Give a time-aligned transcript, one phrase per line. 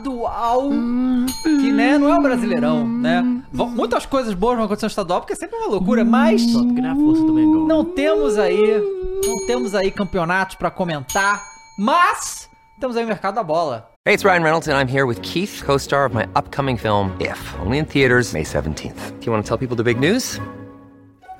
[0.00, 0.68] estadual,
[1.44, 3.42] que né, não é o brasileirão, né?
[3.52, 6.62] Vão- Muitas coisas boas vão acontecer no estadual, porque é sempre uma loucura, mas Só
[6.64, 7.66] porque não é a força do Mengão.
[7.66, 8.82] não temos aí,
[9.26, 11.42] não temos aí campeonatos pra comentar,
[11.78, 12.48] mas
[12.80, 13.88] temos aí o mercado da bola.
[14.06, 17.12] Hey, it's Ryan Reynolds, and I'm here with Keith, co star of my upcoming film,
[17.20, 19.12] If, only in theaters, May 17th.
[19.20, 20.40] Do you want to tell people the big news?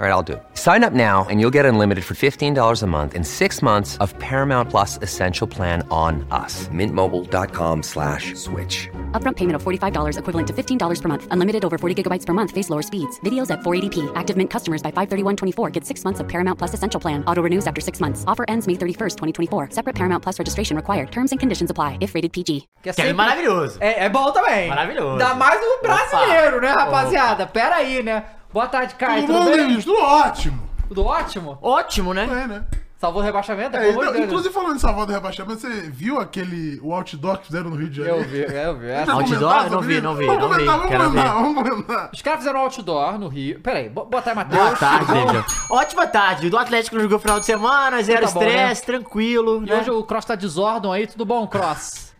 [0.01, 0.43] All right, I'll do it.
[0.55, 4.19] Sign up now and you'll get unlimited for $15 a month and six months of
[4.19, 6.69] Paramount Plus Essential Plan on us.
[6.73, 8.89] Mintmobile.com slash switch.
[9.13, 11.29] Upfront payment of $45 equivalent to $15 per month.
[11.33, 12.51] Unlimited over 40 gigabytes per month.
[12.51, 13.21] Face lower speeds.
[13.27, 14.11] Videos at 480p.
[14.15, 17.23] Active Mint customers by 531.24 get six months of Paramount Plus Essential Plan.
[17.27, 18.25] Auto renews after six months.
[18.27, 19.69] Offer ends May 31st, 2024.
[19.73, 21.13] Separate Paramount Plus registration required.
[21.13, 22.67] Terms and conditions apply if rated PG.
[22.83, 23.77] Que é Que é sempre- maravilhoso.
[23.83, 24.67] É, é bom também.
[24.71, 25.13] Maravilhoso.
[25.23, 26.67] Ainda mais um no brasileiro, Opa.
[26.67, 27.47] né, rapaziada?
[27.47, 28.25] Pera aí, né?
[28.53, 29.27] Boa tarde, Caio.
[29.27, 29.81] Tudo Tudo, bom, bem?
[29.81, 30.71] Tudo ótimo.
[30.89, 31.59] Tudo ótimo?
[31.63, 32.25] Ótimo, né?
[32.25, 32.65] É, né?
[32.99, 33.75] Salvou o rebaixamento?
[33.79, 34.27] É, de não, Deus.
[34.27, 37.89] inclusive falando de salvar do rebaixamento, você viu aquele o outdoor que fizeram no Rio
[37.89, 38.29] de Eu Janeiro?
[38.29, 38.91] vi, eu vi.
[38.91, 39.71] Essa- Vamos Outdoor?
[39.71, 40.55] Não vi, não vi, Vamos não vi.
[40.67, 42.11] comentar, vamos Quero comentar, vamos comentar.
[42.13, 43.61] Os caras fizeram outdoor no Rio.
[43.61, 44.63] Pera aí, bo- boa tarde, Matheus.
[44.63, 45.45] Boa tarde.
[45.71, 46.51] Ótima tarde.
[46.51, 48.47] Do Atlético não jogou final de semana, zero Tá bom, né?
[48.49, 49.63] estresse, tranquilo.
[49.65, 49.81] E né?
[49.81, 52.13] hoje o Cross tá de Zordon aí, tudo bom, Cross?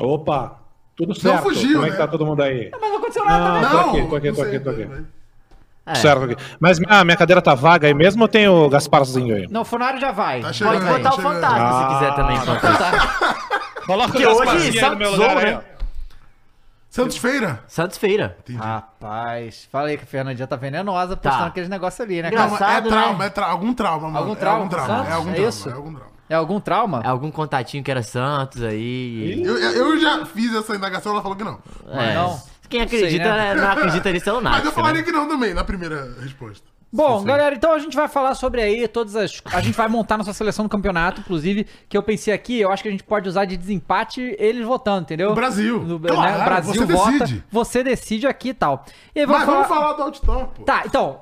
[0.00, 0.60] Opa,
[0.96, 1.42] tudo certo.
[1.42, 1.98] fugiu, Como é que né?
[1.98, 2.70] tá todo mundo aí?
[2.72, 3.62] Mas não aconteceu nada também.
[3.62, 5.06] Não, tô aqui, tô aqui, não tô aqui, tô aqui.
[5.86, 6.00] Mas- É.
[6.02, 6.36] Certo aqui.
[6.58, 9.46] Mas minha, minha cadeira tá vaga aí mesmo ou tem o Gasparzinho aí?
[9.48, 10.40] Não, o Funari já vai.
[10.40, 12.38] Tá Pode chegando, botar tá o fantasma se Ah, quiser também.
[12.38, 12.44] tá.
[12.60, 13.36] fantasma.
[13.86, 15.60] Coloca Porque hoje Santos ou, né?
[16.90, 17.60] Santos Feira?
[17.68, 18.36] Santos Feira.
[18.58, 21.46] Rapaz, falei que a Fernandinha tá venenosa postando Tá.
[21.48, 23.26] aqueles negócios ali, né, Não, é trauma, né?
[23.26, 24.18] é tra algum trauma, mano.
[24.18, 25.10] Algum É trauma algum com trauma, Santos?
[25.10, 25.68] é algum É trauma, isso?
[25.68, 26.16] é algum trauma.
[26.28, 27.02] É algum trauma?
[27.04, 29.40] É algum contatinho que era Santos aí.
[29.44, 31.58] Eu, eu já fiz essa indagação, ela falou que não.
[31.92, 32.14] É.
[32.14, 32.40] não.
[32.68, 33.54] Quem acredita, Sei, né?
[33.54, 34.68] não acredita nisso é Mas lunático.
[34.68, 35.06] eu falaria né?
[35.06, 36.66] que não também, na primeira resposta.
[36.92, 39.42] Bom, Sim, galera, então a gente vai falar sobre aí todas as.
[39.52, 42.82] A gente vai montar nossa seleção do campeonato, inclusive, que eu pensei aqui, eu acho
[42.82, 45.32] que a gente pode usar de desempate eles votando, entendeu?
[45.32, 45.82] O Brasil.
[45.82, 47.44] No, Claro, né, o Brasil você vota, decide.
[47.50, 48.84] você decide aqui e tal.
[49.14, 50.62] E vamos Mas vamos falar do outdoor, pô.
[50.62, 51.20] Tá, então.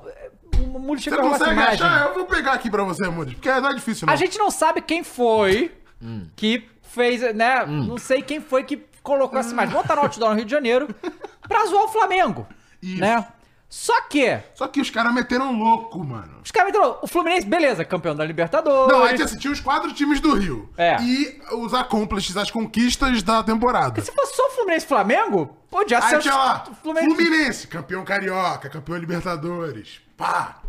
[0.73, 1.73] O Você chegou consegue imagem.
[1.85, 2.07] achar?
[2.07, 4.13] Eu vou pegar aqui pra você, Mudes, porque não é difícil, não.
[4.13, 6.27] A gente não sabe quem foi Hum.
[6.35, 7.65] que fez, né?
[7.65, 9.73] Não sei quem foi que colocou essa imagem.
[9.73, 10.93] Botar no outdoor no Rio de Janeiro
[11.47, 12.45] pra zoar o Flamengo.
[12.81, 12.99] Isso.
[12.99, 13.25] Né?
[13.67, 16.39] Só que, Só que os caras meteram louco, mano.
[16.43, 16.99] os caras entraram.
[17.01, 18.95] O Fluminense, beleza, campeão da Libertadores.
[18.95, 20.69] Não, aí assim, tinha os quatro times do Rio.
[20.77, 21.01] É.
[21.01, 24.01] E os acomplices, as conquistas da temporada.
[24.01, 27.15] Se fosse só o Fluminense e Flamengo, podia ser Aí o tinha lá, Fluminense.
[27.15, 29.99] Fluminense, campeão carioca, campeão Libertadores.
[30.15, 30.61] Pá.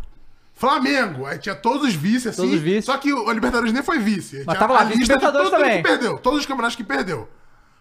[0.53, 2.41] Flamengo, aí tinha todos os vice, assim.
[2.41, 2.87] Todos os vice.
[2.87, 4.43] Só que o Libertadores nem foi vice.
[4.45, 5.77] Mas tava lá, vice-Libertadores também.
[5.77, 7.29] que perdeu, todos os campeonatos que perdeu.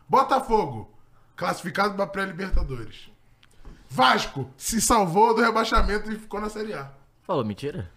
[0.09, 0.91] Botafogo,
[1.34, 3.11] classificado pra pré-Libertadores.
[3.89, 6.91] Vasco, se salvou do rebaixamento e ficou na Série A.
[7.22, 7.91] Falou mentira?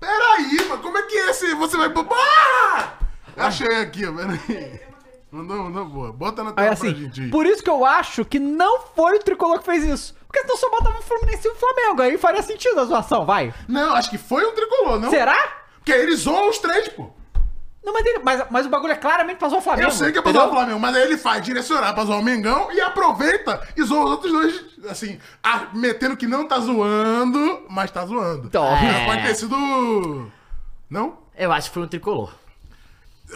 [0.00, 1.54] Peraí, mano, como é que é esse?
[1.54, 1.92] Você vai.
[2.12, 2.92] Ah!
[3.36, 4.80] Achei aqui, peraí.
[5.30, 6.12] Mandou, mandou boa.
[6.12, 7.30] Bota na tela assim, pra gente aí.
[7.30, 10.16] por isso que eu acho que não foi o Tricolor que fez isso.
[10.26, 12.02] Porque senão só botava o Fluminense e o Flamengo.
[12.02, 13.52] Aí faria sentido a zoação, vai.
[13.66, 15.10] Não, acho que foi um tricolor, não?
[15.10, 15.36] Será?
[15.76, 17.10] Porque ele zoou os três, pô.
[17.88, 19.88] Não, mas, ele- mas, mas o bagulho é claramente pra zoar o Flamengo.
[19.88, 22.18] Eu sei que é pra zoar o Flamengo, mas aí ele faz direcionar pra zoar
[22.18, 26.58] o Mengão e aproveita e zoa os outros dois, assim, a- metendo que não tá
[26.60, 28.46] zoando, mas tá zoando.
[28.46, 29.06] Então, Mas é.
[29.06, 30.30] Pode ter sido.
[30.90, 31.16] Não?
[31.36, 32.32] Eu acho que foi um tricolor.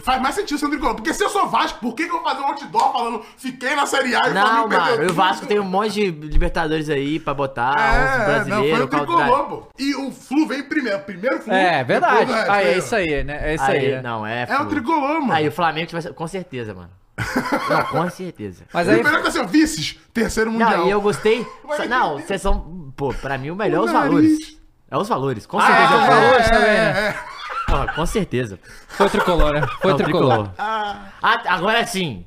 [0.03, 0.95] Faz mais sentido ser um tricolor.
[0.95, 3.75] Porque se eu sou Vasco, por que, que eu vou fazer um outdoor falando fiquei
[3.75, 7.19] na Série A e o Não, mano, o Vasco tem um monte de Libertadores aí
[7.19, 7.75] pra botar,
[8.27, 9.67] É, uns não, foi o tricolor, pô.
[9.77, 10.99] E o Flu vem primeiro.
[10.99, 11.53] Primeiro Flu.
[11.53, 12.31] É, verdade.
[12.31, 12.77] o resto, Ah, é ó.
[12.79, 13.39] isso aí, né?
[13.51, 13.77] É isso aí.
[13.77, 14.01] Aí, né?
[14.01, 14.47] não, é.
[14.49, 15.33] É o tricolor, mano.
[15.33, 16.13] Aí o Flamengo vai ser.
[16.13, 16.89] Com certeza, mano.
[17.69, 18.63] Não, com certeza.
[18.73, 19.03] Mas O aí.
[19.03, 20.71] melhor que tá assim, vices, terceiro mundial.
[20.79, 21.45] Não, e eu gostei.
[21.63, 22.91] Mas- Não, vocês são.
[22.97, 24.09] Pô, pra mim o melhor é O os nariz.
[24.09, 24.57] valores.
[24.89, 25.93] É os valores, com Ah, certeza.
[25.93, 26.45] é, é, os valores.
[26.49, 26.75] também, né?
[26.75, 27.15] é, é.
[27.79, 28.59] Porra, com certeza.
[28.87, 29.61] Foi tricolor, né?
[29.81, 30.49] Foi É tricolor.
[30.57, 30.97] Ah,
[31.47, 32.25] agora sim.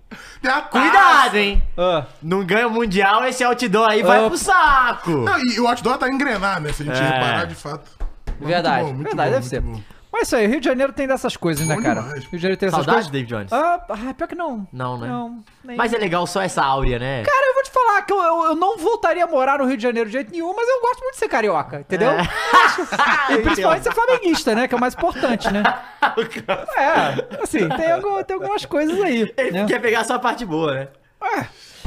[0.71, 1.63] Cuidado, hein?
[1.77, 5.11] Ah, Não ganha o Mundial, esse outdoor aí vai pro saco.
[5.11, 6.73] Não, e o outdoor tá engrenado, né?
[6.73, 7.05] Se a gente É.
[7.05, 7.91] reparar de fato.
[8.39, 8.85] Muito verdade.
[8.85, 9.83] bom, muito verdade, bom, deve muito ser.
[9.83, 9.97] bom.
[10.13, 12.01] Mas isso aí, Rio de Janeiro tem dessas coisas, né, Bom cara?
[12.01, 12.21] demais.
[12.25, 13.13] Rio de Janeiro tem essas Saudade, coisas.
[13.13, 13.53] David Jones.
[13.53, 14.67] Ah, ah, pior que não.
[14.73, 15.09] Não, né?
[15.09, 15.45] Não.
[15.65, 17.23] nem- Mas é legal só essa áurea, né?
[17.25, 20.09] Cara, eu falar que eu, eu, eu não voltaria a morar no Rio de Janeiro
[20.09, 22.11] de jeito nenhum, mas eu gosto muito de ser carioca, entendeu?
[23.31, 24.69] E principalmente ser flamenguista, né?
[24.69, 25.63] Que é o mais importante, né?
[26.77, 29.33] É, assim, tem, algum- tem algumas coisas aí.
[29.37, 29.67] Ele né?
[29.67, 30.89] quer pegar só a parte boa, né?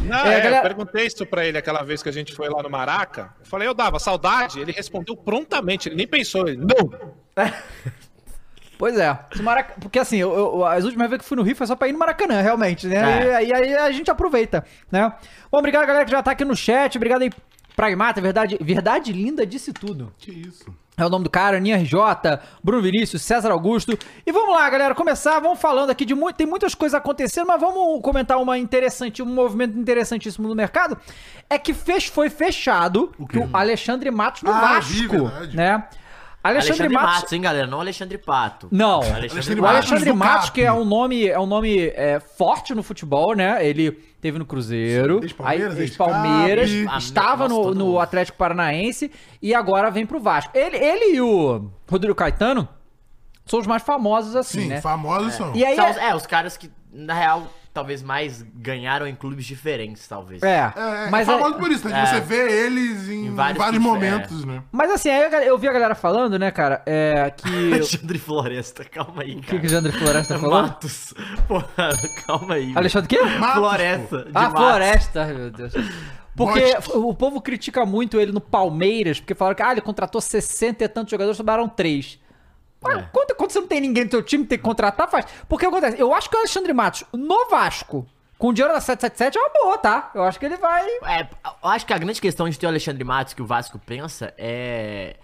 [0.04, 2.50] Não, É, é, galera- eu perguntei isso pra ele aquela vez que a gente foi
[2.50, 3.34] lá no Maraca.
[3.40, 4.60] Eu falei, eu dava saudade.
[4.60, 6.48] Ele respondeu prontamente, ele nem pensou.
[6.48, 6.92] Ele, não.
[8.80, 9.14] Pois é.
[9.82, 11.92] Porque assim, eu, eu- as últimas vezes que fui no Rio foi só pra ir
[11.92, 13.28] no Maracanã, realmente, né?
[13.28, 13.46] É.
[13.46, 15.12] E, aí a gente aproveita, né?
[15.52, 16.96] Bom, obrigado, galera, que já tá aqui no chat.
[16.96, 17.30] Obrigado aí,
[17.76, 20.14] Pragmata, verdade, verdade linda disse tudo.
[20.18, 20.74] Que isso.
[20.98, 21.98] É o nome do cara, Aninha RJ,
[22.62, 23.98] Bruno Vinícius, César Augusto.
[24.26, 25.40] E vamos lá, galera, começar.
[25.40, 26.36] Vamos falando aqui de muito.
[26.36, 30.98] Tem muitas coisas acontecendo, mas vamos comentar uma interessante, um movimento interessantíssimo no mercado.
[31.50, 35.26] É que fech, foi fechado o, o Alexandre Matos no Ah, vi, Vasco.
[35.28, 35.56] verdade.
[35.56, 35.84] né?
[36.42, 37.16] Alexandre, Alexandre Matos.
[37.16, 37.68] Matos, hein, galera?
[37.68, 38.68] Não Alexandre Pato.
[38.72, 40.52] Não, Alexandre o Matos Alexandre Matos, Cap.
[40.54, 43.66] que é um nome, é um nome é, forte no futebol, né?
[43.66, 43.92] Ele
[44.22, 46.98] teve no Cruzeiro, Ex-Palmeiras, aí- ex-Palmeiras, ex-Cap.
[47.04, 48.00] estava no, no.
[48.00, 50.52] Atlético Paranaense e agora vem pro Vasco.
[50.58, 52.68] Ele, ele e o Rodrigo Caetano
[53.46, 54.82] são os mais famosos assim, Sim, né?
[54.82, 55.54] famosos são.
[55.56, 59.16] E aí São é, os- é, os caras que, na real, talvez mais ganharam em
[59.16, 60.42] clubes diferentes, talvez.
[60.44, 62.04] é, É, mas é é- famoso por isso, né?
[62.04, 64.64] De você vê eles em, Em vários, vários momentos, né?
[64.72, 68.84] mas assim, aí galera- eu vi a galera falando, né, cara, é que Alexandre Floresta,
[68.86, 69.48] calma aí, o que cara.
[69.48, 70.62] que o Alexandre Floresta falou?
[70.64, 71.14] Matos.
[71.48, 71.90] Porra,
[72.26, 72.74] calma aí.
[72.76, 73.22] Alexandre quê?
[73.24, 74.18] Matos, Floresta.
[74.24, 74.60] de Ah, Matos.
[74.60, 75.74] Floresta, meu Deus.
[76.36, 76.64] Porque
[76.94, 80.88] o povo critica muito ele no Palmeiras, porque falaram que ah, ele contratou 60 e
[80.88, 82.18] tantos jogadores, sobraram três.
[82.86, 83.02] É.
[83.12, 85.26] quando, quando você não tem ninguém no seu time, tem que contratar, faz.
[85.48, 89.38] Porque acontece, eu acho que o Alexandre Matos, no Vasco, com o dinheiro da 777,
[89.38, 90.12] é uma boa, tá?
[90.16, 90.86] Eu acho que ele vai...
[91.06, 91.28] É,
[91.64, 94.34] eu acho que a grande questão de ter o Alexandre Matos que o Vasco pensa
[94.38, 95.18] é,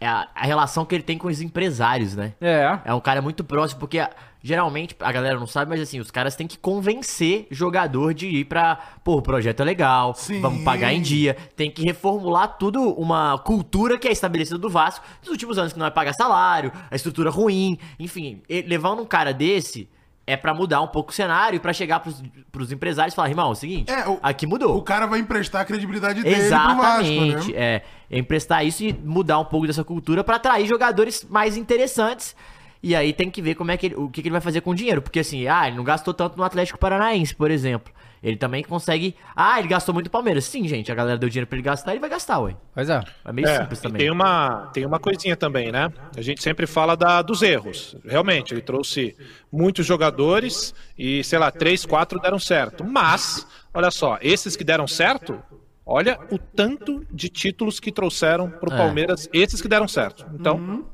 [0.00, 2.34] é a, a relação que ele tem com os empresários, né?
[2.40, 2.78] É.
[2.84, 4.10] É um cara muito próximo, porque a-
[4.42, 8.44] geralmente, a galera não sabe, mas assim, os caras têm que convencer jogador de ir
[8.46, 10.40] pra, pô, o projeto é legal, Sim.
[10.40, 15.04] vamos pagar em dia, tem que reformular tudo uma cultura que é estabelecida do Vasco
[15.20, 19.32] nos últimos anos, que não é pagar salário, a estrutura ruim, enfim, levando um cara
[19.32, 19.88] desse
[20.24, 22.22] é pra mudar um pouco o cenário e pra chegar pros,
[22.52, 24.76] pros empresários e falar, irmão, é o seguinte, É, o- aqui mudou.
[24.76, 27.32] O cara vai emprestar a credibilidade dele pro Exatamente.
[27.34, 27.56] Vasco, né?
[27.56, 32.36] é, é emprestar isso e mudar um pouco dessa cultura pra atrair jogadores mais interessantes.
[32.82, 34.60] E aí tem que ver como é que ele, o que, que ele vai fazer
[34.60, 35.00] com o dinheiro.
[35.00, 37.92] Porque assim, ah, ele não gastou tanto no Atlético Paranaense, por exemplo.
[38.22, 39.16] Ele também consegue.
[39.34, 40.44] Ah, ele gastou muito no Palmeiras.
[40.44, 42.54] Sim, gente, a galera deu dinheiro pra ele gastar, ele vai gastar, ué.
[42.74, 43.02] Pois é.
[43.24, 43.98] É meio É, simples também.
[44.00, 45.92] tem uma, tem uma coisinha também, né?
[46.16, 47.96] A gente sempre fala da, dos erros.
[48.04, 49.16] Realmente, ele trouxe
[49.50, 52.84] muitos jogadores e, sei lá, três, quatro deram certo.
[52.84, 53.44] Mas,
[53.74, 55.40] olha só, esses que deram certo,
[55.84, 58.76] olha o tanto de títulos que trouxeram pro É.
[58.76, 60.24] Palmeiras, esses que deram certo.
[60.34, 60.84] Então, Uhum.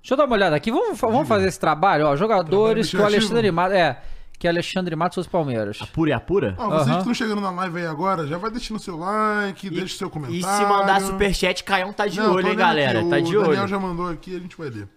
[0.00, 0.70] Deixa eu dar uma olhada aqui.
[0.70, 2.16] Vamos, vamos fazer esse trabalho, ó.
[2.16, 3.04] Jogadores que o?
[3.04, 3.76] Alexandre Matos...
[3.76, 4.00] É,
[4.38, 5.78] que Alexandre Matos fosse Palmeiras.
[5.92, 6.54] Pura e apura?
[6.56, 6.92] Ó, vocês Aham.
[6.92, 10.10] que estão chegando na live aí agora, já vai deixando seu like, deixa o seu
[10.10, 10.40] comentário.
[10.40, 13.00] E se mandar superchat, Caião tá de Não, tô olho, hein, olhando galera?
[13.00, 13.68] Tá o de Daniel olho.
[13.68, 14.88] já mandou aqui, a gente vai ler.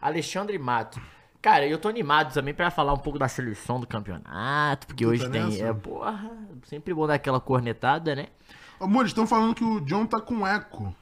[0.00, 1.00] Alexandre Mato.
[1.42, 5.28] Cara, eu tô animado também pra falar um pouco da seleção do campeonato, porque hoje
[5.28, 5.44] tem.
[5.44, 5.64] nessa?
[5.64, 6.30] É, porra,
[6.64, 8.26] sempre bom dar aquela cornetada, né?
[8.78, 10.94] Ô, Muri, estão falando que o John tá com eco.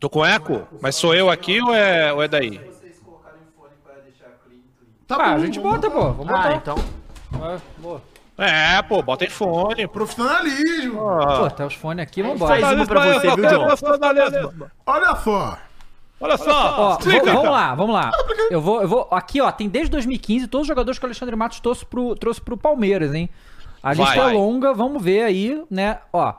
[0.00, 2.60] Tô com eco, mas sou eu aqui ou é, ou é daí?
[5.06, 5.90] Tá Ah, a gente bota, botar.
[6.06, 6.12] pô.
[6.12, 6.54] Vamos Ah, botar.
[6.56, 6.76] então.
[7.34, 8.02] Ah, boa.
[8.38, 9.86] É, pô, bota em fone.
[9.88, 10.98] Profissionalismo.
[11.00, 12.74] Pô, tá os fones aqui, Faz vambora.
[12.76, 13.68] uma pra você, viu, John?
[14.86, 15.58] Olha só.
[16.22, 18.10] Olha só, Ó, explica, vamos lá, vamos lá.
[18.50, 19.08] Eu vou, eu vou.
[19.10, 22.40] Aqui, ó, tem desde 2015 todos os jogadores que o Alexandre Matos trouxe pro, trouxe
[22.42, 23.28] pro Palmeiras, hein?
[23.82, 23.96] A Vai.
[24.04, 24.34] lista é Vai.
[24.34, 25.98] longa, vamos ver aí, né?
[26.12, 26.34] Ó.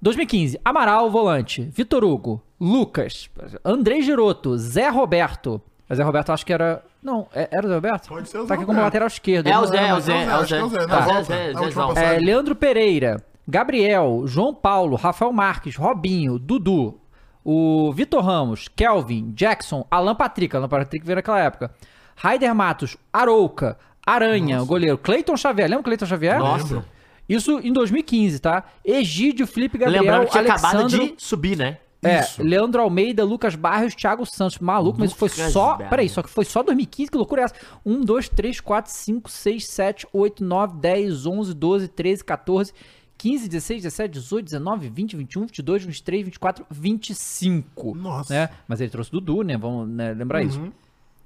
[0.00, 1.62] 2015, Amaral, volante.
[1.72, 3.28] Vitor Hugo, Lucas,
[3.64, 5.60] Andrei Giroto, Zé Roberto.
[5.92, 6.84] Zé Roberto acho que era.
[7.02, 8.08] Não, é- era o Zé Roberto?
[8.08, 9.48] Pode ser o Zé Tá aqui como lateral esquerdo.
[9.48, 12.14] É o Zé, é o Zé, é o Zé.
[12.14, 17.00] é Leandro Pereira, Gabriel, João Paulo, Rafael Marques, Robinho, Dudu,
[17.44, 21.72] o Vitor Ramos, Kelvin, Jackson, Alan Patrick, Alan Patrick veio naquela época,
[22.14, 23.76] Raider Matos, Arouca,
[24.06, 26.38] Aranha, o goleiro, Cleiton Xavier, lembra o Cleiton Xavier?
[26.38, 26.84] Nossa.
[27.28, 28.64] Isso em 2015, tá?
[28.84, 31.78] Egídio, Felipe Gabriel, Lembrando que tinha acabado de subir, né?
[32.02, 32.42] É, Isso.
[32.42, 34.58] Leandro Almeida, Lucas Barrios, Thiago Santos.
[34.58, 35.72] Maluco, mas foi Lucas só.
[35.72, 35.90] Barrios.
[35.90, 37.54] Peraí, só que foi só 2015, que loucura é essa?
[37.86, 42.74] 1, 2, 3, 4, 5, 6, 7, 8, 9, 10, 11, 12, 13, 14,
[43.16, 47.94] 15, 16, 17, 18, 19, 20, 21, 22, 23, 24, 25.
[47.94, 48.34] Nossa.
[48.34, 48.48] Né?
[48.66, 49.56] Mas ele trouxe Dudu, né?
[49.56, 50.60] Vamos né, lembrar isso.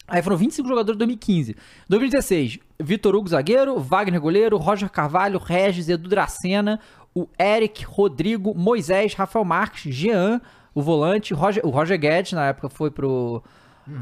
[0.06, 1.56] Aí foram 25 jogadores em 2015.
[1.88, 6.78] 2016, Vitor Hugo zagueiro, Wagner goleiro, Roger Carvalho, Regis, Edu Dracena,
[7.14, 10.40] o Eric, Rodrigo, Moisés, Rafael Marques, Jean,
[10.76, 13.42] o volante, Roger, o Roger Guedes, na época foi pro,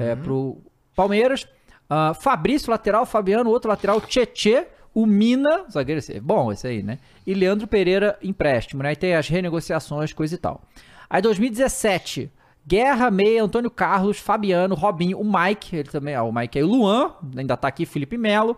[0.01, 0.61] é, pro
[0.93, 1.47] Palmeiras,
[1.89, 6.99] ah, Fabrício, lateral, Fabiano, outro lateral, Tietê, o Mina, zagueiro, esse, bom esse aí, né?
[7.25, 8.89] E Leandro Pereira, empréstimo, né?
[8.89, 10.63] Aí tem as renegociações, coisa e tal.
[11.09, 12.29] Aí 2017,
[12.67, 16.69] Guerra, Meia, Antônio Carlos, Fabiano, Robinho, o Mike, ele também, ah, o Mike aí, o
[16.69, 18.57] Luan, ainda tá aqui, Felipe Melo,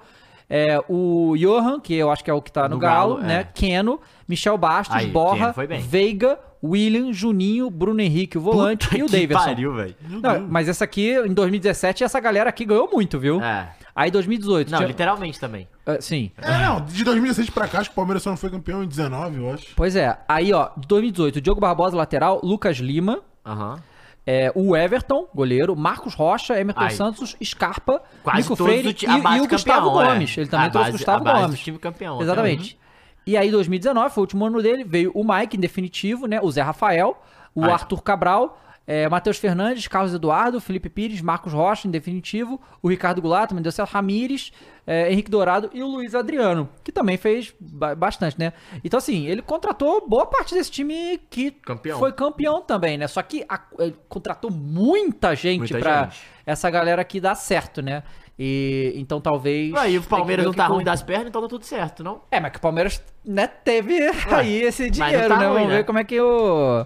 [0.49, 3.26] é, o Johan, que eu acho que é o que tá no, No Galo, Galo,
[3.26, 3.41] né?
[3.41, 3.45] é.
[3.45, 5.55] Keno, Michel Bastos, Aí, Borra.
[5.88, 9.45] Veiga, William, Juninho, Bruno Henrique, o volante Puta e o que Davidson.
[9.45, 9.95] pariu, velho.
[10.09, 13.41] Não, mas essa aqui, em 2017, essa galera aqui ganhou muito, viu?
[13.43, 13.69] É.
[13.95, 14.71] Aí 2018.
[14.71, 15.67] Não, tinha- literalmente também.
[15.87, 16.31] Ah, sim.
[16.38, 18.87] É, não, de 2016 pra cá, acho que o Palmeiras só não foi campeão em
[18.87, 19.69] 19, eu acho.
[19.75, 20.19] Pois é.
[20.29, 23.79] Aí, ó, de 2018, Diogo Barbosa, lateral, Lucas Lima, Aham.
[24.26, 26.90] É, o Everton, goleiro, Marcos Rocha, Emerson.
[26.90, 30.14] Santos, Scarpa, Quase Nico Freire ti- e, e o Gustavo campeão, é.
[30.14, 30.37] Gomes.
[30.37, 31.61] Ele também A trouxe o base- Gustavo Gomes.
[31.61, 32.78] time campeão, até Exatamente.
[33.25, 36.40] E aí, 2019, foi o último ano dele, veio o Mike em definitivo, né?
[36.42, 37.16] O Zé Rafael,
[37.54, 37.64] o.
[37.64, 43.21] Arthur Cabral, é, Matheus Fernandes, Carlos Eduardo, Felipe Pires, Marcos Rocha em definitivo, o Ricardo
[43.21, 44.52] Goulart, também deu certo, Ramires,
[44.87, 48.52] é, Henrique Dourado e o Luiz Adriano, que também fez ba- bastante, né?
[48.85, 51.99] Então, assim, ele contratou boa parte desse time que Campeão.
[51.99, 53.09] foi campeão também, né?
[53.09, 56.23] Só que a- ele contratou muita gente Muita pra gente.
[56.47, 58.05] essa galera aqui dar certo, né?
[58.38, 59.75] E então talvez.
[59.75, 62.05] Aí o que Palmeiras não que tá que ruim das pernas, então tá tudo certo,
[62.05, 62.21] não?
[62.31, 63.99] é, mas que o Palmeiras, né, teve
[64.31, 65.47] aí esse dinheiro, tá né?
[65.47, 65.76] ruim, Vamos né?
[65.78, 66.85] ver como é que o,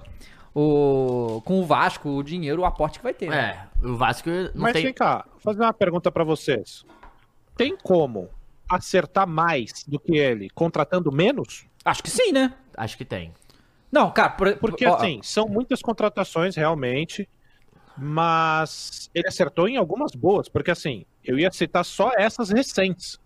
[0.55, 1.41] o.
[1.45, 3.29] Com o Vasco, o dinheiro, o aporte que vai ter.
[3.31, 3.69] né?
[3.83, 4.85] É, o Vasco não Mas tem.
[4.85, 6.85] vem cá, vou fazer uma pergunta pra vocês.
[7.57, 8.29] Tem como
[8.69, 11.67] acertar mais do que ele contratando menos?
[11.85, 12.55] Acho que sim, né?
[12.77, 13.33] Acho que tem.
[13.91, 17.29] Não, cara, por, Porque, ó, assim, são muitas contratações realmente,
[17.97, 20.49] mas ele acertou em algumas boas.
[20.49, 23.19] Porque, assim, eu ia citar só essas recentes,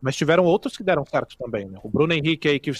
[0.00, 1.78] mas tiveram outros que deram certo também, né?
[1.82, 2.70] O Bruno Henrique aí que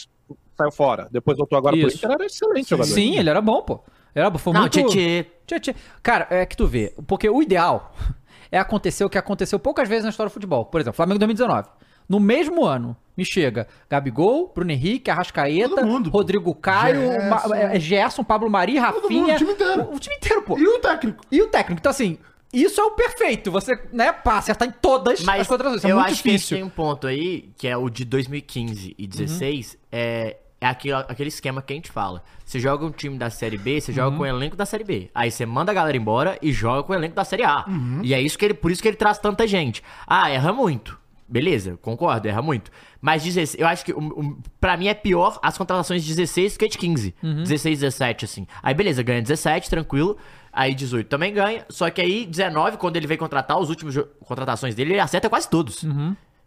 [0.65, 1.97] saiu fora, depois voltou agora pro Isso.
[1.99, 2.91] Inter, era excelente jogador.
[2.91, 3.81] Sim, ele era bom, pô.
[4.15, 4.73] Era bom, foi não, muito...
[4.73, 5.27] Tietê.
[5.47, 5.75] Tietê.
[6.03, 7.95] Cara, é que tu vê, porque o ideal
[8.51, 10.65] é acontecer o que aconteceu poucas vezes na história do futebol.
[10.65, 11.69] Por exemplo, Flamengo 2019.
[12.09, 16.11] No mesmo ano, me chega Gabigol, Bruno Henrique, Arrascaeta, mundo.
[16.11, 17.29] Rodrigo Caio, Gerson.
[17.29, 19.35] Ma- é, Gerson, Pablo Mari, mundo, Rafinha.
[19.35, 19.83] o time inteiro.
[19.83, 20.59] O, o time inteiro, pô.
[20.59, 21.25] E o técnico?
[21.31, 21.79] E o técnico.
[21.79, 22.19] Então, assim,
[22.53, 23.53] isso é o perfeito.
[23.53, 25.85] Você, né, pá, acertar em todas Mas as contratações.
[25.85, 26.57] É eu muito acho que difícil.
[26.57, 31.29] tem um ponto aí, que é o de 2015 e 16, é, é aquele, aquele
[31.29, 32.23] esquema que a gente fala.
[32.45, 35.11] Você joga um time da Série B, você joga com o elenco da Série B.
[35.15, 37.65] Aí você manda a galera embora e joga com o elenco da Série A.
[38.03, 39.83] E é isso que ele, por isso que ele traz tanta gente.
[40.07, 40.99] Ah, erra muito.
[41.27, 42.73] Beleza, concordo, erra muito.
[43.01, 46.57] Mas 16, eu acho que o, o, pra mim é pior as contratações de 16
[46.57, 47.15] que de 15.
[47.45, 48.47] 16, 17, assim.
[48.63, 50.19] Aí beleza, ganha 17, tranquilo.
[50.53, 51.65] Aí 18 também ganha.
[51.71, 55.49] Só que aí 19, quando ele vem contratar, os últimos contratações dele, ele acerta quase
[55.49, 55.85] todos.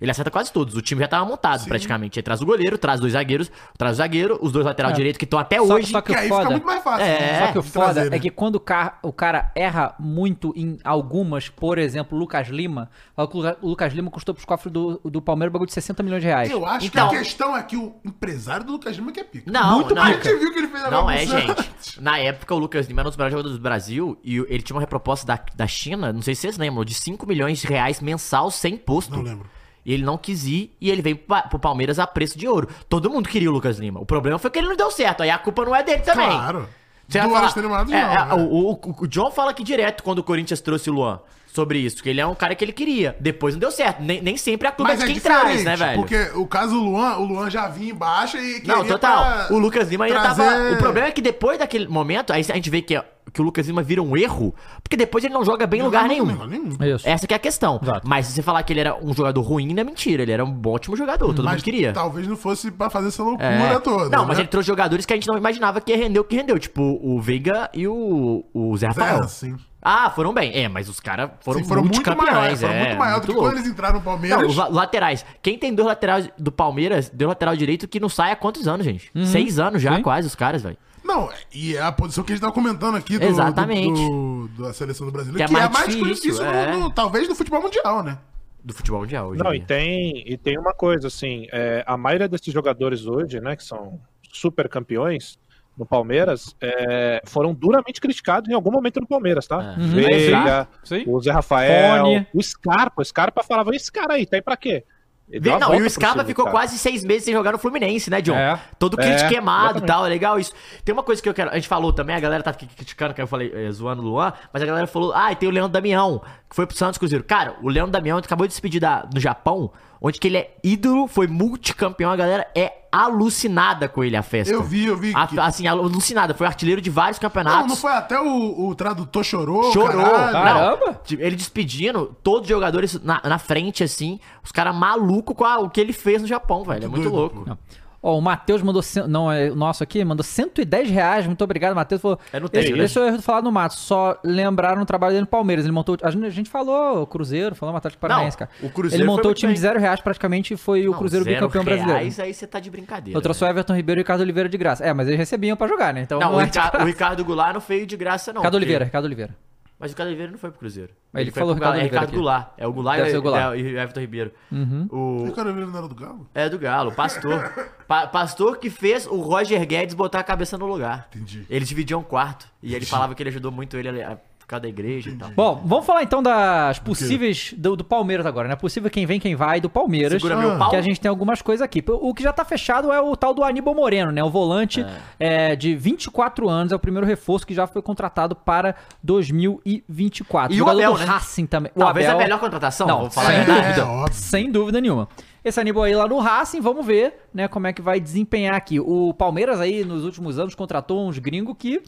[0.01, 0.75] Ele acerta quase todos.
[0.75, 2.19] O time já tava montado praticamente.
[2.19, 4.93] Ele traz o goleiro, traz dois zagueiros, traz o zagueiro, os dois lateral É.
[4.93, 5.91] direito que estão até Só- hoje.
[5.91, 7.05] só que Que aí foda- fica muito mais fácil.
[7.05, 7.19] É.
[7.19, 7.45] né?
[7.47, 8.17] Só que o foda trazer, né?
[8.17, 12.89] é que quando o cara, o cara erra muito em algumas, por exemplo, Lucas Lima,
[13.15, 16.03] o Luca- o Lucas Lima custou pros cofres do, do Palmeiras um bagulho de 60
[16.03, 16.49] milhões de reais.
[16.51, 19.23] Eu acho Então- que a questão é que o empresário do Lucas Lima que é
[19.23, 19.49] pica.
[19.49, 20.03] Não, Muito não.
[20.03, 22.01] A gente viu que ele fez a Não é, gente.
[22.01, 24.75] Na época, o Lucas Lima era um dos melhores jogadores do Brasil e ele tinha
[24.75, 28.01] uma reproposta da, da China, não sei se vocês lembram, de 5 milhões de reais
[28.01, 29.13] mensal sem imposto.
[29.15, 29.47] Não lembro.
[29.85, 32.47] E ele não quis ir e ele veio pro, Pa- pro Palmeiras a preço de
[32.47, 32.69] ouro.
[32.87, 33.99] Todo mundo queria o Lucas Lima.
[33.99, 35.21] O problema foi que ele não deu certo.
[35.23, 36.25] Aí a culpa não é dele também.
[36.29, 36.69] Claro.
[37.07, 38.33] Você falar- Alisson Animado, é, é, né?
[38.33, 41.19] o, o- o John fala aqui direto quando o Corinthians trouxe o Luan
[41.53, 43.15] sobre isso, que ele é um cara que ele queria.
[43.19, 44.01] Depois não deu certo.
[44.01, 45.99] Nem, nem sempre a culpa Mas é é de quem traz, né, velho?
[45.99, 49.51] Porque o caso do Luan, o Luan já vinha embaixo e queria Não, total.
[49.51, 50.71] O Lucas Lima ainda trazer- tava.
[50.73, 52.99] O problema é que depois daquele momento, aí a gente vê que,
[53.31, 56.07] que o Lucas Lima vira um erro, porque depois ele não joga bem em lugar
[56.07, 56.25] nenhum.
[56.25, 56.75] Lugar nenhum.
[56.95, 57.07] Isso.
[57.07, 57.79] Essa que é a questão.
[57.81, 58.07] Exato.
[58.07, 60.23] Mas se você falar que ele era um jogador ruim, não é mentira.
[60.23, 61.93] Ele era um ótimo jogador, todo Mas mundo queria.
[61.93, 63.79] talvez não fosse pra fazer essa loucura É.
[63.79, 64.09] toda.
[64.17, 64.41] Não, mas né?
[64.43, 66.57] ele trouxe jogadores que a gente não imaginava que ia render o que rendeu.
[66.57, 69.23] Tipo, o Veiga e o, o Zé Rafael.
[69.23, 69.55] É, sim.
[69.83, 70.51] Ah, foram bem.
[70.55, 72.61] É, mas os caras foram, Sim, foram muito maiores.
[72.61, 73.49] Foram é, muito maiores do que louco.
[73.49, 74.39] quando eles entraram no Palmeiras.
[74.41, 75.25] Não, os la- laterais.
[75.41, 78.85] Quem tem dois laterais do Palmeiras, deu lateral direito que não sai há quantos anos,
[78.85, 79.11] gente?
[79.25, 80.01] Seis anos já, Sim.
[80.01, 80.77] quase, os caras, velho.
[81.03, 83.99] Não, e é a posição que a gente tava comentando aqui do, Exatamente.
[84.01, 85.33] do- do- da seleção do Brasil.
[85.33, 86.75] Que Que é é, mais mais difícil, difícil, no- é.
[86.77, 88.17] no- talvez no futebol mundial, né?
[88.63, 89.43] Do futebol mundial hoje.
[89.43, 93.57] Não, e tem, e tem uma coisa, assim, é, a maioria desses jogadores hoje, né,
[93.57, 93.99] que são
[94.31, 95.37] super campeões
[95.77, 99.75] no Palmeiras, é, foram duramente criticados em algum momento no Palmeiras, tá?
[99.77, 99.79] É.
[99.81, 99.87] Uhum.
[99.89, 101.03] Veiga, Sim.
[101.07, 102.27] o Zé Rafael, Fone.
[102.33, 104.83] o Scarpa, o Scarpa falava, esse cara aí, tá aí pra quê?
[105.27, 106.55] Vê- não, e o Scarpa ficou cara.
[106.57, 108.35] quase seis meses sem jogar no Fluminense, né, John?
[108.35, 108.59] É.
[108.77, 110.53] Todo É, crítico queimado e tal, é legal isso.
[110.85, 111.49] Tem uma coisa que eu quero.
[111.49, 114.05] A gente falou também, a galera tá aqui criticando, que eu falei, eh, zoando o
[114.05, 116.99] Luan, mas a galera falou, ah, e tem o Leandro Damião, que foi pro Santos
[116.99, 117.23] Cruzeiro.
[117.23, 119.71] Cara, o Leandro Damião acabou de se despedir da, no Japão,
[120.03, 124.53] onde que ele é ídolo, foi multicampeão, a galera é alucinada com ele, a festa.
[124.53, 125.13] Eu vi, eu vi.
[125.15, 127.61] A- que- assim, alucinada, foi artilheiro de vários campeonatos.
[127.61, 129.71] Não, não foi até o, o tradutor chorou?
[129.71, 130.03] Chorou.
[130.03, 130.31] caralho?
[130.33, 130.85] Caramba.
[131.09, 135.59] Não, ele despedindo, todos os jogadores na, na frente, assim, os caras malucos com a-
[135.59, 136.85] o que ele fez no Japão, velho.
[136.85, 137.57] É muito doido, louco.
[138.05, 138.81] Ó, o Matheus mandou.
[139.07, 141.25] Não, é o nosso aqui, mandou 110 reais.
[141.25, 142.01] Muito obrigado, Matheus.
[142.01, 142.19] Falou.
[142.33, 142.83] É no tempo, né?
[142.83, 143.75] o erro do falar no Mato.
[143.75, 145.63] Só lembraram o trabalho dele no Palmeiras.
[145.63, 145.97] Ele montou.
[146.03, 148.51] A gente, a gente falou o Cruzeiro, falou o Atlético Paranaense, cara.
[148.61, 149.53] o Cruzeiro Ele montou o time bem.
[149.55, 151.97] de zero reais praticamente e foi o Não, Cruzeiro zero bicampeão brasileiro.
[151.99, 153.17] reais, aí você tá de brincadeira.
[153.17, 154.83] Eu trouxe o Everton Ribeiro e o Ricardo Oliveira de graça.
[154.83, 156.01] É, mas eles recebiam pra jogar, né?
[156.01, 158.41] Então Não, o, é de Rica- o Ricardo Goulart não veio de graça, não.
[158.41, 159.33] Ricardo porque- Oliveira, Ricardo Oliveira.
[159.79, 160.93] Mas o Ricardo Oliveira não foi pro Cruzeiro.
[161.13, 162.15] Ele foi falou Ricardo é Ricardo aqui.
[162.15, 162.47] Goulart.
[162.57, 163.53] É o Goulart Deve e, ser o Goulart.
[163.53, 164.31] é, e o Everton Ribeiro.
[164.51, 164.87] Uhum.
[164.91, 166.27] O, O cara não era do Galo?
[166.33, 167.51] é do Galo, o pastor.
[167.87, 171.09] Pa- pastor que fez o Roger Guedes botar a cabeça no lugar.
[171.13, 171.45] Entendi.
[171.49, 172.47] Eles dividiam um quarto.
[172.61, 175.31] E ele falava que ele ajudou muito ele a ficar da igreja e tal.
[175.31, 178.55] Bom, vamos falar então das possíveis do, do Palmeiras agora, né?
[178.55, 180.21] Possível quem vem, quem vai do Palmeiras.
[180.21, 180.69] Segura meu pau.
[180.69, 181.83] Que a gente tem algumas coisas aqui.
[181.87, 184.23] O que já tá fechado é o tal do Aníbal Moreno, né?
[184.23, 184.85] O volante
[185.19, 190.53] é, de 24 anos, é o primeiro reforço que já foi contratado para 2024.
[190.53, 191.05] E o Jogador Abel, do né?
[191.05, 191.71] Racing também.
[191.75, 193.79] O Talvez Abel- a melhor contratação, Não, vamos falar sem a verdade.
[193.81, 194.05] dúvida.
[194.09, 195.07] É, sem dúvida nenhuma.
[195.43, 198.79] Esse Aníbal aí lá no Racing, vamos ver, né, como é que vai desempenhar aqui.
[198.79, 201.81] O Palmeiras aí, nos últimos anos, contratou uns gringos que,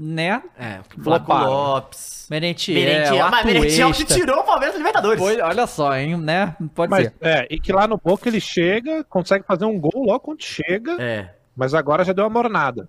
[0.00, 1.32] né, É, Flaco.
[1.32, 2.26] Lopes.
[2.30, 5.18] Merentiel, Merentiel, mas Merentiel que tirou o Palmeiras da Libertadores.
[5.20, 6.54] Foi, olha só, hein, né?
[6.74, 7.14] Pode Mas, ser.
[7.20, 10.92] é, e que lá no Boca ele chega, consegue fazer um gol logo quando chega,
[11.02, 11.34] É.
[11.56, 12.88] mas agora já deu uma mornada.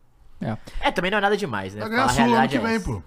[0.82, 1.82] É, também não é nada demais, né?
[1.82, 2.86] Vai ganhar a Sul ano realidade que é vem, essa.
[2.86, 3.04] pô.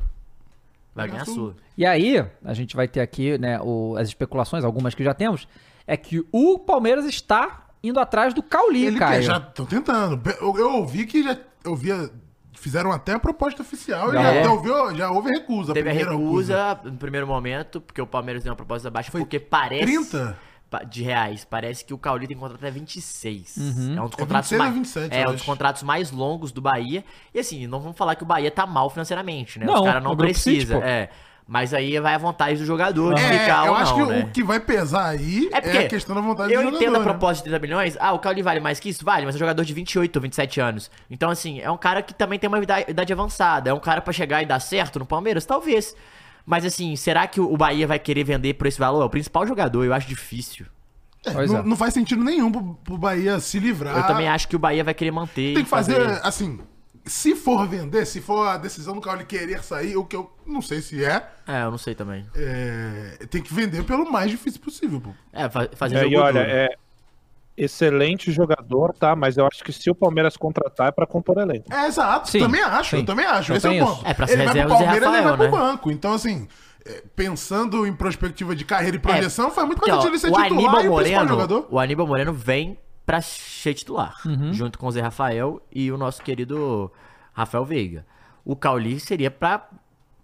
[0.95, 1.55] Vai ganhar Sul.
[1.79, 5.47] E aí, a gente vai ter aqui, né, o- as especulações, algumas que já temos,
[5.87, 10.21] é que o Palmeiras está indo atrás do Cauli, quer, já estão tentando.
[10.41, 11.37] Eu, eu ouvi que já.
[11.65, 12.11] Eu via.
[12.63, 14.45] Fizeram até a proposta oficial e Já já, é?
[14.45, 15.75] já, ouviu, já houve recusa.
[15.75, 19.21] Teve a primeira recusa no primeiro momento, porque o Palmeiras deu uma proposta baixa, Foi
[19.23, 19.85] porque parece...
[19.85, 20.39] 30?
[20.71, 21.45] pa- De reais.
[21.45, 23.57] Parece que o Cauli tem contrato até 26.
[23.59, 26.53] É um dos É contratos 26 ou mais, 27, é um dos contratos mais longos
[26.53, 27.05] do Bahia.
[27.35, 29.67] E assim, não vamos falar que o Bahia tá mal financeiramente, né?
[29.67, 30.81] Não, Os caras não precisam.
[30.83, 31.11] é.
[31.47, 34.13] Mas aí vai a vontade do jogador de É, ficar eu ou acho não, que
[34.13, 34.21] né?
[34.21, 36.77] o que vai pesar aí É é, a questão da vontade eu do jogador.
[36.83, 37.05] entendo a né?
[37.05, 37.97] proposta de 30 milhões.
[38.01, 39.05] Ah, o Cauli vale mais que isso?
[39.05, 40.91] Vale, mas é um jogador de 28 ou 27 anos.
[41.11, 43.69] Então, assim, é um cara que também tem uma idade, avançada.
[43.71, 45.45] É um cara pra chegar e dar certo no Palmeiras?
[45.45, 45.95] Talvez.
[46.47, 49.03] Mas, assim, será que o Bahia vai querer vender por esse valor?
[49.03, 50.67] É o principal jogador, eu acho difícil.
[51.27, 51.63] É, não, é.
[51.63, 53.97] não faz sentido nenhum pro, pro Bahia se livrar.
[53.97, 55.55] Eu também acho que o Bahia vai querer manter.
[55.55, 56.59] Tem e que fazer, assim,
[57.05, 60.63] se for vender, se for a decisão do Cauli querer sair, o que eu não
[60.63, 62.27] sei se é, É, eu não sei também.
[62.35, 65.11] é, tem que vender pelo mais difícil possível, pô.
[65.33, 66.51] É, fa- fazer É, jogo e olha, duro.
[66.55, 66.69] é
[67.57, 69.15] excelente jogador, tá?
[69.15, 71.73] Mas eu acho que se o Palmeiras contratar é pra compor elenco.
[71.73, 72.31] É, exato.
[72.31, 72.97] Sim, também acho, sim.
[72.99, 73.53] eu também acho.
[73.53, 73.97] Então Esse é o isso.
[73.97, 74.07] ponto.
[74.09, 75.71] É, pra ser ele vai pro reserva do Zé Palmeiras, ele vai Rafael, pro né?
[75.73, 75.91] banco.
[75.91, 76.49] Então, assim,
[76.87, 80.21] é, pensando em perspectiva de carreira e projeção, faz muito Porque, mais ó, sentido ele
[80.21, 81.67] ser o titular Aníbal e o principal Moreno, jogador.
[81.71, 82.79] o Aníbal Moreno vem
[83.13, 84.55] pra ser titular, Uhum.
[84.55, 86.91] junto com o Zé Rafael e o nosso querido
[87.35, 88.07] Rafael Veiga.
[88.43, 89.69] O Cauli seria pra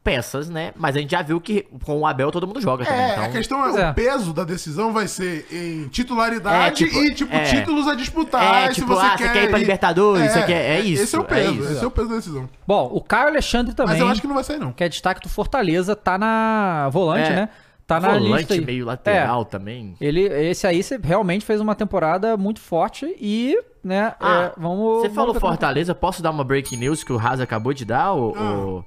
[0.03, 0.73] peças, né?
[0.75, 2.99] Mas a gente já viu que com o Abel todo mundo joga também.
[2.99, 3.25] É, então...
[3.25, 3.91] a questão é, é.
[3.91, 7.43] o peso da decisão vai ser em titularidade É, tipo, e, tipo, é.
[7.45, 8.43] títulos a disputar.
[8.65, 11.15] É, se tipo, você ah, você quer ir pra Libertadores, você quer- é isso, Esse
[11.15, 12.49] é o é peso, esse é o peso da decisão.
[12.67, 14.73] Bom, o Caio Alexandre também, Mas eu acho que não vai sair, não.
[14.73, 17.37] que é destaque do Fortaleza, tá na volante, É.
[17.37, 17.49] né?
[17.89, 18.61] Tá na Volante lista aí.
[18.61, 19.45] meio lateral É.
[19.47, 19.97] também.
[19.99, 24.99] Ele, esse aí você realmente fez uma temporada muito forte e, né, Ah, é, vamos...
[24.99, 28.13] Você vamos falou Fortaleza, posso dar uma breaking news que o Raza acabou de dar?
[28.15, 28.57] O, Ah.
[28.67, 28.85] o-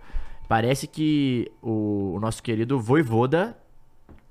[0.48, 3.58] Parece que o, o nosso querido Voivoda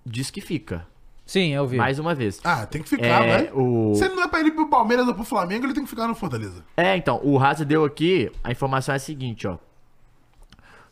[0.06, 0.86] diz que fica.
[1.26, 1.76] Sim, eu vi.
[1.76, 2.40] Mais uma vez.
[2.44, 3.50] Ah, tem que ficar, É, né?
[3.54, 5.88] o- Se ele não é pra ir pro Palmeiras ou pro Flamengo, ele tem que
[5.90, 6.62] ficar no Fortaleza.
[6.76, 9.56] É, então, o Raza deu aqui, a informação é a seguinte, ó.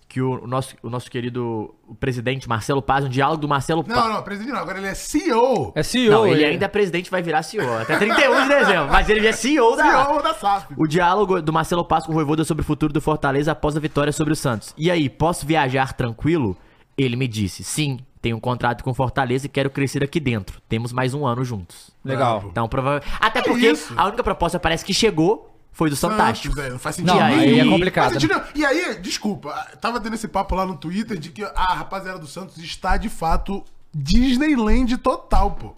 [0.09, 3.95] Que o, nosso, o nosso querido o presidente Marcelo Paz, um diálogo do Marcelo Não,
[3.95, 4.09] Paz.
[4.15, 4.61] não, presidente não.
[4.61, 5.71] Agora ele é CEO.
[5.75, 6.11] É CEO.
[6.11, 7.77] Não, ele ainda é presidente, vai virar CEO.
[7.77, 8.91] Até 31 de dezembro.
[8.91, 9.85] Mas ele é CEO da.
[10.07, 10.67] CEO da SAF.
[10.79, 13.81] O diálogo do Marcelo Paz com o Voivoda sobre o futuro do Fortaleza após a
[13.81, 14.73] vitória sobre o Santos.
[14.79, 16.57] E aí, posso viajar tranquilo?
[16.97, 20.61] Ele me disse, sim, tenho um contrato com o Fortaleza e quero crescer aqui dentro.
[20.71, 21.91] Temos mais um ano juntos.
[22.03, 22.45] Legal.
[22.51, 23.07] Então, provavelmente...
[23.21, 23.93] Até É porque isso.
[23.95, 26.55] a única proposta parece que chegou foi do Fantástico.
[26.55, 28.11] Santos, é, não faz sentido Não, aí é Não complicado.
[28.11, 28.43] faz sentido.
[28.55, 32.27] E aí, desculpa, tava tendo esse papo lá no Twitter de que a rapaziada do
[32.27, 35.75] Santos está de fato Disneyland total, pô.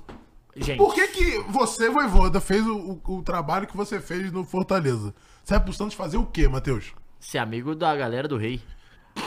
[0.57, 4.44] Gente, Por que que você, Voivoda, fez o, o- o trabalho que você fez no
[4.44, 5.14] Fortaleza?
[5.44, 6.92] Você é pro Santos fazer o quê, Matheus?
[7.20, 8.61] ser amigo da galera do rei.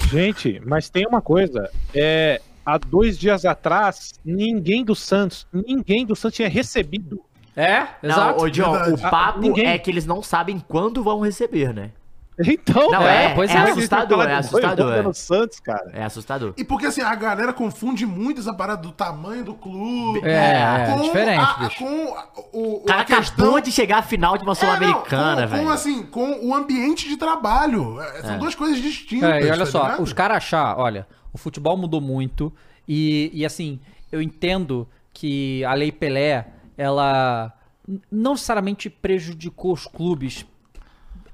[0.10, 1.70] Gente, mas tem uma coisa.
[1.94, 7.22] É, há dois dias atrás, ninguém do Santos, ninguém do Santos tinha recebido.
[7.56, 8.38] É, exato.
[8.40, 11.74] Não, ô, John, o papo Ah, ninguém- é que eles não sabem quando vão receber,
[11.74, 11.92] né?
[12.40, 13.58] Então, Não, é, é, pois é é.
[13.60, 14.94] assustador, é assustador.
[14.96, 14.98] É.
[14.98, 15.92] É, no Santos, cara.
[15.94, 16.56] é assustador.
[16.58, 20.20] E porque assim, a galera confunde muito essa parada do tamanho do clube.
[20.28, 21.70] É, é, diferente, a.
[21.78, 23.46] Com a- o, O cara a questão...
[23.46, 25.64] acabou de chegar à final de uma É, Sul-Americana, com, velho.
[25.64, 28.02] com, assim, com o ambiente de trabalho.
[28.02, 29.30] É, São duas coisas distintas.
[29.30, 30.02] É, e olha tá só, ligado?
[30.02, 32.52] os caras achar, olha, o futebol mudou muito
[32.88, 33.80] e, e assim,
[34.12, 37.52] eu entendo que a Lei Pelé, ela
[38.12, 40.46] não necessariamente prejudicou os clubes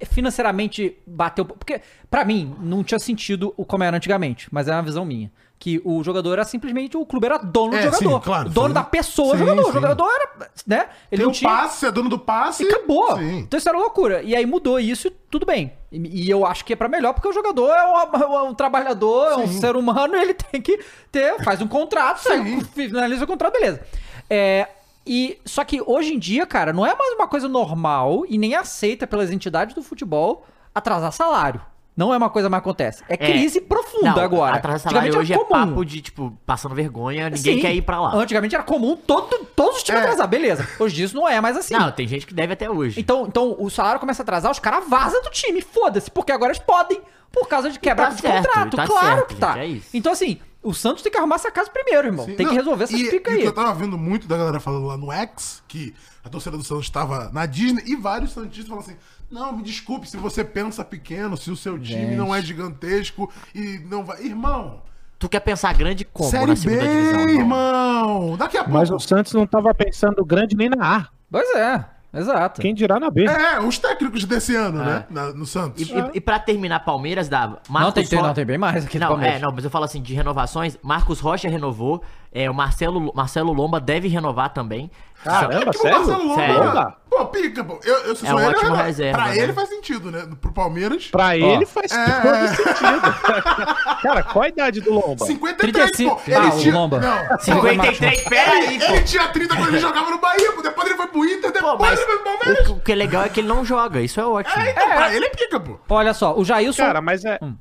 [0.05, 1.45] financeiramente bateu.
[1.45, 5.31] Porque, pra mim, não tinha sentido o como era antigamente, mas é uma visão minha.
[5.57, 6.95] Que o jogador era simplesmente.
[6.95, 8.19] O clube era dono É, do jogador.
[8.19, 9.63] sim, claro, dono foi- da pessoa, sim, jogador.
[9.63, 9.69] sim.
[9.69, 10.49] O jogador era.
[10.65, 10.87] Né?
[11.11, 11.49] Ele Tem não o tinha.
[11.51, 12.63] passe, é dono do passe.
[12.63, 13.17] E acabou.
[13.17, 13.39] Sim.
[13.39, 14.21] Então isso era loucura.
[14.23, 15.73] E aí mudou isso e tudo bem.
[15.91, 19.33] E, eu acho que é pra melhor, porque o jogador é um, é um trabalhador,
[19.33, 20.79] é um ser humano, ele tem que
[21.11, 22.61] ter, faz um contrato, Sim.
[22.61, 23.81] finaliza o contrato, beleza.
[24.29, 24.65] É,
[25.11, 28.53] E só que hoje em dia, cara, não é mais uma coisa normal e nem
[28.53, 31.59] aceita pelas entidades do futebol atrasar salário.
[31.97, 33.03] Não é uma coisa mais que acontece.
[33.09, 34.57] É crise profunda Não, agora.
[34.57, 35.67] Atrasar salário Antigamente hoje é comum.
[35.71, 37.59] papo de, tipo, passando vergonha, ninguém Sim.
[37.61, 38.13] quer ir pra lá.
[38.13, 40.03] Antigamente era comum todo, todos os times É.
[40.03, 40.65] atrasar, beleza.
[40.79, 41.73] Hoje disso não é mais assim.
[41.73, 43.01] Não, tem gente que deve até hoje.
[43.01, 46.51] Então, então o salário começa a atrasar, os caras vazam do time, foda-se, porque agora
[46.51, 48.77] eles podem, por causa de quebra tá de certo, contrato.
[48.77, 49.53] tá claro certo, que tá.
[49.53, 49.89] gente, é isso.
[49.91, 52.25] Então, assim, o Santos tem que arrumar essa casa primeiro, irmão.
[52.25, 53.41] Sim, tem que não, resolver essa e, pica e aí.
[53.41, 55.93] que eu tava vendo muito da galera falando lá no X, que
[56.23, 58.97] a torcida do Santos estava na Disney, e vários Santistas falam assim:
[59.31, 62.15] não, me desculpe se você pensa pequeno, se o seu time Gente.
[62.15, 64.23] não é gigantesco e não vai.
[64.23, 64.81] Irmão,
[65.19, 67.25] Tu quer pensar grande como Série na B, segunda divisão?
[67.25, 67.29] Não.
[67.29, 68.37] irmão!
[68.37, 68.77] Daqui a pouco.
[68.77, 71.07] Mas o Santos não tava pensando grande nem na A.
[71.29, 72.61] Pois é, exato.
[72.61, 73.25] Quem dirá na B?
[73.25, 75.05] É, os técnicos desse ano, né?
[75.09, 75.81] Na- no Santos.
[75.89, 77.61] E, e, e pra terminar, Palmeiras dava.
[77.69, 79.37] não, tem, não, tem bem mais aqui Não, Palmeiras.
[79.37, 83.51] é, não, mas eu falo assim, de renovações, Marcos Rocha renovou, é, o Marcelo, Marcelo
[83.53, 84.89] Lomba deve renovar também.
[85.23, 86.53] Caramba, Tipo, o Marcelo sério?
[86.63, 86.93] Lomba, Sério.
[87.19, 87.79] Pô, pica, pô.
[87.83, 89.37] Eu, eu, se É sou um ele, ótimo eu- reserva, Pra né?
[89.39, 90.27] ele faz sentido, né?
[90.39, 91.07] Pro Palmeiras.
[91.07, 92.47] Pra ele faz É, todo é.
[92.47, 93.01] sentido.
[94.01, 95.25] Cara, qual a idade do Lomba?
[95.25, 96.15] 53, 35.
[96.15, 96.21] pô.
[96.25, 96.73] Ele Ah, o tinha...
[96.73, 96.99] Lomba.
[96.99, 97.39] Não.
[97.39, 98.93] 53, peraí, Ele, pô.
[98.93, 100.61] ele tinha 30 quando ele jogava no Bahia, pô.
[100.61, 102.67] Depois ele foi pro Inter, depois Pô, mas ele foi pro Palmeiras.
[102.69, 104.61] o, o que é legal é que ele não joga, isso é ótimo.
[104.63, 105.77] É, então, pra ele é pica, pô.
[105.89, 106.83] Olha só, o Jailson.
[106.83, 107.37] Cara, mas é.
[107.41, 107.55] Hum.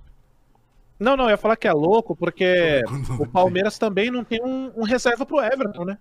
[1.01, 2.83] Não, não, eu ia falar que é louco, porque
[3.19, 5.99] o Palmeiras também não tem um, um reserva pro Everton, né?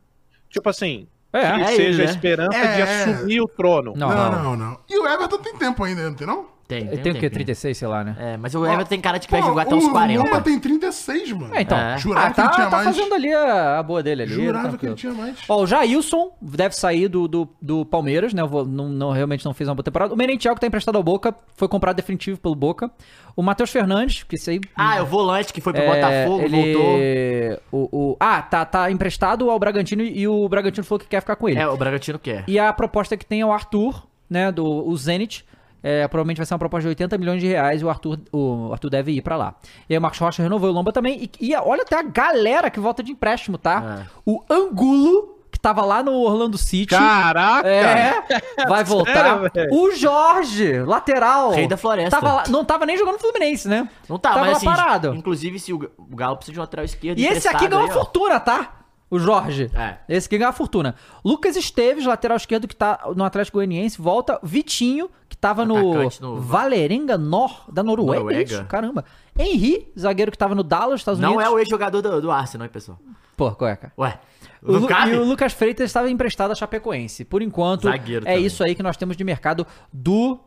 [0.50, 1.54] Tipo assim, É.
[1.56, 2.12] que É seja ele, a né?
[2.12, 2.84] esperança É, de é.
[3.14, 3.94] assumir o trono.
[3.96, 4.44] Não, Não, não.
[4.44, 4.80] não, não.
[4.90, 6.46] E o Everton tem tempo ainda, não tem não?
[6.68, 7.30] Tem, Ele tem o quê?
[7.30, 7.32] tempinho.
[7.32, 8.16] 36, sei lá, né?
[8.20, 10.22] É, mas o Everton tem cara de que vai jogar até os O 40.
[10.22, 11.56] Lomba tem 36, mano.
[11.56, 11.78] É, então.
[11.78, 11.98] É.
[11.98, 12.98] Jurava Ah, que ele tá, tinha tá mais.
[12.98, 14.34] fazendo ali a, a boa dele ali.
[14.34, 14.78] Jurava tranquilo.
[14.78, 15.38] que ele tinha mais.
[15.48, 18.42] Ó, o Jailson deve sair do, do, do Palmeiras, né?
[18.42, 20.14] Eu vou- não, não- realmente não fez uma boa temporada.
[20.14, 22.92] O Merentiel, que tá emprestado ao Boca, foi comprado definitivo pelo Boca.
[23.34, 24.60] O Matheus Fernandes, que esse aí.
[24.76, 26.74] Ah, é o volante que foi pro é, Botafogo, ele...
[26.74, 27.90] voltou.
[27.94, 28.18] O, o...
[28.20, 31.60] Ah, tá, tá emprestado ao Bragantino e o Bragantino falou que quer ficar com ele.
[31.60, 32.44] É, o Bragantino quer.
[32.46, 34.52] E a proposta que tem é o Arthur, né?
[34.52, 35.46] Do o Zenit.
[35.90, 38.70] É, provavelmente vai ser uma proposta de 80 milhões de reais e o Arthur, o
[38.74, 39.56] Arthur deve ir pra lá.
[39.90, 41.30] E aí o Marcos Rocha renovou o Lomba também.
[41.40, 44.02] E, e olha até a galera que volta de empréstimo, tá?
[44.02, 44.06] É.
[44.26, 46.88] O Angulo, que tava lá no Orlando City.
[46.96, 47.68] Caraca!
[47.68, 48.14] É,
[48.68, 49.50] vai voltar.
[49.54, 51.52] Sério, o Jorge, lateral.
[51.52, 52.20] Rei da floresta.
[52.20, 53.88] Tava lá- não tava nem jogando no Fluminense, né?
[54.10, 55.16] Não tá, tava mas lá assim, parado.
[55.16, 57.84] inclusive se o Ga- o Galo precisa de um lateral esquerdo E esse aqui ganhou
[57.86, 58.74] aí, uma fortuna, tá?
[59.10, 59.72] O Jorge.
[59.74, 59.96] É.
[60.10, 60.94] Esse aqui ganhou uma fortuna.
[61.24, 64.38] Lucas Esteves, lateral esquerdo que tá no Atlético Goianiense, volta.
[64.44, 68.20] Vitinho, que tava no, no- Valerenga Nor, da Noruega.
[68.24, 68.54] Noruega.
[68.54, 69.06] Isso, caramba.
[69.38, 71.46] Henry, zagueiro que tava no Dallas, Estados Não Unidos.
[71.46, 72.98] é o ex-jogador do, do Arsenal, hein, pessoal?
[73.36, 73.94] Pô, qual é, cara?
[73.98, 74.20] Ué,
[74.64, 74.88] O não Lu-?
[75.10, 77.24] E o Lucas Freitas estava emprestado a Chapecoense.
[77.24, 78.46] Por enquanto, Zagueiro é também.
[78.46, 80.40] isso aí que nós temos de mercado do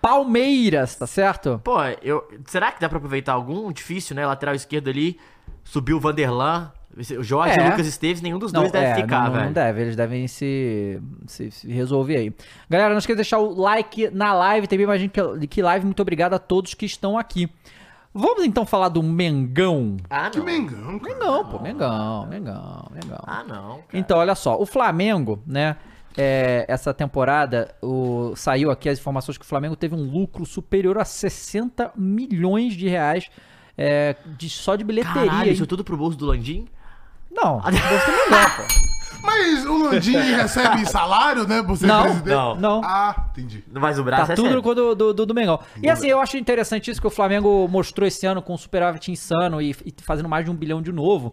[0.00, 1.60] Palmeiras, tá certo?
[1.64, 4.26] Pô, eu, será que dá pra aproveitar algum difícil, né?
[4.26, 5.18] Lateral esquerdo ali,
[5.62, 6.72] subiu o Vanderlan,
[7.18, 7.62] o Jorge É.
[7.62, 9.44] e o Lucas Esteves, nenhum dos dois deve é, ficar, não, não, velho.
[9.46, 12.32] Não deve, eles devem se, se, se resolver aí.
[12.68, 15.62] Galera, não esqueça de deixar o like na live, tem bem mais gente que, que
[15.62, 15.84] live.
[15.84, 17.50] Muito obrigado a todos que estão aqui.
[18.12, 19.96] Vamos então falar do Mengão.
[20.08, 20.44] Ah, Que não.
[20.44, 21.14] Mengão, cara.
[21.14, 23.24] Mengão, pô, Mengão, Mengão, Mengão.
[23.26, 23.70] Ah, não.
[23.78, 23.84] cara.
[23.92, 25.76] Então, olha só, o Flamengo, né?
[26.16, 30.98] é, essa temporada, o, saiu aqui as informações que o Flamengo teve um lucro superior
[30.98, 33.28] a 60 milhões de reais
[33.76, 35.26] é, de, só de bilheteria.
[35.26, 36.66] Caralho, isso tudo pro bolso do Landim?
[37.34, 38.62] Não, você é melhor, pô.
[39.24, 41.62] Mas o Landim recebe salário, né?
[41.62, 42.28] Por ser Não, presidente?
[42.34, 42.54] não.
[42.56, 42.80] Não.
[42.84, 43.64] Ah, entendi.
[43.72, 44.62] Mas o braço Tá é tudo sério.
[44.62, 45.58] no do, do, do, do Mengão.
[45.82, 49.10] E assim, eu acho interessante isso que o Flamengo mostrou esse ano com o superávit
[49.10, 51.32] insano e, e fazendo mais de um bilhão de novo.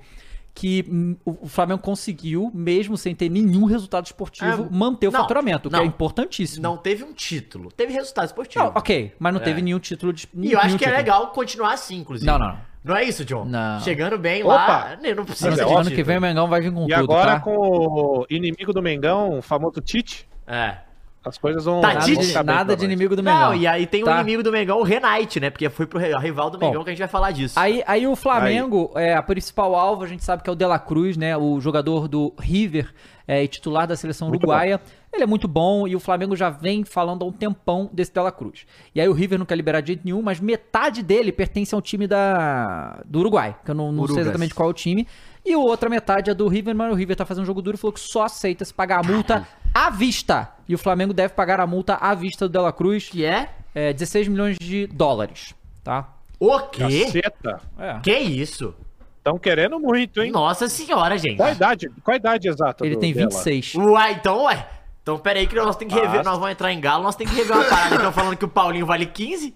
[0.54, 5.12] Que hum, o o Flamengo conseguiu, mesmo sem ter nenhum resultado esportivo, É, manter o
[5.12, 5.84] não, faturamento, o que não.
[5.84, 6.62] é importantíssimo.
[6.64, 7.72] Não teve um título.
[7.72, 8.64] Teve resultado esportivo.
[8.66, 9.44] Não, ok, mas não É.
[9.44, 10.28] teve nenhum título de.
[10.34, 12.26] E eu acho que é legal continuar assim, inclusive.
[12.30, 12.71] Não, não, não.
[12.84, 13.46] Não é isso, John?
[13.46, 13.80] Não.
[13.82, 14.54] Chegando bem Opa!
[14.56, 16.80] lá, nem- não precisa Mas de é Ano que vem o Mengão vai vir com
[16.86, 17.40] E tudo, agora tá?
[17.40, 20.78] com o inimigo do Mengão, o famoso Tite, É.
[21.24, 21.80] as coisas vão.
[21.80, 22.34] Tá, vão Nada, Tite?
[22.34, 23.50] nada pra de inimigo do Mengão.
[23.52, 24.16] Não, e aí tem o tá?
[24.20, 25.52] inimigo do Mengão, o Renate, né?
[25.52, 27.60] Porque foi pro rival do Mengão Bom, que a gente vai falar disso.
[27.60, 30.66] Aí, aí o Flamengo, é, a principal alvo, a gente sabe que é o De
[30.66, 31.38] La Cruz, né?
[31.38, 32.92] O jogador do River
[33.28, 34.82] é, e titular da seleção Muito uruguaia.
[35.14, 38.20] Ele é muito bom e o Flamengo já vem falando há um tempão desse De
[38.20, 38.66] La Cruz.
[38.96, 41.82] E aí o River não quer liberar de jeito nenhum, mas metade dele pertence ao
[41.82, 45.06] time da, do Uruguai, que eu não, não sei exatamente qual é o time.
[45.46, 47.76] E a outra metade é do River, mas o River tá fazendo um jogo duro
[47.76, 50.50] e falou que só aceita se pagar a multa à vista.
[50.68, 53.50] E o Flamengo deve pagar a multa à vista do De La Cruz, Que é?
[53.76, 56.14] é 16 milhões de dólares, tá?
[56.40, 57.06] O quê?
[57.06, 57.62] Caceta.
[57.78, 58.00] É.
[58.00, 58.74] Que isso?
[59.18, 60.32] Estão querendo muito, hein?
[60.32, 61.38] Nossa senhora, gente.
[61.38, 63.30] Qual a idade, qual a idade exata Ele do tem dela?
[63.30, 63.76] 26.
[63.76, 64.68] Uai, então, ué.
[65.14, 66.30] Então, pera aí que nós temos que rever, Basta.
[66.30, 67.96] nós vamos entrar em galo, nós temos que rever uma parada.
[67.96, 69.56] Estão falando que o Paulinho vale 15?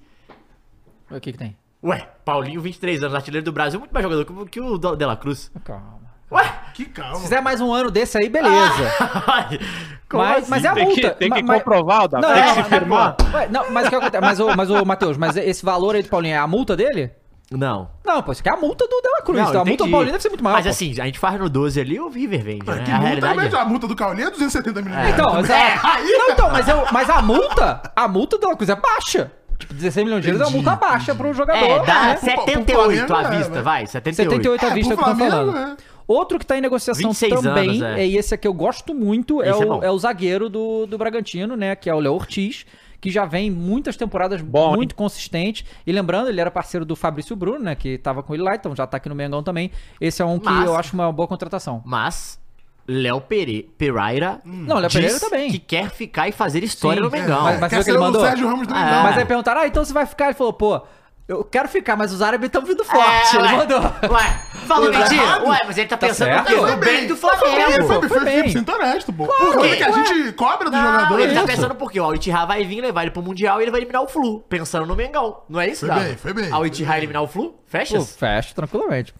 [1.12, 1.56] O que que tem?
[1.84, 5.16] Ué, Paulinho, 23 anos, artilheiro do Brasil, muito mais jogador que, que o De La
[5.16, 5.52] Cruz.
[5.64, 6.06] Calma.
[6.32, 7.16] Ué, que calma.
[7.18, 8.92] Se fizer mais um ano desse aí, beleza.
[10.10, 10.50] Como mas, assim?
[10.50, 11.16] mas é a Tem que- multa.
[11.16, 13.16] tem que Ma- ma- comprovar, Davi, Não, tem que é, se mas, firmar.
[13.52, 14.22] Não, mas o que acontece?
[14.26, 17.12] Mas, o, mas o Matheus, mas esse valor aí do Paulinho é a multa dele?
[17.52, 17.90] Não.
[18.04, 19.40] Não, pô, isso aqui é a multa do Dela Cruz.
[19.40, 19.92] Não, então a multa do entendi.
[19.92, 20.56] Paulinho deve ser muito maior.
[20.56, 20.72] Mas pô.
[20.72, 22.84] assim, a gente faz no 12 ali, o River vende, né?
[22.84, 23.60] Que a multa realidade é...
[23.60, 25.10] a multa do Caulinho é 270 milhões.
[25.10, 25.88] Então, É, exato.
[25.88, 29.32] aí, Não, então, mas, eu, mas a multa, a multa do Dela Cruz é baixa.
[29.60, 31.64] Tipo, 16 milhões de euros é uma multa baixa pro jogador.
[31.64, 32.18] É, dá né?
[32.18, 33.62] 78 à Flamengo, é, vista, né?
[33.62, 34.32] vai, 78.
[34.44, 35.58] 78 à É, vista pro que eu tô falando.
[35.58, 35.76] é.
[36.08, 38.02] Outro que tá em negociação 26 também, anos, é.
[38.02, 38.08] é.
[38.08, 39.84] e esse aqui eu gosto muito, é Esse é o, bom.
[39.84, 41.76] é o zagueiro do, do Bragantino, né?
[41.76, 42.66] Que é o Léo Ortiz,
[43.06, 45.64] que já vem muitas temporadas Bom, muito consistente.
[45.86, 47.76] E lembrando, ele era parceiro do Fabrício Bruno, né?
[47.76, 49.70] Que tava com ele lá, então já tá aqui no Mengão também.
[50.02, 51.84] Esse é um que Mas- eu acho uma boa contratação.
[51.86, 52.40] Mas,
[52.88, 53.72] Léo Pere...
[53.78, 55.52] Pereira Não, Léo Pereira também.
[55.52, 57.44] que quer ficar e fazer história Sim, no é, Mengão.
[57.44, 58.22] mas- mas- Quer viu que ele o mandou?
[58.22, 58.84] Sérgio Ramos do Ah.
[58.84, 59.04] Mengão.
[59.04, 60.26] Mas aí perguntaram, ah, então você vai ficar?
[60.26, 60.82] Ele falou, pô,
[61.28, 63.36] eu quero ficar, mas os árabes estão vindo forte.
[63.36, 63.58] É, ele ué.
[63.58, 63.80] mandou.
[63.80, 65.44] Ué, falou Tá mentira?
[65.44, 66.52] Ué, mas ele tá pensando certo.
[66.52, 66.68] no?
[66.68, 67.72] Foi bem do Foi bem, Flamengo.
[67.72, 68.64] foi, Foi bem, foi bem.
[68.64, 69.26] 100% honesto, pô.
[69.26, 69.76] Por quê?
[69.76, 71.26] que a gente cobra dos Não, jogadores?
[71.26, 71.48] ele tá isso?
[71.48, 72.00] pensando por quê?
[72.00, 74.42] Ó, O Itihá vai vir levar ele pro Mundial e ele vai eliminar o Flu.
[74.42, 75.42] Pensando no Mengão.
[75.50, 77.56] Não é isso, Foi bem, foi bem, Ao foi Itihá eliminar o Flu?
[77.66, 77.98] Fecha?
[77.98, 79.14] Pô, fecha, tranquilamente.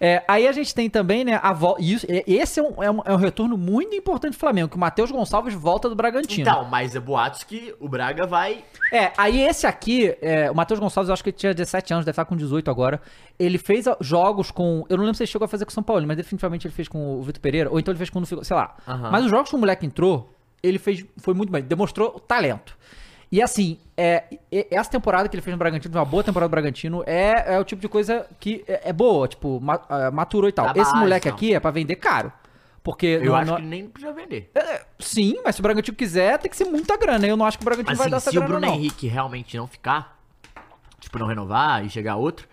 [0.00, 1.82] É, aí a gente tem também, né, a volta.
[2.26, 5.10] Esse é um, é, um, é um retorno muito importante do Flamengo, que o Matheus
[5.10, 6.48] Gonçalves volta do Bragantino.
[6.48, 8.64] Então, mas é boatos que o Braga vai...
[8.92, 12.04] É, aí esse aqui, é, o Matheus Gonçalves, eu acho que ele tinha 17 anos,
[12.04, 13.00] deve estar com 18 agora.
[13.38, 14.84] Ele fez jogos com.
[14.88, 16.74] Eu não lembro se ele chegou a fazer com o São Paulo, mas definitivamente ele
[16.74, 18.26] fez com o Vitor Pereira, ou então ele fez com o.
[18.26, 18.76] Sei lá.
[18.86, 19.10] Aham.
[19.10, 21.04] Mas os jogos que o moleque entrou, ele fez.
[21.18, 22.76] Foi muito bem, demonstrou talento.
[23.32, 24.24] E assim, é,
[24.70, 27.64] essa temporada que ele fez no Bragantino, uma boa temporada do Bragantino, é, é o
[27.64, 30.66] tipo de coisa que é, é boa, tipo, ah, maturou e tal.
[30.66, 31.36] Da Esse base, moleque então.
[31.36, 32.32] aqui é pra vender caro.
[32.82, 33.06] Porque.
[33.06, 34.50] Eu não- acho não- que nem precisa vender.
[34.54, 37.24] é, sim, mas se o Bragantino quiser, tem que ser muita grana.
[37.26, 38.66] Eu não acho que o Bragantino Mas vai assim, dar essa se o grana, Bruno
[38.66, 38.74] não.
[38.74, 40.18] Henrique realmente não ficar,
[40.98, 42.48] tipo, não renovar e chegar outro,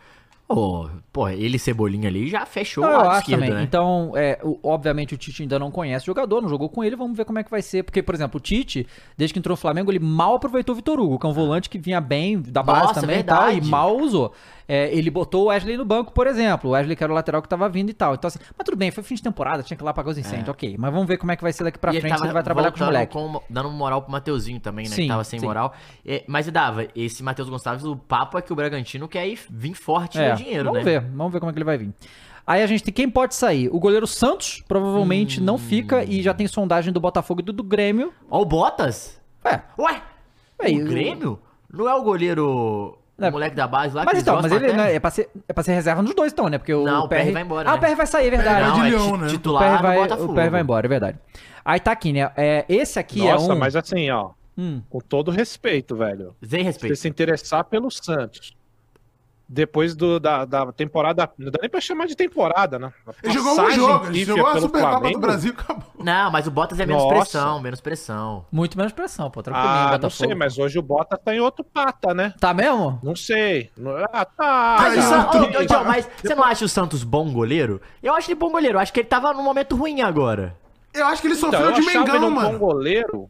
[0.49, 3.53] ô, pô, ele Cebolinha ali já fechou Não, acho esquerdo, também.
[3.55, 3.63] né?
[3.63, 6.95] Então, é, o- obviamente o Tite ainda não conhece o jogador, não jogou com ele,
[6.95, 7.83] vamos ver como é que vai ser.
[7.83, 10.99] Porque, por exemplo, o Tite, desde que entrou no Flamengo, ele mal aproveitou o Vitor
[10.99, 13.45] Hugo, que é um volante que vinha bem da base Nossa, também e tal, e
[13.55, 13.69] verdade.
[13.69, 14.33] mal usou.
[14.67, 16.69] É, ele botou o Wesley no banco, por exemplo.
[16.69, 18.15] O Wesley que era o lateral que tava vindo e tal.
[18.15, 20.17] Então, assim, mas tudo bem, foi fim de temporada, tinha que ir lá apagar os
[20.17, 20.75] incêndios, ok.
[20.77, 21.97] Mas vamos ver como é que vai ser daqui pra É.
[21.97, 23.13] E frente, se ele vai trabalhar com voltando moleques.
[23.15, 24.91] com- dando moral pro Mateuzinho também, né?
[24.95, 25.45] Sim, que tava sem sim.
[25.45, 25.73] moral.
[26.05, 29.73] É, mas dava, esse Matheus Gonçalves, o papo é que o Bragantino quer ir, vir
[29.73, 30.83] forte É, no dinheiro, vamos né?
[30.99, 31.93] ver, vamos ver como é que ele vai vir.
[32.45, 33.69] Aí a gente tem quem pode sair.
[33.73, 37.63] O goleiro Santos provavelmente não fica e já tem sondagem do Botafogo e do, do
[37.63, 38.13] Grêmio.
[38.29, 39.19] Ó, o Bottas?
[39.45, 40.01] É, Ué,
[40.59, 41.39] É, e o o- Grêmio?
[41.71, 42.96] Não é o goleiro, É.
[43.19, 45.63] o moleque da base lá Mas então, mas ele né, é, pra ser, é pra
[45.63, 46.57] ser reserva nos dois, então, né?
[46.57, 47.77] Porque o, Não, o o PR vai embora, Ah, né?
[47.77, 48.71] o PR vai sair, é verdade.
[48.73, 49.25] de Não, é Leão, ti- né?
[49.25, 51.17] o titular PR vai, o PR vai embora, é verdade.
[51.65, 52.31] Aí tá aqui, né?
[52.37, 53.57] É, esse aqui Nossa, é um...
[53.59, 54.81] mas assim, ó, Hum.
[54.89, 56.35] com todo respeito, velho.
[56.41, 56.95] Sem Você respeito.
[56.95, 58.53] se interessar pelo Santos.
[59.49, 61.29] Depois do, da, da temporada.
[61.37, 62.91] Não dá nem pra chamar de temporada, né?
[63.23, 65.19] Ele jogou um jogo, ele jogou a pelo Supercopa do.
[65.19, 65.83] Brasil e acabou.
[66.03, 67.15] Não, mas o Bottas é menos Nossa.
[67.15, 68.45] pressão, menos pressão.
[68.51, 69.41] Muito menos pressão, pô.
[69.41, 72.33] Tranquilinho, Ah, não sei, mas hoje o Bota tá em outro pata, né?
[72.39, 72.99] Tá mesmo?
[73.01, 73.71] Não sei.
[74.11, 74.75] Ah, tá.
[74.79, 77.31] Mas, Aí, o San- outro- Ô, ô, John, mas você não acha o Santos bom
[77.31, 77.81] goleiro?
[78.03, 78.75] Eu acho ele bom goleiro.
[78.77, 80.55] Eu acho que ele tava num momento ruim agora.
[80.93, 82.59] Eu acho que ele Então, sofreu eu de achava ele Mengão, um bom mano.
[82.59, 83.29] goleiro.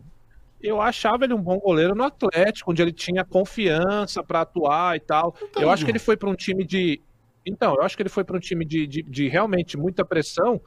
[0.61, 4.99] Eu achava ele um bom goleiro no Atlético, onde ele tinha confiança pra atuar e
[4.99, 5.35] tal.
[5.41, 7.01] Então, eu acho que ele foi pra um time de.
[7.45, 10.59] Então, eu acho que ele foi pra um time de, de, de realmente muita pressão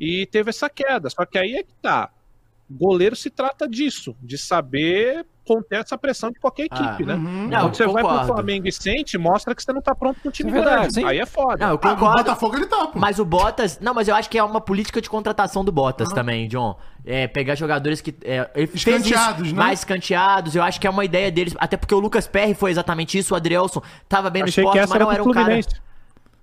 [0.00, 1.10] e teve essa queda.
[1.10, 2.10] Só que aí é que tá.
[2.70, 7.14] Goleiro se trata disso, de saber conter essa pressão de qualquer Ah, equipe, né?
[7.16, 7.48] uhum.
[7.48, 8.32] Não, Quando você vai pro concordo.
[8.32, 10.94] Flamengo e sente, mostra que você não tá pronto pro time É verdade, grande.
[10.94, 11.04] sim.
[11.04, 11.58] Aí é foda.
[11.58, 12.16] Não, eu Ah, o concordo.
[12.16, 12.98] Botafogo ele tá, pô.
[12.98, 13.78] Mas o Bottas.
[13.80, 16.78] Não, mas eu acho que é uma política de contratação do Bottas também, John.
[17.04, 18.14] É, pegar jogadores que.
[18.22, 19.58] É, Escanteados, né?
[19.58, 20.56] Mais escanteados.
[20.56, 21.54] Eu acho que é uma ideia deles.
[21.58, 23.34] Até porque o Lucas Perry foi exatamente isso.
[23.34, 25.60] O Adrielson tava bem no Achei esporte, mas era não do era um cara.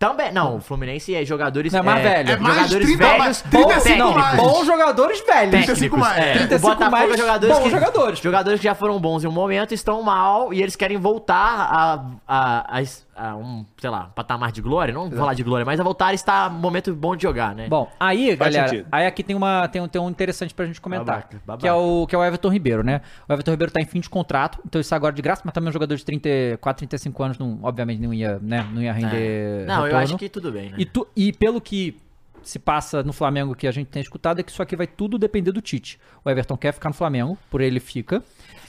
[0.01, 0.31] Também.
[0.31, 1.71] Não, o Fluminense é jogadores.
[1.71, 2.31] Não, é mais velho.
[2.31, 3.19] É mais jogadores 30 velhos.
[3.19, 4.35] mais- bons 35 Não, mais.
[4.37, 5.51] bons jogadores velhos.
[5.51, 6.17] 35 mais.
[6.17, 8.19] É, 35 o Botafogo mais é jogadores bons que, jogadores.
[8.19, 12.03] Jogadores que já foram bons em um momento estão mal e eles querem voltar a,
[12.27, 12.81] a, a,
[13.29, 14.93] a um, sei lá, patamar de glória.
[14.93, 16.13] Não vou falar de glória, mas a voltar
[16.49, 17.67] um momento bom de jogar, né?
[17.67, 18.87] Bom, aí, Faz galera, sentido.
[18.91, 21.05] aí aqui tem, uma, tem, um, tem um interessante pra gente comentar.
[21.05, 21.61] Babaca, babaca.
[21.61, 23.01] Que, é o, que é o Everton Ribeiro, né?
[23.29, 25.69] O Everton Ribeiro tá em fim de contrato, então isso agora de graça, mas também
[25.69, 29.61] um jogador de 34, 35 anos, não, obviamente não ia, né, não ia render.
[29.61, 29.65] É.
[29.65, 30.03] Não, eu retorno.
[30.03, 30.75] acho que tudo bem, né?
[30.79, 31.97] E, tu- e pelo que
[32.43, 35.19] se passa no Flamengo que a gente tem escutado é que isso aqui vai tudo
[35.19, 35.99] depender do Tite.
[36.25, 38.23] O Everton quer ficar no Flamengo, por ele fica.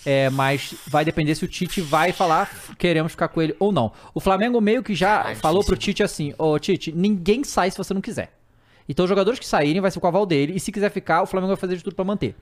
[0.04, 3.92] É, mas vai depender se o Tite vai falar queremos ficar com ele ou não.
[4.12, 5.76] O Flamengo meio que já Ah, falou pro.
[5.76, 8.32] Tite assim: Ô Tite, ninguém sai se você não quiser.
[8.88, 10.54] Então os jogadores que saírem vai ser com o aval dele.
[10.56, 12.34] E se quiser ficar, o Flamengo vai fazer de tudo pra manter.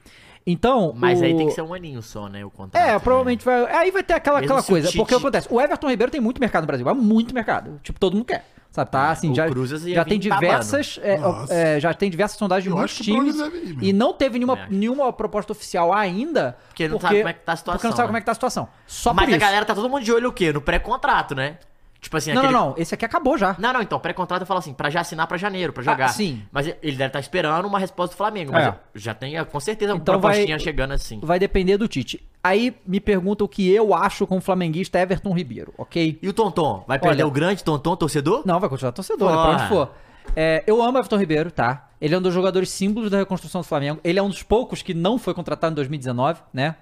[0.47, 0.93] Então.
[0.97, 1.25] Mas o...
[1.25, 2.45] aí tem que ser um aninho só, né?
[2.45, 2.83] O contrato.
[2.83, 2.99] É, né?
[2.99, 3.65] provavelmente vai.
[3.77, 4.89] Aí vai ter aquela, Mesmo aquela coisa.
[4.89, 6.89] Tite- Porque acontece, o Everton Ribeiro tem muito mercado no Brasil.
[6.89, 7.79] Há muito mercado.
[7.83, 8.45] Tipo, todo mundo quer.
[8.71, 11.01] Sabe, tá assim, o já, já tem diversas.
[11.03, 11.53] é, Nossa.
[11.53, 13.37] é, já tem diversas sondagens de muitos times.
[13.37, 13.83] mesmo.
[13.83, 16.57] E não teve nenhuma, nenhuma proposta oficial ainda.
[16.69, 18.07] Porque não sabe como é que tá a Porque não situação, sabe né?
[18.07, 18.69] como é que tá a situação.
[18.87, 19.45] Só Mas por a isso.
[19.45, 20.53] galera tá todo mundo de olho o quê?
[20.53, 21.59] No pré-contrato, né?
[22.01, 22.55] Tipo assim, Não, aquele...
[22.55, 22.75] não, não.
[22.79, 23.57] Esse aqui acabou já.
[23.59, 26.07] Não, não, então, pré-contrato eu falo assim, pra já assinar pra janeiro, pra jogar.
[26.07, 26.41] Ah, sim.
[26.53, 28.75] Mas ele deve estar esperando uma resposta do Flamengo, mas É.
[28.95, 31.19] já tem ah, com certeza uma Então vai- propostinha chegando assim.
[31.23, 32.25] Vai depender do Tite.
[32.43, 36.19] Aí me pergunta o que eu acho como flamenguista Everton Ribeiro, ok?
[36.23, 36.85] E o Tonton?
[36.89, 38.43] Vai perder Olha- o grande Tonton, torcedor?
[38.47, 39.95] Não, vai continuar torcedor, né, pra onde for.
[40.35, 41.91] É, eu amo Everton Ribeiro, tá?
[42.01, 44.01] Ele é um dos jogadores símbolos da reconstrução do Flamengo.
[44.03, 46.77] Ele é um dos poucos que não foi contratado em 2019, né?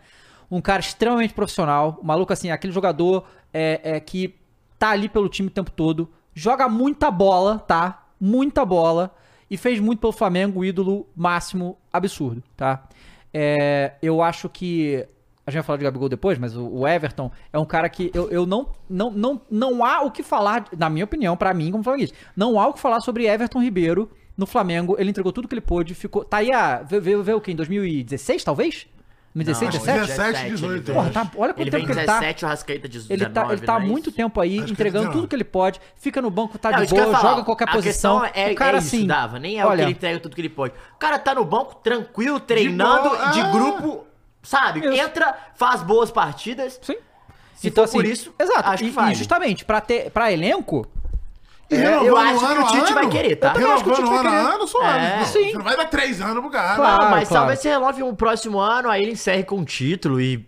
[0.50, 1.98] Um cara extremamente profissional.
[2.00, 4.34] Um maluco, assim, aquele jogador é, é, que
[4.78, 6.08] tá ali pelo time o tempo todo.
[6.34, 8.06] Joga muita bola, tá?
[8.20, 9.14] Muita bola.
[9.50, 12.84] E fez muito pelo Flamengo, o ídolo máximo absurdo, tá?
[13.32, 15.06] É, eu acho que.
[15.48, 18.10] A gente vai falar de Gabigol depois, mas o, o Everton é um cara que
[18.12, 21.70] eu, eu não, não, não, não há o que falar, na minha opinião, pra mim
[21.70, 24.94] como flamenguista, não há o que falar sobre Everton Ribeiro no Flamengo.
[24.98, 26.22] Ele entregou tudo que ele pôde, ficou.
[26.22, 26.82] Tá aí a.
[26.82, 27.52] Veio, veio o quê?
[27.52, 28.86] Em 2016, talvez?
[29.34, 30.32] 2016, Não, 17?
[30.32, 32.18] 17, 18, Porra, tá, olha quanto Ele tempo vem que ele tá.
[32.18, 34.68] 17, o Rascaeta 19, Ele tá, ele tá há não é muito tempo aí, Acho
[34.68, 35.16] é entregando 19.
[35.18, 37.68] tudo que ele pode, fica no banco, tá Não, de boa, falar, joga em qualquer
[37.68, 38.20] a posição.
[38.20, 39.06] questão É, o cara é isso, assim.
[39.06, 39.38] Dava.
[39.38, 40.74] Nem é o olha, que ele entrega tudo que ele pode.
[40.94, 43.50] O cara tá no banco, tranquilo, treinando, boa, de, ah.
[43.50, 44.06] grupo,
[44.42, 44.80] sabe?
[44.80, 45.00] Isso.
[45.02, 46.78] Entra, faz boas partidas.
[46.82, 46.96] Sim.
[47.54, 48.68] Se então, for por assim, isso, exato.
[48.68, 49.12] acho que e, vale.
[49.12, 50.86] e justamente, pra, ter, pra elenco,
[51.70, 53.52] E É, eu acho que ano o Tite vai ano, querer, tá?
[53.58, 54.54] Eu acho que o Tite vai ano querer.
[54.54, 54.98] ano, suave.
[55.06, 55.16] É.
[55.18, 55.50] Não, Sim.
[55.50, 56.76] Você não vai dar três anos pro cara.
[56.76, 57.02] Claro.
[57.02, 57.40] Não, mas claro.
[57.42, 60.46] talvez você renove um próximo ano, aí ele encerre com um título e.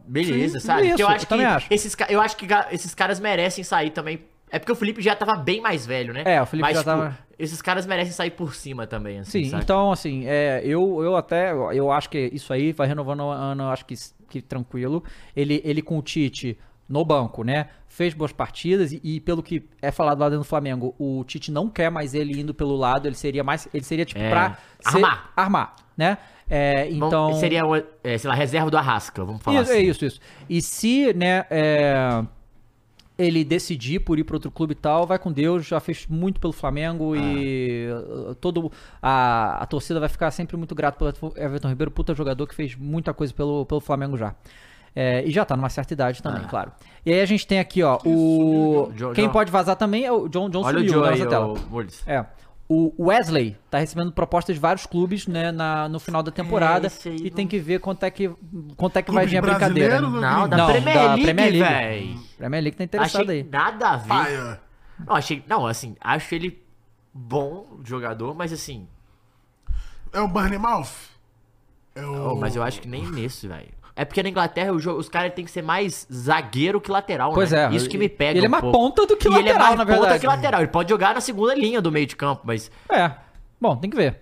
[0.00, 0.82] Beleza, Sim, sabe?
[0.82, 1.66] isso, Porque eu eu acho que, também acho.
[1.70, 4.24] Esses, eu acho que esses caras merecem sair também.
[4.50, 6.22] É porque o Felipe já tava bem mais velho, né?
[6.24, 9.44] É, o Felipe Mas, já tipo, tava- Esses caras merecem sair por cima também, assim.
[9.44, 9.62] Sim, sabe?
[9.62, 11.52] então, assim, é, eu, eu até.
[11.52, 13.94] Eu acho que isso aí vai renovando o ano, eu acho que,
[14.28, 15.04] que tranquilo.
[15.36, 17.68] Ele, ele com o Tite no banco, né?
[17.86, 21.52] Fez boas partidas e, e pelo que é falado lá dentro do Flamengo, o Tite
[21.52, 23.68] não quer mais ele indo pelo lado, ele seria mais.
[23.72, 25.32] Ele seria tipo É, pra ser- armar.
[25.36, 26.18] armar, né?
[26.50, 27.34] É, Bom, então.
[27.34, 27.62] seria,
[28.02, 29.80] é, sei lá, reserva do Arrasca, vamos falar Isso, assim.
[29.80, 30.20] É isso, isso.
[30.48, 32.24] E se, né, é,
[33.18, 36.38] ele decidir por ir para outro clube e tal, vai com Deus, já fez muito
[36.40, 38.70] pelo Flamengo e uh, todo
[39.02, 42.76] a, a torcida vai ficar sempre muito grato pelo Everton Ribeiro, puta jogador que fez
[42.76, 44.34] muita coisa pelo, pelo Flamengo já.
[44.94, 46.72] É, e já tá numa certa idade também, claro.
[47.04, 50.28] E aí a gente tem aqui, ó, o Jo- quem pode vazar também é o
[50.28, 51.46] John John Olha o sumiu Joe na aí, nossa tela.
[51.46, 52.02] ô, Mules.
[52.06, 52.24] É.
[52.70, 57.08] O Wesley tá recebendo propostas de vários clubes, né, na, no final da temporada esse
[57.08, 58.28] aí e não- tem que ver quanto é que
[58.76, 59.98] quanto é que Clube vai vir a brincadeira.
[60.00, 60.28] brasileiro né?
[60.28, 61.58] ou Não, da Não, Premier da League, Premier League.
[61.74, 62.18] véi.
[62.36, 63.48] Premier League tá interessado Achei aí.
[63.50, 64.60] nada a ver.
[65.06, 65.44] Não, achei.
[65.48, 66.62] Não, assim, acho ele
[67.14, 68.86] bom jogador, mas assim.
[70.12, 70.88] É o Barney Mouth?
[71.94, 72.32] É o...
[72.32, 73.68] oh, mas eu acho que nem nesse, velho.
[74.00, 77.32] É porque na Inglaterra o jogo- os caras têm que ser mais zagueiro que lateral,
[77.32, 77.64] Pois né?
[77.66, 77.74] é.
[77.74, 78.38] Isso que me pega.
[78.38, 78.78] Ele é um mais pouco.
[78.78, 80.20] ponta do que E ele é lateral, mais na ponta verdade.
[80.20, 80.60] que lateral.
[80.60, 82.70] Ele pode jogar na segunda linha do meio de campo, mas.
[82.88, 83.10] É.
[83.60, 84.20] Bom, tem que ver.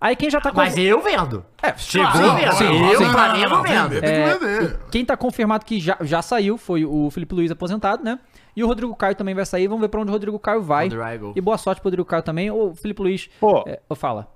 [0.00, 1.44] Aí quem já tá Mas eu vendo.
[1.62, 2.52] É, Chegou sim, vendo.
[2.54, 3.04] sim, eu, sim.
[3.10, 3.88] Flamengo, vendo.
[3.90, 4.76] Vender tem É.
[4.90, 8.18] Quem tá confirmado que já, já saiu foi o Felipe Luiz aposentado, né?
[8.56, 9.68] E o Rodrigo Caio também vai sair.
[9.68, 10.88] Vamos ver pra onde o Rodrigo Caio vai.
[10.88, 11.34] Rodrigo.
[11.36, 12.50] E boa sorte pro Rodrigo Caio também.
[12.50, 13.28] O Felipe Luiz.
[13.38, 13.62] Pô.
[13.66, 14.26] É, fala.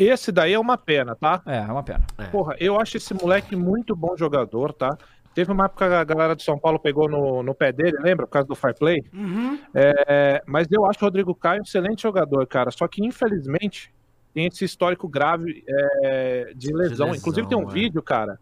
[0.00, 1.42] Esse daí é uma pena, tá?
[1.44, 2.00] É, é uma pena.
[2.32, 4.96] Porra, eu acho esse moleque muito bom jogador, tá?
[5.34, 8.26] Teve uma época que a galera de São Paulo pegou no, no pé dele, lembra?
[8.26, 9.04] Por causa do Fire Play.
[9.74, 12.70] É, mas eu acho o Rodrigo Caio um excelente jogador, cara.
[12.70, 13.92] Só que, infelizmente,
[14.32, 17.08] tem esse histórico grave é, de, lesão.
[17.08, 17.72] lesão, Inclusive, tem um é.
[17.72, 18.40] vídeo, cara,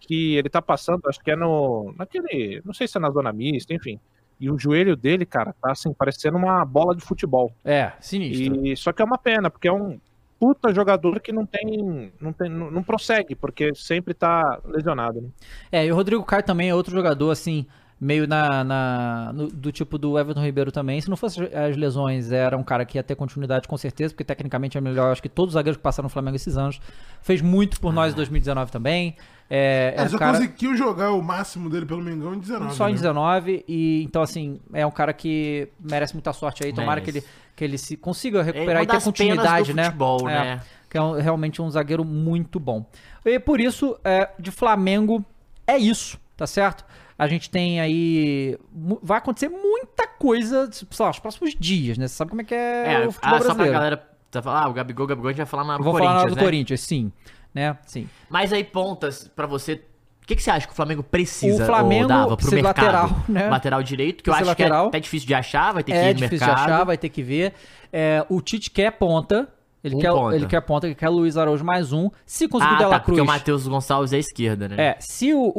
[0.00, 1.94] que ele tá passando, acho que é no.
[1.98, 2.62] naquele.
[2.64, 4.00] Não sei se é na zona mista, enfim.
[4.40, 7.52] E o joelho dele, cara, tá assim, parecendo uma bola de futebol.
[7.62, 8.66] É, sinistro.
[8.66, 10.00] E só que é uma pena, porque é um
[10.44, 12.12] puta jogador que não tem.
[12.20, 15.22] não, tem, não, não prossegue, porque sempre tá lesionado.
[15.22, 15.28] Né?
[15.72, 17.64] É, e o Rodrigo Caio também é outro jogador, assim,
[17.98, 21.00] meio na, na no- do tipo do Everton Ribeiro também.
[21.00, 24.24] Se não fosse as lesões, era um cara que ia ter continuidade com certeza, porque
[24.24, 25.10] tecnicamente é melhor.
[25.12, 26.78] Acho que todos os zagueiros que passaram no Flamengo esses anos.
[27.22, 29.16] Fez muito por nós em 2019 também.
[29.48, 32.74] É, É, é um só cara conseguiu jogar o máximo dele pelo Mengão em 19.
[32.74, 32.98] só em né?
[32.98, 36.72] 19 e então assim, é um cara que merece muita sorte aí.
[36.72, 37.43] Tomara que ele, Merece.
[37.56, 39.84] Que ele se consiga É recuperar uma e ter continuidade, do né?
[39.84, 40.60] futebol, É, né?
[40.90, 42.84] Que é um- realmente um zagueiro muito bom.
[43.24, 45.24] E por isso, é, de Flamengo,
[45.66, 46.84] é isso, tá certo?
[47.18, 48.58] A gente tem aí.
[49.02, 52.08] Vai acontecer muita coisa, sei lá, nos próximos dias, né?
[52.08, 53.72] Você sabe como é que é, É, o futebol ah, só pra brasileiro.
[53.72, 56.00] galera tá falando, ah, o Gabigol, o Gabigol, a gente vai falar Eu Vou Corinthians,
[56.02, 56.42] falar na hora do né?
[56.42, 57.12] Corinthians, sim.
[57.54, 57.78] Né?
[57.86, 58.08] Sim.
[58.28, 59.84] Mas aí, pontas, pra você.
[60.24, 62.76] O que, que você acha que o Flamengo precisa, O Flamengo ou dava pro mercado?
[62.84, 63.46] lateral, né?
[63.48, 64.84] Lateral direito, que eu acho lateral.
[64.84, 66.66] que é até difícil de achar, vai ter que É ir no difícil mercado.
[66.66, 67.52] de achar, vai ter que ver.
[67.92, 69.48] É, o Tite quer ponta.
[69.84, 70.34] Ele, Um quer, ponta.
[70.34, 72.08] ele quer ponta, ele quer Luiz Araújo mais um.
[72.24, 73.22] Se conseguir Ah, o Dela tá, porque Cruz.
[73.22, 74.76] o Matheus Gonçalves é esquerda, né?
[74.78, 75.52] É, se o, o,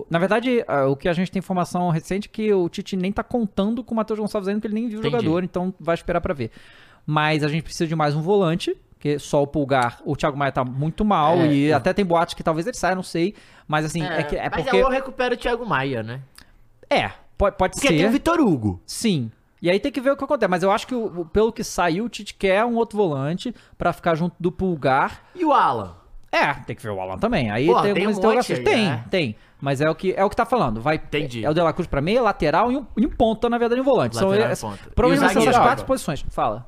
[0.00, 0.06] o.
[0.10, 3.22] Na verdade, o que a gente tem informação recente é que o Tite nem tá
[3.22, 5.16] contando com o Matheus Gonçalves ainda, porque ele nem viu o Entendi.
[5.16, 6.50] jogador, então vai esperar pra ver.
[7.06, 10.52] Mas a gente precisa de mais um volante, porque só o Pulgar, o Thiago Maia
[10.52, 11.72] tá muito mal, É, e é.
[11.72, 13.34] até tem boatos que talvez ele saia, não sei.
[13.66, 14.76] Mas assim, é, que, é mas porque.
[14.76, 16.20] eu recupero o Thiago Maia, né?
[16.90, 17.96] É, pode, pode Porque ser.
[17.96, 18.78] tem o Vitor Hugo.
[18.84, 19.30] Sim.
[19.62, 20.50] E aí tem que ver o que acontece.
[20.50, 23.90] Mas eu acho que, o- pelo que saiu, o Tite quer um outro volante pra
[23.94, 25.22] ficar junto do Pulgar.
[25.34, 25.94] E o Alan?
[26.30, 27.50] É, tem que ver o Alan também.
[27.50, 28.58] Aí Pô, tem tem algumas um interrogações.
[28.58, 29.04] aí, tem, né?
[29.10, 29.36] tem.
[29.60, 30.80] Mas é o que é o que tá falando.
[30.82, 31.42] Vai, Entendi.
[31.44, 33.80] É o De La Cruz pra meia, lateral e um, e um ponta, na verdade,
[33.80, 34.14] um volante.
[34.16, 34.90] São Lateral e essas- ponta.
[34.94, 36.22] Provavelmente E o são essas quatro posições.
[36.28, 36.66] Fala.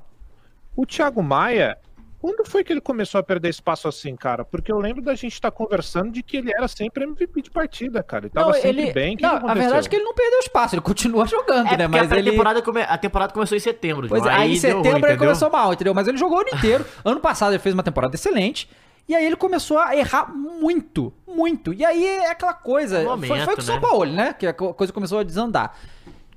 [0.75, 1.77] O Thiago Maia,
[2.23, 4.45] quando foi que ele começou a perder espaço assim, cara?
[4.45, 8.01] Porque eu lembro da gente estar conversando de que ele era sempre MVP de partida,
[8.03, 8.27] cara.
[8.27, 9.17] Ele tava Não, sempre ele, bem.
[9.17, 11.77] Que não, que a verdade é que ele não perdeu espaço, ele continua jogando, É
[11.77, 11.89] né?
[11.89, 12.31] Mas a, ele.
[12.31, 14.07] temporada come- a temporada começou em setembro.
[14.09, 15.19] Pois é, aí em deu ruim, setembro ele entendeu?
[15.19, 15.93] começou mal, entendeu?
[15.93, 16.87] Mas ele jogou o ano inteiro.
[17.05, 18.71] ano passado ele fez uma temporada excelente.
[19.09, 21.75] E aí ele começou a errar muito, muito.
[21.75, 23.01] E aí é aquela coisa.
[23.01, 23.81] Um foi, foi momento, com o São né?
[23.81, 24.33] Paulo, né?
[24.33, 25.77] Que a co- coisa começou a desandar.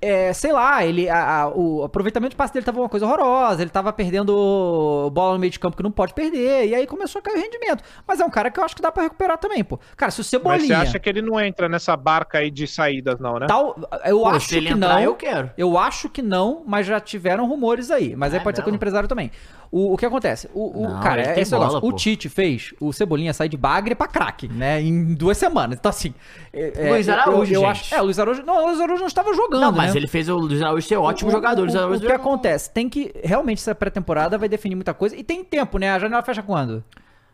[0.06, 3.62] É, sei lá, ele, a- a- o aproveitamento de passe dele tava uma coisa horrorosa,
[3.62, 7.20] ele tava perdendo bola no meio de campo que não pode perder, e aí começou
[7.20, 7.84] a cair o rendimento.
[8.08, 9.80] Mas é um cara que eu acho que dá pra recuperar também, pô.
[9.98, 10.68] Cara, se o Mas Cebolinha...
[10.68, 13.48] você acha que ele não entra nessa barca aí de saídas, não, né?
[13.48, 13.76] Tal,
[14.06, 15.02] eu Pô, acho se ele que entrar, não.
[15.02, 15.50] eu quero.
[15.58, 18.16] Eu acho que não, mas já tiveram rumores aí.
[18.16, 18.76] Mas aí Ah, pode ser com o não.
[18.76, 19.32] empresário também.
[19.72, 20.50] O, o que acontece?
[20.54, 21.80] O, o- Não, cara, é esse negócio.
[21.80, 21.96] bola, O pô.
[21.98, 24.82] Tite fez o Cebolinha sair de bagre pra craque, né?
[24.82, 25.78] Em duas semanas.
[25.80, 26.14] Então, assim.
[26.54, 27.70] é- é, Luiz eu- Araújo, eu, gente.
[27.72, 27.96] acho.
[27.96, 28.44] É, o Luiz Araújo.
[28.44, 29.62] Não, o Luiz Araújo não estava jogando.
[29.62, 30.00] Não, mas né?
[30.00, 31.68] ele fez o Luiz Araújo ser ótimo O- jogador.
[31.68, 32.70] O, o, Araújo o que acontece?
[32.72, 33.12] Tem que.
[33.24, 35.16] Realmente, essa pré-temporada vai definir muita coisa.
[35.16, 35.92] E tem tempo, né?
[35.92, 36.84] A janela fecha quando?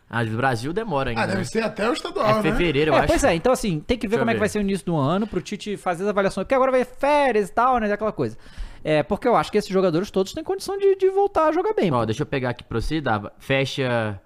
[0.10, 1.22] Ah, do Brasil demora ainda.
[1.22, 1.44] Ah, deve né?
[1.46, 2.42] ser até o estadual, É né?
[2.42, 3.08] fevereiro, eu é, acho.
[3.08, 4.40] pois é, então assim, tem que ver Deixa como eu é que ver.
[4.42, 7.48] vai ser o início do ano pro Tite fazer as avaliações, porque agora vai férias
[7.48, 8.38] e tal, né, aquela coisa.
[8.84, 11.74] É, porque eu acho que esses jogadores todos têm condição de, de voltar a jogar
[11.74, 11.92] bem.
[11.92, 13.32] Ó, deixa eu pegar aqui pra você, Dava.
[13.38, 14.20] Fecha.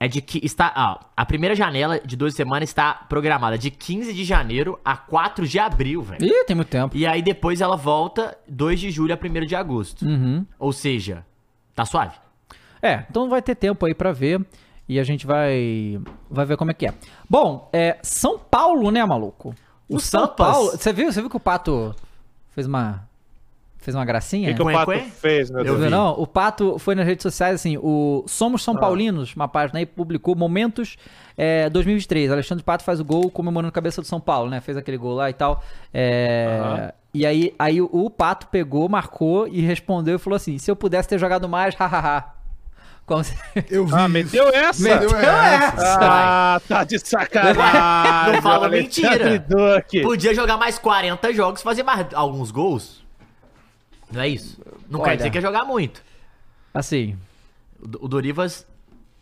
[0.00, 4.14] É de que está, ah, a primeira janela de 12 semanas está programada de 15
[4.14, 6.24] de janeiro a 4 de abril, velho.
[6.24, 6.96] Ih, tem muito tempo.
[6.96, 10.04] E aí depois ela volta 2 de julho a 1 de agosto.
[10.04, 10.46] Uhum.
[10.56, 11.26] Ou seja,
[11.74, 12.14] tá suave.
[12.80, 14.40] É, então vai ter tempo aí pra ver
[14.88, 16.00] e a gente vai
[16.30, 16.94] vai ver como é que é.
[17.28, 19.52] Bom, é São Paulo, né, maluco?
[19.88, 20.56] O Sampas.
[20.72, 21.92] você viu, você viu que o Pato
[22.50, 23.07] fez uma
[23.78, 24.48] fez uma O gracinha?
[24.48, 24.98] que, que o Quê, Pato quê?
[25.20, 25.80] fez, meu Eu Deus?
[25.84, 25.88] vi.
[25.88, 26.12] não?
[26.12, 28.64] O Pato foi nas redes sociais, assim, o Somos Ah.
[28.66, 30.96] São Paulinos, uma página aí, publicou Momentos
[31.36, 32.30] é, 2023.
[32.30, 34.60] Alexandre Pato faz o gol comemorando a cabeça do São Paulo, né?
[34.60, 35.62] Fez aquele gol lá e tal.
[35.94, 36.92] É, Aham.
[37.14, 40.76] E aí, aí o, o Pato pegou, marcou e respondeu e falou assim, se eu
[40.76, 42.34] pudesse ter jogado mais, hahaha.
[43.06, 43.34] Como se...
[43.70, 44.82] Eu vi Ah, meteu essa?
[44.82, 45.98] Meteu essa.
[46.02, 48.34] Ah, tá de sacanagem.
[48.34, 49.42] Não fala mentira.
[50.02, 53.02] Podia jogar mais 40 jogos, fazer mais alguns gols.
[54.12, 54.60] Não é isso?
[54.88, 55.10] Não Olha.
[55.10, 56.02] quer dizer que ia jogar muito.
[56.72, 57.16] Assim,
[57.80, 58.66] O o Dorivas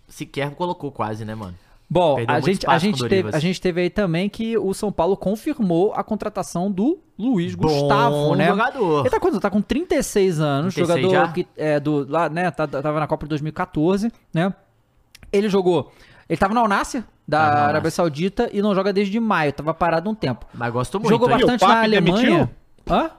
[0.09, 1.55] sequer colocou quase, né, mano?
[1.89, 4.74] Bom, Perdeu a gente, a, gente o teve, a gente teve aí também que o
[4.74, 8.49] São Paulo confirmou a contratação do Luiz Bom Gustavo, né?
[8.49, 9.01] jogador.
[9.03, 9.39] Ele tá quanto?
[9.41, 11.32] Tá com 36 anos, 36 jogador já?
[11.32, 14.53] que é do lá, né, tá- tava na Copa de 2014, né?
[15.32, 15.93] Ele jogou,
[16.28, 17.91] ele tava na Alnácia da na Arábia.
[17.91, 20.45] Saudita e não joga desde maio, tava parado um tempo.
[20.53, 21.09] Mas gosto muito.
[21.11, 21.37] Jogou hein?
[21.39, 22.16] bastante o na Alemanha.
[22.16, 22.51] demitiu?
[22.91, 23.11] Hã?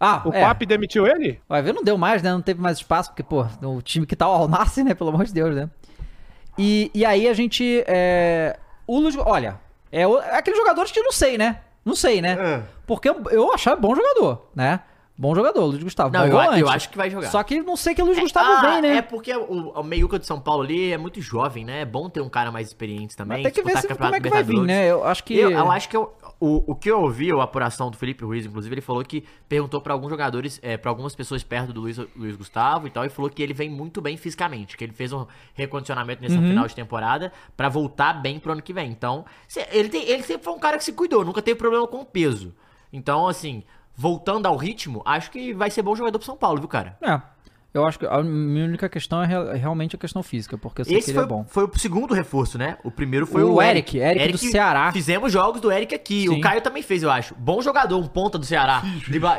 [0.00, 0.40] Ah, O é.
[0.40, 1.40] Papi demitiu ele?
[1.48, 2.30] Vai ver, não deu mais, né?
[2.30, 4.94] Não teve mais espaço, porque, pô, o time que tá o Alnassi, né?
[4.94, 5.68] Pelo amor de Deus, né?
[6.56, 7.84] E, e aí a gente.
[7.86, 9.58] É, o Luiz, olha,
[9.90, 11.60] é, o- é aqueles jogadores que eu não sei, né?
[11.84, 12.36] Não sei, né?
[12.40, 12.62] É.
[12.86, 14.80] Porque eu, eu achava bom jogador, né?
[15.20, 16.12] Bom jogador, Luiz Gustavo.
[16.12, 17.28] Não, eu, eu acho que vai jogar.
[17.28, 18.96] Só que não sei que o Luiz É, Gustavo ah, vem, né?
[18.98, 21.80] É porque o, o meiuca de São Paulo ali é muito jovem, né?
[21.80, 23.42] É bom ter um cara mais experiente também.
[23.42, 24.88] Tem que ver se, como é que vai vir, né?
[24.88, 25.36] Eu acho que.
[25.36, 28.46] Eu, eu acho que eu- o, o que eu ouvi, a apuração do Felipe Ruiz,
[28.46, 31.98] inclusive, ele falou que perguntou pra alguns jogadores, é, para algumas pessoas perto do Luiz,
[32.14, 35.12] Luiz Gustavo e tal, e falou que ele vem muito bem fisicamente, que ele fez
[35.12, 36.46] um recondicionamento nesse Uhum.
[36.48, 38.88] final de temporada pra voltar bem pro ano que vem.
[38.88, 39.24] Então,
[39.72, 42.04] ele, tem- ele sempre foi um cara que se cuidou, nunca teve problema com o
[42.04, 42.54] peso.
[42.92, 43.64] Então, assim,
[44.00, 46.96] voltando ao ritmo, acho que vai ser bom jogador pro São Paulo, viu, cara?
[47.02, 47.20] É.
[47.74, 50.84] Eu acho que a minha única questão é real- realmente a questão física, porque eu
[50.86, 51.44] sei que Esse ele foi, é bom.
[51.46, 52.78] foi o segundo reforço, né?
[52.82, 54.90] O primeiro foi O o, Eric, Eric do Ceará.
[54.90, 56.22] Fizemos jogos do Eric aqui.
[56.22, 56.38] Sim.
[56.38, 57.34] O Caio também fez, eu acho.
[57.36, 58.82] Bom jogador, um ponta do Ceará.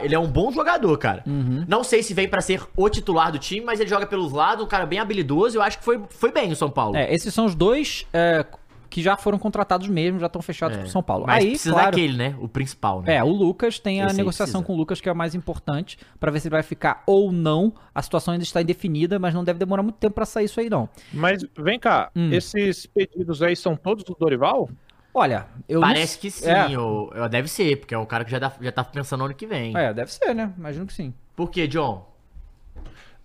[0.04, 1.24] Ele é um bom jogador, cara.
[1.26, 1.66] Uhum.
[1.68, 4.64] Não sei se vem pra ser o titular do time, mas ele joga pelos lados,
[4.64, 5.58] um cara bem habilidoso.
[5.58, 6.96] Eu acho que foi, foi bem o São Paulo.
[6.96, 8.46] É, esses são os dois é,
[8.90, 10.82] que já foram contratados mesmo, já estão fechados É.
[10.82, 11.26] pro São Paulo.
[11.28, 12.36] Mas Aí, precisa claro, daquele, né?
[12.40, 13.16] O principal, né?
[13.16, 15.36] É, o Lucas tem a Esse aí negociação com o Lucas, que é a mais
[15.36, 17.72] importante, pra ver se ele vai ficar ou não.
[17.94, 20.70] A situação ainda está indefinida, mas não deve demorar muito tempo pra sair isso aí,
[20.70, 20.90] não.
[21.14, 22.32] Mas vem cá, Hum.
[22.34, 24.70] esses pedidos aí são todos do Dorival?
[25.14, 26.22] Olha, eu Parece não...
[26.22, 28.72] que sim, É, ou- ou deve ser, porque é um cara que já, dá- já
[28.72, 29.76] tá pensando no ano que vem.
[29.78, 30.54] é, deve ser, né?
[30.58, 31.14] Imagino que sim.
[31.36, 32.08] Por quê, John?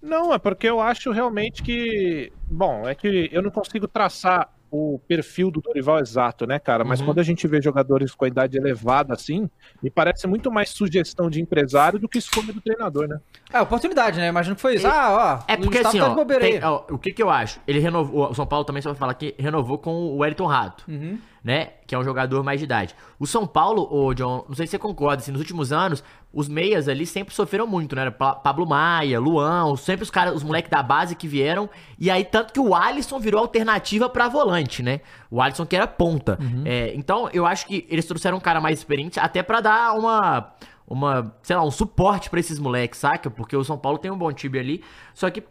[0.03, 2.31] Não, é porque eu acho realmente que.
[2.51, 6.83] Bom, é que eu não consigo traçar o perfil do Dorival exato, né, cara?
[6.83, 6.89] Uhum.
[6.89, 9.49] Mas quando a gente vê jogadores com a idade elevada assim,
[9.83, 13.19] me parece muito mais sugestão de empresário do que escolha do treinador, né?
[13.53, 14.29] É, oportunidade, né?
[14.29, 14.87] Imagino que foi isso.
[14.87, 15.53] ah, ó.
[15.53, 16.63] É o porque assim, tá de ó, bobeira tem- aí.
[16.65, 17.61] ó, o que que eu acho?
[17.67, 20.85] Ele renovou, o São Paulo também só vai falar que renovou com o Wellington Rato,
[20.89, 21.19] Uhum.
[21.43, 21.71] né?
[21.87, 22.95] Que é um jogador mais de idade.
[23.19, 26.03] O São Paulo, ô John, não sei se você concorda, assim, nos últimos anos,
[26.35, 28.11] os meias ali sempre sofreram muito, né?
[28.11, 32.53] Pablo Maia, Luan, sempre os caras, os moleques da base que vieram, e aí tanto
[32.53, 35.01] que o Alisson virou alternativa pra volante, né?
[35.31, 36.37] O Alisson que era ponta.
[36.41, 36.63] Uhum.
[36.65, 40.53] É, então, eu acho que eles trouxeram um cara mais experiente até pra dar uma
[40.87, 43.31] uma, sei lá, um suporte pra esses moleques, saca?
[43.31, 45.43] Porque o São Paulo tem um bom time ali, só que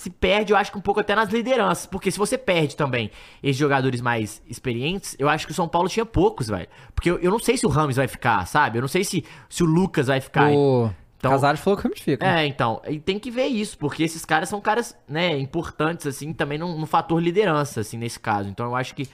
[0.00, 1.84] se perde, eu acho que um pouco até nas lideranças.
[1.84, 3.10] Porque se você perde também
[3.42, 6.66] esses jogadores mais experientes, eu acho que o São Paulo tinha poucos, velho.
[6.94, 8.78] Porque eu, eu não sei se o Rames vai ficar, sabe?
[8.78, 10.50] Eu não sei se, se o Lucas vai ficar.
[10.52, 12.26] O Então- Casares falou que o Ramos fica.
[12.26, 16.32] É, então, e tem que ver isso, porque esses caras são caras, né, importantes, assim,
[16.32, 18.48] também no, no fator liderança, assim, nesse caso.
[18.48, 19.06] Então eu acho que,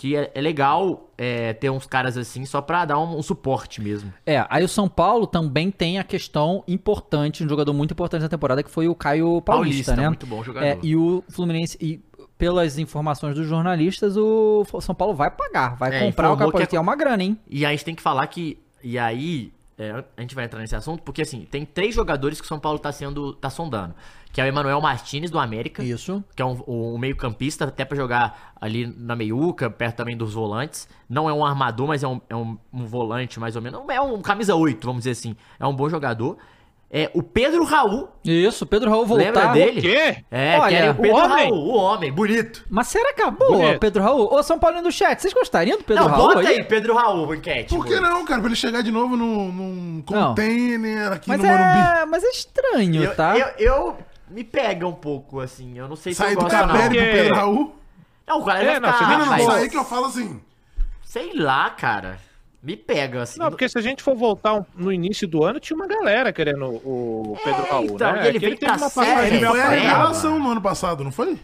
[0.00, 3.82] que é, é legal é, ter uns caras assim só pra dar um, um suporte
[3.82, 4.10] mesmo.
[4.24, 8.28] É, aí o São Paulo também tem a questão importante, um jogador muito importante na
[8.30, 10.08] temporada, que foi o Caio Paulista, Paulista, né?
[10.08, 10.66] muito bom jogador.
[10.66, 12.00] É, e o Fluminense, e
[12.38, 16.74] pelas informações dos jornalistas, o São Paulo vai pagar, vai É, comprar o Caio Paulista,
[16.74, 17.38] é- é uma grana, hein?
[17.46, 18.58] E aí a gente tem que falar que.
[18.82, 19.52] E aí.
[19.76, 22.58] é, a gente vai entrar nesse assunto, porque assim, tem três jogadores que o São
[22.58, 23.34] Paulo tá sendo.
[23.34, 23.94] tá sondando.
[24.32, 25.82] Que é o Emanuel Martinez, do América.
[25.82, 26.22] Isso.
[26.36, 30.88] Que é um, um meio-campista, até pra jogar ali na meiuca, perto também dos volantes.
[31.08, 33.80] Não é um armador, mas é um, é um, um volante, mais ou menos.
[33.88, 35.34] É um camisa 8, vamos dizer assim.
[35.58, 36.36] É um bom jogador.
[36.92, 38.08] É o Pedro Raul.
[38.24, 39.24] Isso, Pedro Raul voltar.
[39.24, 39.80] Lembra dele?
[39.80, 40.24] Quê?
[40.28, 41.48] É, Olha, querem o o Pedro homem.
[41.48, 42.64] Raul, o homem, bonito.
[42.68, 43.78] Mas será que acabou, Bonito.
[43.78, 44.32] Pedro Raul?
[44.34, 47.32] Ô, São Paulo do chat, vocês gostariam do Pedro não, Raul bota aí, Pedro Raul,
[47.32, 47.72] enquete.
[47.72, 48.08] Por que mano.
[48.08, 48.40] não, cara?
[48.40, 50.02] Pra ele chegar de novo num, num Não.
[50.34, 51.78] container aqui Mas no Morumbi.
[51.78, 53.38] é, mas é estranho, Eu, tá?
[53.38, 53.96] eu, eu-
[54.30, 55.76] me pega um pouco, assim.
[55.78, 56.66] Eu não sei se Sair eu do gosto, não.
[56.68, 57.76] Capelli pro Porque- Pedro Raul.
[58.26, 59.44] Não, o cara É, vai não, ficar, Não, não, não.
[59.46, 60.40] Sair que eu falo assim.
[61.04, 62.18] Sei lá, cara.
[62.62, 63.40] Me pega, assim.
[63.40, 66.30] Não, porque se a gente for voltar um- no início do ano, tinha uma galera
[66.32, 68.24] querendo o Pedro Raul, então, né?
[68.24, 70.38] e ele Que veio teve pra uma série, passagem Ele É, foi a é, revelação
[70.38, 71.38] no ano passado, não foi?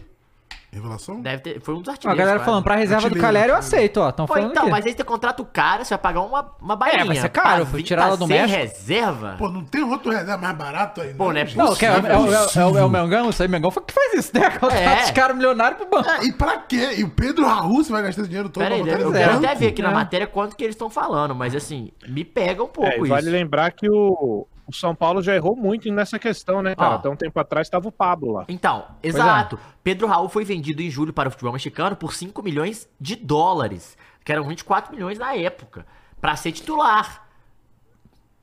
[0.77, 1.21] Revelação?
[1.21, 2.19] Deve ter, foi um dos A artilheiros.
[2.19, 2.45] galera quase.
[2.45, 3.77] falando, pra reserva do Artilheiro, Calério eu artilheiro.
[3.77, 4.09] aceito, ó.
[4.09, 4.71] Estão Pô, falando então, aqui.
[4.71, 7.01] mas aí você contrata o cara, você vai pagar uma, uma bainha.
[7.01, 8.57] É, vai ser caro, foi tirar ela do sem México.
[8.59, 9.35] reserva?
[9.37, 11.57] Pô, não tem outro reserva mais barato aí, Pô, não é gente?
[11.57, 12.85] Não, que é, é, possível, é, o- é, o- é possível.
[12.85, 14.49] o Mengão, isso aí, Mengão foi que faz isso, né?
[14.59, 15.03] Contrata É.
[15.03, 16.09] os caras milionários pro banco.
[16.09, 16.95] É, e pra quê?
[16.97, 19.17] E o Pedro Raul, você vai gastar esse dinheiro todo Pera aí, botar eu ele
[19.19, 22.63] quero até ver aqui na matéria quanto que eles estão falando, mas assim, me pega
[22.63, 23.07] um pouco É, e isso.
[23.09, 26.91] vale lembrar que o, o São Paulo já errou muito nessa questão, né, cara?
[26.91, 26.95] Ó.
[26.95, 28.45] Até um tempo atrás estava o Pablo lá.
[28.49, 29.07] Então, é.
[29.07, 29.57] exato.
[29.83, 33.97] Pedro Raul foi vendido em julho para o futebol mexicano por 5 milhões de dólares,
[34.25, 35.85] que eram 24 milhões na época,
[36.19, 37.25] pra ser titular.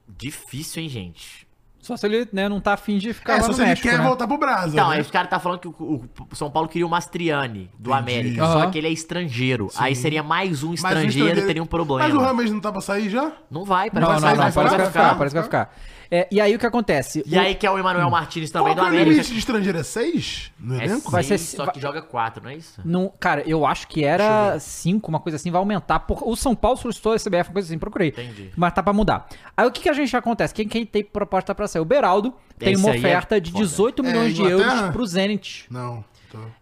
[0.09, 1.47] Difícil, hein, gente?
[1.81, 3.69] Só se ele né, não tá afim de ficar É, lá só no se ele
[3.71, 4.05] México, quer né?
[4.05, 4.95] voltar pro Brasa, Então, né?
[4.97, 5.73] aí os caras tá falando que o,
[6.31, 7.99] o São Paulo queria o Mastriani, do Entendi.
[8.13, 8.53] América, Aham.
[8.63, 9.69] só que ele é estrangeiro.
[9.77, 12.09] Aí seria mais um Mas o estrangeiro, teria um problema.
[12.09, 13.33] Mas o Rames não tá pra sair já?
[13.51, 15.15] Não vai, Não, não, parece não, que vai parece que vai ficar, ficar.
[15.19, 15.75] parece que vai ficar.
[16.17, 17.25] É, e aí o que acontece?
[17.27, 19.11] E O- aí que é o Emanuel Martinez também Qual do é o América.
[19.11, 19.79] limite de estrangeiro?
[19.79, 21.11] É seis no É elenco?
[21.11, 22.81] Vai seis, ser- só vai- que joga quatro, não é isso?
[22.85, 25.99] Não, cara, eu acho que era 5, uma coisa assim, vai aumentar.
[26.01, 28.09] Por, o São Paulo solicitou a CBF, uma coisa assim, procurei.
[28.11, 28.53] Entendi.
[28.57, 29.27] Mas tá pra mudar.
[29.57, 30.55] Aí o que, que a gente acontece?
[30.55, 31.83] Quem, quem tem proposta pra sair?
[31.83, 33.65] O Beraldo tem Esse uma é oferta de foda.
[33.65, 34.77] 18 É, milhões de Inglaterra?
[34.77, 35.67] euros pro Zenit.
[35.69, 36.05] Não.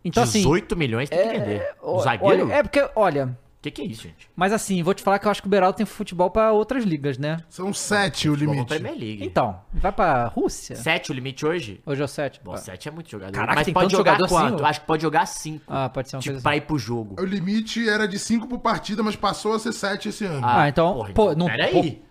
[0.04, 0.38] Então, assim.
[0.40, 1.66] 18 milhões tem que vender.
[1.82, 2.44] ó, O zagueiro?
[2.46, 3.38] olha, é porque, olha.
[3.62, 4.28] O que, que é isso, gente?
[4.34, 6.82] Mas assim, vou te falar que eu acho que o Beraldo tem futebol pra outras
[6.82, 7.36] ligas, né?
[7.48, 8.66] São sete o limite.
[8.66, 9.24] Premier League.
[9.24, 10.74] Então, vai pra Rússia?
[10.74, 11.80] 7 o limite hoje?
[11.86, 12.40] Hoje é o 7.
[12.42, 13.32] Bom, 7 é muito jogador.
[13.32, 14.64] Caraca, Mas tem pode tanto jogar jogador assim, quanto?
[14.64, 14.66] ó.
[14.66, 15.64] Acho que pode jogar 5.
[15.68, 16.58] Ah, pode ser uma tipo, coisa pra assim.
[16.58, 17.14] ir pro jogo.
[17.20, 20.44] O limite era de cinco por partida, mas passou a ser sete esse ano.
[20.44, 21.46] Ah, então, porra, pô, então, não.
[21.46, 21.72] peraí.
[21.92, 22.02] pô,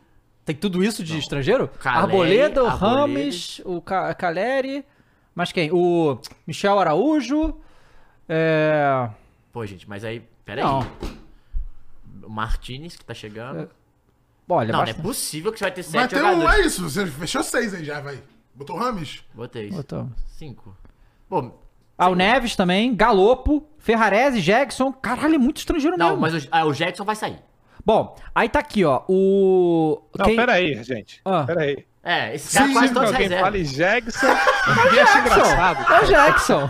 [0.46, 1.68] tem tudo isso de estrangeiro?
[1.68, 2.68] Caleri, Arboleda, o.
[2.68, 4.86] Rames, o Ca- Caleri.
[5.36, 5.70] Mas quem?
[5.70, 7.54] O Michel Araújo.
[8.30, 9.10] É.
[9.52, 10.24] Pô, gente, mas aí.
[10.46, 10.64] Peraí.
[10.64, 10.86] Não.
[12.32, 13.70] O Martinez que tá chegando.
[14.48, 16.56] Olha, não, não é possível que você vai ter vai 7 ter um, jogadores.
[16.56, 16.90] é isso.
[16.90, 18.24] Você fechou seis aí já, vai.
[18.56, 19.22] Botou o Rames?
[19.34, 19.76] Botei isso.
[19.76, 20.08] Botou.
[20.38, 20.78] 5.
[21.28, 21.52] Pô,
[21.98, 24.94] Ah, o Neves também, Galopo, Ferrarese, Jackson.
[24.94, 26.22] Caralho, é muito estrangeiro não, mesmo.
[26.22, 27.40] mas o, ah, o Jackson vai sair.
[27.86, 29.02] Bom, aí tá aqui, ó.
[29.10, 30.02] O.
[30.18, 31.20] Não, quem- peraí, gente.
[31.26, 31.44] Ah.
[31.44, 31.86] Peraí.
[32.04, 33.44] É, esses caras Sim, quase Se todos alguém reserva.
[33.46, 35.94] fale Jackson, acha engraçado.
[35.94, 36.70] É o Jackson.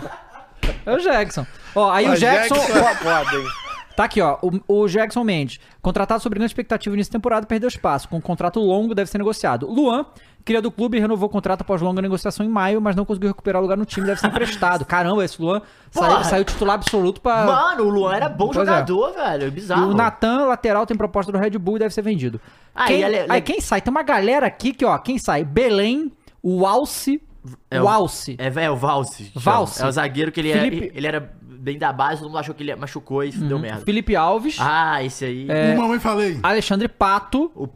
[0.86, 1.46] É o Jackson.
[1.74, 2.54] Ó, aí o Mas Jackson.
[2.56, 3.46] é foda, hein?
[4.02, 4.36] Tá aqui, ó.
[4.42, 8.08] O, o Jackson Mendes, contratado sob grande expectativa nessa temporada, perdeu espaço.
[8.08, 9.66] Com um contrato longo, deve ser negociado.
[9.70, 10.04] Luan,
[10.44, 13.62] cria do clube, renovou o contrato após longa negociação em maio, mas não conseguiu recuperar
[13.62, 14.84] lugar no time, deve ser emprestado.
[14.86, 17.44] Caramba, esse Luan saiu, saiu titular absoluto pra.
[17.46, 18.70] Mano, o Luan era bom Pois é.
[18.72, 19.44] jogador, velho.
[19.44, 19.90] É E bizarro.
[19.90, 22.40] o Natan, lateral, tem proposta do Red Bull e deve ser vendido.
[22.74, 23.80] Ah, quem, e ele- aí quem sai?
[23.80, 25.44] Tem uma galera aqui que, ó, quem sai?
[25.44, 26.10] Belém,
[26.42, 27.22] o Alce.
[27.70, 28.36] É o o- Alce.
[28.38, 29.32] É, é o Valse.
[29.34, 29.82] Valse.
[29.82, 31.32] É o zagueiro que ele, Felipe- era, ele era
[31.62, 33.84] bem da base, todo mundo achou que ele machucou e deu merda.
[33.84, 35.46] Felipe Alves, Ah, esse aí.
[35.48, 35.74] É.
[35.74, 36.38] Uma mãe falei.
[36.42, 37.68] Alexandre Pato, O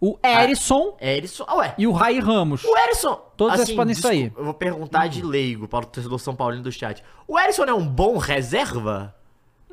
[0.00, 1.44] o Erisson Erisson.
[1.48, 1.74] Ah, ué.
[1.76, 2.62] e o Rai Ramos.
[2.62, 3.14] O Erisson.
[3.14, 4.32] assim, Todos esses podem desculpa, sair.
[4.36, 7.02] Eu vou perguntar de leigo para o torcedor São Paulino do chat.
[7.26, 9.12] O Erisson é um bom reserva?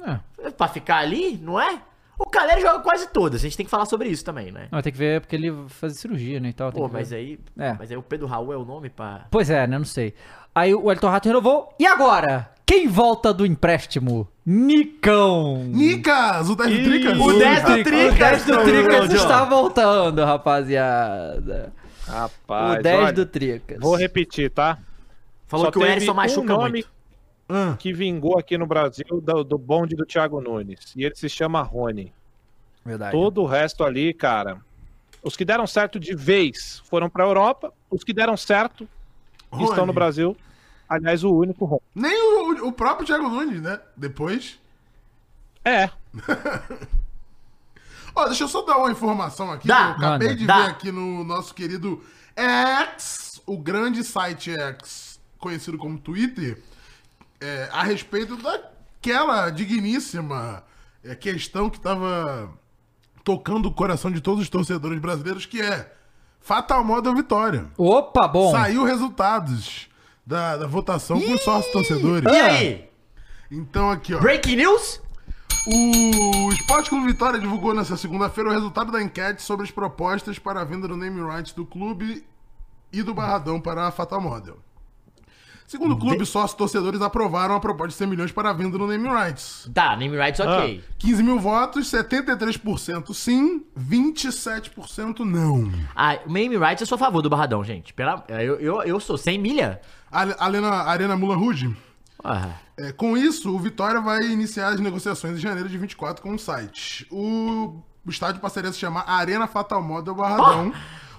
[0.04, 0.50] É.
[0.52, 1.80] Pra ficar ali, não é?
[2.18, 3.42] O Caleri joga quase todas.
[3.42, 4.68] A gente tem que falar sobre isso também, né?
[4.72, 6.72] Não, tem que ver porque ele vai fazer cirurgia, né, e tal.
[6.72, 7.00] tem Pô, que ver.
[7.00, 7.40] mas aí.
[7.58, 7.74] É.
[7.74, 9.28] Mas aí o Pedro Raul é o nome pra.
[9.30, 10.14] Pois é, né, não sei.
[10.56, 11.72] Aí o Elton Rato renovou.
[11.78, 12.50] E agora?
[12.66, 14.28] Quem volta do empréstimo?
[14.46, 15.64] Nicão.
[15.66, 17.20] Nicas, o 10 do Tricas.
[17.20, 18.16] O 10 do Tricas.
[18.16, 21.74] O 10 do Tricas está voltando, rapaziada.
[22.08, 23.80] Rapaz, o 10 olha, do Tricas.
[23.80, 24.80] Vou repetir, tá?
[25.48, 26.96] Falou Só que o Erisson machuca um nome muito.
[27.48, 30.94] Ah, que vingou aqui no Brasil do, do bonde do Thiago Nunes.
[30.96, 32.12] E ele se chama Rony.
[32.84, 33.12] Verdade.
[33.12, 34.60] Todo o resto ali, cara.
[35.22, 37.72] Os que deram certo de vez foram pra Europa.
[37.90, 38.88] Os que deram certo
[39.52, 39.66] Rony.
[39.66, 40.36] estão no Brasil.
[40.88, 41.82] Aliás, o único Rony.
[41.94, 43.80] Nem o, o próprio Thiago Nunes, né?
[43.98, 44.60] Depois.
[45.64, 45.90] É.
[48.16, 49.68] Ó, deixa eu só dar uma informação aqui.
[49.68, 50.64] Dá, que eu acabei manda, de dá.
[50.64, 52.02] ver aqui no nosso querido
[52.36, 56.62] X, o grande site X, conhecido como Twitter,
[57.42, 60.64] é, a respeito daquela digníssima
[61.04, 62.54] é, questão que tava
[63.24, 65.92] tocando o coração de todos os torcedores brasileiros, que é
[66.40, 67.68] Fatal Moda Vitória.
[67.76, 68.52] Opa, bom.
[68.52, 69.90] Saiu resultados
[70.26, 72.32] da, da votação com os sócios torcedores.
[72.32, 72.90] E aí?
[73.52, 74.20] Então aqui, ó.
[74.20, 75.02] Breaking news?
[75.68, 80.62] O Esporte Clube Vitória divulgou nessa segunda-feira o resultado da enquete sobre as propostas para
[80.62, 82.24] a venda do name rights do clube
[82.94, 84.60] e do Barradão para a Fatal Model.
[85.68, 88.86] Segundo o clube, sócios torcedores aprovaram a proposta de 100 milhões para a venda do
[88.86, 89.68] name rights.
[89.74, 90.84] Tá, name rights ok.
[91.00, 95.72] 15 mil votos, 73% sim, 27% não.
[95.96, 97.94] Ah, o name rights eu sou a favor do Barradão, gente.
[97.94, 99.82] Pela, eu, eu, eu sou 100 milha.
[100.12, 101.76] A Arena, Arena Mulan Rouge.
[102.24, 106.34] Ah, É, com isso, o Vitória vai iniciar as negociações em janeiro de 24 com
[106.34, 107.08] o site.
[107.12, 110.74] O, o estádio passaria a se chamar Arena Fatal Model Barradão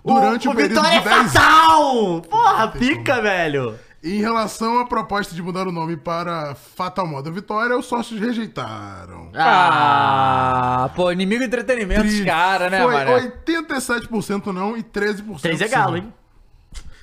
[0.05, 2.23] durante o, período Vitória de é 10 fatal!
[2.23, 3.79] Porra, pica, velho.
[4.05, 9.31] Em relação à proposta de mudar o nome para Fatal Model Vitória, os sócios rejeitaram.
[9.35, 13.33] Ah, pô, inimigo do entretenimento, os caras, né, Foi mano?
[13.47, 15.75] 87% não e 13% 3 é sim.
[15.75, 16.13] galo, hein?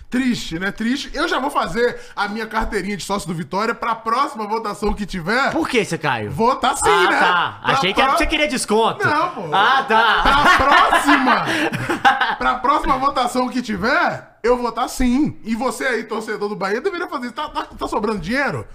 [0.09, 0.71] Triste, né?
[0.71, 1.09] Triste.
[1.11, 5.07] Eu já vou fazer a minha carteirinha de sócio do Vitória pra próxima votação que
[5.07, 5.51] tiver.
[5.51, 6.29] Por que você caiu?
[6.29, 7.19] Votar sim, ah, né?
[7.19, 7.59] tá.
[7.63, 9.03] Pra Achei que pró- porque você queria desconto.
[9.03, 9.41] Não, pô.
[9.51, 10.21] Ah, tá.
[10.21, 11.45] Pra próxima!
[12.37, 15.37] pra próxima votação que tiver, eu votar sim.
[15.43, 17.35] E você aí, torcedor do Bahia, deveria fazer isso.
[17.35, 18.67] Tá, tá- tá sobrando dinheiro?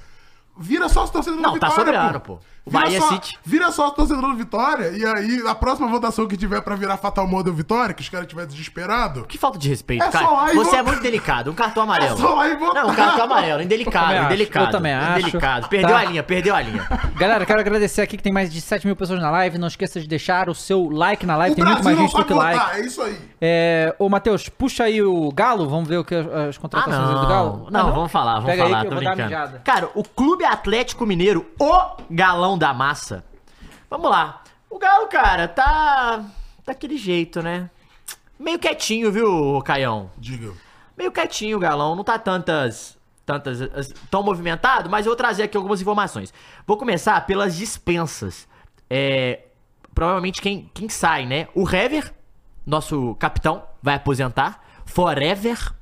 [0.59, 1.93] Vira sócio torcedor Não, do tá Vitória.
[1.93, 2.39] sobrando, pô.
[2.67, 3.39] O Vira Bahia só, City.
[3.43, 4.91] Vira sócio torcedor do Vitória.
[4.91, 8.27] E aí, a próxima votação que tiver pra virar Fatal Model Vitória, que os caras
[8.27, 9.25] estiverem desesperados.
[9.27, 10.27] Que falta de respeito, É cara.
[10.27, 10.81] só lá e Você votar.
[10.81, 11.51] é muito delicado.
[11.51, 12.13] Um cartão amarelo.
[12.19, 12.85] É só lá e votar.
[12.85, 13.61] Não, um cartão amarelo.
[13.61, 14.67] Eu Indelicado, acho, indelicado.
[14.67, 15.19] eu também acho.
[15.21, 15.69] Indelicado.
[15.69, 15.99] Perdeu Tá.
[15.99, 16.87] a linha, perdeu a linha.
[17.17, 19.57] Galera, quero agradecer aqui que tem mais de 7 mil pessoas na live.
[19.57, 21.53] Não esqueça de deixar o seu like na live.
[21.53, 22.77] O tem muito Brasil mais não gente do que votar, like.
[22.83, 23.19] é isso aí.
[23.41, 25.69] É, ô, Matheus, puxa aí o Galo.
[25.69, 27.21] Vamos ver o que as, Ah, contratações não.
[27.23, 27.69] do Galo.
[27.71, 29.63] Não, Ah, vamos falar, vamos Pega aí falar, que eu vou dar mijada.
[29.65, 33.25] Cara, o Clube Atlético Mineiro, o galão da massa.
[33.91, 34.43] Vamos lá.
[34.71, 36.23] O Galo, cara, tá
[36.67, 37.71] daquele jeito, né?
[38.39, 40.11] Meio quietinho, viu, Caião?
[40.19, 40.53] Diga.
[40.97, 42.97] Meio quietinho o galão, não tá tantas.
[43.25, 43.61] tantas.
[43.63, 46.33] as- tão movimentado, mas eu vou trazer aqui algumas informações.
[46.67, 48.47] Vou começar pelas dispensas.
[48.91, 49.41] É.
[49.95, 51.49] Provavelmente quem, quem sai, né?
[51.55, 52.13] O Hever,
[52.65, 54.63] nosso capitão, vai aposentar.
[54.87, 55.73] Forever.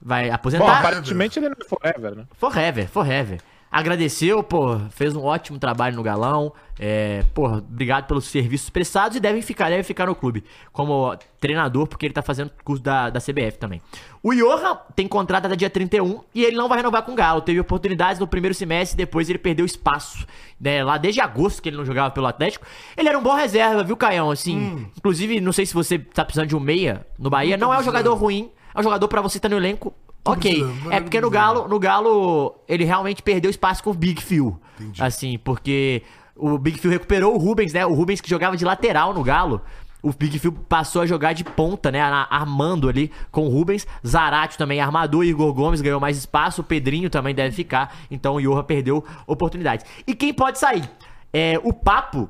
[0.00, 0.78] Vai Bom, aposentar.
[0.78, 2.24] aparentemente ele não é forever, né?
[2.36, 3.40] Forever, forever.
[3.74, 6.52] Agradeceu, pô, fez um ótimo trabalho no galão.
[6.78, 11.88] É, pô, obrigado pelos serviços prestados e devem ficar, deve ficar no clube como treinador,
[11.88, 13.82] porque ele tá fazendo curso da, da CBF também.
[14.22, 17.40] O Johan tem contrato até dia 31 e ele não vai renovar com o Galo.
[17.40, 20.24] Teve oportunidades no primeiro semestre, depois ele perdeu espaço.
[20.60, 22.64] Né, lá desde agosto que ele não jogava pelo Atlético.
[22.96, 24.30] Ele era um bom reserva, viu, Caião?
[24.30, 27.56] Assim, inclusive, não sei se você tá precisando de um meia no Bahia.
[27.56, 29.92] Não é um jogador ruim, é um jogador pra você estar no elenco.
[30.24, 31.30] Ok, é porque no precisando.
[31.30, 34.58] Galo, no Galo, ele realmente perdeu espaço com o Big Phil.
[34.80, 35.02] Entendi.
[35.02, 36.02] Assim, porque
[36.34, 37.84] o Big Phil recuperou o Rubens, né?
[37.84, 39.60] O Rubens que jogava de lateral no Galo.
[40.02, 42.00] O Big Phil passou a jogar de ponta, né?
[42.00, 43.86] Armando ali com o Rubens.
[44.06, 45.24] Zarate também armador.
[45.24, 46.60] Igor Gomes ganhou mais espaço.
[46.60, 47.96] O Pedrinho também deve ficar.
[48.10, 49.86] Então o Johan perdeu oportunidades.
[50.06, 50.88] E quem pode sair?
[51.32, 52.28] É, o Papo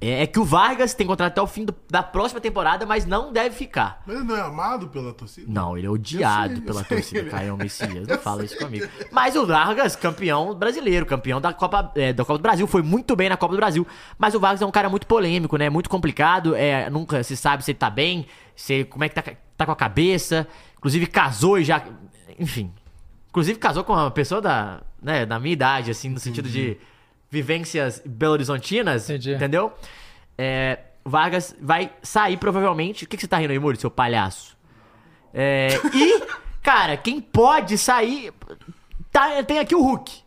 [0.00, 3.06] é, é que o Vargas tem contrato até o fim do- da próxima temporada, mas
[3.06, 4.02] não deve ficar.
[4.06, 5.46] Mas ele não é amado pela torcida?
[5.50, 8.06] Não, ele é odiado sei, pela torcida, Caio Messias.
[8.06, 8.46] Não Eu fala sei.
[8.46, 8.86] isso comigo.
[9.12, 13.14] Mas o Vargas, campeão brasileiro, campeão da Copa, é, da Copa do Brasil, foi muito
[13.16, 13.86] bem na Copa do Brasil.
[14.18, 15.70] Mas o Vargas é um cara muito polêmico, né?
[15.70, 16.54] Muito complicado.
[16.54, 19.22] É, nunca se sabe se ele tá bem, se como é que tá,
[19.56, 20.46] tá com a cabeça.
[20.76, 21.82] Inclusive casou e já.
[22.38, 22.72] Enfim.
[23.30, 26.76] Inclusive casou com uma pessoa da, né, da minha idade, assim, no sentido de
[27.34, 29.72] vivências belo-horizontinas, entendeu?
[30.38, 33.04] É, Vargas vai sair provavelmente.
[33.04, 34.56] O que, que você tá rindo aí, Muri, seu palhaço?
[35.32, 36.22] É, e,
[36.62, 38.32] cara, quem pode sair.
[39.10, 40.22] Tá, tem aqui o Hulk.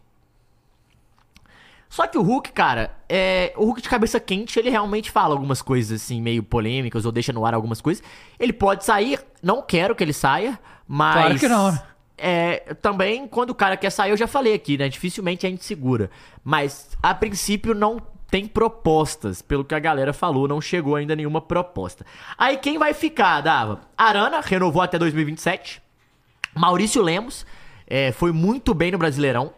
[1.90, 5.62] Só que o Hulk, cara, é, o Hulk de cabeça quente, ele realmente fala algumas
[5.62, 8.04] coisas assim, meio polêmicas, ou deixa no ar algumas coisas.
[8.38, 11.16] Ele pode sair, não quero que ele saia, mas.
[11.16, 11.82] Claro que não, né?
[12.18, 14.90] É, também, quando o cara quer sair, eu já falei aqui, né?
[14.90, 16.10] Dificilmente a gente segura.
[16.44, 19.42] Mas, a princípio, não tem propostas.
[19.42, 22.06] Pelo que a galera falou, não chegou ainda nenhuma proposta.
[22.38, 23.82] Aí quem vai ficar, Dava?
[23.98, 25.82] Arana, renovou até 2027.
[26.56, 27.46] Maurício Lemos
[27.86, 29.54] é, foi muito bem no Brasileirão.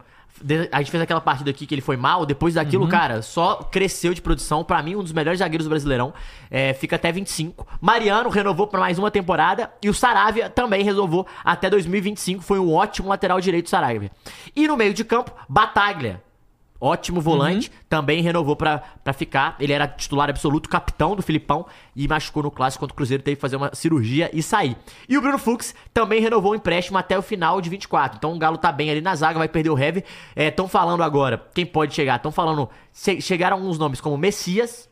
[0.71, 2.25] A gente fez aquela partida aqui que ele foi mal.
[2.25, 4.63] Depois daquilo, cara, só cresceu de produção.
[4.63, 6.13] Pra mim, um dos melhores zagueiros do Brasileirão.
[6.49, 7.67] É, fica até 25.
[7.81, 9.71] Mariano renovou pra mais uma temporada.
[9.81, 12.41] E o Saravia também renovou até 2025.
[12.43, 14.11] Foi um ótimo lateral direito do Saravia.
[14.55, 16.21] E no meio de campo, Bataglia.
[16.81, 19.55] Ótimo volante, também renovou pra, pra ficar.
[19.59, 21.65] Ele era titular absoluto, capitão do Filipão
[21.95, 24.77] e machucou no clássico contra o Cruzeiro, teve que fazer uma cirurgia e sair.
[25.07, 28.17] E o Bruno Fux também renovou o empréstimo até o final de 24.
[28.17, 30.03] Então o Galo tá bem ali na zaga, vai perder o Heavy.
[30.35, 32.15] Estão falando agora, quem pode chegar?
[32.15, 34.88] Estão falando, che- chegaram alguns nomes como Messias,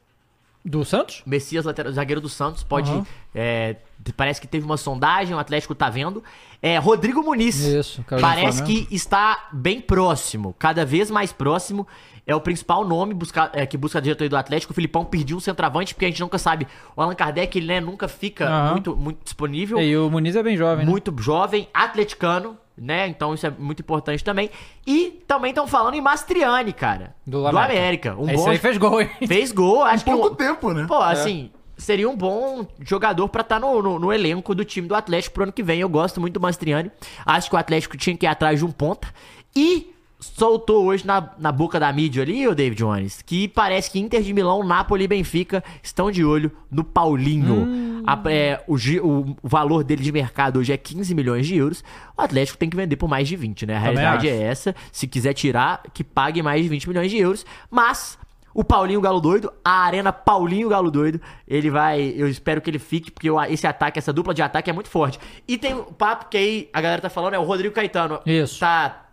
[0.69, 1.23] Do Santos?
[1.25, 2.91] Messias, lateral, zagueiro do Santos, pode.
[2.91, 3.05] Aham.
[3.33, 3.77] é,
[4.17, 6.21] parece que teve uma sondagem, o Atlético tá vendo.
[6.61, 7.55] É, Rodrigo Muniz.
[7.59, 11.87] Isso, Parece que está bem próximo, cada vez mais próximo.
[12.25, 14.73] É o principal nome busca- é, que busca a diretoria do Atlético.
[14.73, 16.67] O Filipão pediu um centroavante, porque a gente nunca sabe.
[16.93, 18.71] O Allan Kardec, ele né, nunca fica Aham.
[18.73, 19.79] muito, muito disponível.
[19.79, 20.91] E o Muniz é bem jovem, né?
[20.91, 23.07] Muito jovem, atleticano, né?
[23.07, 24.49] Então isso é muito importante também.
[24.85, 27.15] E também estão falando em Mastriani, cara.
[27.25, 28.15] Do Do América.
[28.17, 29.09] Um Esse bom aí fez gol, hein?
[29.27, 30.85] Fez gol, acho que Pouco um- tempo, né?
[30.87, 34.95] Pô, assim, seria um bom jogador pra estar no, no, no elenco do time do
[34.95, 35.79] Atlético pro ano que vem.
[35.79, 36.91] Eu gosto muito do Mastriani.
[37.25, 39.07] Acho que o Atlético tinha que ir atrás de um ponta.
[39.55, 39.93] E
[40.35, 44.21] soltou hoje na, na boca da mídia ali, o David Jones, que parece que Inter
[44.21, 48.03] de Milão, Napoli e Benfica estão de olho no Paulinho.
[48.05, 51.83] A- é, o, o valor dele de mercado hoje é 15 milhões de euros.
[52.17, 53.77] O Atlético tem que vender por mais de 20, né?
[53.77, 54.35] A Também realidade acho.
[54.37, 54.75] é essa.
[54.91, 57.45] Se quiser tirar, que pague mais de 20 milhões de euros.
[57.69, 58.17] Mas
[58.53, 62.13] o Paulinho Galo Doido, a Arena Paulinho Galo Doido, ele vai.
[62.15, 65.19] Eu espero que ele fique, porque esse ataque, essa dupla de ataque é muito forte.
[65.47, 68.19] E tem o papo que aí a galera tá falando, é o Rodrigo Caetano.
[68.25, 68.59] Isso.
[68.59, 69.03] Tá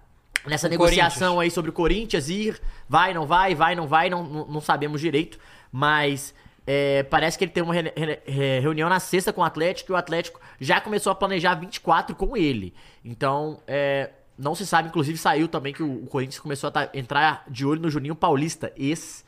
[0.47, 4.23] nessa O negociação aí sobre o Corinthians ir, vai, não vai, vai, não vai, não,
[4.25, 5.39] não, não sabemos direito.
[5.73, 6.35] Mas
[6.67, 9.93] é, parece que ele tem uma re- re- re- reunião na sexta com o Atlético
[9.93, 12.73] e o Atlético já começou a planejar 24 com ele.
[13.05, 16.89] Então, é, não se sabe, inclusive saiu também que o, o Corinthians começou a tá-
[16.95, 19.25] entrar de olho no Juninho Paulista, ex.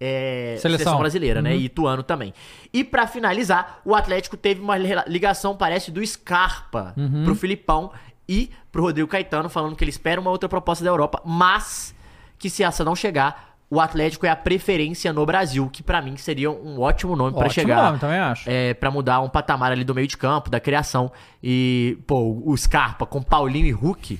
[0.00, 0.78] é, Seleção.
[0.78, 1.54] seleção brasileira, né?
[1.54, 2.32] E Ituano também.
[2.72, 6.94] E pra finalizar, o Atlético teve uma li- ligação, parece, do Scarpa
[7.24, 7.92] pro Filipão
[8.30, 11.92] e pro Rodrigo Caetano, falando que ele espera uma outra proposta da Europa, mas
[12.38, 16.16] que se essa não chegar, o Atlético é a preferência no Brasil, que pra mim
[16.16, 17.86] seria um ótimo nome pra Ótimo chegar.
[17.86, 18.48] nome, também acho.
[18.48, 21.10] É, pra mudar um patamar ali do meio de campo, da criação.
[21.42, 24.18] E, pô, o Scarpa com Paulinho e Hulk.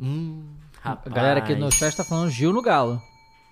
[0.00, 0.44] Hum,
[0.82, 1.14] A rapaz.
[1.14, 3.00] galera aqui no chat tá falando Gil no Galo.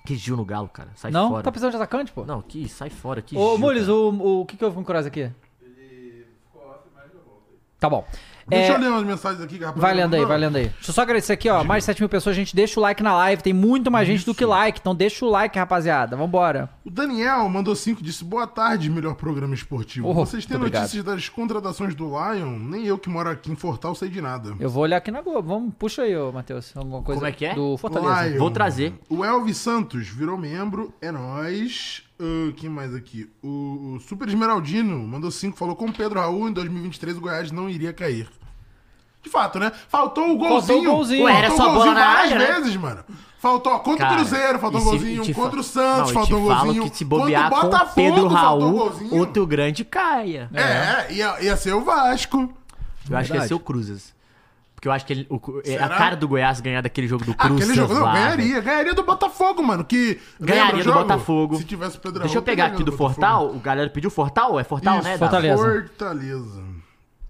[0.04, 0.90] Que Gil no Galo, cara.
[0.96, 1.28] Sai não?
[1.30, 1.42] fora.
[1.44, 2.24] Tá precisando de atacante, pô?
[2.24, 3.22] Não, que sai fora.
[3.22, 5.30] Que Ô, Gil, Mules, o, o que que houve com o Cross aqui?
[7.78, 8.04] Tá bom.
[8.48, 10.68] Deixa É, eu ler umas mensagens aqui que a Vai lendo aí, vai lendo aí.
[10.68, 11.62] Deixa eu só agradecer aqui, ó.
[11.64, 12.54] Mais de 7 mil pessoas, gente.
[12.54, 13.42] Deixa o like na live.
[13.42, 14.80] Tem muito mais gente do que like.
[14.80, 16.16] Então deixa o like, rapaziada.
[16.16, 16.68] Vambora.
[16.84, 20.08] O Daniel mandou 5 disse: Boa tarde, melhor programa esportivo.
[20.08, 20.82] Oh, Vocês têm muito obrigado.
[20.82, 22.58] notícias das contratações do Lion?
[22.58, 24.54] Nem eu que moro aqui em Fortal sei de nada.
[24.58, 25.48] Eu vou olhar aqui na Globo.
[25.48, 26.76] Vamos, puxa aí, ô, Matheus.
[26.76, 27.54] Alguma coisa Como é que é?
[27.54, 28.28] do Fortaleza.
[28.30, 28.38] Lion.
[28.38, 28.94] Vou trazer.
[29.08, 32.02] O Elvis Santos virou membro, é nóis.
[32.22, 33.28] Ah, quem mais aqui?
[33.42, 37.50] O, o Super Esmeraldino mandou 5, falou com o Pedro Raul em 2023 o Goiás
[37.50, 38.28] não iria cair.
[39.22, 39.70] De fato, né?
[39.88, 40.90] Faltou o golzinho.
[40.90, 41.24] o golzinho.
[41.24, 42.54] Ué, era Faltou só o bola golzinho na várias área, né?
[42.60, 43.04] vezes, mano.
[43.38, 45.22] Faltou, contra Cara, o Cruzeiro, faltou um se- golzinho.
[45.22, 46.90] te Contra o Santos, Não, faltou um falo golzinho.
[46.90, 49.16] que se bobear contra o com Botafogo, Pedro faltou Raul, golzinho.
[49.16, 50.48] outro grande caia.
[50.54, 52.52] É, ia, ia ser o Vasco.
[53.10, 54.14] Eu acho que ia ser o Cruzes.
[54.82, 57.32] Porque eu acho que ele, o, é a cara do Goiás ganhar daquele jogo do
[57.32, 57.70] Cruzes.
[57.70, 58.60] Aquele jogo, não, ganharia.
[58.60, 59.84] Ganharia do Botafogo, mano.
[59.84, 60.98] Que Ganharia do jogo?
[60.98, 61.56] Botafogo.
[61.56, 63.14] Se tivesse o Pedro Deixa eu pegar aqui do Botafogo.
[63.14, 63.54] Fortal.
[63.54, 64.58] O galera pediu Fortal?
[64.58, 65.18] É Fortal, Isso, né?
[65.18, 65.62] Fortaleza.
[65.62, 66.64] Fortaleza.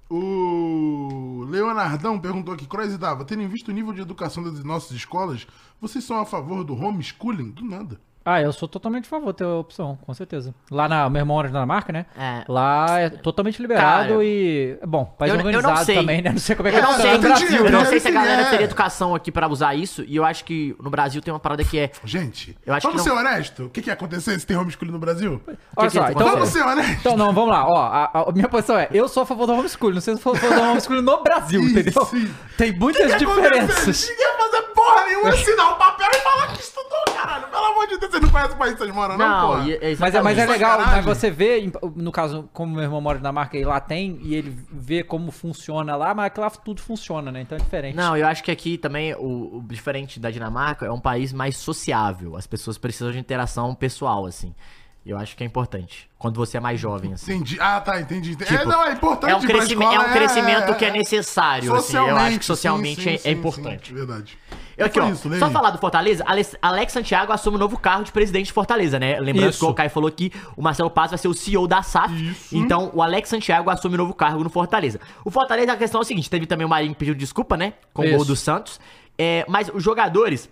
[0.09, 4.93] O Leonardão perguntou aqui, Croix e Dava, tendo visto o nível de educação das nossas
[4.93, 5.47] escolas,
[5.79, 7.51] vocês são a favor do homeschooling?
[7.51, 8.01] Do nada.
[8.25, 10.55] Ah, eu sou totalmente a favor ter a opção, com certeza.
[10.71, 12.07] Lá na meu irmão mora na Dinamarca, né?
[12.17, 12.45] É.
[12.49, 14.79] Lá é totalmente liberado Cara, e.
[14.87, 15.97] Bom, país eu- eu não organizado sei.
[15.97, 16.31] também, né?
[16.31, 17.71] Não sei como é que Eu não é sei, no Brasil, eu né?
[17.71, 18.51] não sei se a galera é.
[18.51, 21.65] teria educação aqui pra usar isso, e eu acho que no Brasil tem uma parada
[21.65, 21.91] que é.
[22.05, 23.65] Gente, Eu acho vamos que ser não- honesto?
[23.65, 25.43] O que, que ia acontecer se tem homeschooling no Brasil?
[25.77, 26.29] Olha que só, que então.
[26.29, 26.97] Vamos ser honestos?
[27.01, 27.67] Então, não, vamos lá.
[27.67, 29.95] Ó, a, a minha posição é: eu sou a favor do homeschooling.
[29.95, 32.05] Não sei se eu sou a favor do homeschooling no Brasil, Isso, entendeu?
[32.07, 32.33] sim.
[32.57, 34.09] Tem muitas que diferenças.
[34.09, 37.47] Ninguém ia fazer porra nenhuma, assinar um papel e falar que estudou, caralho.
[37.49, 39.69] Pelo amor de Deus, você não conhece o país que vocês moram, não, Não, porra?
[39.71, 43.19] e- Mas é, mas é legal, mas você vê, no caso, como meu irmão mora
[43.19, 46.81] na marca e lá tem, e ele vê como funciona lá, mas que lá tudo
[46.81, 47.41] funciona, né?
[47.43, 47.97] Então é diferente.
[47.97, 51.57] Não, eu acho que aqui também, o, o diferente da Dinamarca, é um país mais
[51.57, 52.37] sociável.
[52.37, 54.55] As pessoas precisam de interação pessoal, assim.
[55.05, 56.09] Eu acho que é importante.
[56.17, 57.33] Quando você é mais jovem, assim.
[57.35, 57.59] Entendi.
[57.61, 58.37] Ah, tá, entendi.
[58.41, 60.85] é, Tipo, não, é importante É um, ir pra crescimento, é escola, um crescimento que
[60.85, 61.97] é necessário, assim.
[61.97, 63.89] Eu acho que sim, socialmente sim, é- é, sim, importante.
[63.89, 64.39] sim, verdade.
[64.77, 65.53] Eu aqui, Foi ó, isso, só Levi.
[65.53, 69.19] falar do Fortaleza, Alex, Alex Santiago assume o novo cargo de presidente de Fortaleza, né?
[69.19, 69.59] Lembrando Isso.
[69.59, 72.15] que o Caio falou que o Marcelo Paz vai ser o CEO da SAF.
[72.15, 72.57] Isso.
[72.57, 75.01] Então, o Alex Santiago assume o novo cargo no Fortaleza.
[75.25, 77.75] O Fortaleza, a questão é o seguinte: teve também o Marinho que pediu desculpa, né?
[77.93, 78.81] Com o gol do Santos.
[79.19, 80.49] É, mas os jogadores.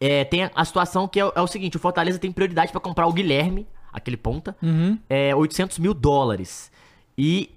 [0.00, 2.80] É, tem a- situação que é, o- é o seguinte: o Fortaleza tem prioridade pra
[2.80, 4.56] comprar o Guilherme, aquele ponta,
[5.08, 6.70] é, 800 mil dólares.
[7.16, 7.50] E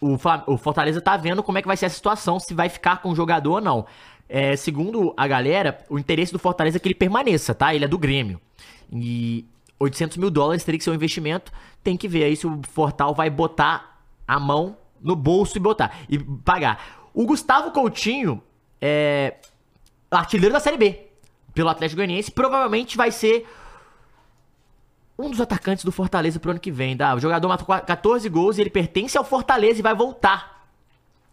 [0.00, 0.16] o,
[0.46, 3.10] o Fortaleza tá vendo como é que vai ser a situação, se vai ficar com
[3.10, 3.86] o jogador ou não.
[4.28, 7.74] É, segundo a galera, o interesse do Fortaleza é que ele permaneça, tá?
[7.74, 8.40] Ele é do Grêmio.
[8.92, 9.44] E
[9.80, 11.50] 800 mil dólares teria que ser um investimento.
[11.82, 15.96] Tem que ver aí se o Fortal vai botar a mão no bolso e botar.
[16.08, 17.08] E pagar.
[17.14, 18.42] O Gustavo Coutinho
[18.80, 19.34] é
[20.10, 21.07] artilheiro da Série B
[21.58, 22.30] pelo Atlético Goianiense.
[22.30, 23.44] Provavelmente vai ser
[25.18, 26.96] um dos atacantes do Fortaleza pro ano que vem.
[26.96, 27.16] Tá?
[27.16, 30.68] O jogador matou 14 gols e ele pertence ao Fortaleza e vai voltar.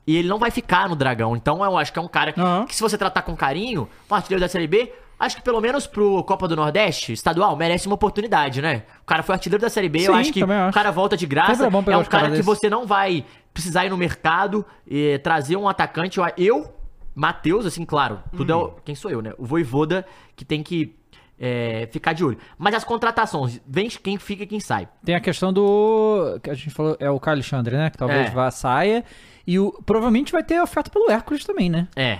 [0.07, 1.35] E ele não vai ficar no Dragão.
[1.35, 2.65] Então eu acho que é um cara Aham.
[2.65, 5.85] que, se você tratar com carinho, um artilheiro da Série B, acho que pelo menos
[5.85, 8.81] pro Copa do Nordeste, estadual, merece uma oportunidade, né?
[9.03, 10.69] O cara foi artilheiro da Série B, eu Sim, acho que acho.
[10.69, 11.63] o cara volta de graça.
[11.63, 12.45] É É um cara que desses.
[12.45, 13.23] você não vai
[13.53, 16.17] precisar ir no mercado e trazer um atacante.
[16.19, 16.74] Eu, eu
[17.15, 19.33] Matheus, assim, claro, tudo é o, quem sou eu, né?
[19.37, 20.05] O Voivoda
[20.35, 20.93] que tem que
[21.39, 22.37] é, ficar de olho.
[22.57, 24.87] Mas as contratações, vem quem fica e quem sai.
[25.03, 26.39] Tem a questão do.
[26.43, 27.89] que a gente falou, é o Caio Alexandre, né?
[27.89, 28.29] Que talvez É.
[28.29, 29.03] vá saia.
[29.47, 31.87] E o, provavelmente vai ter oferta pelo Hércules também, né?
[31.95, 32.19] É.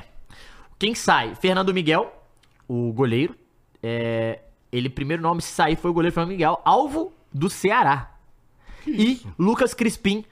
[0.79, 1.35] Quem sai?
[1.35, 2.11] Fernando Miguel,
[2.67, 3.35] o goleiro.
[3.81, 4.39] É,
[4.71, 8.11] ele, primeiro nome se sair, foi o goleiro Fernando Miguel, alvo do Ceará.
[8.87, 10.23] E Lucas Crispim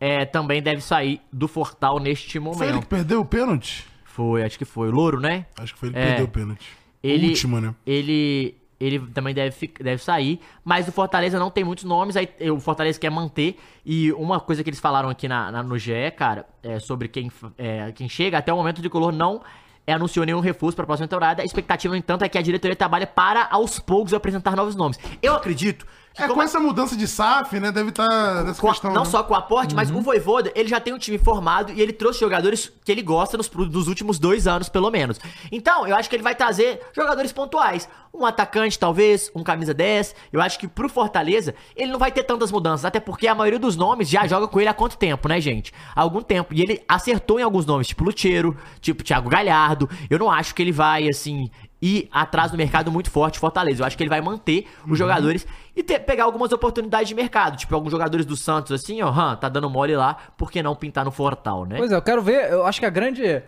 [0.00, 2.80] é, também deve sair do Fortal neste Foi ele momento.
[2.80, 3.86] que perdeu o pênalti?
[4.14, 4.88] Foi, acho que foi.
[4.88, 5.46] O Louro, né?
[5.58, 6.06] Acho que foi ele que É.
[6.08, 6.66] perdeu o pênalti.
[7.02, 7.74] Ele, Última, né?
[7.86, 12.60] Ele, ele também deve, deve sair, mas o Fortaleza não tem muitos nomes, aí o
[12.60, 13.56] Fortaleza quer manter.
[13.84, 17.30] E uma coisa que eles falaram aqui na, na- no GE, cara, é sobre quem,
[17.58, 19.40] é, quem chega, até o momento o Tricolor não
[19.86, 21.42] é, anunciou nenhum reforço para a próxima temporada.
[21.42, 24.98] A expectativa, no entanto, é que a diretoria trabalhe para aos poucos apresentar novos nomes.
[25.20, 25.84] Eu acredito
[26.16, 27.72] É, com essa mudança de SAF, né?
[27.72, 28.92] Deve estar nessa com a- questão.
[28.92, 29.08] não né?
[29.10, 31.92] só com o aporte, mas o Voivoda, ele já tem um time formado e ele
[31.92, 35.18] trouxe jogadores que ele gosta nos, nos últimos dois anos, pelo menos.
[35.50, 37.88] Então, eu acho que ele vai trazer jogadores pontuais.
[38.14, 40.14] Um atacante, talvez, um camisa 10.
[40.32, 43.58] Eu acho que pro Fortaleza, ele não vai ter tantas mudanças, até porque a maioria
[43.58, 45.72] dos nomes já joga com ele há quanto tempo, né, gente?
[45.96, 46.52] Há algum tempo.
[46.52, 49.88] E ele acertou em alguns nomes, tipo Lucheiro, tipo Thiago Galhardo.
[50.10, 51.48] Eu não acho que ele vai, assim,
[51.80, 53.82] ir atrás do mercado muito forte Fortaleza.
[53.82, 57.56] Eu acho que ele vai manter os jogadores e ter- pegar algumas oportunidades de mercado.
[57.56, 60.76] Tipo, alguns jogadores do Santos, assim, ó, hã, tá dando mole lá, por que não
[60.76, 61.78] pintar no Fortal, né?
[61.78, 62.52] Pois é, eu quero ver.
[62.52, 63.42] Eu acho que a grande,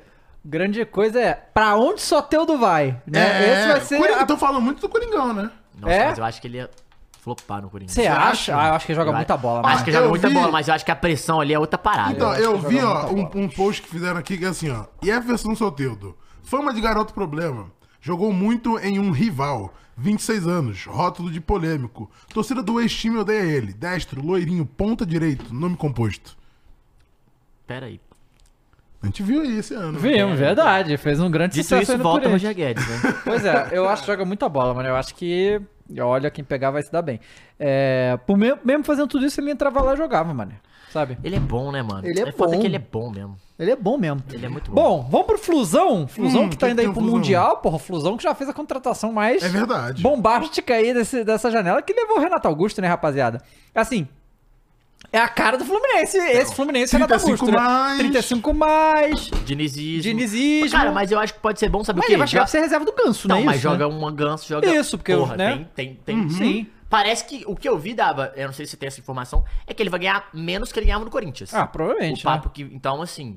[0.45, 3.53] grande coisa é pra onde Soteudo vai, né?
[3.61, 3.99] Esse vai ser.
[3.99, 5.51] Coringa, a- Tô falando muito do Coringão, né?
[5.79, 6.09] Nossa, é?
[6.09, 6.71] mas eu acho que ele ia
[7.21, 7.95] flopar no Corinthians.
[7.95, 8.55] Você acha?
[8.61, 9.61] Ah, eu acho que ele joga Eu muita bola.
[9.61, 11.55] Acho mas- que joga eu muita vi- bola, mas eu acho que a pressão ali
[11.55, 12.13] é outra parada.
[12.13, 14.85] Então, eu que vi, ó, um, um post que fizeram aqui que é assim, ó.
[15.03, 16.17] Jefferson Soteudo.
[16.43, 17.71] Fama de garoto problema.
[18.01, 19.73] Jogou muito em um rival.
[19.97, 22.11] 26 anos, rótulo de polêmico.
[22.33, 23.73] Torcida do ex-time odeia ele.
[23.73, 26.37] Destro, loirinho, ponta direito, nome composto.
[27.67, 28.01] Pera aí.
[29.05, 29.99] A gente viu aí esse ano.
[29.99, 30.97] Vimos, verdade.
[30.97, 32.33] Fez um grande Dito sucesso isso, volta o.
[32.33, 33.15] Roger Guedes, né?
[33.25, 34.89] Pois é, eu acho que joga muita bola, mano.
[34.89, 35.61] Eu acho que.
[36.01, 37.21] Olha, quem pegar vai se dar bem.
[37.61, 40.53] É, por mesmo, mesmo fazendo tudo isso, ele entrava lá e jogava, mano.
[40.91, 41.19] Sabe?
[41.25, 42.07] Ele é bom, né, mano?
[42.07, 42.61] Ele é foda bom.
[42.61, 43.37] que ele é bom mesmo.
[43.59, 44.23] Ele é bom mesmo.
[44.33, 44.81] Ele é muito bom.
[44.81, 46.07] Bom, vamos pro Flusão.
[46.09, 47.17] Flusão Hum, que tá indo aí pro Flusão?
[47.17, 47.57] Mundial.
[47.59, 50.01] Porra, Flusão que já fez a contratação mais É verdade.
[50.03, 53.43] bombástica aí desse- dessa janela que levou o Renato Augusto, né, rapaziada?
[53.75, 54.09] Assim,
[55.13, 56.17] é a cara do Fluminense.
[56.19, 57.99] Esse Fluminense Renato 35 Augusto, mais.
[57.99, 58.05] né?
[58.05, 59.21] 35 mais.
[59.45, 60.03] Dinizismo.
[60.03, 60.71] Dinizismo.
[60.79, 62.13] Cara, mas eu acho que pode ser bom, sabe Mas o quê?
[62.13, 63.45] ele vai chegar Já- pra ser reserva do Ganso, Não, né?
[63.45, 63.95] mas isso, joga né?
[63.95, 64.67] uma ganso, joga.
[64.75, 65.67] Isso, porque, Porra, né?
[65.75, 66.31] tem, tem, tem.
[66.31, 66.67] Sim.
[66.91, 69.75] Parece que o que eu vi dava, eu não sei se tem essa informação, é
[69.75, 71.53] que ele vai ganhar menos que ele ganhava no Corinthians.
[71.53, 72.51] Ah, provavelmente, O papo né?
[72.55, 72.63] que.
[72.63, 73.37] Então, assim.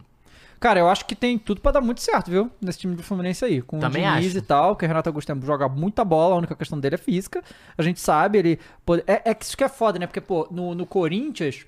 [0.60, 2.50] Cara, eu acho que tem tudo pra dar muito certo, viu?
[2.62, 3.62] Nesse time do Fluminense aí.
[3.62, 4.38] Com Também o Diniz acho.
[4.38, 7.44] e tal, que o Renato Augusto joga muita bola, a única questão dele é física.
[7.78, 8.60] A gente sabe, ele.
[8.86, 10.08] pode- É, é que isso que é foda, né?
[10.08, 11.66] Porque, pô, no, no Corinthians.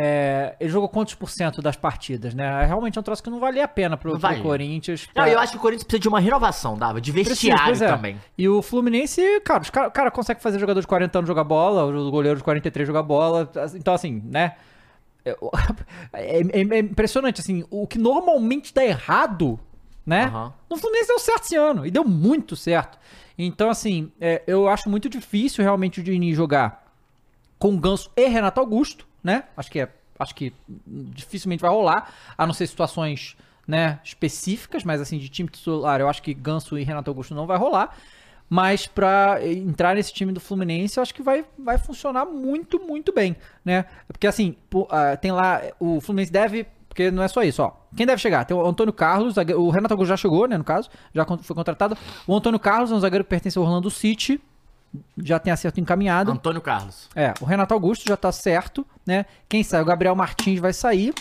[0.00, 2.64] é, ele jogou quantos por cento das partidas, né?
[2.66, 4.42] Realmente é um troço que não valia a pena pro, Não pro.
[4.42, 5.06] Corinthians.
[5.08, 7.88] Não, pra- eu acho que o Corinthians precisa de uma renovação, Dava, de vestiário é.
[7.88, 8.16] também.
[8.36, 11.84] E o Fluminense, cara, os cara, cara consegue fazer jogador de 40 anos jogar bola,
[11.84, 13.50] o goleiro de 43 jogar bola.
[13.74, 14.54] Então, assim, né?
[15.24, 15.30] É,
[16.12, 19.58] é- é- é impressionante, assim, o que normalmente dá errado,
[20.06, 20.24] né?
[20.24, 20.52] Aham.
[20.70, 22.98] No Fluminense deu certo esse ano, e deu muito certo.
[23.36, 26.86] Então, assim, é, eu acho muito difícil realmente o Diniz jogar
[27.58, 29.44] com Ganso e Renato Augusto, né?
[29.56, 29.88] Acho que é,
[30.18, 30.52] acho que
[30.86, 36.08] dificilmente vai rolar, a não ser situações, né, específicas, mas assim de time titular, eu
[36.08, 37.94] acho que Ganso e Renato Augusto não vai rolar.
[38.48, 43.12] Mas pra entrar nesse time do Fluminense, eu acho que vai, vai funcionar muito, muito
[43.12, 43.84] bem, né?
[44.06, 44.56] Porque assim,
[44.90, 47.72] ah, tem lá, o Fluminense deve, porque não é só isso, ó.
[47.94, 48.44] Quem deve chegar?
[48.44, 51.96] Tem o Antônio Carlos, o Renato Augusto já chegou, né, no caso, já foi contratado.
[52.26, 54.40] O Antônio Carlos é um zagueiro que pertence ao Orlando City,
[55.22, 56.32] já tem acerto encaminhado.
[56.32, 57.08] Antônio Carlos.
[57.14, 59.26] É, o Renato Augusto já tá certo, né?
[59.48, 59.82] Quem sai?
[59.82, 61.12] O Gabriel Martins vai sair.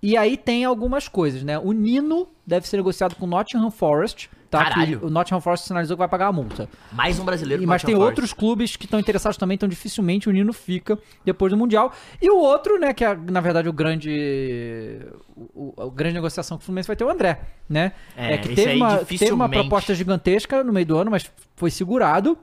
[0.00, 1.58] E aí tem algumas coisas, né?
[1.58, 4.64] O Nino deve ser negociado com o Nottingham Forest, tá?
[4.64, 5.00] Caralho.
[5.00, 6.68] Que o Nottingham Forest sinalizou que vai pagar a multa.
[6.92, 8.36] Mais um brasileiro E, mas tem Nottingham outros Forest.
[8.40, 11.92] clubes que estão interessados também, então dificilmente o Nino fica depois do Mundial.
[12.20, 15.00] E o outro, né, que é na verdade o grande
[15.36, 17.92] o, o- a grande negociação que o Fluminense vai ter é o André, né?
[18.16, 21.70] É, que esse teve uma, teve uma proposta gigantesca no meio do ano, mas foi
[21.70, 22.38] segurado.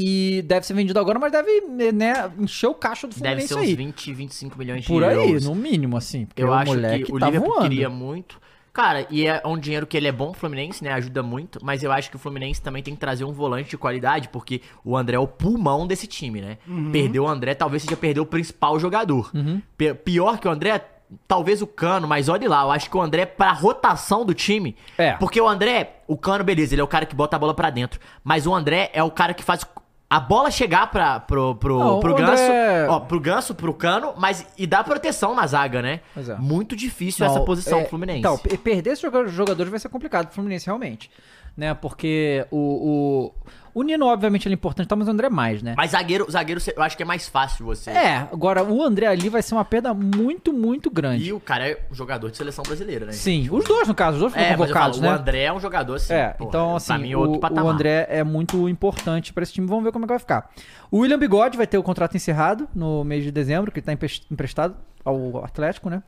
[0.00, 1.60] E deve ser vendido agora, mas deve
[1.92, 3.74] né, encher o caixa do Deve Fluminense ser uns aí.
[3.74, 5.44] 20, 25 milhões de Por aí, euros.
[5.44, 6.24] no mínimo, assim.
[6.26, 7.68] Porque Eu o acho moleque que o tá Liverpool voando.
[7.68, 8.40] queria muito.
[8.78, 10.92] Cara, e é um dinheiro que ele é bom, o Fluminense, né?
[10.92, 11.58] Ajuda muito.
[11.60, 14.62] Mas eu acho que o Fluminense também tem que trazer um volante de qualidade, porque
[14.84, 16.58] o André é o pulmão desse time, né?
[16.64, 16.92] Uhum.
[16.92, 19.32] Perdeu o André, talvez seja perder o principal jogador.
[19.76, 20.80] Pi- Pior que o André,
[21.26, 24.76] talvez o Cano, mas olha lá, eu acho que o André, pra rotação do time.
[24.96, 25.14] É.
[25.14, 27.70] Porque o André, o Cano, beleza, ele é o cara que bota a bola pra
[27.70, 27.98] dentro.
[28.22, 29.64] Mas o André é o cara que faz.
[30.10, 34.14] A bola chegar pra, pro, pro, Não, pro Ganso, André- ó, pro Ganso, pro Cano,
[34.16, 36.00] mas e dá proteção na zaga, né?
[36.16, 36.34] É.
[36.36, 38.20] Muito difícil essa Não, posição é, pro Fluminense.
[38.20, 41.10] Então, pe- perder esses joga- jogadores vai ser complicado pro Fluminense, realmente.
[41.58, 41.74] Né?
[41.74, 43.32] Porque o,
[43.74, 45.74] o, o Nino, obviamente, ele é importante, tá, mas o André mais, né?
[45.76, 47.90] Mas zagueiro, zagueiro, eu acho que é mais fácil você.
[47.90, 51.24] É, agora o André ali vai ser uma perda muito, muito grande.
[51.24, 53.10] E o cara é jogador de seleção brasileira, né?
[53.12, 55.16] Sim, os dois, no caso, os dois foram É, convocados, falo, né?
[55.16, 56.12] o André é um jogador assim.
[56.14, 57.64] É, porra, então assim, pra mim, outro o, patamar.
[57.64, 59.66] o André é muito importante pra esse time.
[59.66, 60.48] Vamos ver como é que vai ficar.
[60.92, 63.92] O William Bigode vai ter o contrato encerrado no mês de dezembro, que ele tá
[63.92, 66.04] empres- emprestado ao Atlético, né?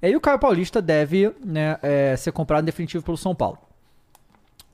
[0.00, 3.58] E aí o Caio Paulista deve né, é, ser comprado em definitivo pelo São Paulo.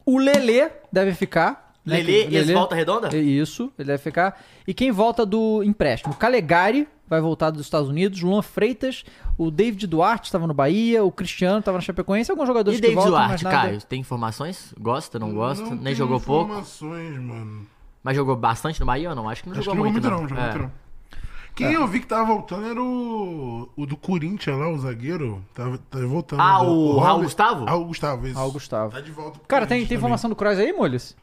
[0.04, 1.72] O Lelê deve ficar.
[1.84, 3.08] né, Lelê, esse volta redonda?
[3.14, 4.40] É Isso, ele deve ficar.
[4.66, 6.14] E quem volta do empréstimo?
[6.14, 9.04] Calegari vai voltar dos Estados Unidos, Luan Freitas,
[9.36, 12.88] o David Duarte estava no Bahia, o Cristiano estava na Chapecoense, alguns jogadores E que
[12.88, 13.68] David voltam, Duarte, mas nada...
[13.68, 14.74] Caio, tem informações?
[14.80, 15.64] Gosta, não gosta?
[15.64, 16.50] Não Nem jogou pouco?
[16.52, 17.66] informações, mano.
[18.02, 19.28] Mas jogou bastante no Bahia ou não?
[19.28, 20.48] Acho que não Acho que jogou jogou muito, muito não, jogou É.
[20.48, 20.81] muito não.
[21.54, 25.44] Quem eu vi que tava voltando era o, o do Corinthians lá, o zagueiro.
[25.54, 26.40] Tava, tá voltando.
[26.40, 27.64] Ah, Do- o Raul Robert- Gustavo?
[27.66, 28.38] Raul Gustavo, isso.
[28.38, 28.92] Raul Gustavo.
[28.92, 29.98] Tá de volta pro Cara, tem, tem também.
[29.98, 31.14] informação do Kroos aí, Molhos?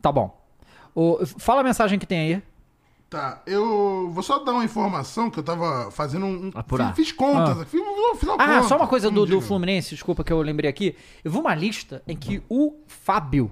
[0.00, 0.36] Tá bom.
[0.94, 2.42] O, fala a mensagem que tem aí.
[3.10, 6.50] Tá, eu vou só dar uma informação que eu tava fazendo um.
[6.54, 6.94] Apurar.
[6.94, 7.64] Fiz, fiz contas, Ah.
[7.64, 7.80] fiz,
[8.18, 9.40] fiz uma Ah, conta, só uma coisa do, não do.
[9.40, 10.94] Fluminense, desculpa que eu lembrei aqui.
[11.24, 13.50] Eu vi uma lista em que o Fábio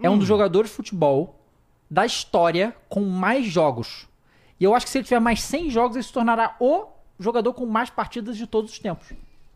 [0.00, 0.14] é Hum.
[0.14, 1.34] um dos jogadores de futebol
[1.90, 4.06] da história com mais jogos.
[4.58, 6.86] E eu acho que se ele tiver mais 100 jogos, ele se tornará o
[7.18, 9.08] jogador com mais partidas de todos os tempos.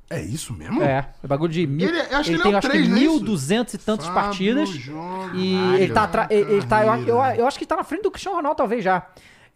[0.08, 0.82] É isso mesmo?
[0.82, 1.88] É, é bagulho de mil.
[1.88, 3.24] Ele é- acho que ele ele tem, é acho três, que não é isso?
[3.24, 4.68] 1.200 e tantas Fábio partidas.
[5.34, 6.30] E mais ele tá atrás.
[6.30, 8.82] Ele, ele tá, eu, eu, eu acho que tá na frente do Cristiano Ronaldo, talvez
[8.82, 9.06] já.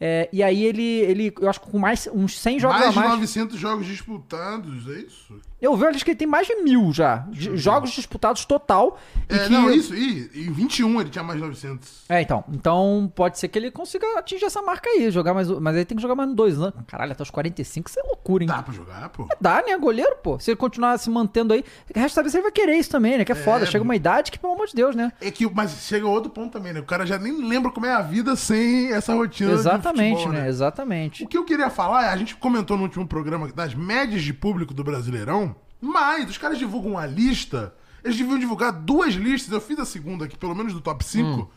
[0.01, 2.93] É, e aí ele, ele, eu acho que com mais uns 100 jogos mais a
[2.93, 3.11] de mais.
[3.13, 5.41] 900 jogos disputados, é isso?
[5.65, 7.27] Eu vi acho que ele tem mais de mil já.
[7.33, 8.99] jogos disputados total.
[9.31, 12.05] e É, que- não, isso, e em 21 ele tinha mais de 900.
[12.09, 12.45] É, então.
[12.53, 15.11] Então pode ser que ele consiga atingir essa marca aí.
[15.11, 16.75] Jogar mais, mas aí tem que jogar mais dois anos.
[16.87, 18.49] Caralho, até os 45, isso é loucura, hein?
[18.49, 19.27] Dá pra jogar, pô.
[19.41, 19.77] Dá, né?
[19.79, 20.39] Goleiro, pô.
[20.39, 21.65] Se ele continuar se mantendo aí.
[21.95, 23.25] Resta saber se ele vai querer isso também, né?
[23.25, 23.65] Que é foda.
[23.67, 25.13] Chega uma idade que, pelo amor de Deus, né?
[25.21, 26.81] É que, mas chega outro ponto também, né?
[26.81, 30.49] O cara já nem lembra como é a vida sem essa rotina Exatamente, futebol, né?
[30.49, 31.25] Exatamente.
[31.25, 34.33] O que eu queria falar é, a gente comentou no último programa das médias de
[34.33, 35.54] público do Brasileirão,
[35.85, 40.25] mas os caras divulgam uma lista, eles deviam divulgar duas listas, eu fiz a segunda
[40.25, 41.51] aqui, pelo menos do top 5,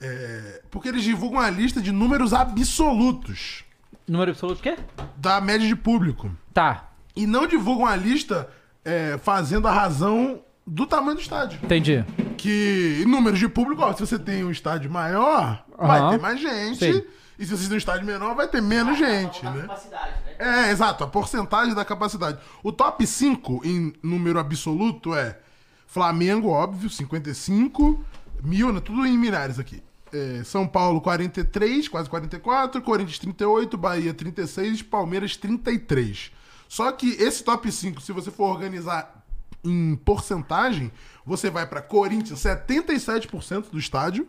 [0.00, 3.64] é, porque eles divulgam uma lista de números absolutos
[4.08, 4.76] Número absoluto o quê?
[5.16, 6.30] da média de público.
[6.52, 6.88] Tá.
[7.14, 8.48] E não divulgam a lista
[8.84, 11.60] é, fazendo a razão do tamanho do estádio.
[11.62, 12.04] Entendi.
[12.36, 16.10] Que números de público, ó, se você tem um estádio maior, vai Aham.
[16.10, 16.92] ter mais gente.
[16.92, 17.02] Sim.
[17.40, 19.62] E se você tem um estádio menor, vai ter menos gente, né?
[19.62, 20.66] capacidade, né?
[20.66, 22.38] É, exato, a porcentagem da capacidade.
[22.62, 25.38] O top 5 em número absoluto é
[25.86, 28.04] Flamengo, óbvio, 55
[28.42, 28.80] mil, né?
[28.80, 29.82] Tudo em milhares aqui.
[30.12, 36.32] É, São Paulo, 43, quase 44, Corinthians, 38, Bahia, 36, Palmeiras, 33.
[36.68, 39.24] Só que esse top 5, se você for organizar
[39.64, 40.92] em porcentagem,
[41.24, 44.28] você vai para Corinthians, 77% do estádio,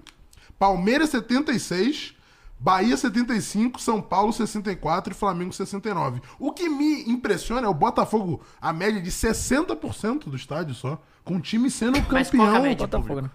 [0.58, 2.21] Palmeiras, 76%,
[2.64, 6.22] Bahia 75, São Paulo 64 e Flamengo 69.
[6.40, 11.38] O que me impressiona é o Botafogo, a média de 60% do estádio só, com
[11.38, 12.62] o time sendo Mas é a campeão.
[12.62, 12.88] média?
[12.88, 13.30] Botafogo, né?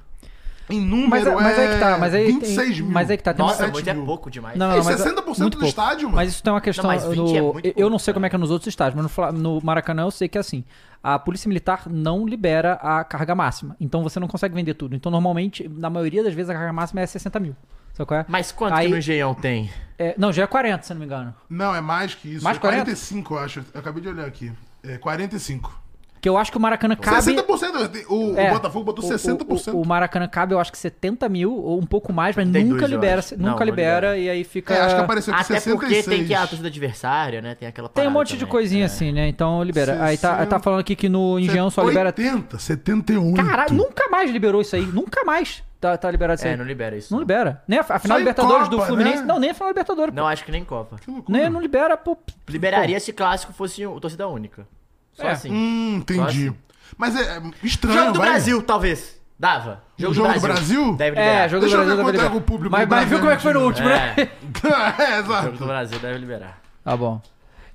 [0.68, 2.92] Em número Mas, mas aí que tá, mas aí 26 tem, mil.
[2.92, 4.58] mas aí que tá, tem Nossa, 27 muito é pouco demais.
[4.58, 5.04] Não, É, não, mas 60%
[5.38, 5.64] muito do pouco.
[5.66, 6.16] estádio, mano.
[6.16, 6.82] Mas isso tem uma questão.
[6.82, 8.26] Não, mas 20 no- é eu pouco, não sei como cara.
[8.26, 10.64] é que é nos outros estádios, mas no, no Maracanã eu sei que é assim.
[11.02, 13.76] A Polícia Militar não libera a carga máxima.
[13.80, 14.96] Então você não consegue vender tudo.
[14.96, 17.54] Então, normalmente, na maioria das vezes, a carga máxima é 60 mil.
[17.96, 18.24] Sabe qual é?
[18.28, 19.70] Mas quanto Aí- que no Engenhão tem?
[19.98, 21.34] É, não, já é 40, se eu não me engano.
[21.48, 22.44] Não, é mais que isso.
[22.44, 22.84] Mais é 40?
[22.84, 23.64] 45, eu acho.
[23.72, 24.52] Eu acabei de olhar aqui.
[24.84, 25.84] É 45.
[26.20, 27.16] Que eu acho que o Maracanã cabe.
[27.22, 28.04] 60%.
[28.08, 29.72] O, o É, Botafogo botou o- 60%.
[29.74, 32.72] O, o Maracanã cabe, eu acho que 70 mil, ou um pouco mais, mas 32,
[32.74, 33.22] nunca libera.
[33.22, 34.18] Nunca Não, não libera, libera.
[34.18, 34.74] e aí fica.
[34.74, 36.04] É, acho que apareceu aqui Até 66.
[36.04, 37.54] porque tem que a torcida adversária, né?
[37.54, 38.50] Tem aquela Tem um monte de também.
[38.50, 38.86] coisinha É.
[38.86, 39.28] assim, né?
[39.28, 40.02] Então libera.
[40.04, 40.46] Aí tá, 60.
[40.50, 42.08] tá falando aqui que no Engenhão só libera.
[42.08, 43.36] 80, 78.
[43.46, 44.84] Caralho, nunca mais liberou isso aí.
[44.84, 46.52] Nunca mais tá, tá liberado isso aí.
[46.54, 47.12] É, não libera isso.
[47.12, 47.62] Não libera.
[47.66, 49.18] Nem a, a final em Libertadores do Copa, Fluminense.
[49.18, 49.24] né?
[49.24, 50.14] Não, nem a final Libertadores.
[50.14, 50.96] Não, acho que nem Copa.
[50.98, 51.38] Que loucura.
[51.38, 52.16] Nem, não libera, pô.
[52.48, 54.66] Liberaria se clássico fosse o torcida única.
[55.12, 55.30] Só É.
[55.30, 55.50] assim.
[55.52, 56.46] Hum, entendi.
[56.46, 56.56] Só assim.
[56.96, 58.28] Mas é, é estranho, Jogo do vai.
[58.30, 59.16] Brasil, talvez.
[59.38, 59.82] Dava.
[59.98, 60.94] O jogo do Brasil?
[60.96, 61.44] Deve liberar.
[61.44, 63.08] É, jogo Deixa eu do ver Brasil quanto deve é que o público Mas, mas
[63.08, 64.14] viu como é que foi no é último, né?
[64.16, 64.22] É,
[65.02, 65.44] é, exato.
[65.46, 66.60] jogo do Brasil deve liberar.
[66.82, 67.20] Tá bom.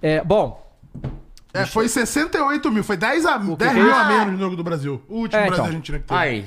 [0.01, 0.71] É, bom,
[1.53, 4.55] É, foi 68 mil, foi 10, a, 10 que é mil a menos no jogo
[4.55, 5.03] do Brasil.
[5.07, 5.65] O último É, Brasil então.
[5.65, 6.19] Argentina que teve.
[6.19, 6.45] Aí.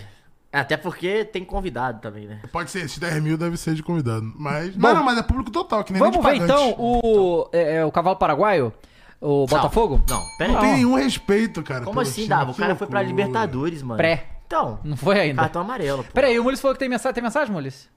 [0.55, 2.40] Até porque tem convidado também, né?
[2.52, 4.32] Pode ser, esses 10 mil deve ser de convidado.
[4.36, 4.76] Mas.
[4.76, 6.44] Bom, não, não, mas é público total, que nem vamos de ver pagante.
[6.44, 8.72] então o, é, é, o cavalo paraguaio,
[9.20, 10.00] o Botafogo?
[10.09, 11.84] Não, pera Não tem nenhum respeito, cara.
[11.84, 12.52] Como assim, Dava?
[12.52, 13.24] O cara foi pra loucura.
[13.24, 13.96] Libertadores, mano.
[13.96, 14.28] Pré.
[14.46, 15.42] Então, Não foi ainda.
[15.42, 16.12] cartão amarelo, pô.
[16.12, 17.14] Pera aí, o Mules falou que tem mensagem.
[17.14, 17.90] Tem mensagem, Mules?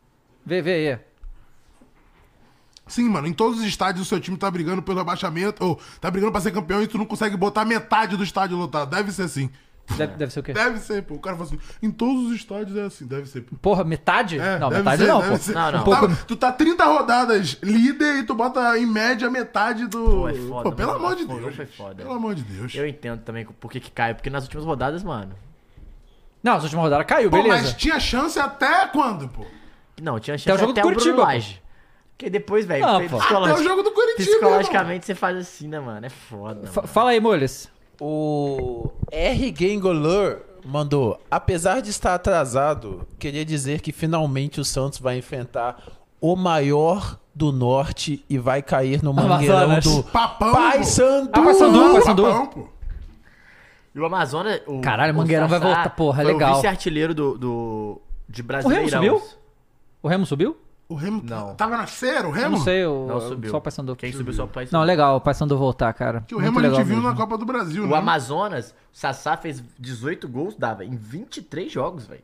[0.44, 1.00] Vê, vê aí.
[2.88, 6.10] Sim, mano, em todos os estádios o seu time tá brigando pelo abaixamento, ou tá
[6.10, 8.90] brigando pra ser campeão e tu não consegue botar metade do estádio lotado.
[8.90, 9.52] Deve ser assim.
[9.96, 10.52] Deve, deve ser o quê?
[10.54, 11.14] Deve ser, pô.
[11.16, 13.56] O cara falou assim, em todos os estádios é assim, deve ser, pô.
[13.62, 14.38] Porra, metade?
[14.38, 15.38] É, não, deve metade ser, não, deve pô.
[15.38, 15.54] ser.
[15.54, 15.80] Não, não.
[15.80, 16.08] Um pouco...
[16.10, 20.04] Tá- tu tá 30 rodadas líder e tu bota em média metade do.
[20.04, 21.06] Pô, é foda, Pô, pelo mano.
[21.06, 21.56] amor de Deus.
[21.56, 21.96] foi foda.
[21.96, 22.76] Pelo amor de Deus.
[22.76, 24.14] Eu entendo também por que que cai.
[24.14, 25.34] Porque nas últimas rodadas, mano...
[26.44, 27.64] Não, as últimas rodadas caiu, Pô, beleza.
[27.64, 29.46] mas tinha chance até quando, pô?
[30.02, 31.28] Não, tinha Até chance o jogo até do Curitiba.
[32.16, 36.06] Porque depois, velho, psicológico- Até o jogo do Curitiba, Psicologicamente você faz assim, né, mano?
[36.06, 36.68] É foda.
[36.68, 36.94] Fa- mano.
[36.94, 37.70] fala aí, Mules.
[38.00, 45.18] O R Gangolor mandou: apesar de estar atrasado, queria dizer que finalmente o Santos vai
[45.18, 45.82] enfrentar
[46.22, 51.30] o maior do norte e vai cair no mangueirão do Papão, Paysandu.
[51.34, 52.24] Ah, Paysandu, Papão, Paysandu.
[52.24, 52.68] papão, pô.
[53.94, 54.62] E o Amazonas...
[54.68, 56.52] O, Caralho, o Mangueirão vai voltar, porra, foi legal.
[56.52, 58.02] o vice-artilheiro do, do...
[58.30, 59.02] De O Brasileirão.
[59.02, 59.38] Remo subiu?
[60.04, 60.58] O Remo subiu?
[60.90, 61.54] O Remo Não.
[61.56, 62.58] tava na cera, o Remo?
[62.58, 63.52] Não sei, o, Não subiu.
[63.52, 63.96] só o Paysandu.
[63.98, 64.78] Quem subiu só o Paysandu.
[64.78, 66.24] Não, legal, o Paysandu voltar, cara.
[66.26, 67.10] Que o Muito Remo a gente viu mesmo.
[67.10, 67.98] na Copa do Brasil, O né?
[67.98, 72.24] Amazonas, o Sassá fez 18 gols, dava em 23 jogos, velho.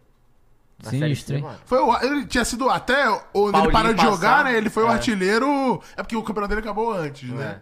[0.82, 1.48] Série Sinistro, C, hein?
[1.66, 4.58] Foi o- ele tinha sido até onde ele parou de jogar, passar, né?
[4.58, 4.94] Ele foi o é.
[4.94, 5.82] artilheiro.
[5.96, 7.62] É porque o campeonato dele acabou antes, né?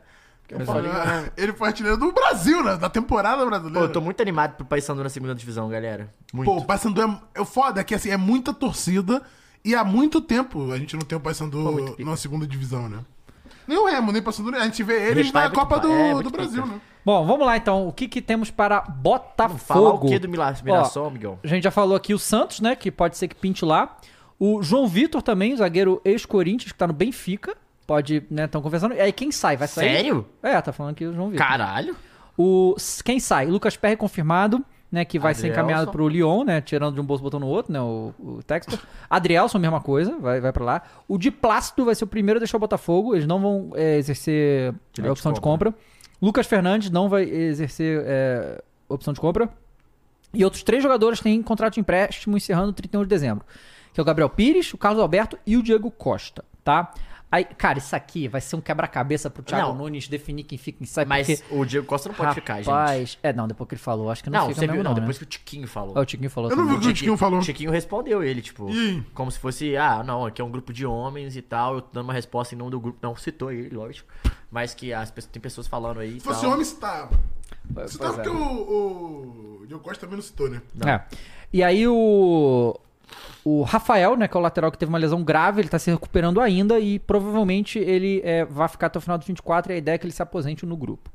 [0.54, 0.93] O Paulinho-
[1.38, 2.76] Ele foi artilheiro do Brasil, né?
[2.78, 3.80] Da temporada brasileira.
[3.80, 6.14] Pô, eu tô muito animado pro Paysandu na segunda divisão, galera.
[6.34, 6.45] Muito.
[6.52, 9.22] Pô, o Paysandu é, é foda, é que assim, é muita torcida
[9.64, 12.99] e há muito tempo a gente não tem o Paysandu na segunda divisão, né?
[13.68, 15.91] Nem o Remo, nem o Paysandu, a gente vê eles na muito Copa pa- do,
[15.91, 16.80] é, do Brasil, né?
[17.05, 17.88] Bom, vamos lá então.
[17.88, 19.59] O que, que temos para Botafogo?
[19.59, 21.39] Falar o que do Mirassol, Miguel?
[21.43, 22.76] A gente já falou aqui o Santos, né?
[22.76, 23.97] Que pode ser que pinte lá.
[24.39, 27.55] O João Vitor também, zagueiro ex-Corinthians, que tá no Benfica.
[27.88, 28.45] Pode, né?
[28.45, 28.93] Estão conversando.
[28.93, 29.57] E aí quem sai?
[29.57, 29.95] Vai sair?
[29.95, 30.28] Sério?
[30.43, 31.45] É, tá falando aqui o João Vitor.
[31.47, 31.95] Caralho.
[32.38, 33.47] O, quem sai?
[33.47, 35.05] Lucas Perry confirmado, né?
[35.05, 35.61] Que vai ser Adrielson.
[35.61, 36.59] encaminhado pro Lyon, né?
[36.59, 37.79] Tirando de um bolso botando no outro, né?
[37.79, 38.77] O, o Textor.
[39.09, 40.81] Adrielson, mesma coisa, vai, vai pra lá.
[41.07, 43.15] O de Plácido vai ser o primeiro a deixar o Botafogo.
[43.15, 45.73] Eles não vão é, exercer Direito a opção de de compra.
[46.21, 49.49] Lucas Fernandes não vai exercer é, opção de compra.
[50.33, 53.45] E outros três jogadores têm contrato de empréstimo encerrando 31 de dezembro.
[53.93, 56.93] Que é o Gabriel Pires, o Carlos Alberto e o Diego Costa, tá?
[57.32, 59.75] Aí, cara, isso aqui vai ser um quebra-cabeça pro Thiago Não.
[59.75, 61.06] Nunes definir quem fica e sai.
[61.06, 61.56] Mas porque...
[61.56, 62.65] o Diego Costa não pode ficar, gente.
[62.65, 64.84] Rapaz, é, não, depois que ele falou, acho que não, Não, fica você mesmo viu?
[64.84, 64.99] Não, não, né?
[64.99, 65.97] depois que o Tiquinho falou.
[65.97, 67.39] Ah, o Tiquinho falou Eu não vi o que o Tiquinho falou.
[67.39, 69.01] O Tiquinho respondeu ele, tipo, aí?
[69.14, 71.89] como se fosse, ah, não, aqui é um grupo de homens e tal, eu tô
[71.93, 72.99] dando uma resposta em nome do grupo.
[73.01, 74.10] Não citou ele, lógico.
[74.51, 76.19] Mas que as pessoas, tem pessoas falando aí.
[76.19, 76.51] Se fosse tal.
[76.51, 77.18] homem, citava.
[77.88, 78.31] Citava porque é.
[78.31, 80.61] o, o Diego Costa também não citou, né?
[80.85, 81.01] É.
[81.53, 82.77] E aí o...
[83.43, 85.89] o Rafael, né, que é o lateral que teve uma lesão grave, ele tá se
[85.89, 89.77] recuperando ainda e provavelmente ele é, vai ficar até o final do 24 e a
[89.77, 91.09] ideia é que ele se aposente no grupo,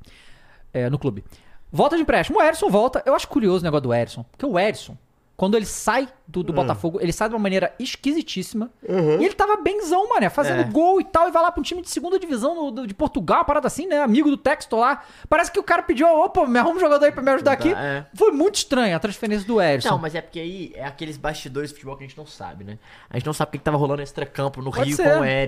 [0.72, 1.24] é, no clube.
[1.70, 3.02] Volta de empréstimo, o Erson volta.
[3.04, 4.96] Eu acho curioso o negócio do Erson, porque o Erson,
[5.36, 6.44] quando ele sai do, Hum.
[6.44, 8.70] do Botafogo, ele sai de uma maneira esquisitíssima.
[8.82, 10.64] E ele tava benzão, mané, fazendo É.
[10.64, 12.94] gol e tal, e vai lá pra um time de segunda divisão no- do- de
[12.94, 14.00] Portugal, uma parada assim, né?
[14.02, 15.02] Amigo do Texto lá.
[15.28, 17.72] Parece que o cara pediu, opa, me arruma um jogador aí pra me ajudar aqui.
[17.72, 18.06] é.
[18.14, 19.90] Foi muito estranho a transferência do Erson.
[19.90, 22.64] Não, mas é porque aí é aqueles bastidores de futebol que a gente não sabe,
[22.64, 22.78] né?
[23.10, 25.02] A gente não sabe o que que tava rolando extra-campo no Pode Rio ser,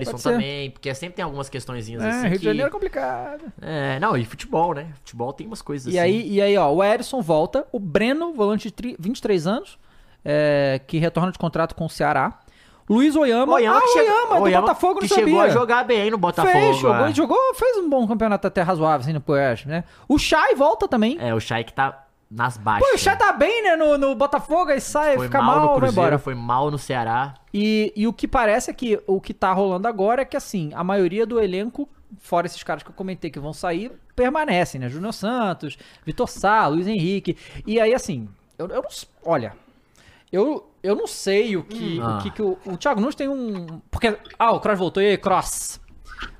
[0.07, 0.31] com o ser.
[0.31, 2.21] também, porque sempre tem algumas questõezinhas É, assim.
[2.21, 2.37] Rio que...
[2.39, 3.43] de Janeiro é complicado.
[3.61, 4.87] É, não, e futebol, né?
[4.95, 6.07] Futebol tem umas coisas E assim.
[6.07, 9.78] aí, e aí, ó, o Erisson volta, o Breno, volante de tri- 23 anos,
[10.23, 12.39] é, que retorna de contrato com o Ceará.
[12.89, 15.25] Luiz Oyama, Oyama ah, que chegou- Oyama, do Oyama Botafogo, não que sabia.
[15.25, 16.51] chegou a jogar bem no Botafogo.
[16.51, 17.13] Fez, jogou, é.
[17.13, 19.83] jogou, fez um bom campeonato até razoável, assim, no Poeste, né?
[20.07, 21.15] O Chay volta também.
[21.19, 22.89] É, o Chay que tá nas baixas.
[22.89, 25.59] Pô, o Chay tá bem, né, no, no Botafogo, aí sai, Foi fica mal, mal,
[25.59, 26.17] no vai Cruzeiro, embora.
[26.17, 27.35] foi mal no Ceará.
[27.53, 30.71] E, e o que parece é que o que tá rolando agora é que, assim,
[30.73, 31.87] a maioria do elenco,
[32.19, 34.89] fora esses caras que eu comentei que vão sair, permanecem, né?
[34.89, 37.37] Júnior Santos, Vitor Sá, Luiz Henrique.
[37.67, 38.27] E aí, assim,
[38.57, 38.89] eu, eu não.
[39.23, 39.53] Olha,
[40.31, 42.17] eu, eu não sei o que, Hum.
[42.17, 43.79] o, que, que o, o Thiago Nunes tem um.
[43.91, 44.17] Porque.
[44.37, 45.01] Ah, o Cross voltou.
[45.03, 45.79] E aí, Cross?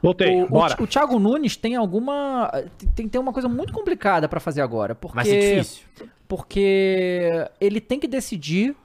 [0.01, 0.75] Voltei, O, o, bora.
[0.81, 2.51] o Thiago Nunes tem alguma.
[2.95, 4.93] Tem, tem uma coisa muito complicada pra fazer agora.
[4.95, 5.85] Porque, Vai ser difícil.
[6.27, 8.75] Porque ele tem que decidir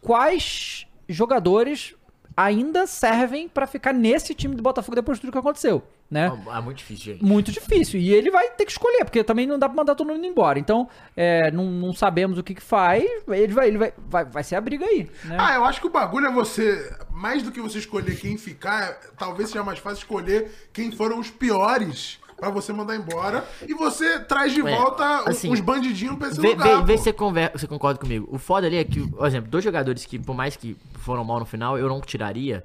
[0.00, 1.94] quais jogadores
[2.36, 5.82] ainda servem pra ficar nesse time do Botafogo depois de tudo que aconteceu,
[6.12, 6.30] né?
[6.54, 7.24] É muito difícil, gente.
[7.24, 7.98] Muito difícil.
[7.98, 10.58] E ele vai ter que escolher, porque também não dá pra mandar todo mundo embora.
[10.58, 10.86] Então,
[11.16, 13.02] é, não, não sabemos o que, que faz.
[13.28, 15.36] Ele vai, ele vai, vai, vai ser a briga aí, né?
[15.40, 16.94] Ah, eu acho que o bagulho é você.
[17.10, 21.30] Mais do que você escolher quem ficar, talvez seja mais fácil escolher quem foram os
[21.30, 23.44] piores pra você mandar embora.
[23.66, 26.78] E você traz de É, volta assim, uns bandidinhos pra esse Vê, lugar.
[26.80, 28.28] vê, vê se você, conver- você concorda comigo.
[28.30, 31.38] O foda ali é que, por exemplo, dois jogadores que, por mais que foram mal
[31.38, 32.64] no final, eu não tiraria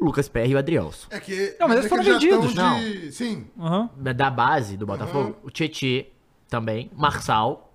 [0.00, 1.06] o Lucas Perry e o Adrielso.
[1.10, 1.56] É que.
[1.60, 2.54] Não, mas é eles que foram vendidos.
[2.54, 3.46] de- Sim.
[3.58, 3.90] Aham.
[3.96, 6.10] Da base do Botafogo, o Tietê
[6.48, 7.72] também, Marçal.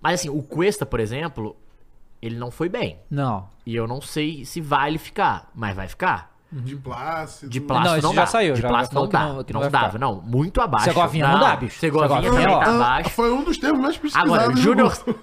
[0.00, 1.56] Mas assim, o Cuesta, por exemplo,
[2.22, 2.98] ele não foi bem.
[3.10, 3.48] Não.
[3.66, 6.29] E eu não sei se vale ficar, mas vai ficar.
[6.52, 7.48] De plácido.
[7.50, 8.26] De plástico Não, esse não, já dá.
[8.26, 9.20] saiu, de já plástico não que dá.
[9.20, 10.14] não- Não, que não vai dava, não.
[10.20, 10.84] Muito abaixo.
[10.86, 11.78] Segovinha não dá, bicho.
[11.78, 12.58] Segovinha ó.
[12.58, 13.10] tá abaixo.
[13.10, 14.32] Foi um dos termos mais pesquisados.
[14.32, 14.56] Agora,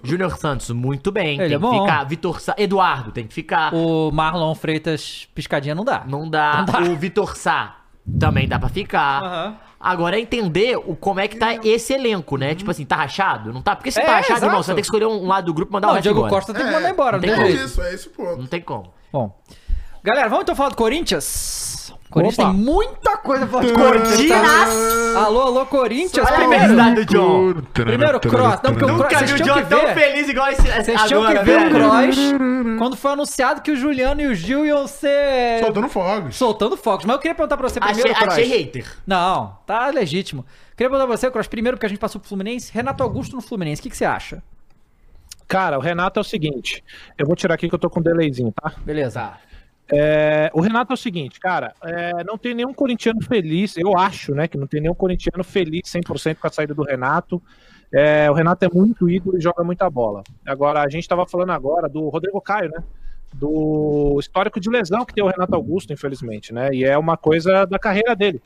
[0.04, 1.38] Júnior, Santos, muito bem.
[1.40, 1.72] Ele tem é bom.
[1.72, 2.04] que ficar.
[2.06, 3.74] Vitor Sá, Eduardo, tem que ficar.
[3.74, 6.04] O Marlon Freitas piscadinha não dá.
[6.08, 6.66] Não dá.
[6.90, 7.78] O Vitor Sá
[8.20, 9.22] também dá pra ficar.
[9.24, 9.56] Aham.
[9.80, 12.56] Agora é entender o, como é que tá esse elenco, né?
[12.56, 13.54] Tipo assim, tá rachado?
[13.54, 13.76] Não tá?
[13.76, 15.72] Porque se É, tá rachado, irmão, você vai ter que escolher um lado do grupo
[15.72, 16.34] e mandar Não, o resto Diego embora.
[16.34, 17.48] Costa tem que É, mandar embora, não tem tem como.
[17.48, 17.66] É jeito.
[17.68, 18.38] isso, é esse ponto.
[18.38, 18.92] Não tem como.
[19.14, 19.38] Bom.
[20.08, 21.94] Galera, vamos então falar do Corinthians?
[22.10, 22.50] Corinthians Opa.
[22.54, 24.30] tem muita coisa pra falar de Corinthians.
[24.30, 24.40] tá?
[24.66, 25.16] Corinthians!
[25.18, 26.26] Alô, alô, Corinthians.
[26.26, 27.54] Olha Primeiro, do John.
[27.74, 28.62] primeiro Cross.
[28.64, 31.26] Não, porque o Cross, Nunca vi o John que tão feliz igual esse Vocês tinham
[31.28, 31.68] que ver velho.
[31.68, 32.18] o Cross
[32.78, 36.36] quando foi anunciado que o Juliano e o Gil iam ser Soltando fogos.
[36.38, 37.04] soltando fogos.
[37.04, 38.34] Mas eu queria perguntar pra você primeiro, Achei, Cross.
[38.38, 38.98] achei hater.
[39.06, 40.46] Não, tá legítimo.
[40.78, 42.72] Queria perguntar pra você, Cross, primeiro porque a gente passou pro Fluminense.
[42.74, 44.42] Renato Augusto no Fluminense, o que, que você acha?
[45.50, 46.82] Cara, o Renato é o seguinte.
[47.18, 48.74] Eu vou tirar aqui que eu tô com um delayzinho, tá?
[48.86, 49.32] Beleza.
[49.92, 54.36] É, o Renato é o seguinte, cara, é, não tem nenhum corintiano feliz, eu acho,
[54.36, 57.42] né, que não tem nenhum corintiano feliz 100% com a saída do Renato.
[57.94, 60.24] É, o Renato é muito ídolo e joga muita bola.
[60.46, 62.84] Agora, a gente estava falando agora do Rodrigo Caio, né?
[63.34, 66.70] Do histórico de lesão que tem o Renato Augusto, infelizmente, né?
[66.74, 68.42] E é uma coisa da carreira dele.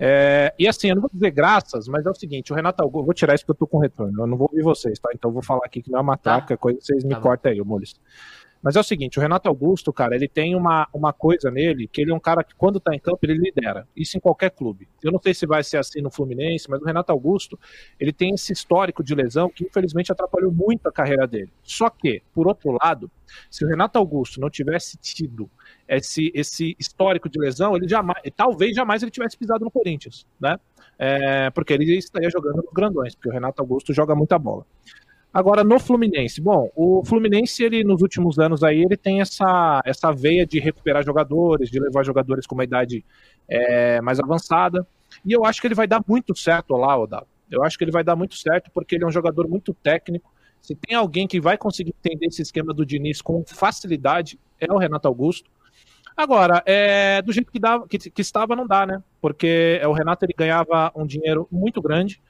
[0.00, 3.04] É, e assim, eu não vou dizer graças, mas é o seguinte, o Renato Augusto,
[3.04, 5.10] vou tirar isso que eu tô com retorno, eu não vou ouvir vocês, tá?
[5.14, 6.40] Então eu vou falar aqui que não é uma Tá.
[6.40, 7.94] taca, coisa vocês me Tá cortam aí, ô Mules.
[8.64, 12.00] Mas é o seguinte, o Renato Augusto, cara, ele tem uma, uma coisa nele, que
[12.00, 13.86] ele é um cara que quando tá em campo, ele lidera.
[13.94, 14.88] Isso em qualquer clube.
[15.02, 17.60] Eu não sei se vai ser assim no Fluminense, mas o Renato Augusto,
[18.00, 21.50] ele tem esse histórico de lesão que infelizmente atrapalhou muito a carreira dele.
[21.62, 23.10] Só que, por outro lado,
[23.50, 25.50] se o Renato Augusto não tivesse tido
[25.86, 30.58] esse, esse histórico de lesão, ele jamais, talvez jamais ele tivesse pisado no Corinthians, né?
[30.98, 34.64] É, porque ele estaria jogando nos grandões, porque o Renato Augusto joga muita bola.
[35.34, 40.12] Agora, no Fluminense, bom, o Fluminense, ele nos últimos anos aí, ele tem essa, essa
[40.12, 43.04] veia de recuperar jogadores, de levar jogadores com uma idade
[43.48, 44.86] é, mais avançada,
[45.26, 47.24] e eu acho que ele vai dar muito certo lá, Oda.
[47.50, 50.32] Eu acho que ele vai dar muito certo, porque ele é um jogador muito técnico,
[50.62, 54.78] se tem alguém que vai conseguir entender esse esquema do Diniz com facilidade, é o
[54.78, 55.50] Renato Augusto.
[56.16, 59.02] Agora, é, do jeito que, dava, que, que estava, não dá, né?
[59.20, 62.22] Porque é, o Renato ele ganhava um dinheiro muito grande,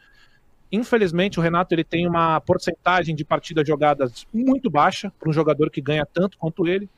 [0.75, 5.71] Infelizmente, o Renato ele tem uma porcentagem de partidas jogadas muito baixa para um jogador
[5.71, 6.89] que ganha tanto quanto ele.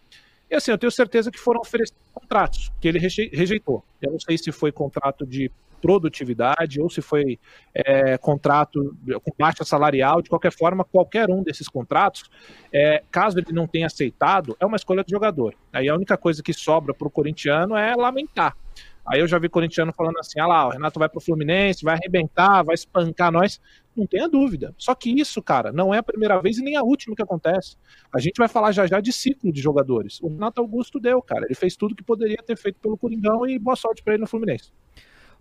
[0.51, 3.85] E assim, eu tenho certeza que foram oferecidos contratos que ele reje- rejeitou.
[4.01, 5.51] Eu não sei se foi contrato de
[5.83, 7.39] produtividade ou se foi
[7.75, 10.23] é, contrato com baixa salarial.
[10.23, 12.31] De qualquer forma, qualquer um desses contratos,
[12.73, 15.55] é, caso ele não tenha aceitado, é uma escolha do jogador.
[15.73, 18.57] Aí a única coisa que sobra para o corintiano é lamentar.
[19.07, 21.95] Aí eu já vi corintiano falando assim: ah lá, o Renato vai pro Fluminense, vai
[21.95, 23.61] arrebentar, vai espancar nós.
[23.97, 24.75] Não tenha dúvida.
[24.77, 27.77] Só que isso, cara, não é a primeira vez e nem a última que acontece.
[28.15, 30.21] A gente vai falar já já de ciclo de jogadores.
[30.21, 31.47] O Renato Augusto deu, cara.
[31.47, 34.27] Ele fez tudo que poderia ter feito pelo Coringão e boa sorte pra ele no
[34.27, 34.73] Fluminense.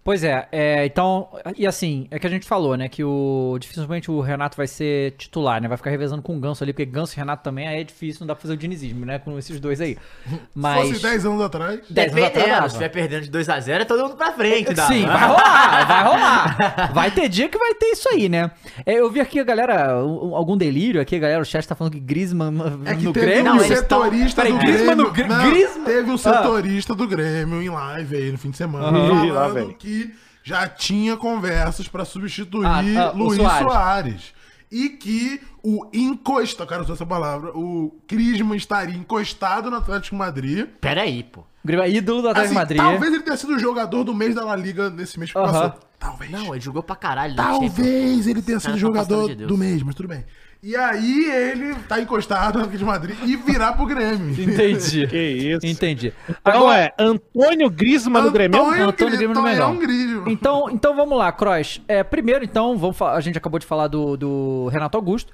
[0.06, 1.28] Pois é, é, então,
[1.58, 5.14] e assim, é que a gente falou, né, que o dificilmente o Renato vai ser
[5.18, 7.82] titular, né, vai ficar revezando com o Ganso ali, porque Ganso e Renato também aí
[7.82, 9.98] é difícil, não dá pra fazer o dinizismo, né, com esses dois aí.
[10.54, 10.90] Mas...
[10.90, 11.80] Fosse 10 anos atrás.
[11.90, 12.62] 10 anos atrás dava.
[12.62, 14.86] se estiver perdendo de 2x0, é todo mundo pra frente, dá.
[14.86, 16.92] Sim, vai rolar, vai rolar.
[16.94, 18.52] Vai ter dia que vai ter isso aí, né?
[18.86, 21.74] É, eu vi aqui a galera, um- algum delírio aqui, a galera, o chat tá
[21.74, 22.54] falando que Griezmann
[22.86, 23.54] É que no teve Grêmio.
[23.54, 25.04] um Não, tão- setorista Peraí, do Griezmann Grêmio.
[25.06, 25.84] no Gr- Não, Griezmann?
[25.86, 26.18] Teve um Ah.
[26.20, 28.86] setorista do Grêmio em live aí no fim de semana.
[28.86, 29.74] Lá Falando vem.
[29.96, 30.14] Que
[30.44, 33.68] já tinha conversas pra substituir Ah, ah, o Luiz Soares.
[33.68, 34.34] Soares.
[34.72, 40.16] E que o encosta, eu quero usar essa palavra, o Crisman estaria encostado no Atlético
[40.16, 40.68] de Madrid.
[40.82, 41.44] Pera aí, pô.
[41.68, 42.78] É ídolo do Atlético Assim, Madrid.
[42.82, 45.52] talvez ele tenha sido o jogador do mês da La Liga nesse mês que Aham.
[45.52, 45.80] passou.
[45.98, 46.30] Talvez.
[46.30, 47.36] Não, ele jogou pra caralho.
[47.36, 50.24] Talvez ele tenha sido cara tá jogador de do mês, mas tudo bem.
[50.64, 54.32] E aí ele tá encostado no Atlético de Madrid e virar pro Grêmio.
[54.32, 55.08] Entendi.
[55.08, 55.66] Que isso.
[55.66, 56.14] Entendi.
[56.28, 58.60] Então é Antônio Griezmann no Grêmio.
[58.60, 59.76] Antônio Grêmio no Mengão.
[59.76, 60.24] Tonhão Grêmio.
[60.28, 61.82] Então, então vamos lá, Cross.
[61.88, 65.32] É, primeiro, então, vamos a gente acabou de falar do, do Renato Augusto.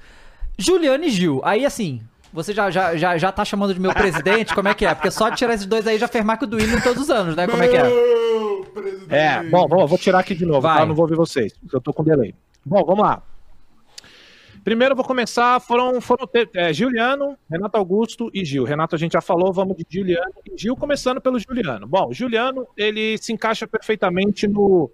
[0.58, 1.42] Juliano e Gil.
[1.44, 2.02] Aí, assim,
[2.34, 4.54] você já, já, já, já tá chamando de meu presidente?
[4.56, 4.94] Como é que é?
[4.94, 7.36] Porque só de tirar esses dois aí já fez o do Willian todos os anos,
[7.36, 7.48] né?
[7.48, 7.84] Como é que é?
[8.74, 9.14] Presidente.
[9.14, 10.78] É, bom, bom, vou tirar aqui de novo, Vai.
[10.78, 10.84] tá?
[10.84, 12.34] Eu não vou ouvir vocês, porque eu tô com delay.
[12.66, 13.22] Bom, vamos lá.
[14.64, 18.64] Primeiro eu vou começar, foram, foram é, Juliano, Renato Augusto e Gil.
[18.64, 21.88] Renato a gente já falou, vamos de Juliano e Gil, começando pelo Juliano.
[21.88, 24.92] Bom, Juliano, ele se encaixa perfeitamente no,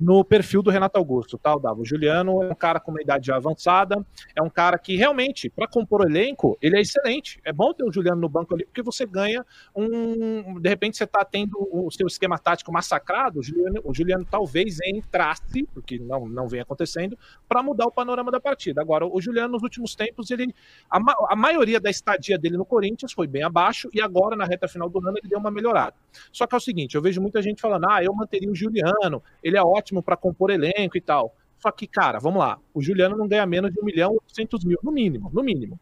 [0.00, 1.82] no perfil do Renato Augusto, tá, Davo?
[1.82, 4.04] O Juliano é um cara com uma idade avançada,
[4.34, 7.38] é um cara que realmente, para compor o elenco, ele é excelente.
[7.44, 9.44] É bom ter o Juliano no banco ali, porque você ganha
[9.76, 10.58] um.
[10.58, 14.78] De repente você tá tendo o seu esquema tático massacrado, o Juliano, o Juliano talvez
[14.86, 18.80] entrasse, porque não, não vem acontecendo, para mudar o panorama da partida.
[18.80, 20.54] Agora, o Juliano, nos últimos tempos, ele.
[20.90, 20.98] A,
[21.28, 24.88] a maioria da estadia dele no Corinthians foi bem abaixo, e agora, na reta final
[24.88, 25.94] do ano, ele deu uma melhorada.
[26.32, 29.22] Só que é o seguinte, eu vejo muita gente falando, ah, eu manteria o Juliano,
[29.42, 31.34] ele é ótimo para compor elenco e tal.
[31.58, 34.64] Só que, cara, vamos lá, o Juliano não ganha menos de 1 milhão e 800
[34.64, 35.78] mil, no mínimo, no mínimo.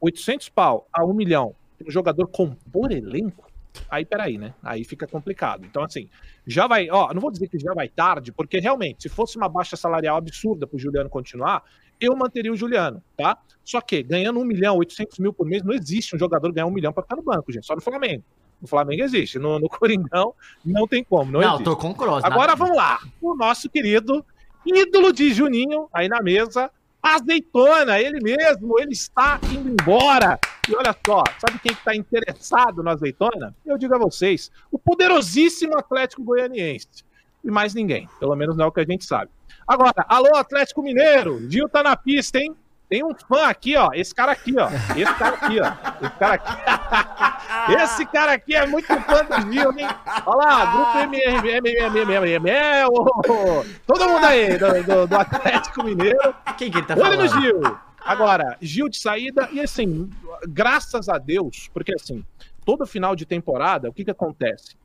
[0.00, 1.54] 800 pau a 1 milhão,
[1.86, 3.46] um jogador compor elenco,
[3.88, 4.52] aí peraí, né?
[4.62, 5.64] Aí fica complicado.
[5.64, 6.08] Então, assim,
[6.44, 9.48] já vai, ó, não vou dizer que já vai tarde, porque realmente, se fosse uma
[9.48, 11.62] baixa salarial absurda pro Juliano continuar,
[12.00, 13.38] eu manteria o Juliano, tá?
[13.64, 16.70] Só que ganhando 1 milhão, 800 mil por mês, não existe um jogador ganhar 1
[16.72, 18.24] milhão para ficar no banco, gente, só no Flamengo.
[18.62, 20.32] No Flamengo existe, no, no Coringão
[20.64, 21.64] não tem como, não, Não, existe.
[21.64, 22.22] tô com o Cross.
[22.24, 23.00] Agora vamos lá.
[23.20, 24.24] O nosso querido
[24.64, 26.70] ídolo de Juninho, aí na mesa,
[27.02, 30.38] azeitona, ele mesmo, ele está indo embora.
[30.68, 33.52] E olha só, sabe quem está interessado no azeitona?
[33.66, 36.86] Eu digo a vocês, o poderosíssimo Atlético Goianiense.
[37.44, 39.28] E mais ninguém, pelo menos não é o que a gente sabe.
[39.66, 42.54] Agora, alô Atlético Mineiro, Gil tá na pista, hein?
[42.92, 43.88] Tem um fã aqui, ó.
[43.94, 44.68] Esse cara aqui, ó.
[44.94, 45.72] Esse cara aqui, ó.
[46.04, 47.72] Esse cara aqui.
[47.82, 49.88] Esse cara aqui é muito fã do Gil, hein?
[50.26, 52.90] Olha lá, grupo MMMMMML.
[53.86, 56.34] Todo mundo aí do, do- do Atlético Mineiro.
[56.58, 57.20] Quem que ele tá Olha falando?
[57.34, 57.60] no Gil.
[58.04, 60.10] Agora, Gil de saída, e assim,
[60.48, 62.22] graças a Deus, porque assim,
[62.66, 64.76] todo final de temporada, o que que acontece?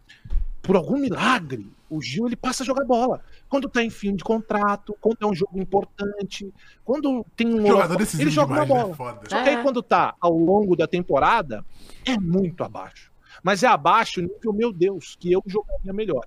[0.67, 3.23] Por algum milagre, o Gil ele passa a jogar bola.
[3.47, 6.53] Quando tá em fim de contrato, quando é um jogo importante,
[6.83, 7.65] quando tem um.
[7.65, 8.95] Jogador decisivo ele joga demais, uma né?
[8.97, 9.21] bola.
[9.29, 11.65] Só que aí quando tá ao longo da temporada,
[12.05, 13.13] é muito abaixo.
[13.41, 16.25] Mas é abaixo nível, meu Deus, que eu jogaria melhor.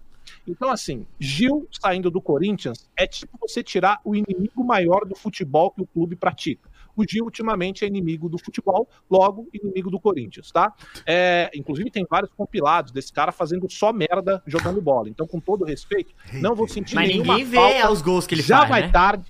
[0.48, 5.70] Então, assim, Gil saindo do Corinthians é tipo você tirar o inimigo maior do futebol
[5.70, 6.69] que o clube pratica.
[7.00, 10.72] O Gil, ultimamente, é inimigo do futebol, logo inimigo do Corinthians, tá?
[11.06, 15.08] É, inclusive, tem vários compilados desse cara fazendo só merda jogando bola.
[15.08, 18.34] Então, com todo respeito, não vou sentir Mas nenhuma ninguém vê falta os gols que
[18.34, 18.88] ele já faz, vai né?
[18.88, 19.24] tarde,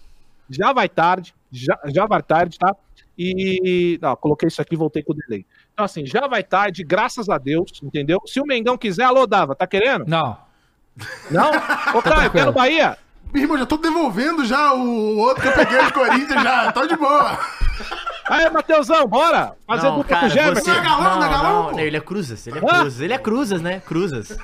[0.48, 2.74] já vai tarde, já, já vai tarde, tá?
[3.16, 3.98] E.
[4.00, 5.46] Não, coloquei isso aqui voltei com o delay.
[5.72, 8.20] Então, assim, já vai tarde, graças a Deus, entendeu?
[8.26, 10.06] Se o Mengão quiser, alô, Dava, tá querendo?
[10.06, 10.36] Não.
[11.30, 11.50] Não?
[11.96, 12.30] Ô, Caio, tranquilo.
[12.32, 12.98] quer no Bahia?
[13.32, 16.72] Meu irmão, já tô devolvendo já o outro que eu peguei do Corinthians já.
[16.72, 17.38] Tô de boa.
[18.28, 19.54] Aí, Matheusão, bora!
[19.66, 20.60] Fazer Não, dupla com cara, o Jefferson.
[20.62, 20.70] você...
[20.70, 21.78] Não é galão, não, não é galão, não, pô?
[21.80, 23.00] ele é cruzas, ele é cruzas.
[23.00, 23.82] Ele é cruzas, né?
[23.86, 24.38] Cruzas.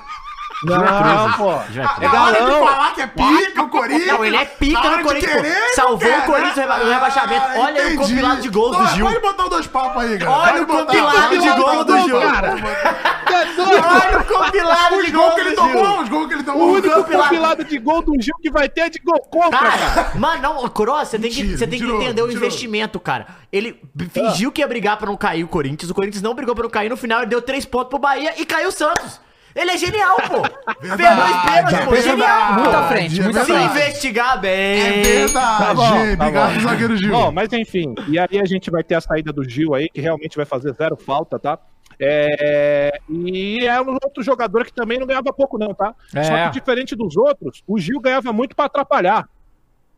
[0.64, 1.36] Não, Cruzes.
[1.36, 1.52] pô.
[1.52, 2.66] É Na hora de galão.
[2.66, 4.06] falar que é pica, o Corinthians.
[4.06, 6.78] Não, ele é pica no Corinthians, querer, Salvou quer, o Corinthians né?
[6.84, 7.46] no rebaixamento.
[7.46, 8.14] Ah, Olha aí o entendi.
[8.14, 9.06] compilado de gols do Gil.
[9.06, 10.30] Pode botar o dois papos aí, cara.
[10.30, 12.16] Olha o compilado de Pode gol botar do o Gil.
[12.16, 15.72] Olha o compilado de gols gols que ele do Gil.
[15.82, 16.68] tomou, os gols que ele O tomou.
[16.72, 17.64] único compilado.
[17.64, 19.76] de gol do Gil que vai ter é de gol contra, cara.
[19.76, 23.26] Cara, mano, não, Cross, você tem que, entender o investimento, cara.
[23.52, 23.80] Ele
[24.10, 26.70] fingiu que ia brigar pra não cair o Corinthians, o Corinthians não brigou pra não
[26.70, 29.20] cair, no final ele deu três pontos pro Bahia e caiu o Santos.
[29.56, 30.42] Ele é genial, pô.
[30.42, 31.94] Os pênaltis, pô.
[31.94, 32.70] é Genial, pô.
[32.70, 33.64] à frente, muito à Se frente.
[33.70, 34.80] investigar bem.
[34.80, 35.32] É verdade.
[35.32, 36.60] Tá tá Obrigado, bom.
[36.60, 37.10] zagueiro Gil.
[37.10, 40.00] Bom, mas enfim, e aí a gente vai ter a saída do Gil aí, que
[40.00, 41.58] realmente vai fazer zero falta, tá?
[41.98, 45.94] É, e é um outro jogador que também não ganhava pouco, não, tá?
[46.14, 46.22] É.
[46.22, 49.26] Só que diferente dos outros, o Gil ganhava muito pra atrapalhar.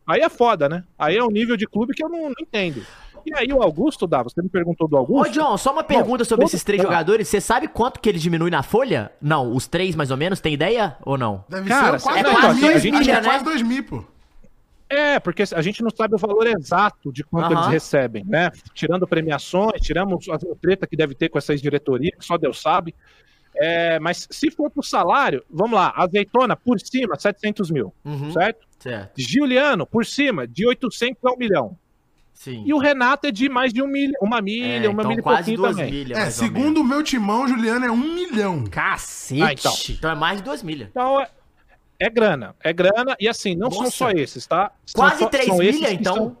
[0.07, 0.83] Aí é foda, né?
[0.97, 2.81] Aí é um nível de clube que eu não, não entendo.
[3.25, 5.33] E aí o Augusto, Dava, você me perguntou do Ô, Augusto?
[5.33, 7.27] John, só uma pergunta sobre esses três jogadores.
[7.27, 9.11] Você sabe quanto que ele diminui na folha?
[9.21, 11.43] Não, os três mais ou menos, tem ideia ou não?
[11.49, 12.61] Deve Cara, ser quase é dois quase mil.
[12.61, 13.43] dois Acho que milha, é quase né?
[13.43, 14.03] dois mil, pô.
[14.91, 18.49] É, porque a gente não sabe o valor exato de quanto eles recebem, né?
[18.73, 22.95] Tirando premiações, tiramos a treta que deve ter com essa diretoria, que só Deus sabe.
[23.55, 28.31] É, mas se for pro salário, vamos lá, azeitona por cima, 700 mil, Uhum.
[28.31, 28.65] certo?
[28.79, 29.11] Certo.
[29.17, 31.77] Juliano por cima, de 800 a 1 milhão.
[32.39, 32.63] Sim.
[32.65, 35.21] E o Renato é de mais de um milha, uma milha, é, uma então milha
[35.21, 35.91] quase pouquinho duas também.
[35.91, 36.17] milhas.
[36.17, 38.63] É, segundo o meu timão, Juliano é um milhão.
[38.63, 39.43] Cacete.
[39.43, 39.73] Ah, então.
[39.89, 40.87] Então é mais de duas milhas.
[40.89, 41.27] Então é,
[41.99, 43.91] é grana, é grana, e assim, não são Nossa.
[43.97, 44.71] só esses, tá?
[44.85, 46.15] São Quase só- 3 são esses milhas, então.
[46.15, 46.37] são-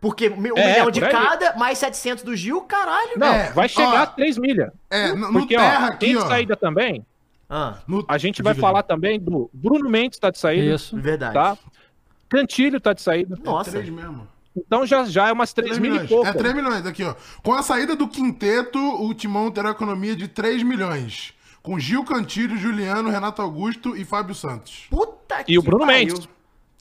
[0.00, 3.12] Porque um É, milhão de cada, mais 700 do Gil, caralho.
[3.16, 4.72] Não, É, vai chegar ó, a 3 milhas.
[4.90, 6.26] É, no, no Porque, terra ó, tem aqui, de ó.
[6.26, 7.06] saída também,
[7.48, 10.96] Ah, no- A gente vai falar também do Bruno Mendes tá de saída, Isso.
[10.96, 11.34] verdade.
[11.34, 11.56] tá?
[12.28, 13.38] Cantilho tá de saída.
[13.44, 13.70] Nossa.
[13.70, 14.26] Três mesmo.
[14.56, 16.10] Então já, já é umas 3 3 mil milhões.
[16.10, 16.26] e pouco.
[16.28, 17.14] É 3 milhões aqui, ó.
[17.42, 21.32] Com a saída do quinteto, o Timão terá economia de 3 milhões.
[21.62, 24.86] Com Gil Cantilho, Juliano, Renato Augusto e Fábio Santos.
[24.88, 26.28] Puta E o Bruno Mendes.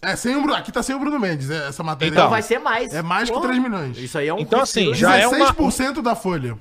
[0.02, 0.56] É, sem o Bruno.
[0.56, 2.12] Aqui tá sem o Bruno Mendes, é, essa matéria.
[2.12, 2.94] Então Então, vai ser mais.
[2.94, 3.48] É mais que Porra.
[3.48, 3.98] 3 milhões.
[3.98, 6.58] Isso aí é um Então, assim, já é uma- 16% da folha.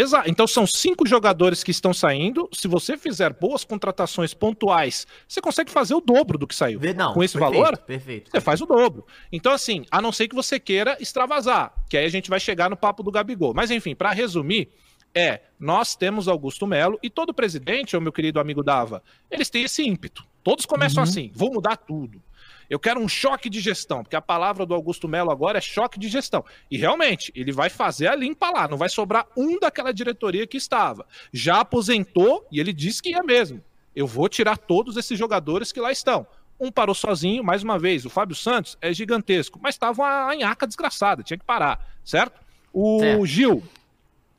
[0.00, 0.30] Exato.
[0.30, 2.48] Então são cinco jogadores que estão saindo.
[2.52, 6.80] Se você fizer boas contratações pontuais, você consegue fazer o dobro do que saiu.
[6.96, 8.30] Não, Com esse perfeito, valor, Perfeito.
[8.30, 9.06] você faz o dobro.
[9.30, 12.70] Então, assim, a não ser que você queira extravasar, que aí a gente vai chegar
[12.70, 13.52] no papo do Gabigol.
[13.54, 14.70] Mas, enfim, para resumir,
[15.14, 19.64] é, nós temos Augusto Melo e todo presidente, o meu querido amigo Dava, eles têm
[19.64, 20.24] esse ímpeto.
[20.42, 22.22] Todos começam assim, vou mudar tudo.
[22.70, 25.98] Eu quero um choque de gestão, porque a palavra do Augusto Melo agora é choque
[25.98, 26.44] de gestão.
[26.70, 30.56] E realmente, ele vai fazer a limpa lá, não vai sobrar um daquela diretoria que
[30.56, 31.04] estava.
[31.32, 33.60] Já aposentou e ele disse que ia mesmo.
[33.94, 36.24] Eu vou tirar todos esses jogadores que lá estão.
[36.60, 38.06] Um parou sozinho, mais uma vez.
[38.06, 42.40] O Fábio Santos é gigantesco, mas estava uma anhaca desgraçada, tinha que parar, certo?
[42.72, 43.26] O Certo.
[43.26, 43.62] Gil.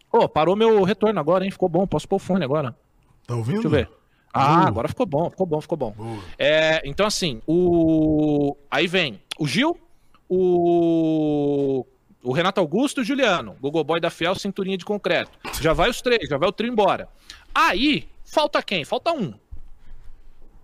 [0.09, 1.51] Ô, parou meu retorno agora, hein?
[1.51, 1.85] Ficou bom.
[1.85, 2.75] Posso pôr o fone agora.
[3.27, 3.61] Tá ouvindo?
[3.61, 3.89] Deixa eu ver.
[4.33, 4.67] Ah, Uh.
[4.67, 5.91] agora ficou bom, ficou bom, ficou bom.
[5.91, 6.19] Boa.
[6.39, 8.55] É, então, assim, o.
[8.69, 9.77] Aí vem o Gil,
[10.55, 11.85] o.
[12.23, 13.55] O Renato Augusto e o Juliano.
[13.59, 15.31] Google Boy da Fiel, cinturinha de concreto.
[15.59, 17.09] Já vai os três, já vai o trio embora.
[17.53, 18.85] Aí, falta quem?
[18.85, 19.33] Falta um.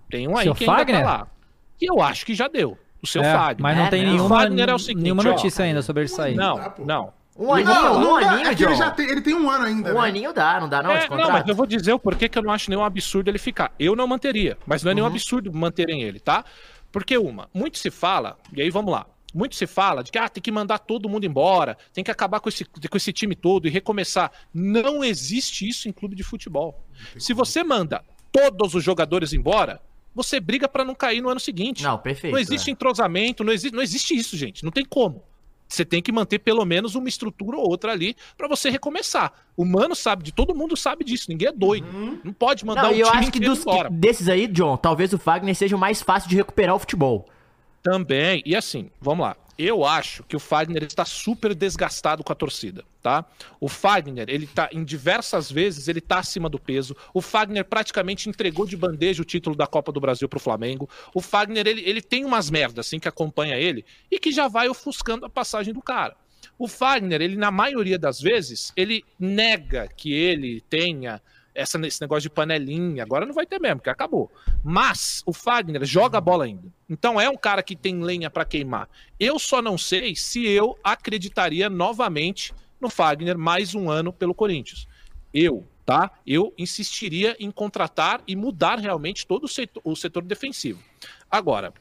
[0.07, 1.02] Tem um aí Seu que ainda Fagner?
[1.03, 1.27] tá lá.
[1.80, 2.77] Que eu acho que já deu.
[3.02, 3.61] O seu É, Fagner.
[3.64, 4.11] mas não É, tem não.
[4.11, 5.26] nenhuma, O Fagner é o seguinte, nenhuma ó.
[5.31, 6.35] notícia ainda sobre ele sair.
[6.35, 7.11] Não, não.
[7.38, 9.49] Um aninho, Não, um não dá, aninho, é que ele, já tem, ele tem um
[9.49, 9.91] ano ainda.
[9.91, 10.07] Um né?
[10.07, 12.41] aninho dá, não dá não, É, não, mas eu vou dizer o porquê que eu
[12.41, 13.72] não acho nenhum absurdo ele ficar.
[13.80, 14.95] Eu não manteria, mas não é Uhum.
[14.95, 16.43] nenhum absurdo manterem ele, tá?
[16.91, 20.27] Porque uma, muito se fala, e aí vamos lá, muito se fala de que ah,
[20.27, 23.68] tem que mandar todo mundo embora, tem que acabar com esse, com esse time todo
[23.68, 24.31] e recomeçar.
[24.53, 26.84] Não existe isso em clube de futebol.
[27.19, 29.80] Se você manda todos os jogadores embora,
[30.15, 31.84] você briga pra não cair no ano seguinte.
[31.84, 32.34] Não, perfeito.
[32.34, 32.73] Não existe é.
[32.73, 34.64] entrosamento, não existe, não existe isso, gente.
[34.64, 35.23] Não tem como.
[35.68, 39.34] Você tem que manter pelo menos uma estrutura ou outra ali pra você recomeçar.
[39.56, 41.26] O mano sabe de todo mundo sabe disso.
[41.30, 41.88] Ninguém é doido.
[42.23, 43.89] Não pode mandar Não, o e eu time acho que dos, embora.
[43.89, 47.27] desses aí, John, talvez o Fagner seja o mais fácil de recuperar o futebol.
[47.89, 48.43] Também.
[48.45, 49.38] E assim, vamos lá.
[49.57, 53.26] Eu acho que o Fagner está super desgastado com a torcida, tá?
[53.59, 56.95] O Fagner, ele tá em diversas vezes, ele tá acima do peso.
[57.14, 60.88] O Fagner praticamente entregou de bandeja o título da Copa do Brasil pro Flamengo.
[61.14, 64.68] O Fagner, ele, ele tem umas merdas assim que acompanha ele e que já vai
[64.68, 66.15] ofuscando a passagem do cara.
[66.59, 71.22] O Fagner, ele na maioria das vezes, ele nega que ele tenha
[71.57, 73.01] essa, esse negócio de panelinha.
[73.01, 74.31] Agora não vai ter mesmo, porque acabou.
[74.63, 76.71] Mas o Fagner joga a bola ainda.
[76.88, 78.88] Então é um cara que tem lenha pra queimar.
[79.19, 84.88] Eu só não sei se eu acreditaria novamente no Fagner mais um ano pelo Corinthians.
[85.34, 86.11] Eu, tá?
[86.25, 90.79] Eu insistiria em contratar e mudar realmente todo o setor, o setor defensivo.
[91.29, 91.73] Agora,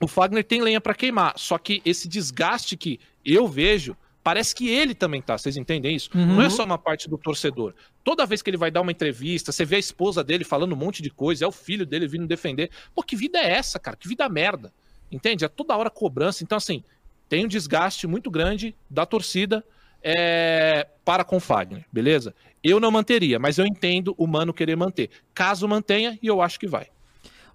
[0.00, 3.96] o Fagner tem lenha pra queimar, só que esse desgaste que eu vejo,
[4.28, 6.10] parece que ele também tá, vocês entendem isso?
[6.14, 7.72] Não é só uma parte do torcedor.
[8.04, 10.76] Toda vez que ele vai dar uma entrevista, você vê a esposa dele falando um
[10.76, 12.70] monte de coisa, é o filho dele vindo defender.
[12.94, 13.96] Pô, que vida é essa, cara?
[13.96, 14.70] Que vida merda.
[15.10, 15.46] Entende?
[15.46, 16.44] É toda hora cobrança.
[16.44, 16.84] Então, assim,
[17.26, 19.64] tem um desgaste muito grande da torcida
[20.02, 22.34] é, para com o Fagner, beleza?
[22.62, 25.08] Eu não manteria, mas eu entendo o Mano querer manter.
[25.32, 26.88] Caso mantenha, e eu acho que vai.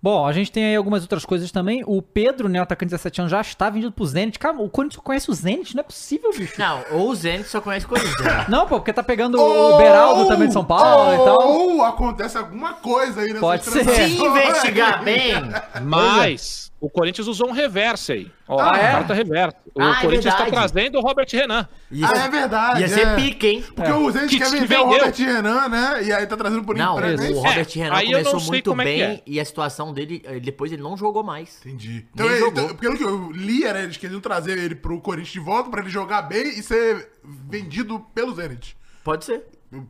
[0.04, 1.82] Bom, a gente tem aí algumas outras coisas também.
[1.88, 4.38] O Pedro, né, o atacante de 17 anos, já está vendido pro Zenit.
[4.38, 5.74] Cara, o Corinthians conhece o Zenit?
[5.74, 6.60] Não é possível, bicho.
[6.60, 8.20] Não, ou o Zenit só conhece o Corinthians.
[8.20, 8.46] né?
[8.50, 11.48] Não, pô, porque tá pegando o Beraldo também de São Paulo e tal.
[11.48, 13.86] Ou acontece alguma coisa aí nessa Pode ser.
[13.86, 15.36] Se investigar bem.
[15.82, 18.32] Mas o Corinthians usou um reverse aí.
[18.46, 18.92] Ó, Ah, é?
[18.92, 19.56] carta reverse.
[19.74, 20.74] O Ah, é Corinthians está verdade.
[20.74, 21.68] trazendo o Robert Renan.
[21.90, 22.82] Ia, Ah, é verdade.
[22.82, 23.16] ia ser é.
[23.16, 23.64] pique, hein?
[23.74, 24.84] Porque o Zenit Que quer vender o.
[24.86, 26.04] Robert Renan, né?
[26.04, 27.38] E aí tá trazendo por Não, empréstimo.
[27.38, 29.22] o Robert É, Renan aí não começou muito é bem é.
[29.26, 31.62] e a situação dele, eh, depois ele não jogou mais.
[31.66, 32.06] Entendi.
[32.14, 32.64] Então, ele- jogou.
[32.66, 35.80] então, pelo que eu li, era eles queriam trazer ele pro Corinthians de volta pra
[35.82, 38.76] ele jogar bem e ser vendido pelo Zenit.
[39.06, 39.42] Pode ser.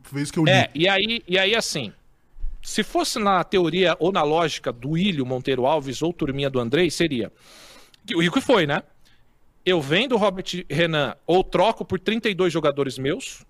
[0.04, 0.50] Foi isso que eu li.
[0.52, 1.92] É, e aí, e aí assim,
[2.64, 6.90] se fosse na teoria ou na lógica do Ilho Monteiro Alves ou turminha do Andrei,
[6.90, 7.30] seria.
[8.06, 8.82] que- O que foi, né?
[9.64, 13.44] Eu vendo o Robert Renan ou troco por 32 jogadores meus,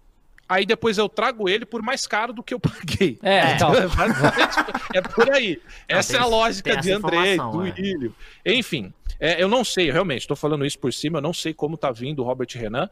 [0.49, 3.19] aí depois eu trago ele por mais caro do que eu paguei.
[3.23, 3.73] É, então.
[4.95, 5.61] é por aí.
[5.89, 7.75] Essa tem é a lógica de informação, do é.
[7.79, 8.15] Ilho.
[8.45, 11.77] Enfim, é, eu não sei, realmente, estou falando isso por cima, eu não sei como
[11.77, 12.89] tá vindo o Robert Renan.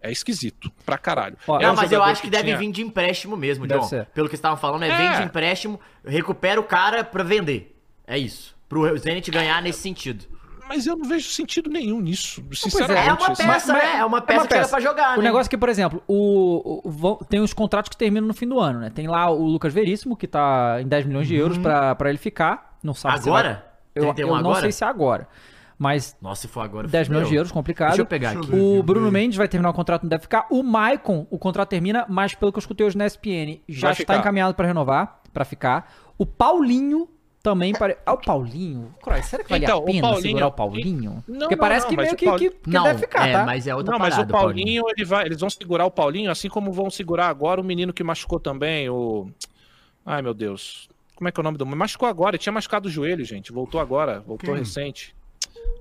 [0.00, 1.36] É esquisito, pra caralho.
[1.48, 3.80] Ó, É não, um mas eu acho que, deve tinha- vir de empréstimo mesmo, Deve
[3.80, 3.86] John.
[3.88, 4.06] ser.
[4.06, 4.96] Pelo que você estava falando, é, É.
[4.96, 7.76] vem de empréstimo, recupera o cara pra vender.
[8.06, 8.54] É isso.
[8.68, 10.24] Pro Zenit ganhar nesse sentido.
[10.68, 13.22] Mas eu não vejo sentido nenhum nisso, É sinceramente.
[13.22, 13.46] uma assim.
[13.46, 13.98] peça, né?
[13.98, 15.24] É uma peça que era pra jogar, O né?
[15.28, 18.58] negócio é que, por exemplo, o, o- tem os contratos que terminam no fim do
[18.58, 18.90] ano, né?
[18.90, 22.18] Tem lá o Lucas Veríssimo, que tá em 10 milhões de euros pra, pra ele
[22.18, 22.76] ficar.
[22.82, 23.48] Não sabe se Agora?
[23.52, 23.62] vai-
[23.94, 24.60] Eu, 31 eu não agora?
[24.60, 25.28] sei se é agora.
[25.78, 26.88] Mas Nossa, se for agora.
[26.88, 27.88] 10 milhões de euros, complicado.
[27.88, 28.58] Deixa eu pegar Deixa aqui.
[28.58, 30.46] O Bruno Mendes vai terminar o contrato, não deve ficar.
[30.50, 33.92] O Maicon, o contrato termina, mas pelo que eu escutei hoje na SPN, já Vai
[33.92, 34.18] está ficar.
[34.18, 35.92] encaminhado pra renovar, pra ficar.
[36.16, 37.08] O Paulinho
[37.42, 37.96] também pare...
[38.06, 38.92] Ah, o Paulinho?
[39.02, 41.24] Croix, será que vale Então, a o pena Paulinho- segurar o Paulinho?
[41.28, 43.28] Não, Porque não, parece não, que mas meio que, Paulinho- que, que Não, deve ficar,
[43.28, 43.44] é, tá?
[43.44, 46.30] mas é outra Não, mas parada, o Paulinho, ele vai, eles vão segurar o Paulinho,
[46.30, 49.28] assim como vão segurar agora o menino que machucou também, o.
[50.04, 50.88] Ai, meu Deus.
[51.14, 51.64] Como é que é o nome do.
[51.64, 53.50] Machucou agora, ele tinha machucado o joelho, gente.
[53.52, 54.58] Voltou agora, voltou Quem?
[54.58, 55.14] recente.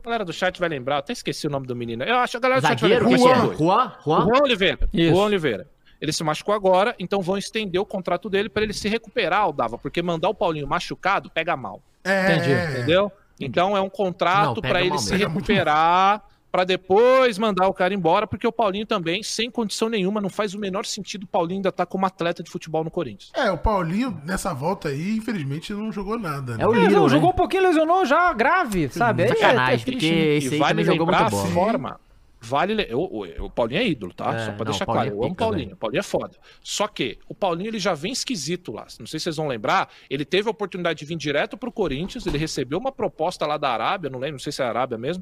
[0.02, 2.04] A galera do chat vai lembrar, eu até esqueci o nome do menino.
[2.04, 3.10] Eu acho que a galera do Zagueiro?
[3.10, 3.54] chat que vai lembrar.
[3.54, 3.58] é?
[3.58, 3.58] Juan.
[3.58, 3.94] Juan?
[4.06, 4.26] Juan?
[4.26, 4.90] Juan Oliveira.
[4.94, 5.16] Isso.
[5.16, 5.68] Juan Oliveira.
[6.00, 9.54] Ele se machucou agora, então vão estender o contrato dele pra ele se recuperar, o
[9.54, 11.82] Dava, porque mandar o Paulinho machucado pega mal.
[12.04, 12.52] É, Entendi.
[12.74, 13.12] Entendeu?
[13.40, 16.22] Então é um contrato pega pra ele se recuperar,
[16.56, 20.54] pra depois mandar o cara embora, porque o Paulinho também, sem condição nenhuma, não faz
[20.54, 23.30] o menor sentido o Paulinho ainda tá como atleta de futebol no Corinthians.
[23.36, 26.56] É, o Paulinho, nessa volta aí, infelizmente, não jogou nada.
[26.56, 26.64] né?
[26.64, 27.10] É o É, Little, não, né?
[27.10, 29.24] jogou um pouquinho, lesionou já, grave, sabe?
[29.24, 30.26] É- é Sacanagem, triste, porque né?
[30.38, 31.48] esse e aí vale jogou muito a bola.
[31.50, 32.00] forma.
[32.40, 34.34] Vale, le- o, o, o Paulinho é ídolo, tá?
[34.34, 35.10] É, Só pra não, deixar Paulinho claro.
[35.10, 35.74] é Eu amo o pica, Paulinho.
[35.74, 36.38] O Paulinho é foda.
[36.64, 38.86] Só que o Paulinho ele já vem esquisito lá.
[39.00, 39.90] Não sei se vocês vão lembrar.
[40.10, 42.26] Ele teve a oportunidade de vir direto pro Corinthians.
[42.26, 44.98] Ele recebeu uma proposta lá da Arábia, não lembro, não sei se é a Arábia
[44.98, 45.22] mesmo,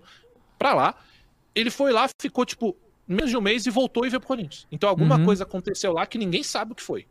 [0.59, 0.95] pra lá.
[1.55, 2.75] Ele foi lá, ficou tipo
[3.07, 4.65] menos de um mês e voltou e veio pro Corinthians.
[4.71, 5.25] Então alguma Uhum.
[5.25, 7.05] coisa aconteceu lá que ninguém sabe o que foi.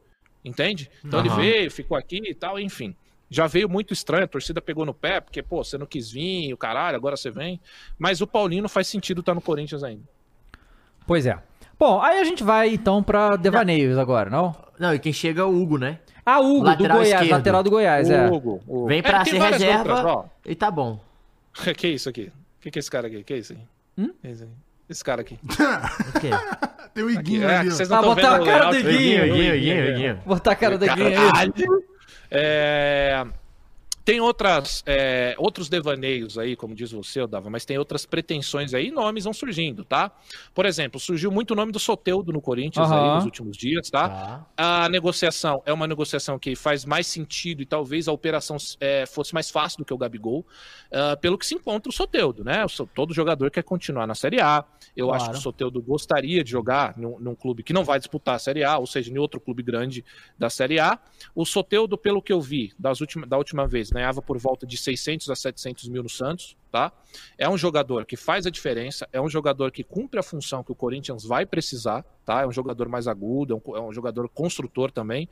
[0.45, 0.91] Entende?
[1.05, 1.29] Então Aham.
[1.29, 2.95] ele veio, ficou aqui e tal, enfim.
[3.31, 6.53] Já veio muito estranho, a torcida pegou no pé, porque, pô, você não quis vir,
[6.53, 7.61] o caralho, agora você vem.
[7.99, 10.03] Mas o Paulinho não faz sentido estar no Corinthians ainda.
[11.07, 11.39] Pois é.
[11.79, 14.55] Bom, aí a gente vai então pra devaneios agora, não?
[14.79, 15.99] Não, e quem chega é o Hugo, né?
[16.25, 17.31] Ah, Hugo, Lateral do Goiás, esquerdo.
[17.31, 18.27] lateral do Goiás, é.
[18.29, 18.87] Hugo, Hugo.
[18.87, 21.01] Vem pra É, ser reserva outras, e tá bom.
[21.77, 22.31] que isso aqui?
[22.59, 23.25] O que, que é esse cara aqui?
[23.25, 23.63] que é isso aqui?
[23.97, 24.13] Hum?
[24.23, 24.49] É aqui?
[24.89, 25.39] Esse cara aqui.
[25.43, 26.31] O quê?
[26.95, 27.73] Tem o Aqui, Iguinho é, ali, ó.
[27.73, 28.95] vocês não Ah, botar vendo a cara do layout.
[28.95, 30.23] Iguinho, Iguinho, Iguinho, Iguinho.
[30.27, 31.15] Botar a cara do Guinho aí.
[31.15, 31.55] Caralho.
[32.31, 33.27] É,
[34.05, 38.91] Tem outras, é, outros devaneios aí, como diz você, Dava, mas tem outras pretensões aí,
[38.91, 40.11] nomes vão surgindo, tá?
[40.53, 43.15] Por exemplo, surgiu muito o nome do Soteudo no Corinthians aí Aham.
[43.17, 44.09] nos últimos dias, tá?
[44.09, 44.47] Tá.
[44.57, 49.33] A negociação é uma negociação que faz mais sentido e talvez a operação é, fosse
[49.33, 50.45] mais fácil do que o Gabigol,
[50.91, 52.65] ah, pelo que se encontra o Soteudo, né?
[52.65, 54.65] O Todo jogador quer continuar na Série A.
[54.97, 55.23] Eu Claro.
[55.23, 58.39] acho que o Soteudo gostaria de jogar num, num clube que não vai disputar a
[58.39, 60.05] Série A, ou seja, em outro clube grande
[60.39, 60.99] da Série A.
[61.35, 64.77] O Soteudo, pelo que eu vi das última, da última vez, ganhava por volta de
[64.77, 66.93] 600 a 700 mil no Santos, tá?
[67.39, 70.73] É um jogador que faz a diferença, é um jogador que cumpre a função que
[70.73, 72.43] o Corinthians vai precisar, tá?
[72.43, 75.29] É um jogador mais agudo, é um, é um jogador construtor também.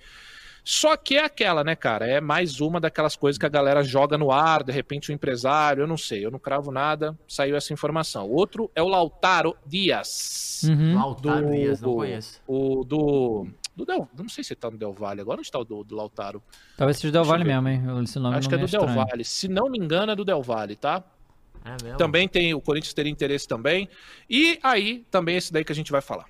[0.64, 2.06] Só que é aquela, né, cara?
[2.06, 5.82] É mais uma daquelas coisas que a galera joga no ar, de repente o empresário,
[5.82, 8.28] eu não sei, eu não cravo nada, saiu essa informação.
[8.28, 10.62] Outro é o Lautaro Dias.
[10.68, 10.94] Uhum.
[10.94, 12.40] Lautaro Dias, não do- conheço.
[12.46, 13.46] O do.
[13.74, 15.38] do Del, não sei se tá no Del Valle agora.
[15.38, 16.42] Onde está o do, do Lautaro?
[16.76, 17.82] Talvez seja Del Valle mesmo, hein?
[18.04, 18.86] Esse nome Acho que é do Del.
[18.86, 19.24] Valle.
[19.24, 21.02] Se não me engano, é do Del Valle, tá?
[21.64, 21.98] É mesmo?
[21.98, 22.54] Também tem.
[22.54, 23.88] O Corinthians teria interesse também.
[24.28, 26.26] E aí, também esse daí que a gente vai falar.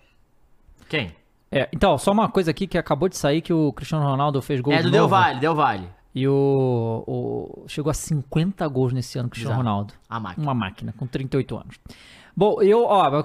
[0.88, 1.14] Quem?
[1.52, 4.60] É, então, só uma coisa aqui que acabou de sair que o Cristiano Ronaldo fez
[4.60, 5.14] gol É de do Del novo.
[5.14, 5.88] Valle, Del Valle.
[6.14, 9.68] E o, o- Chegou a 50 gols nesse ano, Cristiano Bizarro.
[9.70, 9.94] Ronaldo.
[10.08, 10.46] A máquina.
[10.46, 11.76] Uma máquina, com 38 anos.
[12.36, 13.24] Bom, eu, ó,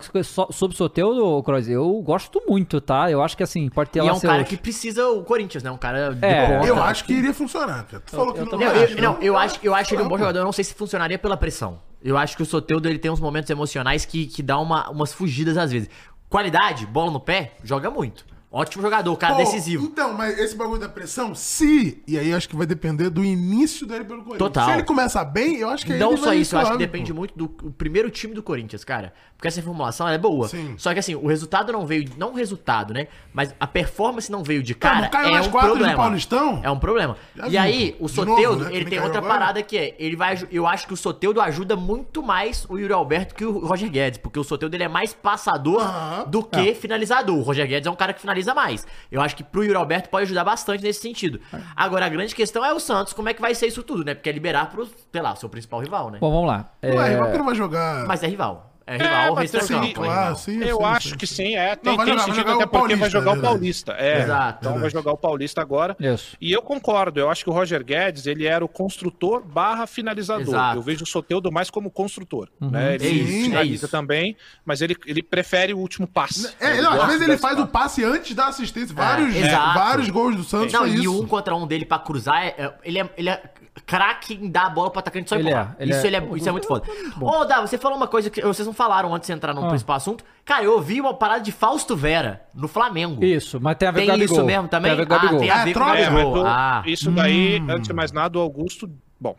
[0.51, 3.09] sobre o Soteldo, Croz, eu gosto muito, tá?
[3.09, 5.63] Eu acho que assim, pode ter E lá é um cara que precisa o Corinthians,
[5.63, 5.69] né?
[5.71, 6.47] Um cara de É.
[6.57, 6.67] ponta.
[6.67, 7.85] Eu acho que iria funcionar.
[7.85, 10.17] Tu falou que eu não Não, eu, não, eu acho, eu acho ele um bom
[10.17, 10.39] jogador.
[10.39, 11.79] Eu não sei se funcionaria pela pressão.
[12.03, 15.13] Eu acho que o Soteudo ele tem uns momentos emocionais que, que dá uma, umas
[15.13, 15.89] fugidas às vezes.
[16.35, 18.25] Qualidade, bola no pé, joga muito.
[18.51, 19.85] Ótimo jogador, cara Pô, decisivo.
[19.85, 22.03] Então, mas esse bagulho da pressão, se.
[22.05, 24.39] E aí acho que vai depender do início dele pelo Corinthians.
[24.39, 24.65] Total.
[24.65, 27.13] Se ele começar bem, eu acho que Não ele só isso, eu acho que depende
[27.13, 29.13] muito do o primeiro time do Corinthians, cara.
[29.45, 30.47] Porque essa reformulação ela é boa.
[30.47, 30.73] Sim.
[30.77, 32.09] Só que assim, o resultado não veio.
[32.17, 33.07] Não o resultado, né?
[33.31, 35.03] Mas a performance não veio de Cara, cara.
[35.03, 35.95] não caiu é nas um problema.
[35.95, 36.59] Paulistão?
[36.63, 37.15] É um problema.
[37.35, 39.33] Já e viu, aí, o Soteudo, né, ele tem outra agora.
[39.33, 39.95] parada que é.
[39.99, 40.35] Ele vai.
[40.51, 44.17] Eu acho que o Soteudo ajuda muito mais o Yuri Alberto que o Roger Guedes.
[44.17, 45.83] Porque o Soteudo ele é mais passador
[46.27, 47.37] do que finalizador.
[47.37, 48.87] O Roger Guedes é um cara que finaliza mais.
[49.11, 51.39] Eu acho que pro Yuri Alberto pode ajudar bastante nesse sentido.
[51.75, 54.15] Agora, a grande questão é o Santos, como é que vai ser isso tudo, né?
[54.15, 56.17] Porque é liberar pro, sei lá, seu principal rival, né?
[56.19, 56.71] Bom, vamos lá.
[56.81, 58.05] Não é, É, rival que não vai jogar.
[58.07, 58.74] Mas é rival.
[58.87, 61.35] É rival, o é assim, campo, é claro, sim, Eu sim, acho sim, que sim.
[61.35, 61.75] sim, é.
[61.75, 63.33] Tem, Não, vai tem jogar- vai sentido, jogar até o porque vai Paulista, jogar o
[63.33, 63.53] verdade.
[63.53, 63.91] Paulista.
[63.93, 64.57] É, Exato.
[64.61, 65.97] então vai jogar o Paulista agora.
[65.99, 66.37] Isso.
[66.39, 70.41] E eu concordo, eu acho que o Roger Guedes, ele era o construtor barra finalizador.
[70.47, 70.77] Exato.
[70.77, 72.47] Eu vejo o Soteudo mais como construtor.
[72.61, 72.95] Né?
[72.95, 73.87] Ele É finaliza é isso.
[73.87, 76.53] também, mas ele, ele prefere o último passe.
[76.59, 78.03] É, não, às vezes ele faz o passe.
[78.03, 78.93] antes da assistência.
[78.95, 79.33] Vários,
[79.73, 81.23] vários gols do Santos Não, foi e isso.
[81.23, 83.41] um contra um dele pra cruzar, é- é- ele é, ele é
[83.85, 85.75] craque em dar a bola pro atacante só Ele empurrar.
[85.79, 86.85] é, ele isso, é- ele é, isso é muito foda.
[87.21, 89.69] Ô, Dá, você falou uma coisa que vocês não falaram antes de entrar no Ah.
[89.69, 90.23] principal assunto.
[90.45, 93.23] Cara, eu ouvi uma parada de Fausto Vera no Flamengo.
[93.23, 94.35] Isso, mas tem a ver Tem com o Gabigol.
[94.37, 94.91] isso mesmo também?
[94.95, 95.39] Tem a ver com o ah, Gabigol.
[95.39, 95.83] tem a É, ver com.
[95.83, 96.45] É, Gabigol.
[96.45, 98.89] Ah, isso daí, antes de mais nada, o Augusto,
[99.19, 99.35] bom,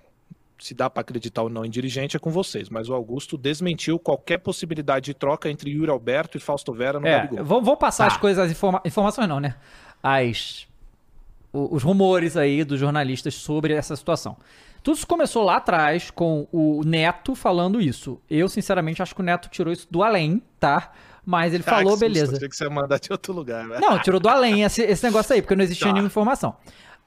[0.59, 3.99] se dá pra acreditar ou não em dirigente é com vocês, mas o Augusto desmentiu
[3.99, 7.45] qualquer possibilidade de troca entre Yuri Alberto e Fausto Vera no É, Gabigol.
[7.45, 8.15] vou, vou passar Tá.
[8.15, 9.55] as coisas, as informa- informações não, né?
[10.03, 10.67] As,
[11.73, 14.37] os rumores aí dos jornalistas sobre essa situação.
[14.83, 18.21] Tudo isso começou lá atrás com o Neto falando isso.
[18.31, 20.93] Eu, sinceramente, acho que o Neto tirou isso do além, tá?
[21.25, 22.37] Mas ele Ah, falou, que susto, beleza.
[22.37, 23.81] Achei que você ia mandar de outro lugar, velho.
[23.81, 25.93] Não, tirou do além esse, esse negócio aí, porque não existia Tá.
[25.93, 26.55] nenhuma informação.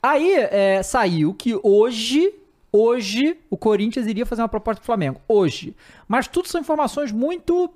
[0.04, 2.34] Aí é, saiu que hoje,
[2.72, 5.22] hoje, o Corinthians iria fazer uma proposta pro Flamengo.
[5.28, 5.74] Hoje.
[6.06, 7.74] Mas tudo são informações muito.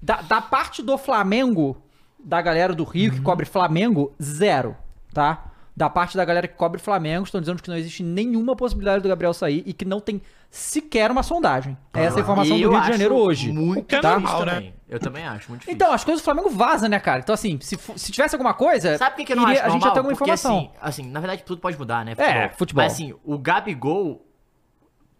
[0.00, 1.76] Da, da parte do Flamengo,
[2.18, 3.22] da galera do Rio que Uhum.
[3.22, 4.74] cobre Flamengo, zero,
[5.14, 5.51] tá?
[5.82, 9.08] Da parte da galera que cobre Flamengo, estão dizendo que não existe nenhuma possibilidade do
[9.08, 11.76] Gabriel sair e que não tem sequer uma sondagem.
[11.92, 13.50] É essa a informação do Rio de Janeiro hoje.
[13.50, 14.12] Muito é tá?
[14.12, 14.54] normal, né?
[14.54, 14.74] também.
[14.88, 15.74] Eu também acho, muito difícil.
[15.74, 17.18] Então, as coisas do Flamengo vazam, né, cara?
[17.18, 18.96] Então, assim, se, se tivesse alguma coisa.
[18.96, 20.70] Sabe por que, que eu não iria- acho A gente já tem alguma Porque, informação.
[20.80, 22.14] Assim, assim, na verdade tudo pode mudar, né?
[22.16, 22.84] É, futebol.
[22.84, 24.24] Mas assim, o Gabigol...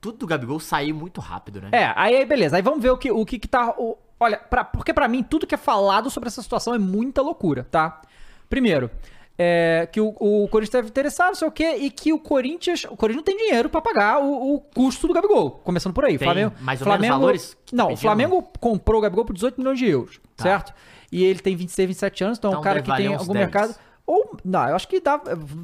[0.01, 1.71] Tudo do Gabigol saiu muito rápido, né?
[1.73, 2.55] É, aí aí beleza.
[2.55, 3.75] Aí vamos ver o que, o que, que tá.
[3.77, 7.21] o- olha, pra, porque pra mim tudo que é falado sobre essa situação é muita
[7.21, 8.01] loucura, tá?
[8.49, 8.89] Primeiro,
[9.45, 12.85] é, que o, o Corinthians deve interessar, não sei o quê, e que o Corinthians.
[12.85, 15.51] O Corinthians não tem dinheiro pra pagar o, o custo do Gabigol.
[15.65, 16.17] Começando por aí.
[16.17, 17.97] Tem Flamengo, mais ou menos Flamengo, valores que tá Não, o?
[17.97, 20.45] Flamengo comprou o Gabigol por 18 milhões de euros, Tá.
[20.45, 20.73] certo?
[21.11, 23.45] E ele tem 26, 27 anos, então, é um Então cara que tem algum 10.
[23.47, 23.75] mercado.
[24.07, 25.21] Ou, não, eu acho que dá.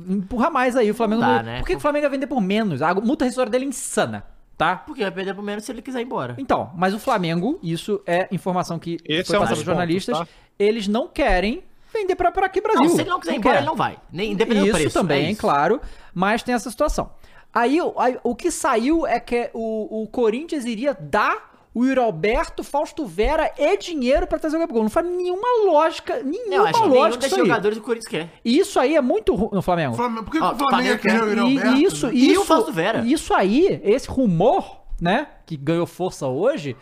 [0.09, 0.91] Empurra mais aí.
[0.91, 1.43] O Flamengo dá, não.
[1.43, 1.59] né?
[1.59, 2.83] Por que o Flamengo vai vender por menos?
[2.83, 4.25] A multa rescisória dele é insana,
[4.57, 4.77] tá?
[4.77, 6.35] Porque vai perder por menos se ele quiser ir embora.
[6.39, 10.33] Então, mas o Flamengo, isso é informação que Esse foi é um passada jornalistas, pontos,
[10.59, 11.63] eles não querem
[11.93, 12.83] vender pra, pra aqui Brasil.
[12.85, 13.61] Não, se ele não quiser ir embora, quer.
[13.63, 13.99] ele não vai.
[14.13, 14.99] Nem, independente Isso do preço.
[14.99, 15.41] também, é isso.
[15.41, 15.81] claro,
[16.15, 17.11] mas tem essa situação.
[17.53, 22.01] Aí, o- aí, o que saiu é que o, o Corinthians iria dar o Yuri
[22.01, 24.83] Alberto, Fausto Vera e dinheiro pra trazer o Gabigol.
[24.83, 27.41] Não faz nenhuma lógica, nenhuma nenhum lógica isso aí.
[27.43, 28.31] jogadores do Corinthians quer.
[28.45, 29.95] E isso aí é muito ruim no Flamengo.
[29.95, 31.77] Flamengo- Por que, que o Flamengo Flamengo quer o Yuri E, Alberto?
[31.79, 32.13] e isso, né?
[32.15, 33.05] E isso, o Fausto Vera.
[33.07, 36.77] isso aí, esse rumor, né, que ganhou força hoje,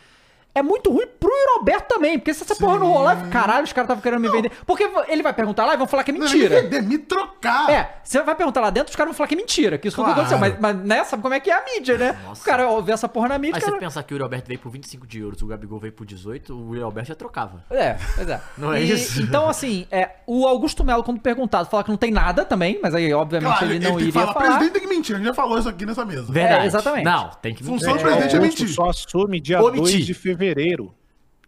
[0.58, 2.18] é muito ruim pro Yuri Alberto também.
[2.18, 4.50] Porque se essa porra não rolar, caralho, os caras estavam querendo me vender.
[4.66, 6.62] Porque ele vai perguntar lá e vão falar que é Não, me mentira.
[6.62, 7.70] vender, me trocar.
[7.70, 9.96] É, você vai perguntar lá dentro, os caras vão falar que é mentira, que isso
[9.96, 10.12] Claro.
[10.12, 10.38] aconteceu.
[10.38, 12.18] Mas, mas né, sabe como é que é a mídia, né?
[12.26, 12.42] Nossa.
[12.42, 13.76] O cara vê essa porra na mídia, Mas cara...
[13.76, 16.06] você pensar que o Yuri Alberto veio por 25 de euros, o Gabigol veio por
[16.06, 17.64] 18, o Yuri Alberto já trocava.
[17.70, 18.40] É, pois é.
[18.56, 19.22] Não é E- isso?
[19.22, 22.94] Então, assim, é, o Augusto Melo, quando perguntado, fala que não tem nada também, mas
[22.94, 24.32] aí, obviamente, Claro, ele ele, não que iria falar.
[24.32, 24.46] falar.
[24.46, 25.14] presidente tem que mentir.
[25.14, 26.32] A gente já falou isso aqui nessa mesa.
[26.32, 26.66] Verdade.
[26.66, 27.04] exatamente.
[27.04, 28.74] Não, tem que Função do É, presidente é o Augusto mentir.
[28.74, 29.80] só assume dia Omitir.
[29.82, 30.45] 2 de fevereiro.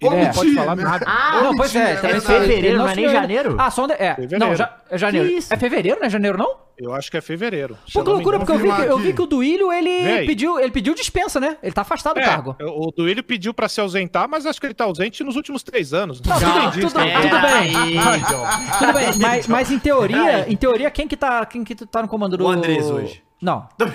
[0.01, 0.83] Ele Omitir, não pode falar né?
[0.85, 1.05] nada.
[1.09, 3.57] Ah, não, pois é, também é fevereiro, não é nem janeiro?
[3.59, 3.95] Ah, só onde...
[3.95, 4.39] É, Fevereiro.
[4.47, 5.45] não, já, é janeiro.
[5.51, 6.57] É fevereiro, não é janeiro, não?
[6.79, 7.77] Eu acho que é fevereiro.
[7.93, 10.27] Pô, que loucura, porque eu vi, que, eu vi que o Duílio, ele Véi.
[10.27, 11.57] pediu, ele pediu dispensa, né?
[11.61, 12.55] Ele tá afastado do É, cargo.
[12.61, 15.93] o Duílio pediu pra se ausentar, mas acho que ele tá ausente nos últimos três
[15.93, 16.23] anos.
[16.23, 17.13] Não, tudo, entendi tudo, aí.
[17.21, 17.77] tudo bem.
[17.77, 18.21] Aí,
[18.79, 22.07] Tudo bem, mas, mas em teoria, em teoria, quem que tá, quem que tá no
[22.07, 22.45] comando do...
[22.45, 23.21] O Andrés hoje.
[23.43, 23.69] Não.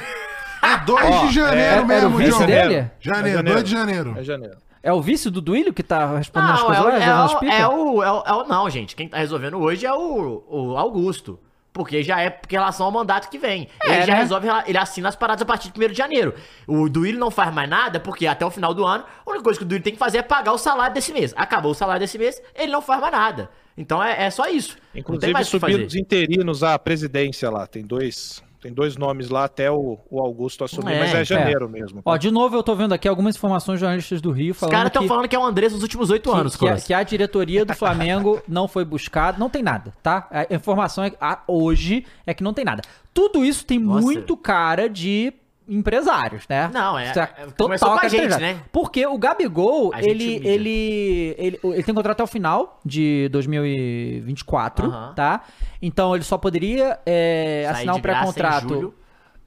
[0.65, 2.45] É 2 de janeiro é- era o mesmo, vice John.
[2.45, 2.89] dele?
[2.97, 4.15] Janeiro, É 2 de janeiro.
[4.17, 4.55] É janeiro.
[4.83, 7.09] É o vice do Duílio que tá respondendo as Não, é coisas o, lá, é,
[7.09, 8.97] as é, o, é, o, é o- Não, gente.
[8.97, 11.39] Quem tá resolvendo hoje é o, o Augusto.
[11.71, 13.67] Porque já é em relação ao mandato que vem.
[13.81, 14.19] É, ele já né?
[14.19, 16.35] resolve, ele assina as paradas a partir de 1 de janeiro.
[16.67, 19.57] O Duílio não faz mais nada, porque até o final do ano, a única coisa
[19.57, 21.33] que o Duílio tem que fazer é pagar o salário desse mês.
[21.35, 23.49] Acabou o salário desse mês, ele não faz mais nada.
[23.75, 24.77] Então é, é só isso.
[24.93, 25.83] Inclusive fazer.
[25.85, 27.65] os interinos à presidência lá.
[27.65, 31.25] Tem dois, tem dois nomes lá até o, o Augusto assumir, É, mas é é.
[31.25, 32.01] janeiro mesmo.
[32.05, 34.71] Ó, de novo eu tô vendo aqui algumas informações de jornalistas do Rio Os falando
[34.73, 36.93] caras estão que, falando que é o Andrés nos últimos oito anos, que, a, que
[36.93, 40.27] a diretoria do Flamengo não foi buscada, não tem nada, tá?
[40.31, 42.81] A informação é, a- hoje é que não tem nada.
[43.13, 44.01] Tudo isso tem Nossa.
[44.01, 45.33] muito cara de
[45.67, 46.69] empresários, né?
[46.73, 48.59] Não, é- Isso é- começou com a gente, né?
[48.71, 50.47] Porque o Gabigol, ele, humilha.
[50.49, 55.13] ele, ele, ele tem contrato até o final de 2024, Aham.
[55.15, 55.41] tá?
[55.81, 58.67] Então ele só poderia é, assinar de um graça em pré-contrato.
[58.69, 58.93] julho.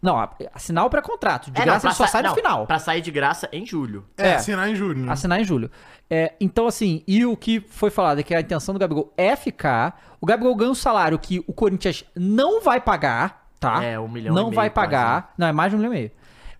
[0.02, 1.50] Não, assinar o pré-contrato.
[1.50, 2.66] De É, não, graça ele só sa- sai no não, final.
[2.66, 4.04] Pra sair de graça em julho.
[4.16, 4.34] É, É.
[4.34, 5.04] assinar em julho.
[5.04, 5.12] né?
[5.12, 5.70] Assinar em julho.
[6.08, 9.34] É, então, assim, e o que foi falado é que a intenção do Gabigol é
[9.34, 10.16] ficar.
[10.20, 13.84] O Gabigol ganha um salário que o Corinthians não vai pagar, tá?
[13.84, 15.34] É, um milhão e Não meio, vai quase, pagar.
[15.38, 16.10] Não, é mais de um milhão e meio.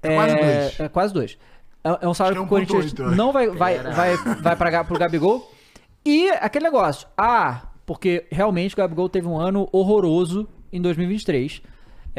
[0.03, 0.81] É quase dois.
[0.81, 1.39] É quase dois.
[1.85, 3.17] É, é um salário que o é 1,8, Corinthians acho.
[3.17, 5.53] não vai, vai, vai, vai pagar pro Gabigol.
[6.05, 7.07] E aquele negócio.
[7.17, 11.63] Ah, porque realmente o Gabigol teve um ano horroroso em 2023.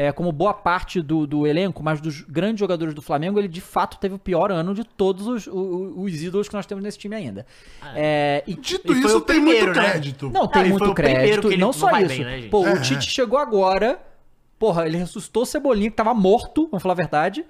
[0.00, 3.60] É, como boa parte do, do elenco, mas dos grandes jogadores do Flamengo, ele de
[3.60, 6.96] fato teve o pior ano de todos os, o- os ídolos que nós temos nesse
[6.96, 7.44] time ainda.
[7.96, 9.90] É, e Dito E isso, tem primeiro, muito né?
[9.90, 10.30] crédito.
[10.30, 11.58] não, tem foi muito crédito.
[11.58, 12.08] não só isso.
[12.08, 12.48] bem, né?
[12.48, 13.98] Pô, É, o Tite chegou agora.
[14.58, 17.44] Porra, ele ressuscitou o Cebolinha, que tava morto, vamos falar a verdade.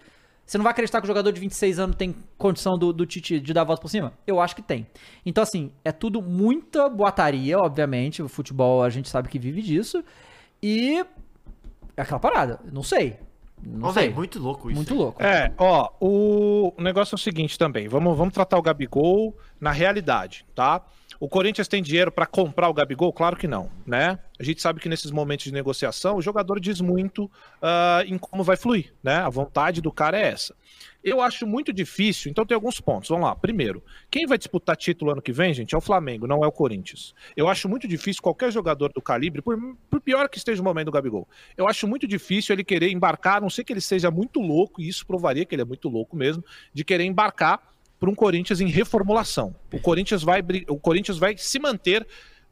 [0.44, 3.38] Você não vai acreditar que o jogador de 26 anos tem condição do, do Tite
[3.38, 4.14] de dar a volta por cima?
[4.26, 4.86] Eu acho que tem.
[5.24, 8.22] Então, assim, é tudo muita boataria, obviamente.
[8.22, 10.02] O futebol a gente sabe que vive disso.
[10.62, 11.04] E.
[11.94, 12.60] É aquela parada.
[12.72, 13.18] Não sei.
[13.62, 14.08] Não sei.
[14.10, 14.76] muito louco isso.
[14.76, 15.22] Muito louco.
[15.22, 17.86] É, ó, o, o negócio é o seguinte também.
[17.86, 20.82] Vamos, vamos tratar o Gabigol na realidade, tá?
[21.20, 23.12] O Corinthians tem dinheiro pra comprar o Gabigol?
[23.12, 24.20] Claro que não, né?
[24.38, 27.28] A gente sabe que nesses momentos de negociação, o jogador diz muito
[27.60, 29.16] ah, em como vai fluir, né?
[29.16, 30.54] A vontade do cara é essa.
[31.02, 33.08] Eu acho muito difícil, então tem alguns pontos.
[33.08, 33.34] Vamos lá.
[33.34, 36.52] Primeiro, quem vai disputar título ano que vem, gente, é o Flamengo, não é o
[36.52, 37.14] Corinthians.
[37.36, 39.58] Eu acho muito difícil qualquer jogador do calibre, por,
[39.90, 41.26] por pior que esteja o momento do Gabigol,
[41.56, 44.80] eu acho muito difícil ele querer embarcar, a não sei que ele seja muito louco,
[44.80, 47.60] e isso provaria que ele é muito louco mesmo, de querer embarcar
[47.98, 49.54] para um Corinthians em reformulação.
[49.72, 52.06] O Corinthians vai, o Corinthians vai se manter.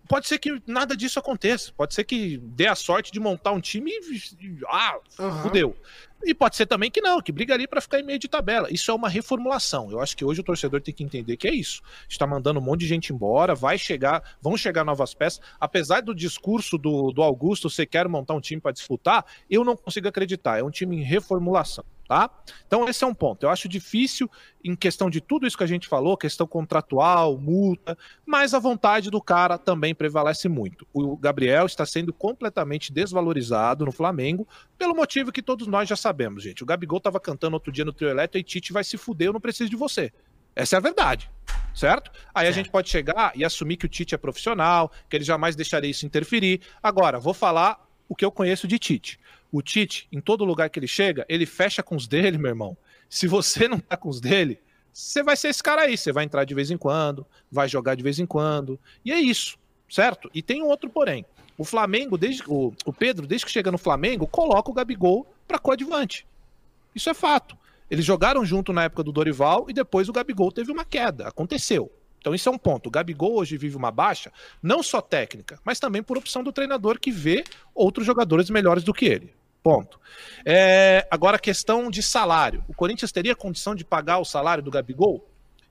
[0.09, 1.73] Pode ser que nada disso aconteça.
[1.77, 4.59] Pode ser que dê a sorte de montar um time e.
[4.69, 5.43] Ah, Aham.
[5.43, 5.77] fudeu.
[6.25, 8.69] E pode ser também que não, que brigaria para ficar em meio de tabela.
[8.73, 9.91] Isso é uma reformulação.
[9.91, 11.83] Eu acho que hoje o torcedor tem que entender que é isso.
[12.09, 15.41] Está mandando um monte de gente embora, vai chegar, vão chegar novas peças.
[15.61, 19.77] Apesar do discurso do, do Augusto, você quer montar um time para disputar, eu não
[19.77, 20.59] consigo acreditar.
[20.59, 21.85] É um time em reformulação.
[22.09, 22.31] Tá?
[22.67, 23.43] Então, esse é um ponto.
[23.43, 24.31] Eu acho difícil,
[24.63, 29.11] em questão de tudo isso que a gente falou, questão contratual, multa, mas a vontade
[29.11, 30.87] do cara também prevalece muito.
[30.93, 34.47] O Gabriel está sendo completamente desvalorizado no Flamengo,
[34.79, 36.63] pelo motivo que todos nós já sabemos, gente.
[36.63, 39.33] O Gabigol estava cantando outro dia no trio elétrico e Tite vai se fuder, eu
[39.33, 40.13] não preciso de você.
[40.55, 41.29] Essa é a verdade,
[41.75, 42.11] certo?
[42.33, 45.57] Aí a gente pode chegar e assumir que o Tite é profissional, que ele jamais
[45.57, 46.61] deixaria isso interferir.
[46.81, 49.19] Agora, vou falar o que eu conheço de Tite.
[49.51, 52.77] O Tite, em todo lugar que ele chega, ele fecha com os dele, meu irmão.
[53.09, 54.59] Se você não tá com os dele,
[54.93, 55.97] você vai ser esse cara aí.
[55.97, 58.79] Você vai entrar de vez em quando, vai jogar de vez em quando.
[59.05, 59.59] E é isso,
[59.89, 60.31] certo?
[60.35, 61.25] E tem um outro porém.
[61.59, 65.59] O Flamengo, desde o, o Pedro, desde que chega no Flamengo, coloca o Gabigol para
[65.59, 66.27] coadjuvante.
[66.95, 67.57] Isso é fato.
[67.91, 71.29] Eles jogaram junto na época do Dorival e depois o Gabigol teve uma queda.
[71.29, 71.91] Aconteceu.
[72.27, 72.89] Então isso é um ponto.
[72.89, 76.99] O Gabigol hoje vive uma baixa, não só técnica, mas também por opção do treinador
[76.99, 79.33] que vê outros jogadores melhores do que ele.
[79.63, 80.01] Ponto.
[80.45, 82.65] É, agora, a questão de salário.
[82.67, 85.25] O Corinthians teria condição de pagar o salário do Gabigol?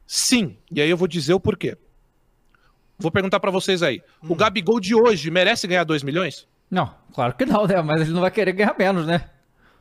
[0.07, 0.55] Sim.
[0.71, 1.77] E aí eu vou dizer o porquê.
[2.97, 4.01] Vou perguntar pra vocês aí.
[4.21, 6.47] O Gabigol de hoje merece ganhar 2 milhões?
[6.71, 7.81] Não, claro que não, né?
[7.81, 9.29] Mas ele não vai querer ganhar menos, né?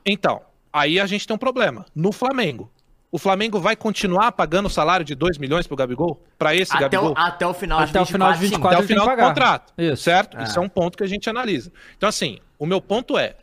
[0.04, 0.42] Então,
[0.72, 1.86] aí a gente tem um problema.
[1.94, 2.68] No Flamengo.
[3.14, 6.20] O Flamengo vai continuar pagando o salário de 2 milhões pro Gabigol?
[6.36, 7.12] Pra esse Até Gabigol?
[7.12, 8.68] o, até o final Até o final de 24.
[8.76, 9.28] Até o final do pagar.
[9.28, 9.72] contrato.
[9.78, 10.02] Isso.
[10.02, 10.36] Certo?
[10.36, 10.42] Ah.
[10.42, 11.72] Isso é um ponto que a gente analisa.
[11.96, 13.36] Então, assim, o meu ponto é: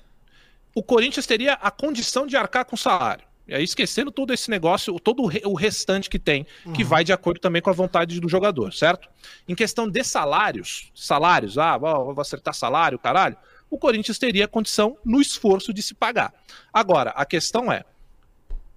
[0.76, 3.24] o Corinthians teria a condição de arcar com o salário.
[3.48, 7.06] E aí, esquecendo todo esse negócio, todo o re- o restante que tem, que vai
[7.06, 9.08] de acordo também com a vontade do jogador, certo?
[9.48, 13.38] Em questão de salários, salários, ah, vou vou acertar salário, caralho,
[13.70, 16.34] o Corinthians teria condição no esforço de se pagar.
[16.74, 17.84] Agora, a questão é,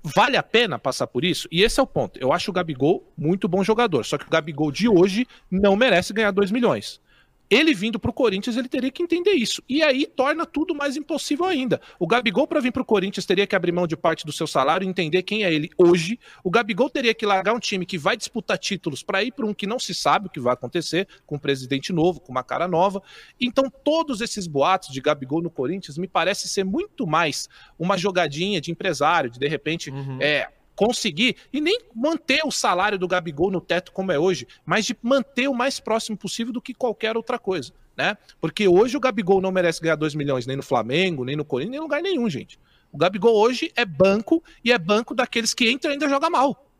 [0.04, 1.48] vale a pena passar por isso?
[1.50, 2.18] E esse é o ponto.
[2.20, 6.12] Eu acho o Gabigol muito bom jogador, só que o Gabigol de hoje não merece
[6.12, 7.00] ganhar 2 milhões.
[7.48, 9.62] Ele vindo pro Corinthians, ele teria que entender isso.
[9.68, 11.80] E aí torna tudo mais impossível ainda.
[11.98, 14.84] O Gabigol, para vir pro Corinthians, teria que abrir mão de parte do seu salário
[14.84, 16.18] e entender quem é ele hoje.
[16.42, 19.54] O Gabigol teria que largar um time que vai disputar títulos para ir para um
[19.54, 22.66] que não se sabe o que vai acontecer, com um presidente novo, com uma cara
[22.66, 23.00] nova.
[23.40, 27.48] Então, todos esses boatos de Gabigol no Corinthians me parece ser muito mais
[27.78, 33.08] uma jogadinha de empresário, de de repente, é, conseguir e nem manter o salário do
[33.08, 36.74] Gabigol no teto como é hoje, mas de manter o mais próximo possível do que
[36.74, 38.16] qualquer outra coisa, né?
[38.40, 41.70] Porque hoje o Gabigol não merece ganhar 2 milhões nem no Flamengo, nem no Corinthians,
[41.72, 42.58] nem em lugar nenhum, gente.
[42.92, 46.70] O Gabigol hoje é banco e é banco daqueles que entram e ainda joga mal.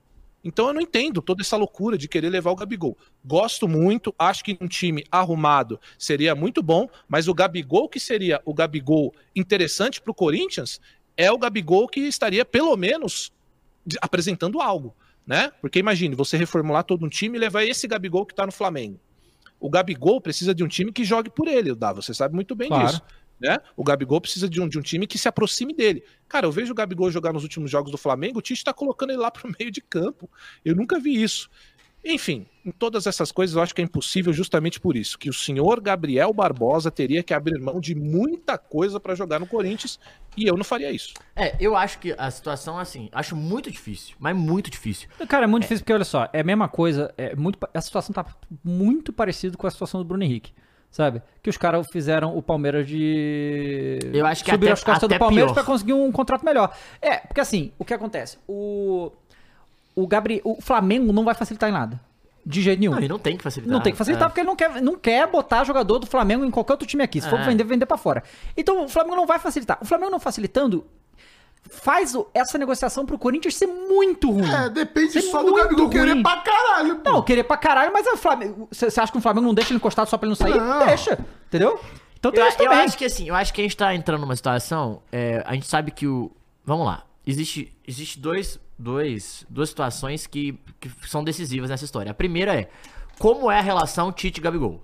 [0.44, 2.96] Então eu não entendo toda essa loucura de querer levar o Gabigol.
[3.24, 8.42] Gosto muito, acho que um time arrumado seria muito bom, mas o Gabigol que seria
[8.44, 10.80] o Gabigol interessante para o Corinthians
[11.16, 13.32] é o Gabigol que estaria pelo menos
[14.00, 14.94] apresentando algo,
[15.26, 15.52] né?
[15.60, 19.00] Porque imagine, você reformular todo um time e levar esse Gabigol que tá no Flamengo.
[19.60, 22.68] O Gabigol precisa de um time que jogue por ele, Dá, você sabe muito bem
[22.68, 22.86] Claro.
[22.86, 23.02] disso.
[23.40, 23.58] Né?
[23.76, 26.04] O Gabigol precisa de um, de um time que se aproxime dele.
[26.28, 29.10] Cara, eu vejo o Gabigol jogar nos últimos jogos do Flamengo, o Tite tá colocando
[29.10, 30.30] ele lá pro meio de campo.
[30.64, 31.50] Eu nunca vi isso.
[32.04, 35.32] Enfim, em todas essas coisas eu acho que é impossível justamente por isso, que o
[35.32, 40.00] senhor Gabriel Barbosa teria que abrir mão de muita coisa para jogar no Corinthians
[40.36, 41.12] e eu não faria isso.
[41.36, 45.08] É, eu acho que a situação, assim, acho muito difícil, mas muito difícil.
[45.28, 48.14] Cara, é muito difícil porque, olha só, é a mesma coisa, é muito, a situação
[48.14, 48.24] tá
[48.64, 50.52] muito parecida com a situação do Bruno Henrique,
[50.90, 51.20] sabe?
[51.42, 53.98] Que os caras fizeram o Palmeiras de...
[54.12, 56.74] Eu acho que subir até- as costas até do Palmeiras pra conseguir um contrato melhor.
[57.02, 58.38] É, porque assim, o que acontece?
[58.48, 59.12] O,
[59.94, 60.40] o, Gabri...
[60.42, 62.00] o Flamengo não vai facilitar em nada,
[62.46, 62.92] de jeito nenhum.
[62.92, 63.72] Não, e não tem que facilitar.
[63.72, 64.28] Não tem que facilitar É.
[64.28, 67.20] porque ele não quer, não quer botar jogador do Flamengo em qualquer outro time aqui.
[67.20, 67.44] Se for É.
[67.44, 68.22] vender, vender pra fora.
[68.56, 69.78] Então o Flamengo não vai facilitar.
[69.80, 70.84] O Flamengo não facilitando
[71.70, 74.50] faz essa negociação pro Corinthians ser muito ruim.
[74.52, 76.22] É, depende Ser só do Gabigol querer ruim.
[76.22, 77.10] pra caralho, pô.
[77.10, 78.68] Não, querer pra caralho, mas o Flamengo.
[78.70, 80.60] Você acha que o Flamengo não deixa ele encostado só pra ele não sair?
[80.60, 80.86] Não.
[80.86, 81.18] Deixa.
[81.46, 81.80] Entendeu?
[82.18, 82.84] Então tem Eu, isso eu também.
[82.84, 85.00] acho que assim, eu acho que a gente tá entrando numa situação.
[85.10, 86.30] é, a gente sabe que o.
[86.64, 87.02] Vamos lá.
[87.26, 92.10] Existe, existe dois, dois, duas situações que, que são decisivas nessa história.
[92.10, 92.68] A primeira é
[93.18, 94.82] como é a relação Tite e Gabigol.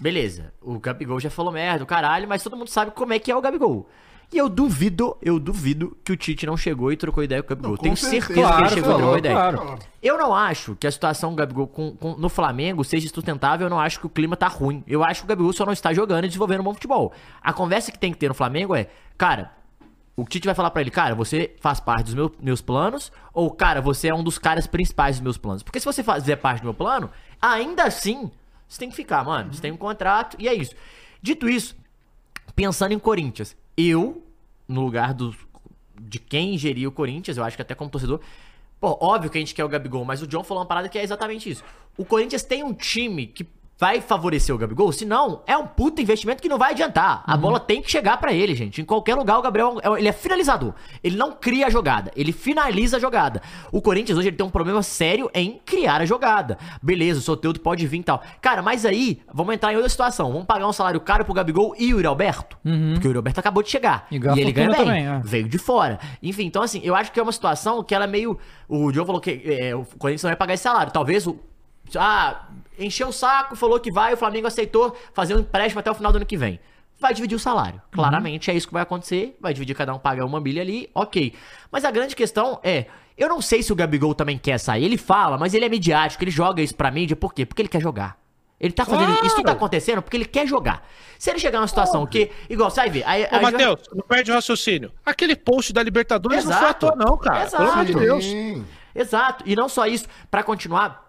[0.00, 3.30] Beleza, o Gabigol já falou merda, o caralho, mas todo mundo sabe como é que
[3.30, 3.88] é o Gabigol.
[4.30, 7.56] E eu duvido, eu duvido que o Tite não chegou e trocou ideia com o
[7.56, 7.70] Gabigol.
[7.72, 8.26] Não, Tenho certeza.
[8.26, 9.34] certeza que ele Claro, chegou e trocou ideia.
[9.34, 9.78] claro.
[10.02, 13.70] Eu não acho que a situação do Gabigol com- com- no Flamengo seja sustentável, eu
[13.70, 14.84] não acho que o clima tá ruim.
[14.86, 17.12] Eu acho que o Gabigol só não está jogando e desenvolvendo um bom futebol.
[17.40, 19.50] A conversa que tem que ter no Flamengo é, cara,
[20.20, 23.50] o Tite vai falar pra ele, cara, você faz parte dos meu- meus planos, ou,
[23.50, 25.62] cara, você é um dos caras principais dos meus planos.
[25.62, 27.08] Porque se você fazer parte do meu plano,
[27.40, 28.30] ainda assim,
[28.66, 29.52] você tem que ficar, mano.
[29.54, 30.74] Você tem um contrato e é isso.
[31.22, 31.76] Dito isso,
[32.56, 34.22] pensando em Corinthians, eu,
[34.66, 35.34] no lugar do,
[36.00, 38.20] de quem geria o Corinthians, eu acho que até como torcedor,
[38.80, 40.98] pô, óbvio que a gente quer o Gabigol, mas o John falou uma parada que
[40.98, 41.62] é exatamente isso.
[41.96, 43.46] O Corinthians tem um time que
[43.78, 47.22] vai favorecer o Gabigol, senão é um puta investimento que não vai adiantar.
[47.24, 48.80] A bola tem que chegar pra ele, gente.
[48.80, 50.74] Em qualquer lugar o Gabriel, é- ele é finalizador.
[51.02, 53.40] Ele não cria a jogada, ele finaliza a jogada.
[53.70, 56.58] O Corinthians hoje ele tem um problema sério em criar a jogada.
[56.82, 58.20] Beleza, o Soteldo pode vir e tal.
[58.40, 60.32] Cara, mas aí, vamos entrar em outra situação.
[60.32, 62.56] Vamos pagar um salário caro pro Gabigol e o Yuri Alberto?
[62.62, 64.06] Porque o Yuri Alberto acabou de chegar.
[64.10, 64.76] E E, ele ganha bem.
[64.76, 65.20] também, é.
[65.24, 66.00] Veio de fora.
[66.20, 68.36] Enfim, então assim, eu acho que é uma situação que ela é meio.
[68.68, 70.92] O Diogo falou que é, o Corinthians não vai pagar esse salário.
[70.92, 71.38] Talvez o.
[71.96, 72.48] Ah,
[72.78, 76.12] encheu o saco, falou que vai, o Flamengo aceitou fazer um empréstimo até o final
[76.12, 76.60] do ano que vem.
[77.00, 77.80] Vai dividir o salário.
[77.92, 79.36] Claramente é isso que vai acontecer.
[79.40, 81.32] Vai dividir, cada um paga uma milha ali, ok.
[81.70, 82.86] Mas a grande questão é.
[83.16, 84.84] Eu não sei se o Gabigol também quer sair.
[84.84, 87.16] Ele fala, mas ele é midiático, ele joga isso pra mídia.
[87.16, 87.44] Por quê?
[87.46, 88.16] Porque ele quer jogar.
[88.60, 90.84] Ele tá fazendo isso tudo tá acontecendo porque ele quer jogar.
[91.18, 92.30] Se ele chegar numa situação que.
[92.50, 93.04] Igual, vai ver.
[93.06, 94.90] Aí, Ô, aí Matheus, não perde o raciocínio.
[95.06, 96.86] Aquele post da Libertadores não foi à Exato.
[96.86, 97.44] toa, não, cara.
[97.44, 97.56] Exato.
[97.56, 98.24] Pelo amor de Deus.
[98.24, 98.66] Sim.
[98.94, 99.44] Exato.
[99.46, 101.07] E não só isso, pra continuar,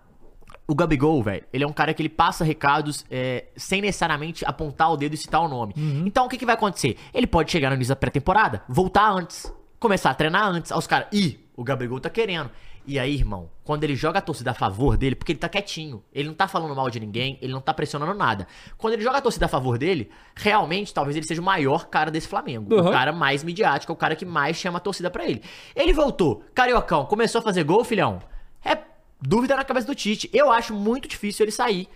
[0.69, 4.91] o Gabigol, velho, ele é um cara que ele passa recados é, sem necessariamente apontar
[4.91, 5.73] o dedo e citar o nome.
[6.05, 6.95] Então o que, que vai acontecer?
[7.13, 10.71] Ele pode chegar no início da pré-temporada, voltar antes, começar a treinar antes.
[10.71, 12.49] Aí os caras, ih, o Gabigol tá querendo.
[12.87, 16.03] E aí, irmão, quando ele joga a torcida a favor dele, porque ele tá quietinho,
[16.11, 18.47] ele não tá falando mal de ninguém, ele não tá pressionando nada.
[18.77, 22.09] Quando ele joga a torcida a favor dele, realmente, talvez ele seja o maior cara
[22.09, 22.73] desse Flamengo.
[22.73, 22.91] O Uhum.
[22.91, 25.43] cara mais midiático, o cara que mais chama a torcida pra ele.
[25.75, 28.19] Ele voltou, cariocão, começou a fazer gol, filhão.
[28.63, 28.75] É
[29.21, 30.29] dúvida na cabeça do Tite.
[30.33, 31.87] Eu acho muito difícil ele sair.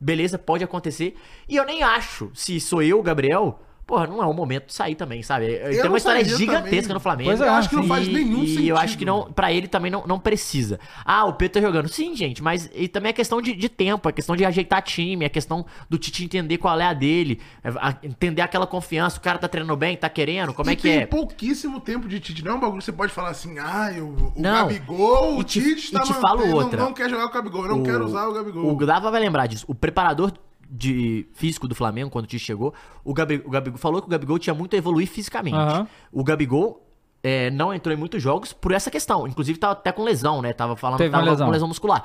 [0.00, 1.16] Beleza, pode acontecer.
[1.48, 3.60] E eu nem acho, se sou eu, Gabriel,
[3.90, 5.46] porra, não é o momento de sair também, sabe?
[5.46, 6.94] Tem não uma história gigantesca também.
[6.94, 7.30] no Flamengo.
[7.30, 8.68] Pois é, Eu acho que não faz E- nenhum e sentido.
[8.68, 10.78] eu acho que não, pra ele também não, não precisa.
[11.04, 11.88] Ah, o Pedro tá jogando.
[11.88, 15.24] Sim, gente, mas e também é questão de, de tempo, é questão de ajeitar time,
[15.24, 19.20] é questão do Tite entender qual é a dele, é, a- entender aquela confiança, o
[19.20, 21.06] cara tá treinando bem, tá querendo, como e é que tem é.
[21.06, 22.44] pouquíssimo tempo de Tite.
[22.44, 24.68] Não é um bagulho que você pode falar assim, ah, o, o Não.
[24.68, 26.78] Gabigol, o E te- Tite e tá te falo mantendo, outra.
[26.78, 28.72] Não, não quer jogar o Gabigol, eu não quero usar o Gabigol.
[28.76, 29.64] O Dava vai lembrar disso.
[29.68, 30.32] O preparador
[30.70, 32.72] de físico do Flamengo quando o Tite chegou.
[33.04, 35.56] O, Gabi, o Gabigol falou que o Gabigol tinha muito a evoluir fisicamente.
[35.56, 35.86] Aham.
[36.12, 36.86] O Gabigol
[37.22, 39.26] é, não entrou em muitos jogos por essa questão.
[39.26, 40.52] Inclusive, tava até com lesão, né?
[40.52, 41.46] Tava falando Teve que tava lesão.
[41.46, 42.04] com lesão muscular.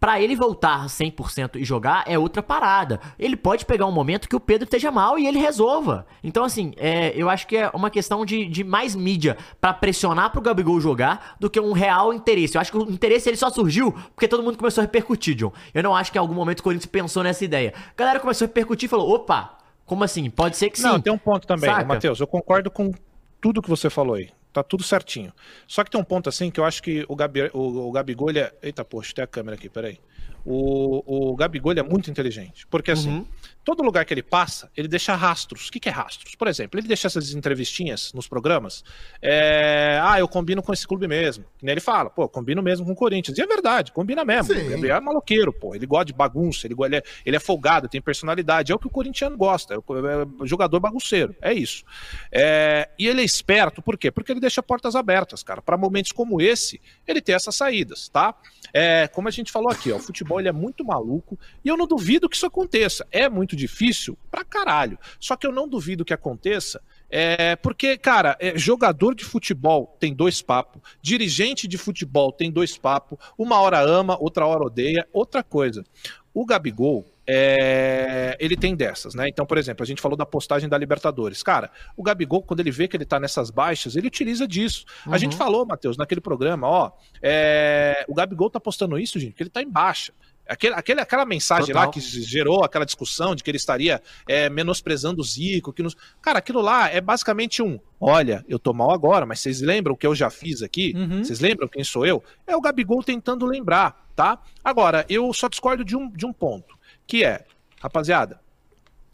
[0.00, 2.98] Pra ele voltar 100% e jogar é outra parada.
[3.18, 6.06] Ele pode pegar um momento que o Pedro esteja mal e ele resolva.
[6.24, 10.30] Então, assim, é, eu acho que é uma questão de, de mais mídia pra pressionar
[10.30, 12.56] pro Gabigol jogar do que um real interesse.
[12.56, 15.52] Eu acho que o interesse ele só surgiu porque todo mundo começou a repercutir, John.
[15.74, 17.74] Eu não acho que em algum momento o Corinthians pensou nessa ideia.
[17.76, 20.30] A galera começou a repercutir e falou: opa, como assim?
[20.30, 20.86] Pode ser que sim.
[20.86, 21.84] Não, tem um ponto também, Saca?
[21.84, 22.20] Matheus.
[22.20, 22.90] Eu concordo com
[23.38, 24.30] tudo que você falou aí.
[24.52, 25.32] Tá tudo certinho.
[25.66, 28.30] Só que tem um ponto assim que eu acho que o, Gabi, o, o Gabigol,
[28.30, 28.52] é...
[28.62, 29.98] Eita, poxa, tem a câmera aqui, peraí.
[30.44, 32.66] O, o Gabigol é muito inteligente.
[32.66, 33.26] Porque assim, Uhum.
[33.64, 35.68] Todo lugar que ele passa, ele deixa rastros.
[35.68, 36.34] O que, que é rastros?
[36.34, 38.82] Por exemplo, ele deixa essas entrevistinhas nos programas.
[39.22, 41.44] é, Ah, eu combino com esse clube mesmo.
[41.58, 43.36] Que nem ele fala, pô, combino mesmo com o Corinthians.
[43.38, 44.54] E é verdade, combina mesmo.
[44.54, 44.68] Sim.
[44.70, 45.74] Gabriel é maloqueiro, pô.
[45.74, 48.72] Ele gosta de bagunça, ele, ele, é, ele é folgado, tem personalidade.
[48.72, 49.74] É o que o corintiano gosta.
[49.74, 51.34] É o é o jogador bagunceiro.
[51.40, 51.84] É isso.
[52.32, 54.10] É, E ele é esperto, por quê?
[54.10, 55.60] Porque ele deixa portas abertas, cara.
[55.60, 58.34] Para momentos como esse, ele tem essas saídas, tá?
[58.72, 61.76] É, como a gente falou aqui, ó, o futebol ele é muito maluco e eu
[61.76, 63.06] não duvido que isso aconteça.
[63.10, 64.98] É muito difícil pra caralho.
[65.18, 70.14] Só que eu não duvido que aconteça, é, porque, cara, é, jogador de futebol tem
[70.14, 75.06] dois papos, dirigente de futebol tem dois papos, uma hora ama, outra hora odeia.
[75.12, 75.84] Outra coisa,
[76.32, 79.28] o Gabigol, é, ele tem dessas, né?
[79.28, 81.42] Então, por exemplo, a gente falou da postagem da Libertadores.
[81.42, 84.84] Cara, o Gabigol, quando ele vê que ele tá nessas baixas, ele utiliza disso.
[85.06, 89.42] A gente falou, Matheus, naquele programa, ó, é, o Gabigol tá postando isso, gente, que
[89.42, 90.12] ele tá em baixa.
[90.50, 91.86] Aquele, aquele, aquela mensagem Total.
[91.86, 95.72] lá que gerou aquela discussão de que ele estaria é, menosprezando o Zico.
[95.72, 95.96] Que nos...
[96.20, 99.96] Cara, aquilo lá é basicamente um: olha, eu tô mal agora, mas vocês lembram o
[99.96, 100.92] que eu já fiz aqui?
[100.96, 101.22] Uhum.
[101.22, 102.20] Vocês lembram quem sou eu?
[102.48, 104.42] É o Gabigol tentando lembrar, tá?
[104.64, 107.44] Agora, eu só discordo de um, de um ponto, que é,
[107.80, 108.40] rapaziada,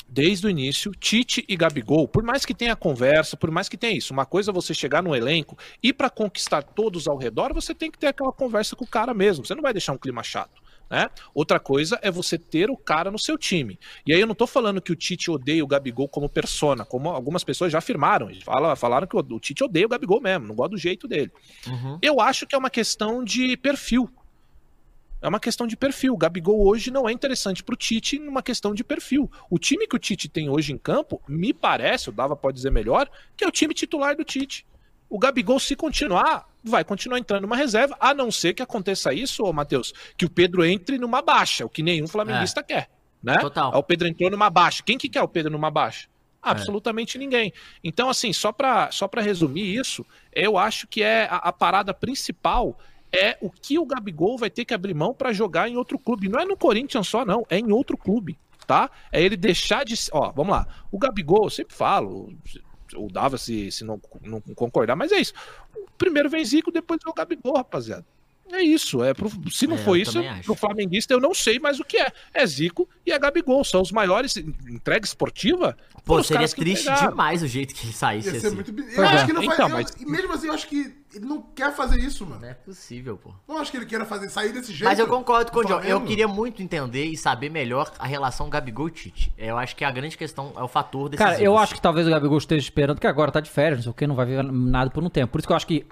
[0.09, 3.97] desde o início, Tite e Gabigol, por mais que tenha conversa, por mais que tenha
[3.97, 7.75] isso, uma coisa é você chegar no elenco e para conquistar todos ao redor, você
[7.75, 9.45] tem que ter aquela conversa com o cara mesmo.
[9.45, 10.66] Você não vai deixar um clima chato.
[10.89, 11.11] Né?
[11.35, 13.77] Outra coisa é você ter o cara no seu time.
[14.07, 17.09] E aí eu não tô falando que o Tite odeia o Gabigol como persona, como
[17.09, 18.31] algumas pessoas já afirmaram.
[18.45, 21.33] Fala- falaram que o, o Tite odeia o Gabigol mesmo, não gosta do jeito dele.
[22.01, 24.09] Eu acho que é uma questão de perfil.
[25.21, 26.15] É uma questão de perfil.
[26.15, 29.29] O Gabigol hoje não é interessante pro Tite numa questão de perfil.
[29.51, 32.71] O time que o Tite tem hoje em campo, me parece, o Dava pode dizer
[32.71, 34.65] melhor, que é o time titular do Tite.
[35.09, 39.45] O Gabigol, se continuar, vai continuar entrando numa reserva, a não ser que aconteça isso,
[39.45, 42.91] ô Matheus, que o Pedro entre numa baixa, o que nenhum flamenguista quer.
[43.23, 43.39] Né?
[43.39, 43.73] Total.
[43.73, 44.83] Aí O Pedro entrou numa baixa.
[44.85, 46.09] Quem que quer o Pedro numa baixa?
[46.43, 47.53] Absolutamente ninguém.
[47.83, 51.93] Então, assim, só para só pra resumir isso, eu acho que é a, a parada
[51.93, 52.79] principal
[53.13, 56.29] é o que o Gabigol vai ter que abrir mão para jogar em outro clube.
[56.29, 58.91] Não é no Corinthians só, não, é em outro clube, tá?
[59.11, 59.95] É ele deixar de.
[60.13, 60.67] Ó, vamos lá.
[60.91, 62.33] O Gabigol, eu sempre falo,
[62.97, 65.33] o Dava se, se não, não concordar, mas é isso.
[65.77, 68.05] O primeiro vem Zico, depois é o Gabigol, rapaziada.
[68.53, 69.03] É isso.
[69.03, 71.97] É pro, se não É, for isso, pro flamenguista eu não sei mais o que
[71.99, 72.13] é.
[72.33, 73.65] É Zico e é Gabigol.
[73.65, 74.37] São os maiores.
[74.37, 75.77] Entrega esportiva?
[76.05, 78.57] Pô, seria triste demais o jeito que ele saísse Ia ser assim.
[78.57, 78.71] muito.
[78.93, 79.27] Eu acho é.
[79.27, 79.73] que não Então, faz.
[79.73, 82.43] mas- eu- e mesmo assim, eu acho que ele não quer fazer isso, mano.
[82.43, 83.33] Não é possível, pô.
[83.49, 84.85] Não acho que ele queira fazer sair desse jeito.
[84.85, 85.81] Mas eu concordo com o John.
[85.81, 89.33] Eu queria muito entender e saber melhor a relação Gabigol e Tite.
[89.37, 91.23] Eu acho que a grande questão é o fator desse.
[91.23, 93.83] Cara, eu acho que talvez o Gabigol esteja esperando, que agora tá de férias, não
[93.83, 95.33] sei o que, não vai ver nada por um tempo.
[95.33, 95.85] Por isso que eu acho que.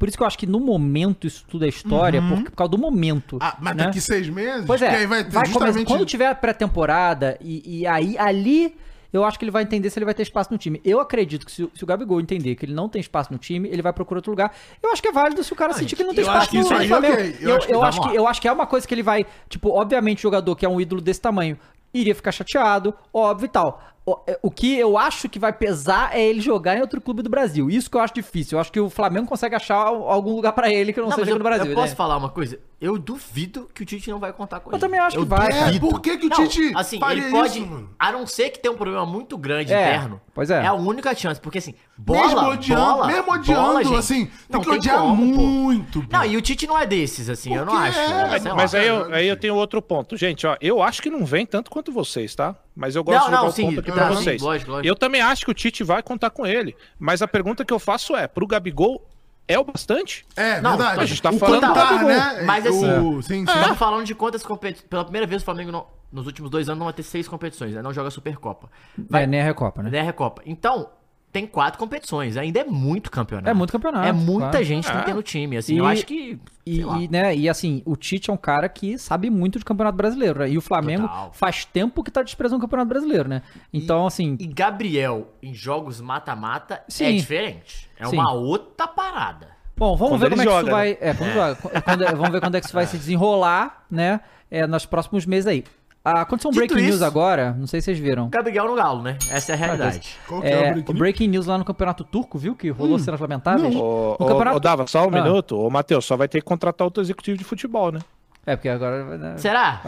[0.00, 2.70] Por isso que eu acho que no momento isso tudo é história, por, por causa
[2.70, 3.36] do momento.
[3.38, 3.84] Ah, mas né?
[3.84, 4.64] daqui seis meses?
[4.66, 5.86] Pois é, vai ter vai começar- justamente.
[5.86, 8.74] quando tiver a pré-temporada e, e aí ali
[9.12, 10.80] eu acho que ele vai entender se ele vai ter espaço no time.
[10.84, 13.38] Eu acredito que se, o- se o Gabigol entender que ele não tem espaço no
[13.38, 14.54] time, ele vai procurar outro lugar.
[14.82, 16.88] Eu acho que é válido se o cara sentir que não tem espaço no, aí,
[16.88, 17.14] Flamengo.
[17.14, 17.36] ok.
[17.40, 19.02] Eu Eu, acho que- eu acho que, eu acho que é uma coisa que ele
[19.02, 21.58] vai, tipo, obviamente, jogador que é um ídolo desse tamanho
[21.92, 23.82] iria ficar chateado, óbvio e tal.
[24.06, 27.22] O, é, o que eu acho que vai pesar é ele jogar em outro clube
[27.22, 27.70] do Brasil.
[27.70, 28.56] Isso que eu acho difícil.
[28.56, 31.30] Eu acho que o Flamengo consegue achar algum lugar pra ele que não, Não, seja
[31.32, 31.66] eu, no Brasil.
[31.70, 31.96] eu posso né?
[31.96, 32.58] falar uma coisa?
[32.80, 34.80] Eu duvido que o Tite não vai contar com Eu ele.
[34.80, 35.88] também acho que vai, É, duvido.
[35.88, 37.90] por que que o Não, Tite assim, faria ele pode, isso, mano?
[37.98, 40.18] a não ser que tenha um problema muito grande É, interno.
[40.32, 40.62] pois é.
[40.62, 44.24] É a única chance, porque assim, bola, mesmo odiando, bola, mesmo odiando, bola, gente, assim,
[44.24, 46.00] tem não que odiar como, muito.
[46.00, 46.08] pô.
[46.10, 47.98] Não, e o Tite não é desses, assim, eu não acho.
[47.98, 48.78] é, né, Mas, lá.
[48.80, 50.16] aí, eu, aí eu tenho outro ponto.
[50.16, 52.56] Gente, ó, eu acho que não vem tanto quanto vocês, tá?
[52.74, 54.40] Mas eu gosto Não, de jogar não, o sim, ponto aqui tá, pra sim, vocês.
[54.40, 54.88] lógico, lógico.
[54.88, 56.74] Eu também acho que o Tite vai contar com ele.
[56.98, 59.06] Mas a pergunta que eu faço é, pro Gabigol,
[59.52, 60.24] é o bastante?
[60.36, 61.00] É, Não, verdade.
[61.00, 62.42] a gente tá o falando contar, Gabigol, né?
[62.44, 63.52] mas assim, O- sim, sim.
[63.52, 64.88] Estamos falando de quantas competições.
[64.88, 67.74] Pela primeira vez o Flamengo não- nos últimos dois anos não vai ter seis competições,
[67.74, 67.82] né?
[67.82, 68.68] Não joga Supercopa.
[69.08, 69.90] Vai, nem a Recopa, né?
[69.90, 70.42] Né, Recopa.
[70.46, 70.88] Então,
[71.32, 72.36] tem quatro competições.
[72.36, 73.48] Ainda é muito campeonato.
[73.48, 74.64] É muito campeonato, É muita claro.
[74.64, 75.56] gente que tem que ter no time.
[75.56, 76.38] Assim, eu E- acho que.
[76.66, 79.96] E, e, né, e assim, o Tite é um cara que sabe muito de campeonato
[79.96, 80.40] brasileiro.
[80.40, 80.50] né?
[80.50, 81.30] E o Flamengo Total.
[81.32, 83.42] faz tempo que tá desprezando o campeonato brasileiro, né?
[83.72, 84.36] Então, assim.
[84.38, 87.90] E Gabriel, em jogos mata-mata, é diferente.
[87.98, 88.16] É Sim.
[88.16, 89.48] uma outra parada.
[89.76, 90.98] Bom, vamos Quando ver como é que joga, isso vai.
[91.00, 91.54] É, quando joga.
[91.82, 94.20] Quando- vamos ver quando é que isso vai se desenrolar, né?
[94.50, 95.64] É, nos próximos meses aí.
[96.02, 98.30] Ah, Aconteceu um Dito breaking news isso- agora, não sei se vocês viram.
[98.30, 99.18] Gabriel no Galo, né?
[99.30, 100.16] Essa é a realidade.
[100.26, 102.56] Qual que é, É, o o breaking breaking news lá no campeonato turco, viu?
[102.56, 103.74] Que rolou cenas lamentáveis.
[103.76, 104.56] Ô, no campeonato.
[104.56, 105.22] ô, Dava, só um Ah.
[105.22, 105.58] minuto.
[105.58, 108.00] Ô, Matheus, só vai ter que contratar outro executivo de futebol, né?
[108.46, 109.18] É, porque agora.
[109.18, 109.82] né, Será?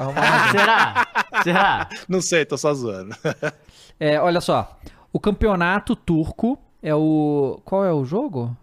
[0.50, 1.06] Será?
[1.42, 1.88] Será?
[2.06, 3.16] Não sei, tô só zoando.
[3.98, 4.76] É, olha só.
[5.10, 7.58] O campeonato turco é o.
[7.64, 8.54] Qual é o jogo?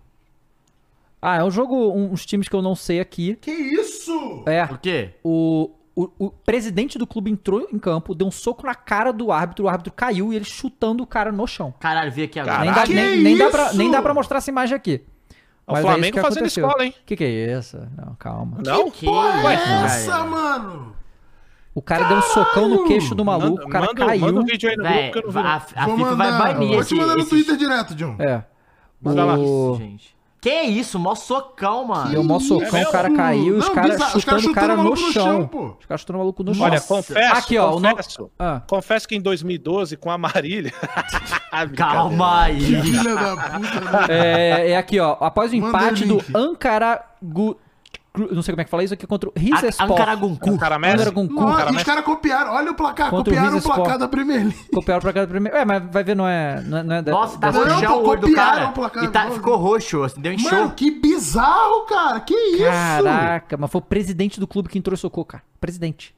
[1.20, 1.76] Ah, é um jogo.
[1.92, 3.36] um- uns times que eu não sei aqui.
[3.42, 4.44] Que isso?
[4.46, 4.66] É.
[4.68, 5.16] Por quê?
[5.24, 5.72] O,
[6.04, 9.66] o, o presidente do clube entrou em campo, deu um soco na cara do árbitro,
[9.66, 11.74] o árbitro caiu e ele chutando o cara no chão.
[11.80, 12.60] Caralho, vi aqui agora.
[12.62, 15.02] Nem dá, Que nem, nem dá pra, nem dá pra mostrar essa imagem aqui.
[15.68, 16.66] O Mas é Flamengo que fazendo aconteceu.
[16.66, 16.94] escola, hein?
[17.06, 17.78] Que que é isso?
[17.98, 18.58] Não, calma.
[18.66, 18.90] Não?
[18.90, 20.24] Que Porra, é isso, essa, cara?
[20.26, 20.96] mano?
[21.76, 24.22] O cara deu um socão no queixo do maluco, Manda, o cara manda, caiu.
[24.22, 25.38] manda um vídeo aí no grupo Véi, que eu não vi.
[25.40, 28.16] a, a Vou FIFA vai banir Vou te mandar no esse- Twitter direto, John.
[28.20, 28.44] É.
[29.02, 29.38] Manda lá.
[29.38, 29.76] O...
[29.78, 30.16] Gente.
[30.42, 30.98] Que isso?
[30.98, 32.12] Mó socão, mano.
[32.12, 34.74] Deu um mó socão, o cara caiu, os Não, os caras chutando o cara chutando
[34.74, 35.24] o no maluco no chão.
[35.26, 35.76] chão, pô.
[35.80, 36.66] Os caras chutando o maluco no chão.
[36.66, 38.62] Olha, confesso, Aqui, ó, o no- confesso, Ah.
[38.66, 40.72] confesso que em 2012, com a Marília...
[41.76, 42.60] Calma aí.
[42.82, 44.06] Filha da puta, né?
[44.10, 45.18] É, é aqui, ó.
[45.20, 46.38] Após o empate o do.
[46.38, 47.04] Ankara...
[47.22, 47.58] Gu-
[48.32, 49.92] Não sei como é que fala isso aqui contra o Rizespor.
[49.92, 50.58] Ancaraguncu.
[50.58, 50.96] Cara, Messi?
[50.96, 51.34] Ancaraguncu.
[51.34, 52.52] E os mas- caras copiaram.
[52.54, 53.10] Olha o placar.
[53.10, 53.76] Contra o copiaram o Rizespor.
[53.76, 54.66] placar da Premier League.
[54.74, 55.58] Copiaram pra cada primeiro.
[55.58, 56.62] É, mas vai ver, não é.
[56.62, 58.70] Não é, não é da- Nossa, tá dessa- Não, roxão o olho do copiaram cara.
[58.70, 60.50] o placar E tá, do- ficou roxo, assim, deu enxô.
[60.56, 62.20] Mano, que bizarro, cara.
[62.20, 62.64] Que isso?
[63.04, 65.44] Caraca, mas foi o presidente do clube que entrou e socou, cara.
[65.62, 66.14] Presidente.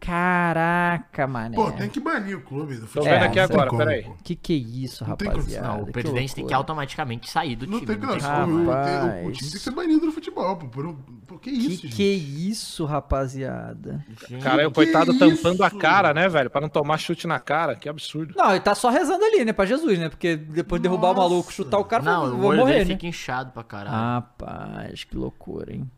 [0.00, 1.54] Caraca, mané.
[1.54, 3.04] Pô, tem que banir o clube do Tô futebol.
[3.10, 4.06] vendo É, aqui agora, como, peraí.
[4.24, 5.68] Que que é isso, Não rapaziada?
[5.68, 6.56] Não, o Que presidente tem que loucura.
[6.56, 7.86] automaticamente sair do Não time.
[7.86, 8.84] tem que não não.
[8.84, 10.56] tem o- o- time tem que ser banido do futebol.
[10.56, 10.94] Pô, por,
[11.26, 11.96] por que isso, Que gente?
[11.96, 14.04] que é isso, rapaziada?
[14.28, 15.18] Gente, Cara, o coitado isso?
[15.20, 16.48] tampando a cara, né, velho?
[16.50, 17.76] Pra não tomar chute na cara.
[17.76, 18.34] Que absurdo.
[18.36, 20.08] Não, ele tá só rezando ali, né, pra Jesus, né?
[20.08, 22.94] Porque depois de derrubar o maluco, chutar o cara, Não, vou morrer, dele né?
[22.94, 23.90] fica inchado pra caralho.
[23.96, 25.90] Rapaz, que loucura, hein?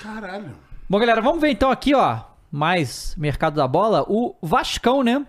[0.00, 0.52] Caralho.
[0.88, 2.20] Bom, galera, vamos ver então aqui, ó,
[2.52, 4.04] mais mercado da bola.
[4.06, 5.26] O Vascão, né?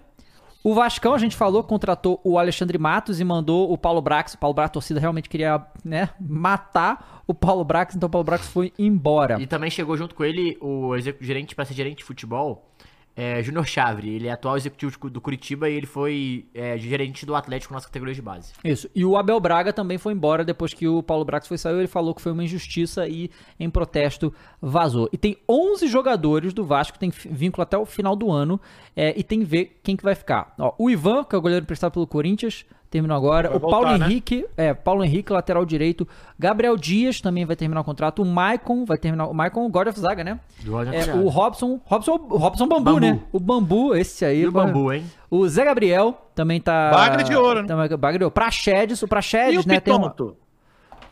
[0.64, 4.34] O Vascão, a gente falou, contratou o Alexandre Matos e mandou o Paulo Brax.
[4.34, 8.24] O Paulo Brax, a torcida realmente queria, né, matar o Paulo Brax, então o Paulo
[8.24, 9.42] Brax foi embora.
[9.42, 12.66] E também chegou junto com ele o gerente, pra ser gerente de futebol,
[13.16, 14.10] é, Júnior Chavre.
[14.10, 18.16] Ele é atual executivo do Curitiba e ele foi é, gerente do Atlético nas categorias
[18.16, 18.54] de base.
[18.64, 18.90] Isso.
[18.96, 21.80] E o Abel Braga também foi embora depois que o Paulo Brax foi saiu.
[21.80, 23.30] Ele falou que foi uma injustiça e,
[23.60, 25.10] em protesto, vazou.
[25.12, 28.60] E tem 11 jogadores do Vasco tem vínculo até o final do ano.
[28.96, 30.54] é, e tem que ver quem que vai ficar.
[30.60, 33.50] Ó, o Ivan, que é o goleiro emprestado pelo Corinthians, terminou agora.
[33.50, 34.06] Vai o Paulo voltar, né?
[34.06, 36.08] Henrique, é, Paulo Henrique, lateral direito.
[36.38, 38.22] Gabriel Dias também vai terminar o contrato.
[38.22, 39.28] O Maicon vai terminar.
[39.28, 40.40] O Maicon, God of Zaga, né?
[40.64, 41.18] God of É, Zaga.
[41.20, 43.00] o Robson, Robson, o Robson Bambu, Bambu.
[43.00, 43.20] né?
[43.32, 44.42] O Bambu, esse aí.
[44.42, 44.52] E o.
[44.52, 45.04] Bambu, hein?
[45.30, 46.92] O Zé Gabriel também tá.
[46.92, 47.68] Bagre de ouro, né?
[47.68, 48.34] Também, bagre de ouro.
[48.34, 49.80] Praxedes, o Praxedes, E o né?
[49.80, 50.38] Tem uma, Pitonto?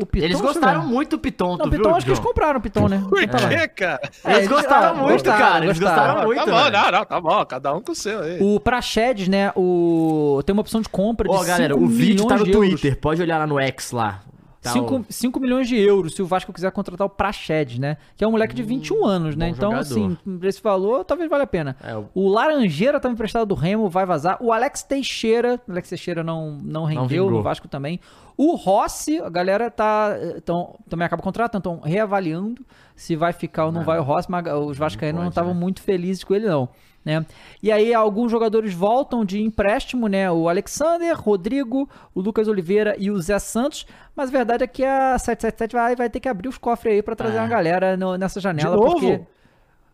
[0.03, 2.59] O Piton, Eles gostaram muito do Pitonto, Não, o viu, Piton acho que eles compraram
[2.59, 3.03] o Piton, né?
[3.09, 4.01] Por Tá quê, cara?
[4.23, 5.65] É, Eles gostaram muito, gostaram, cara.
[5.65, 6.03] Eles gostaram.
[6.05, 6.71] gostaram muito, tá bom, velho.
[6.71, 7.45] não, não, tá bom.
[7.45, 8.37] Cada um com o seu aí.
[8.41, 9.51] O Praxedes, né?
[9.55, 10.41] O...
[10.45, 12.69] Tem uma opção de compra de Ó, galera, 5 o vídeo tá no de euros.
[12.69, 12.97] Twitter.
[12.99, 14.19] Pode olhar lá no X lá.
[14.61, 17.97] Tá 5, o- milhões de euros se o Vasco quiser contratar o Praxedes, né?
[18.15, 19.47] Que é um moleque de 21 anos, né?
[19.47, 19.81] bom Então, jogador.
[19.91, 21.75] assim, esse valor, talvez valha a pena.
[21.83, 22.29] É, o- o...
[22.29, 24.37] Laranjeira tá emprestado do Remo, vai vazar.
[24.39, 27.31] O Alex Teixeira, o Alex Teixeira não, não rendeu vingou.
[27.31, 27.99] no Vasco também.
[28.37, 30.15] O Rossi, a galera tá.
[30.37, 32.63] Então, também acaba o contrato, estão reavaliando
[32.95, 35.59] se vai ficar ou não vai o Rossi, mas os Vascaínos não estavam né?
[35.59, 36.69] muito felizes com ele, não.
[37.03, 37.25] Né?
[37.63, 40.29] E aí alguns jogadores voltam de empréstimo, né?
[40.31, 43.87] O Alexander, Rodrigo, o Lucas Oliveira e o Zé Santos.
[44.15, 47.01] Mas a verdade é que a 777 vai, vai ter que abrir os cofres aí
[47.01, 47.41] pra trazer É.
[47.41, 48.75] uma galera no- nessa janela.
[48.75, 48.91] novo?
[48.91, 49.21] Porque...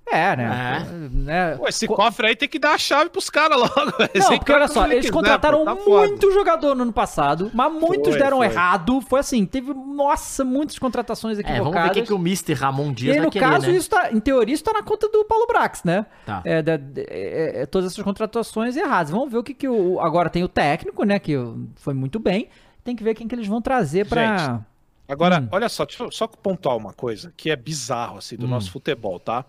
[0.09, 0.88] É, né?
[1.11, 1.55] né?
[1.57, 3.73] Pô, esse Co- cofre aí tem que dar a chave pros caras logo.
[3.75, 6.07] Não, porque olha só, eles quiser, contrataram pô, tá foda.
[6.07, 8.45] muito jogador no ano passado, mas muitos Foi, deram foi.
[8.45, 9.01] errado.
[9.01, 11.73] Foi assim, teve, nossa, muitas contratações É, equivocadas.
[11.73, 12.53] vamos ver o que, que o Mr.
[12.53, 13.75] Ramon E Dias aí, vai no querer, caso, né?
[13.75, 16.05] isso tá, em teoria, isso tá na conta do Paulo Brax, né?
[16.25, 16.41] Tá.
[16.45, 19.11] É, da- é, é, todas essas contratações erradas.
[19.11, 19.99] Vamos ver o que, que o.
[19.99, 21.19] Agora tem o técnico, né?
[21.19, 21.35] Que
[21.75, 22.47] foi muito bem.
[22.84, 24.61] Tem que ver quem que eles vão trazer pra.
[25.09, 25.47] Agora, Hum.
[25.51, 28.49] olha só, deixa eu só pontuar uma coisa que é bizarro assim do Hum.
[28.49, 29.45] nosso futebol, tá?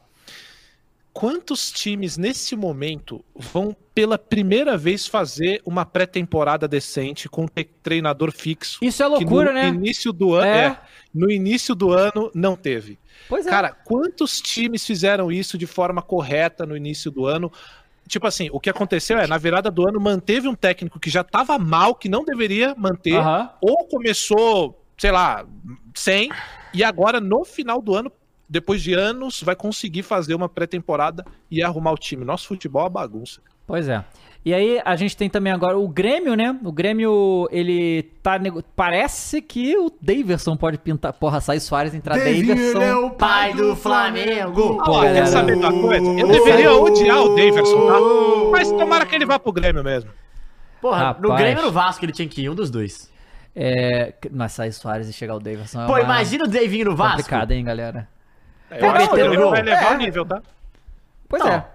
[1.19, 8.31] Quantos times nesse momento vão pela primeira vez fazer uma pré-temporada decente com te- treinador
[8.31, 8.78] fixo?
[8.81, 9.66] Isso é loucura, no né?
[9.69, 10.66] Início do ano, É.
[10.66, 10.78] é,
[11.12, 13.01] no início do ano não teve.
[13.28, 13.51] Pois é.
[13.51, 17.51] Cara, quantos times fizeram isso de forma correta no início do ano?
[18.07, 21.23] tipo assim, o que aconteceu é, na virada do ano, manteve um técnico que já
[21.23, 23.20] tava mal, que não deveria manter,
[23.61, 25.45] ou começou, sei lá,
[25.95, 26.31] sem,
[26.73, 28.11] e agora no final do ano,
[28.49, 32.25] depois de anos, vai conseguir fazer uma pré-temporada e arrumar o time.
[32.25, 33.41] Nosso futebol é uma bagunça.
[33.66, 34.03] Pois é.
[34.45, 36.57] E aí a gente tem também agora o Grêmio, né?
[36.65, 38.39] O Grêmio, ele tá.
[38.39, 41.12] nego- Parece que o Daverson pode pintar.
[41.12, 43.07] Porra, sai Soares entrar Davinho, ele é Daverson.
[43.07, 44.79] o pai do Flamengo.
[44.79, 45.15] Galera.
[45.15, 46.07] quer saber da coisa?
[46.19, 47.99] Eu deveria odiar o Daverson, tá?
[48.53, 50.11] Mas tomara que ele vá pro Grêmio mesmo.
[50.81, 51.41] Porra, no Rapaz.
[51.43, 53.11] Grêmio e no Vasco ele tinha que ir, um dos dois.
[53.55, 54.15] É.
[54.31, 55.83] Mas sai Soares e chegar o Daverson.
[55.83, 57.16] É Pô, uma- imagina o Davinho no Vasco.
[57.16, 58.09] Complicado, hein, galera?
[58.70, 59.95] É, Pô, eu acho que ele vai levar É.
[59.95, 60.43] o nível, tá?
[61.28, 61.51] Pois Não.
[61.51, 61.66] é.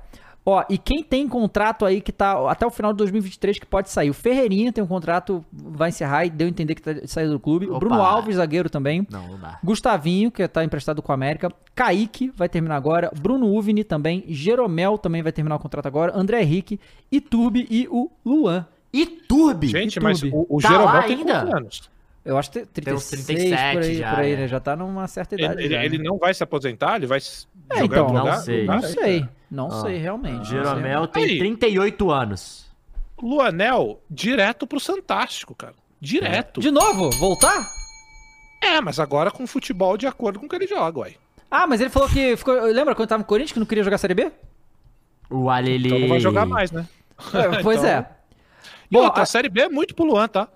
[0.45, 3.90] Ó, e quem tem contrato aí que tá até o final de 2023 que pode
[3.90, 4.10] sair?
[4.10, 7.40] O Ferreirinha tem um contrato, vai encerrar e deu a entender que tá saindo do
[7.40, 7.70] clube.
[7.70, 7.80] Opa.
[7.80, 9.07] Bruno Alves, zagueiro também.
[9.10, 9.57] Não, não dá.
[9.64, 11.49] Gustavinho, que tá emprestado com a América.
[11.74, 13.10] Kaique vai terminar agora.
[13.18, 14.26] Bruno Uvini também.
[14.28, 16.11] Jeromel também vai terminar o contrato agora.
[16.14, 16.78] André Henrique,
[17.10, 18.68] Iturbe e o Luan.
[18.91, 19.68] E Turbi?
[19.68, 20.03] Gente, YouTube.
[20.03, 21.34] mas o, o Tá Jeromel tem ainda?
[21.40, 21.90] quantos anos?
[22.26, 24.36] Eu acho que tem 36 uns 37 por aí, já, por aí é.
[24.38, 24.48] né?
[24.48, 25.54] Já tá numa certa idade.
[25.56, 25.86] Ele, ele- já, né?
[25.86, 26.95] ele não vai se aposentar?
[26.95, 28.38] Ele vai É, jogar então, não lugar?
[28.38, 28.66] sei.
[28.66, 29.30] Não sei.
[29.52, 29.82] Não Ah.
[29.82, 30.48] sei, realmente.
[30.48, 31.38] Jeromel tem Aí.
[31.40, 32.64] 38 anos.
[33.22, 35.74] Luanel, direto pro Santástico, cara.
[36.00, 36.60] Direto.
[36.60, 37.66] De novo, voltar?
[38.62, 41.16] É, mas agora com futebol de acordo com o que ele joga, uai.
[41.52, 42.54] Ah, mas ele falou que ficou.
[42.66, 44.32] Lembra quando tava no Corinthians que não queria jogar Série B?
[45.30, 45.88] O Alele...
[45.88, 46.88] Então não vai jogar mais, né?
[47.34, 48.10] É, pois Então- é.
[48.90, 50.48] E Bom, outra, a- a Série B é muito pro Luan, tá?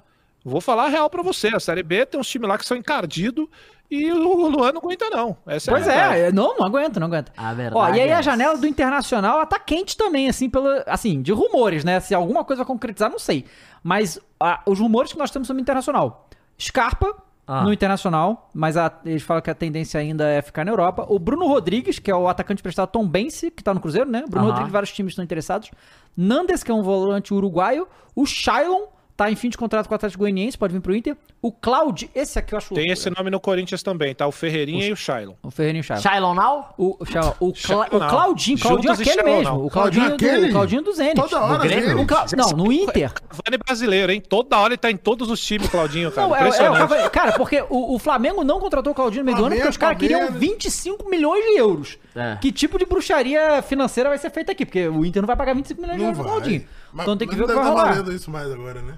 [0.49, 1.47] Vou falar a real pra você.
[1.49, 3.47] A Série B tem uns times lá que são encardidos
[3.89, 5.37] e o Luan não aguenta, não.
[5.45, 6.19] Essa Pois a verdade.
[6.19, 7.31] é, não, não aguenta, não aguenta.
[7.37, 8.23] A verdade Ó, e aí é a essa.
[8.23, 11.99] janela do Internacional ela tá quente também, assim, pelo, assim, de rumores, né?
[11.99, 13.45] Se alguma coisa vai concretizar, não sei.
[13.83, 16.27] Mas ah, os rumores que nós temos sobre o Internacional.
[16.59, 17.15] Scarpa
[17.49, 17.63] Ah.
[17.63, 21.05] no Internacional, mas a- eles falam que a tendência ainda é ficar na Europa.
[21.07, 24.23] O Bruno Rodrigues, que é o atacante prestado Tom Bense, que tá no Cruzeiro, né?
[24.27, 24.49] Bruno Aham.
[24.51, 25.71] Rodrigues, vários times estão interessados.
[26.15, 27.87] Nandes, que é um volante uruguaio.
[28.13, 28.87] O Shailon,
[29.17, 31.17] tá em fim de contrato com o Atlético Goianiense, pode vir pro Inter.
[31.41, 32.93] O Claude, esse aqui eu acho Tem loucura.
[32.93, 34.27] esse nome no Corinthians também, tá?
[34.27, 35.33] O Ferreirinha e o Shailon.
[35.41, 36.01] O Ferreirinho Shailon.
[36.03, 36.65] Shailon Now?
[36.77, 39.43] O, Shailon, o, Cla- Shailon, o Claudinho, Claudinho Juntos e aquele Shailon, mesmo.
[39.57, 39.65] não.
[39.65, 40.47] O Claudinho, Claudinho do, aquele?
[40.49, 41.15] o Claudinho do Zenit.
[41.15, 41.99] Toda hora, Grêmio?
[42.01, 43.11] O Cla- Não, no Inter.
[43.13, 44.21] Cavani brasileiro, hein?
[44.21, 46.27] Toda hora ele tá em todos os times, Claudinho, cara.
[46.27, 49.37] Não, é, é, o cara, porque o, o Flamengo não contratou o Claudinho no meio
[49.37, 50.39] do ano porque os caras queriam Flamengo.
[50.39, 51.97] 25 milhões de euros.
[52.15, 52.37] É.
[52.39, 54.63] Que tipo de bruxaria financeira vai ser feita aqui?
[54.65, 56.33] Porque o Inter não vai pagar 25 milhões de euros no vai.
[56.33, 56.65] Claudinho.
[56.93, 57.89] Mas, então tem que ver o que vai tá rolar.
[57.89, 58.93] valendo isso mais agora, né?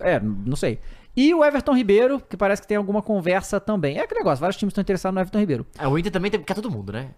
[0.00, 0.78] É, não sei.
[1.16, 3.98] E o Everton Ribeiro, que parece que tem alguma conversa também.
[3.98, 5.66] É aquele negócio, vários times estão interessados no Everton Ribeiro.
[5.78, 7.10] É, o Inter também tem que ficar todo mundo, né?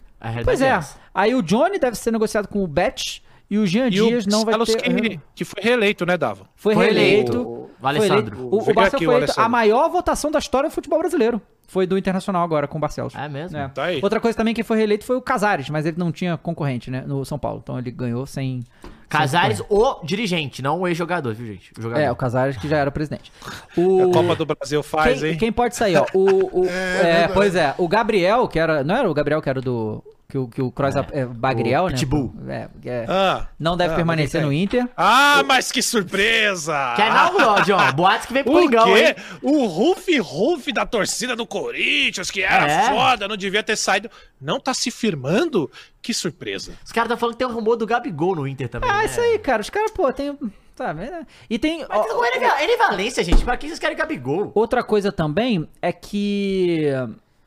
[0.44, 0.68] Pois é.
[0.68, 0.98] essa.
[1.14, 4.26] Aí o Johnny deve ser negociado com o Bet e o Jean E o Dias
[4.26, 5.00] não vai Barcelos ter...
[5.00, 6.46] que, que foi reeleito, né, Dava?
[6.56, 7.32] Foi, Foi reeleito.
[7.32, 7.48] eleito.
[7.48, 8.36] O Foi Alessandro.
[8.36, 8.54] eleito.
[8.54, 11.40] O, o Fica Barcelos foi o eleito a maior votação da história do futebol brasileiro.
[11.68, 13.14] Foi do Internacional agora com o Barcelos.
[13.14, 13.56] É mesmo?
[13.56, 13.68] É.
[13.68, 14.00] Tá aí.
[14.02, 17.02] Outra coisa também que foi reeleito foi o Casares, mas ele não tinha concorrente, né,
[17.06, 17.60] no São Paulo.
[17.62, 18.62] Então ele ganhou sem...
[19.08, 21.72] Casares, o dirigente, não o ex-jogador, viu, gente?
[21.78, 22.02] O jogador.
[22.02, 23.32] É, o Casares que já era presidente.
[23.76, 24.10] O...
[24.10, 25.38] A Copa do Brasil faz, quem, hein?
[25.38, 26.06] quem pode sair, ó?
[26.12, 27.32] O, o- é, verdade.
[27.32, 28.82] pois é, o Gabriel, que era.
[28.82, 30.02] Não era o Gabriel que era do.
[30.28, 31.92] Que o, que o Kroos é, Bagriel, o né?
[31.94, 32.34] Pitbull.
[32.48, 34.88] É, é, Ah, não deve ah, permanecer no Inter.
[34.96, 36.94] Ah, mas que surpresa!
[36.96, 37.92] Quer não, ó, John?
[37.92, 39.14] Boatos que vem pro O Coringão, hein?
[39.40, 42.88] O Ruf Ruf da torcida do Corinthians, que era É.
[42.90, 44.10] foda, não devia ter saído.
[44.40, 45.70] Não tá se firmando?
[46.02, 46.72] Que surpresa.
[46.84, 48.90] Os caras estão falando que tem um rumor do Gabigol no Inter também.
[48.90, 49.04] Ah, né?
[49.06, 49.62] isso aí, cara.
[49.62, 50.36] Os caras, pô, tem.
[50.74, 51.04] Sabe?
[51.04, 51.22] é.
[51.48, 51.86] E tem.
[51.88, 54.50] Mas ó, o Ener Ener Valência, gente, pra que vocês querem Gabigol?
[54.54, 56.86] outra coisa também é que.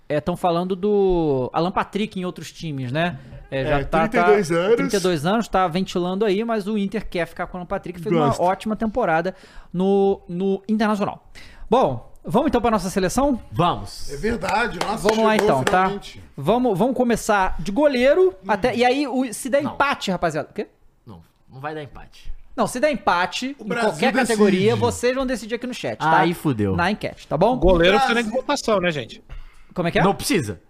[0.10, 3.19] Estão falando do Alan Patrick em outros times, né?
[3.52, 4.76] É, já É, tá, 32 tá, anos.
[4.76, 8.14] 32 anos, tá ventilando aí, mas o Inter quer ficar com o Alan Patrick, fez
[8.15, 8.41] Gosta.
[8.41, 9.36] uma ótima temporada
[9.72, 11.30] no, no Internacional.
[11.69, 13.40] Bom, vamos então para nossa seleção?
[13.52, 14.11] Vamos.
[14.11, 15.84] É verdade, nossa, Vamos lá então, tá?
[15.84, 16.23] finalmente.
[16.36, 18.76] Vamos, vamos começar de goleiro até.
[18.76, 19.73] E aí, o- se der Não.
[19.73, 20.49] empate, rapaziada.
[20.49, 20.68] O quê?
[21.06, 21.22] Não,
[21.52, 22.31] não vai dar empate.
[22.56, 24.27] Não, se der empate O em Brasil qualquer decide.
[24.27, 26.19] categoria, vocês vão decidir aqui no chat, tá?
[26.19, 26.76] Aí fudeu.
[26.76, 27.53] Na enquete, tá bom?
[27.53, 29.23] O goleiro nem de votação, né, gente?
[29.74, 30.04] Como é que é?
[30.04, 30.62] Não precisa.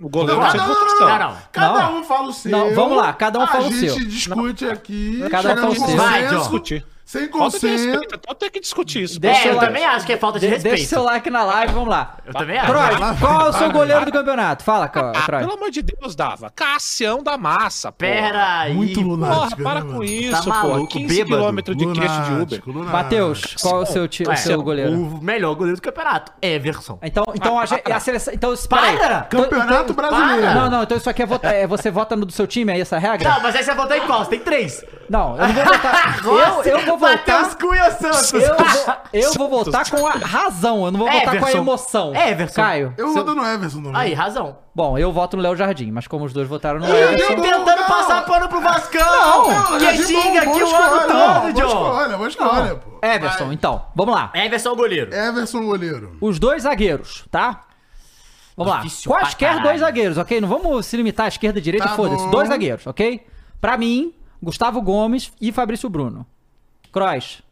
[0.00, 1.08] O goleiro Não, precisa não, de não, votação.
[1.08, 1.42] Não, não.
[1.52, 2.00] Cada Não.
[2.00, 2.50] um fala o seu.
[2.50, 3.88] Não, vamos lá, cada um fala o A seu.
[3.98, 5.22] gente discute aqui.
[5.30, 5.96] Cada um fala o seu.
[5.96, 6.28] Vai.
[6.28, 6.86] Discutir.
[7.10, 7.88] Sem Falta de consenso.
[7.90, 9.18] respeito, então tem que discutir isso.
[9.18, 10.74] Deixa é, eu também acho que é falta de De- respeito.
[10.76, 12.18] deixa o seu like na live, vamos lá.
[12.24, 12.70] Eu também acho.
[12.70, 14.62] Croy, lá, qual é o seu goleiro do campeonato?
[14.62, 14.84] Fala.
[14.84, 14.88] Ah,
[15.26, 15.40] Croy.
[15.40, 16.50] pelo amor de Deus, Dava.
[16.54, 18.12] Cassião da massa, porra.
[18.12, 18.74] Pera aí.
[18.74, 19.62] Muito Porra, lunático.
[19.62, 20.68] para né, com isso, Tá porra.
[20.68, 21.36] maluco, 15 bêbado.
[21.36, 22.62] quilômetros de queixo de Uber.
[22.66, 22.92] Lunático.
[22.92, 24.92] Matheus, qual é o seu, seu goleiro?
[24.92, 26.30] O melhor goleiro do campeonato.
[26.40, 26.96] Everson.
[27.02, 28.32] Então, então a, gente- a seleção.
[28.32, 28.96] Então, espera aí.
[28.96, 29.24] Para!
[29.26, 30.42] Então- Campeonato então- Brasileiro.
[30.42, 30.54] Para!
[30.54, 32.78] Não, não, então isso aqui é, vota- é você vota no do seu time, é
[32.78, 33.28] essa regra?
[33.28, 34.24] Não, mas aí você vai votar em qual?
[34.24, 34.84] Você tem três.
[35.10, 36.20] Não, eu não vou votar.
[36.24, 37.58] eu, eu vou Matheus votar.
[37.58, 38.32] Cunha Santos?
[38.32, 41.58] Eu vou, eu vou votar com a razão, eu não vou votar com a Everson.
[41.58, 42.14] emoção.
[42.14, 42.54] Everson.
[42.62, 42.94] Caio.
[42.96, 44.00] Eu seu- vou no Everson também.
[44.00, 44.58] Aí, razão.
[44.72, 47.32] Bom, eu voto no Léo Jardim, mas como os dois votaram no Everson.
[47.32, 47.86] eu- Tentando não.
[47.88, 49.48] passar pano pro Vascão!
[49.48, 51.66] Não, que Jardim xinga bom, aqui o ano todo, John!
[51.66, 53.06] escolha, boa escolha, pô.
[53.06, 53.54] Everson, Vai.
[53.54, 54.30] então, vamos lá.
[54.32, 55.12] Everson goleiro.
[55.12, 56.16] Everson goleiro.
[56.20, 57.64] Os dois zagueiros, tá?
[58.56, 58.78] Vamos lá.
[58.80, 60.40] Difícil pra Quaisquer dois zagueiros, ok?
[60.40, 62.28] Não vamos se limitar à esquerda e direita, Tá foda-se.
[62.30, 63.26] Dois zagueiros, ok?
[63.60, 66.26] Pra mim, Gustavo Gomes e Fabrício Bruno.
[66.92, 67.42] Croix.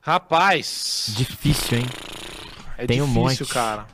[0.00, 1.86] Rapaz, Difícil, hein?
[2.78, 3.52] é tem um difícil, monte.
[3.52, 3.86] cara.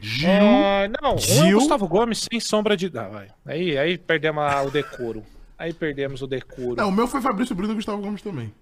[0.00, 0.28] Gil.
[0.28, 1.58] É, não, um é o Gil.
[1.58, 2.86] Gustavo Gomes sem sombra de.
[2.96, 3.28] Ah, vai.
[3.46, 5.24] Aí, aí perdemos a- o decoro.
[5.58, 6.76] Aí perdemos o decoro.
[6.76, 8.52] Não, o meu foi Fabrício Bruno e Gustavo Gomes também.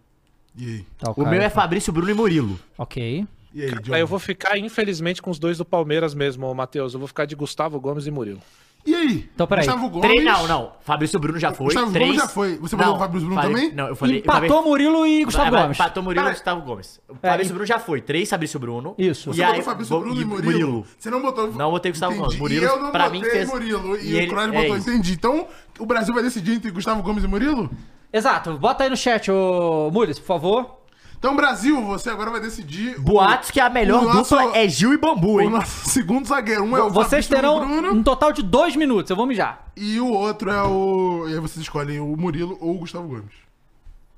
[0.56, 0.86] E aí?
[0.98, 1.28] Tá, O Caio.
[1.28, 2.58] meu é Fabrício Bruno e Murilo.
[2.78, 3.26] Ok.
[3.52, 3.94] E aí, John?
[3.94, 6.94] Aí eu vou ficar, infelizmente, com os dois do Palmeiras mesmo, Matheus.
[6.94, 8.40] Eu vou ficar de Gustavo Gomes e Murilo.
[8.86, 9.28] E aí?
[9.34, 9.66] Então, peraí.
[9.66, 10.08] Gustavo Gomes.
[10.08, 10.72] Três, não, não.
[10.82, 11.66] Fabrício Bruno já foi.
[11.66, 12.06] Gustavo três.
[12.08, 12.56] Gomes já foi.
[12.58, 13.72] Você falou Fabrício Bruno também?
[13.72, 14.16] Não, eu falei.
[14.16, 15.76] eu Empatou falei- Murilo e Gustavo Gomes.
[15.76, 17.00] Empatou Murilo e Gustavo Gomes.
[17.08, 18.00] O É, Fabrício e- Bruno já foi.
[18.00, 18.94] Três Fabrício Bruno.
[18.96, 19.32] Isso.
[19.34, 20.52] Você E botou aí, Fabrício Bruno e Murilo.
[20.52, 20.86] Murilo.
[20.98, 21.52] Você não botou.
[21.52, 22.24] Não botei Gustavo Entendi.
[22.26, 22.40] Gomes.
[22.40, 23.96] Murilo, e eu não pra botei mim, fez- Murilo.
[23.96, 24.76] E, e ele- o Cross é botou.
[24.76, 24.90] isso.
[24.90, 25.12] Entendi.
[25.14, 25.46] Então,
[25.80, 27.68] o Brasil vai decidir entre Gustavo Gomes e Murilo?
[28.12, 28.56] Exato.
[28.56, 30.76] Bota aí no chat, ô Mules, por favor.
[31.18, 32.96] Então, Brasil, você agora vai decidir.
[32.98, 35.50] o- Boatos que a melhor o nosso- dupla é Gil e Bambu, O hein?
[35.50, 36.62] nosso segundo zagueiro.
[36.62, 39.10] Um é o Vocês Fabrício terão Bruno um total de dois minutos.
[39.10, 39.70] Eu vou mijar.
[39.76, 41.26] e o outro é o.
[41.28, 43.34] E aí vocês escolhem o Murilo ou o Gustavo Gomes.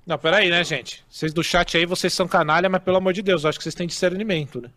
[0.07, 1.05] Não, peraí, né, gente?
[1.09, 3.63] Vocês do chat aí, vocês são canalha, mas pelo amor de Deus, eu acho que
[3.63, 4.71] vocês têm discernimento, né?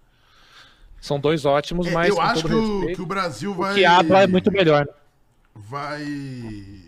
[0.99, 2.09] São dois ótimos, É, mas.
[2.09, 3.71] eu acho que o, respeito, que o Brasil vai.
[3.71, 4.85] o que habla é muito melhor.
[4.85, 4.93] né?
[5.55, 6.05] Vai.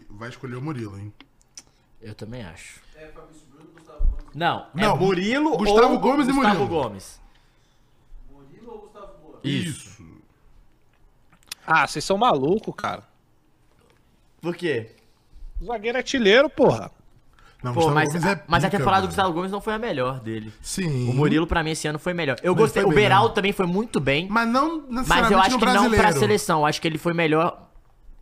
[0.09, 1.11] Vai escolher o Murilo, hein?
[2.01, 2.81] Eu também acho.
[4.33, 6.81] Não, é Não, Murilo Gustavo ou Gomes e Gustavo Murilo.
[6.83, 7.21] Gomes.
[9.43, 10.01] Isso.
[11.65, 13.03] Ah, vocês são malucos, cara.
[14.41, 14.91] Por quê?
[15.61, 16.91] O zagueiro é artilheiro, porra.
[17.61, 19.07] Não, Pô, Gustavo mas, Gomes é mas a pica, temporada do mano.
[19.15, 20.53] Gustavo Gomes não foi a melhor dele.
[20.61, 21.09] Sim.
[21.09, 22.37] O Murilo, pra mim, esse ano foi melhor.
[22.43, 22.83] Eu Mas gostei.
[22.83, 23.35] foi O bem Beraldo mesmo.
[23.35, 24.27] também foi muito bem.
[24.29, 26.03] Mas não necessariamente Mas eu acho no que não brasileiro.
[26.03, 26.59] pra seleção.
[26.59, 27.69] Eu acho que ele foi melhor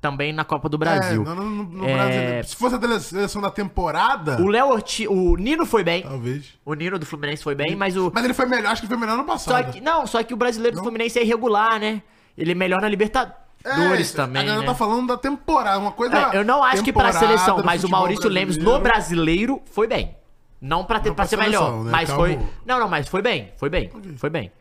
[0.01, 1.21] também na Copa do Brasil.
[1.21, 2.47] É, no, no- no É, brasileiro.
[2.47, 5.07] Se fosse a seleção da temporada, O Léo Ortiz.
[5.07, 6.01] O Nino foi bem.
[6.01, 6.45] talvez.
[6.65, 8.11] O Nino do Fluminense foi bem, mas o.
[8.13, 9.71] Mas ele foi melhor, acho que foi melhor no Só passado.
[9.71, 12.01] que, não, só que o brasileiro do Fluminense é irregular, né?
[12.37, 14.41] Ele é melhor na Libertadores É, também.
[14.41, 14.67] A galera né?
[14.67, 16.17] tá falando da temporada, uma coisa.
[16.33, 19.57] É, eu não acho que pra seleção, mas o Maurício Lemos no brasileiro.
[19.57, 20.15] brasileiro foi bem.
[20.59, 21.91] Não pra, ter, Não pra pra ser seleção, melhor, né?
[21.91, 22.23] mas Calma.
[22.25, 22.39] foi.
[22.65, 24.51] Não, não, mas foi bem, foi bem, foi bem.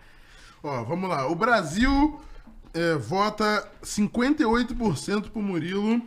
[0.62, 1.26] Ó, vamos lá.
[1.28, 2.20] O Brasil
[2.74, 6.00] é, vota 58% pro Murilo,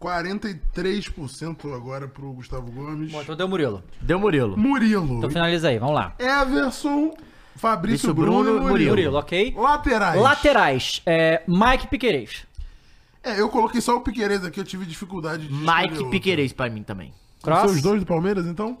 [0.00, 3.12] 43% agora pro Gustavo Gomes.
[3.12, 3.82] Bom, então deu Murilo.
[4.00, 4.56] Deu Murilo.
[4.56, 5.18] Murilo.
[5.18, 6.14] Então finaliza aí, vamos lá.
[6.18, 7.14] Everson,
[7.56, 8.90] Fabrício Isso, Bruno, Bruno, e Murilo.
[8.90, 9.54] Murilo, ok?
[9.56, 10.20] Laterais.
[10.20, 12.46] Laterais, é, Mike Piquerez.
[13.22, 16.10] É, eu coloquei só o Piqueires aqui, eu tive dificuldade de Mike.
[16.10, 17.14] Piquerez pra mim também.
[17.38, 17.72] São Cross.
[17.72, 18.78] os dois do Palmeiras, então?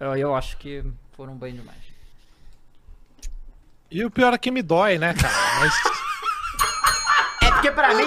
[0.00, 0.84] Eu, eu acho que
[1.16, 1.78] foram bem demais.
[3.90, 5.34] E o pior é que me dói, né, cara?
[5.60, 5.74] Mas.
[7.68, 8.04] É porque pra mim.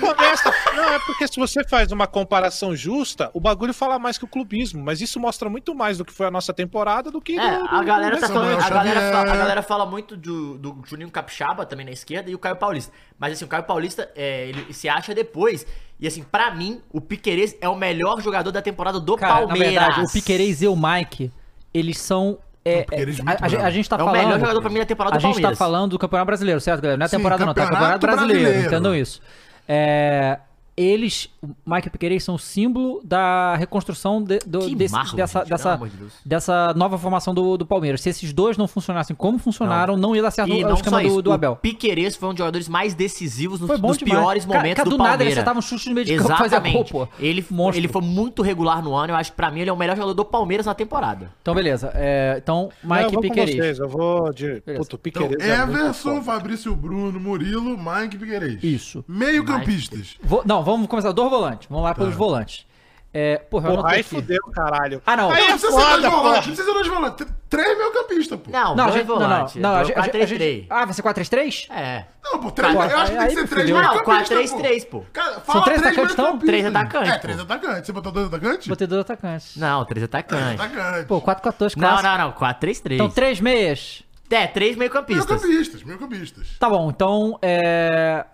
[0.00, 4.24] Começa- Não, é porque se você faz uma comparação justa, o bagulho fala mais que
[4.24, 4.82] o clubismo.
[4.84, 7.38] Mas isso mostra muito mais do que foi a nossa temporada do que.
[7.38, 8.58] É, do- do- a galera tá dessa- falando.
[8.58, 12.30] A Samuel galera, fala, a galera fala muito do, do Juninho Capixaba também na esquerda
[12.30, 12.92] e o Caio Paulista.
[13.18, 15.66] Mas assim, o Caio Paulista, é, ele se acha depois.
[16.00, 19.74] E assim, pra mim, o Piquerez é o melhor jogador da temporada do Cara, Palmeiras.
[19.74, 21.32] na verdade, o Piquerez e o Mike,
[21.74, 22.38] eles são...
[22.68, 24.22] É, O é, a, a gente- a tá É o falando...
[24.22, 25.58] melhor jogador pra mim da temporada A do gente tá Palmeiras.
[25.58, 26.98] falando do Campeonato Brasileiro, certo, galera?
[26.98, 27.62] Não é Sim, temporada não, tá?
[27.66, 28.66] Campeonato Brasileiro, Brasileiro.
[28.68, 29.20] entendam isso.
[29.66, 30.38] É,
[30.80, 35.48] eles, o Mike Piquerez são símbolo da reconstrução de- do- Que desse- marro, dessa, gente,
[35.48, 38.00] dessa, de dessa nova formação do, do Palmeiras.
[38.00, 41.00] Se esses dois não funcionassem como funcionaram, não, ia dar certo E o não esquema
[41.00, 41.56] só isso, do, do o Abel.
[41.56, 45.10] Piquerez foi um dos jogadores mais decisivos nos, nos piores momentos cara, do do nada
[45.24, 45.38] ele Palmeiras.
[45.38, 46.92] acertava um chute no meio de campo, fazia Exatamente.
[46.92, 47.12] gol, pô.
[47.18, 47.80] Ele, Monstro.
[47.80, 49.12] ele foi muito regular no ano.
[49.12, 51.30] Eu acho que pra mim ele é o melhor jogador do Palmeiras na temporada.
[51.42, 51.90] Então, beleza.
[51.94, 53.56] É, então, Não, eu Mike vou com Piquerez.
[53.56, 54.60] vocês, eu vou de.
[54.60, 55.36] Puto, Então, Piqueires.
[55.40, 56.22] é Everson.
[56.22, 58.62] Fabrício Bruno, Murilo, Mike Piqueires.
[58.62, 59.04] Isso.
[59.08, 60.16] Meio campistas.
[60.22, 61.12] Vo- não, vamos começar.
[61.12, 61.68] Dois volantes.
[61.70, 62.66] Vamos lá pelos volantes.
[63.10, 64.02] É, porra, eu Porra, aí aqui.
[64.10, 65.00] fudeu, caralho.
[65.06, 65.30] Ah, não.
[65.30, 67.26] Aí Não é precisa ser dois volantes, não precisa ser dois volantes.
[67.48, 68.50] Três meio campistas, pô.
[68.50, 69.54] Não, Não, dois gente, não, não, volantes.
[69.56, 70.26] não, a gente, a gente- a 4-3-3.
[70.28, 71.66] gente- Ah, vai ser 4-3-3?
[71.70, 72.04] É.
[72.22, 72.92] Não, pô, três, Quatro.
[72.94, 75.04] eu acho que tem que ser três meio Não, campistas, 4-3-3, pô.
[75.10, 76.38] Cara, fala três três atacantes, então?
[76.38, 77.86] Três atacantes, É, três atacantes.
[77.86, 78.68] Você botou dois atacantes?
[78.68, 79.56] Botei dois atacantes.
[79.56, 80.60] Não, três atacantes.
[80.60, 81.06] Atacante.
[81.06, 82.32] Pô, 4-4-2 Não, não, não.
[82.32, 82.94] 4-3-3.
[82.96, 84.02] Então, três meias.
[84.30, 85.40] É, três meio meio campistas.
[85.42, 86.46] campistas, meio campistas.
[86.60, 88.26] Tá bom, então, é...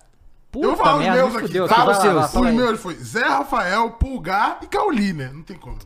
[0.55, 1.47] Puta Eu vou falar os meus me aqui.
[1.49, 2.35] fudeu Vai os seus.
[2.35, 5.31] Os meus foi Zé Rafael, Pulgar e Cauli, né?
[5.35, 5.79] Não tem como.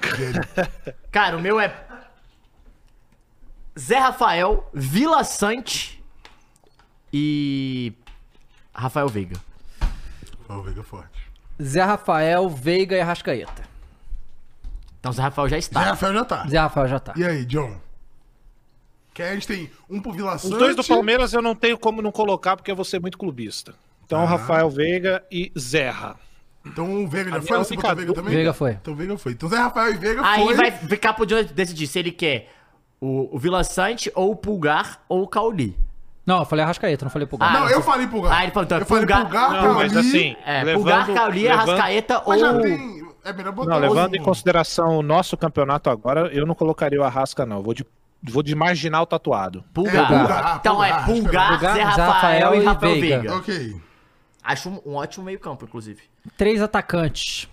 [1.12, 1.84] Cara, o meu é.
[3.78, 6.02] Zé Rafael, Vila Sante
[7.12, 7.92] e.
[8.74, 9.36] Rafael Veiga.
[10.48, 11.30] O Veiga forte.
[11.62, 13.64] Zé Rafael, Veiga e Arrascaeta.
[14.98, 15.80] Então o Zé Rafael já Zé está.
[15.82, 16.46] Rafael já tá.
[16.48, 17.12] Zé Rafael já tá.
[17.16, 17.78] E aí, John?
[19.12, 20.56] Que aí a gente tem um pro Vila Os Sante.
[20.58, 23.74] dois do Palmeiras eu não tenho como não colocar porque eu vou ser muito clubista.
[24.06, 26.16] Então, Rafael Veiga e Zerra.
[26.64, 27.58] Então o Veiga já foi?
[27.58, 28.34] Você botou Veiga também?
[28.34, 28.70] Veiga foi.
[28.72, 29.32] Então Veiga foi.
[29.32, 30.54] Então Zé Rafael e Veiga Aí foi.
[30.54, 32.48] vai ficar pro John decidir se ele quer
[33.00, 35.76] o, o Vila Sante, ou o Pulgar, ou o Cauli.
[36.24, 37.54] Não, eu falei Arrascaeta, não falei Pulgar.
[37.54, 38.32] Ah, Não, eu falei Pulgar.
[38.32, 41.06] Ah, ele falou, então, eu falei Pulgar- Pulgar, Não, Cauli, mas assim, É, levando, Pulgar,
[41.14, 42.60] Cauli, Arrascaeta Mas já ou...
[42.62, 43.06] tem...
[43.24, 47.04] É melhor botar Não, levando em consideração o nosso campeonato agora, eu não colocaria o
[47.04, 47.62] Arrasca, não.
[47.62, 47.84] Vou de,
[48.22, 49.64] vou de marginal tatuado.
[49.74, 50.12] Pulgar.
[50.12, 53.18] É, Pulgar, então é Pulgar, Pulgar, Pulgar, Zé Zé Rafael, Rafael e e Rafael Veiga.
[53.20, 53.36] Veiga.
[53.36, 53.76] Ok.
[54.46, 56.02] Acho um, um ótimo meio campo, inclusive.
[56.36, 57.48] Três atacantes.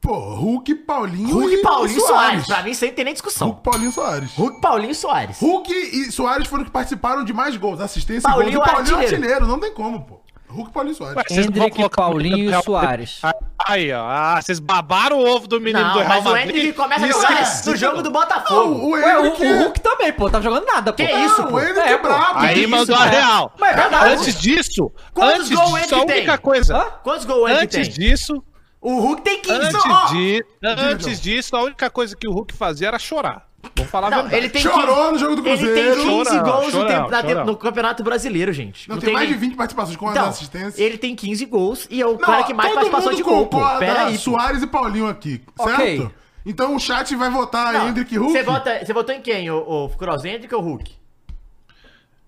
[0.00, 2.46] Pô, Hulk, Paulinho Hulk, e Paulinho e e Soares.
[2.46, 3.54] Pra mim, isso aí não tem nem Hulk, discussão.
[3.54, 4.32] Paulinho e Soares.
[4.36, 5.40] Hulk, Paulinho e Soares.
[5.40, 8.68] Hulk e Soares foram que participaram de mais gols, assistência Paulinho e gols.
[8.68, 9.24] E Paulinho é artilheiro.
[9.24, 10.20] artilheiro, não tem como, pô.
[10.56, 11.16] Hulk, Paulinho e Soares.
[11.16, 13.20] Ué, não Hendrick, Paulinho e Soares.
[13.68, 14.04] Aí, ó.
[14.08, 16.48] Ah, vocês babaram o ovo do menino Não, do Real mas o Madrid.
[16.56, 18.74] Hendrick começa a Isso jogar é- no jogo do Não, Botafogo.
[18.74, 20.28] o Ué, o, o Hulk também, pô.
[20.30, 20.96] Tava jogando nada, pô.
[20.96, 21.56] Que isso, Não, pô?
[21.56, 22.38] o Henrique É, é, brabo.
[22.40, 23.52] Aí que mandou isso, a real.
[23.58, 24.12] Mas é verdade.
[24.14, 26.76] Antes disso, Quantos antes gols o disso, a Henrique única coisa.
[26.76, 26.84] Hã?
[27.02, 27.96] Quantos gols o Antes tem?
[28.08, 28.42] disso,
[28.80, 29.54] O Hulk tem 15.
[29.60, 30.06] antes, ó.
[30.12, 33.46] de, antes disso, a única coisa que o Hulk fazia era chorar.
[33.86, 34.36] Vamos falar a Não, verdade.
[34.36, 36.02] ele tem Chorou 15 no jogo do Ele tem Cruzeiro.
[36.02, 37.46] 15 Chorão, gols no, chorão, tempo- na- chorão.
[37.46, 38.88] no Campeonato Brasileiro, gente.
[38.88, 40.78] Não, tem, mais nem- de 20 participações com as Então, assistências.
[40.78, 43.46] ele tem 15 gols e é o Não, cara que mais participação de gol,
[43.78, 44.18] Pera aí.
[44.18, 45.80] Soares e Paulinho aqui, certo?
[45.80, 46.08] Ok.
[46.44, 48.32] Então o chat vai votar Não, Hendrick e Hulk?
[48.32, 49.50] Você vota- você votou em quem?
[49.50, 50.92] O, o Cross Hendrick ou o Hulk?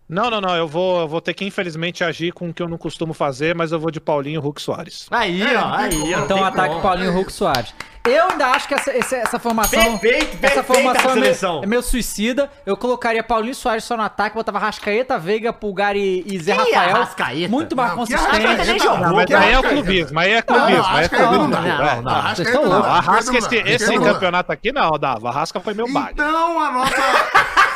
[0.09, 0.57] Não, não, não.
[0.57, 3.55] Eu vou, eu vou ter que, infelizmente, agir com o que eu não costumo fazer,
[3.55, 5.07] mas eu vou de Paulinho Hulk Soares.
[5.11, 6.21] Aí, É, ó, não aí, ó.
[6.21, 6.81] Então, ataque como.
[6.83, 7.75] Paulinho, Hulk, Soares.
[8.05, 9.99] Eu ainda acho que essa, essa, essa formação.
[9.99, 12.51] Perfeito, essa perfeita formação é meio, é meio suicida.
[12.65, 16.73] Eu colocaria Paulinho Soares só no ataque, botava Rascaeta, Veiga, Pulgar e, e Zé Quem
[16.73, 16.97] é Rafael.
[16.97, 17.49] Arrascaeta?
[17.49, 18.87] Muito mais Não, consistente.
[18.87, 21.49] Não, mas aí é o clubismo, aí é clubismo, é clubismo.
[21.49, 22.11] Não, não, não.
[22.11, 22.89] Arrascaeta Vocês estão loucos.
[22.89, 25.29] A Rasca, Arrascaeta esse, esse campeonato aqui não, dava.
[25.29, 26.13] A Rasca foi meu bagre.
[26.13, 26.95] Então a nossa.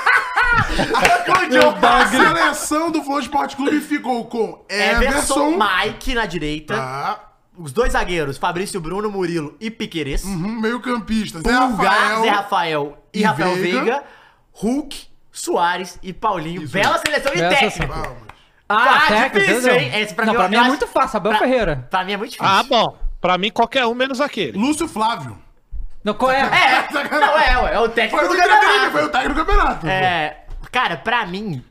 [1.83, 5.59] a seleção do Flow Esporte Clube ficou com Everson, Everson.
[5.59, 6.75] Mike na direita.
[6.75, 7.32] Tá.
[7.57, 10.25] Os dois zagueiros, Fabrício Bruno, Murilo e Piqueires.
[10.25, 11.39] Uhum, meio campista.
[11.41, 12.23] Zé Pulgar, Rafael.
[12.23, 13.81] Zé Rafael e, e Rafael Veiga.
[13.83, 14.05] Veiga.
[14.53, 16.63] Hulk, Soares e Paulinho.
[16.63, 17.93] Isso Bela seleção e Bela técnico.
[18.69, 19.81] Ah, Ah, técnico, difícil, entendeu?
[19.97, 20.01] hein?
[20.03, 21.17] Esse pra não, mim, pra mim é acho- muito fácil.
[21.19, 21.87] Abel pra- Ferreira.
[21.91, 22.51] Pra mim é muito difícil.
[22.53, 22.97] Ah, bom.
[23.21, 24.59] Pra mim, qualquer um menos aquele.
[24.59, 25.39] Lúcio Flávio.
[26.03, 26.41] Não, qual é?
[26.49, 26.89] É,
[27.21, 29.05] não é, é o técnico Foi o do técnico, foi campeonato.
[29.05, 29.87] o técnico do campeonato.
[29.87, 31.63] É, cara, pra mim,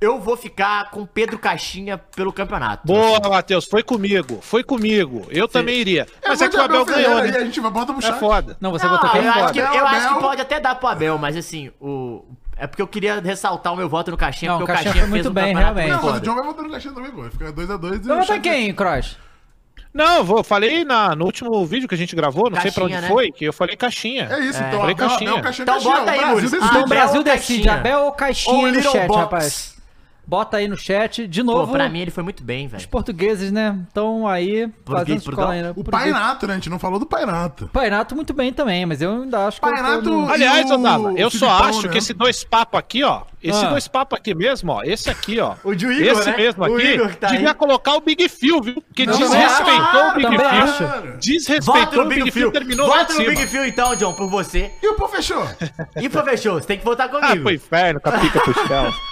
[0.00, 2.86] eu vou ficar com Pedro Caixinha pelo campeonato.
[2.86, 3.66] Boa, Matheus.
[3.66, 4.38] Foi comigo.
[4.40, 5.26] Foi comigo.
[5.30, 6.06] Eu também iria.
[6.26, 7.40] Mas é que o Abel ganhou, E a né?
[7.44, 8.18] gente vai botar pro É chat.
[8.18, 8.56] foda.
[8.60, 9.22] Não, você Não, botou quem?
[9.24, 12.24] eu, acho que, Abel, eu acho que pode até dar pro Abel, mas assim, o.
[12.56, 15.08] É porque eu queria ressaltar o meu voto no Caixinha, Não, porque o Caixinha Caixinha,
[15.08, 15.88] foi fez muito um bem, realmente.
[15.90, 16.20] Não, mas o.
[16.20, 17.22] John vai votar no caixinha também, pô.
[17.24, 19.16] Fica 2x2 Vai botar quem, Cross?
[19.94, 22.84] Não, eu vou, falei na, no último vídeo que a gente gravou, não sei pra
[22.84, 23.14] onde Caixinha, né?
[23.14, 24.28] foi, que eu falei caixinha.
[24.30, 24.78] É isso, então.
[24.80, 25.30] Falei Abel, caixinha.
[25.32, 25.96] Abel, caixinha, Então caixinha.
[25.96, 26.50] bota aí, o Brasil Muris.
[26.50, 26.66] decide.
[26.68, 27.74] Então o Abel Brasil ou decide, Caixinha?
[27.74, 29.20] Abel ou Caixinha Ou no chat, Box?
[29.20, 29.79] rapaz.
[30.30, 31.26] Bota aí no chat.
[31.26, 32.78] De Pô, novo, pra mim ele foi muito bem, velho.
[32.78, 33.76] os portugueses, né?
[33.88, 35.72] Estão aí fazendo Português, escola ainda.
[35.74, 36.52] O Painato, né?
[36.52, 37.68] A gente não falou do Painato.
[37.72, 41.18] Painato muito bem também, mas eu ainda acho que eu tô Painato- Aliás, o Otávio,
[41.18, 41.88] eu só Filipão, acho né?
[41.88, 43.22] que esse dois papos aqui, ó.
[43.42, 43.70] Esse Ah.
[43.70, 44.82] dois papos aqui mesmo, ó.
[44.84, 45.54] Esse aqui, ó.
[45.64, 46.36] O de Igor, esse né?
[46.36, 46.86] mesmo O aqui.
[46.86, 47.36] Igor que tá aí.
[47.38, 48.74] devia colocar o Big Phil, viu?
[48.82, 50.46] Porque Não, desrespeitou claro, o Big Phil.
[50.48, 51.18] acho.
[51.18, 53.30] Desrespeitou o Big, Big Phil, terminou Vota no cima.
[53.30, 54.70] Big Phil então, John, por você.
[54.80, 55.42] E o pô fechou?
[56.00, 57.42] E professor, você tem que votar Ah, comigo.
[57.42, 58.92] pro inferno, com a pica pro céu.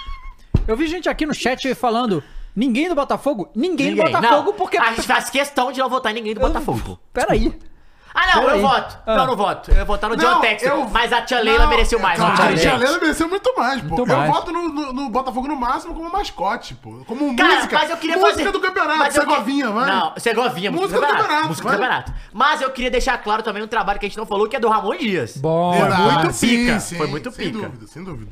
[0.67, 2.23] Eu vi gente aqui no chat falando,
[2.55, 3.49] ninguém do Botafogo?
[3.55, 4.13] Ninguém, do Ninguém.
[4.13, 4.77] Botafogo, não, porque...
[4.77, 6.79] A gente faz questão de não votar em ninguém do Botafogo.
[6.85, 6.99] pô.
[7.13, 7.57] Peraí.
[8.13, 8.61] Ah, não, eu Peraí.
[8.61, 8.97] voto.
[9.05, 9.15] Ah.
[9.17, 9.69] Não, não voto.
[9.71, 10.67] Eu ia votar no John Texas.
[10.69, 12.19] eu- Mas a tia Leila Não, mereceu mais.
[12.19, 12.99] Não, a tia Leila.
[12.99, 13.95] Mereceu muito mais, pô.
[13.97, 14.31] Muito eu mais.
[14.31, 17.03] voto no, no- no Botafogo no máximo como mascote, pô.
[17.05, 17.77] Como Cara, música.
[17.77, 18.51] mas eu queria música fazer...
[18.51, 19.89] do campeonato, mas eu que- Segovinha, vai.
[19.91, 21.21] Não, Segovinha, música, Música do do campeonato.
[21.23, 21.77] campeonato, música vai.
[21.77, 22.13] do campeonato.
[22.33, 24.59] Mas eu queria deixar claro também um trabalho que a gente não falou, que é
[24.59, 25.37] do Ramon Dias.
[25.37, 26.79] Bom, Foi muito pica.
[26.79, 27.67] sim, Foi muito sem pica.
[27.67, 28.31] dúvida, sem dúvida.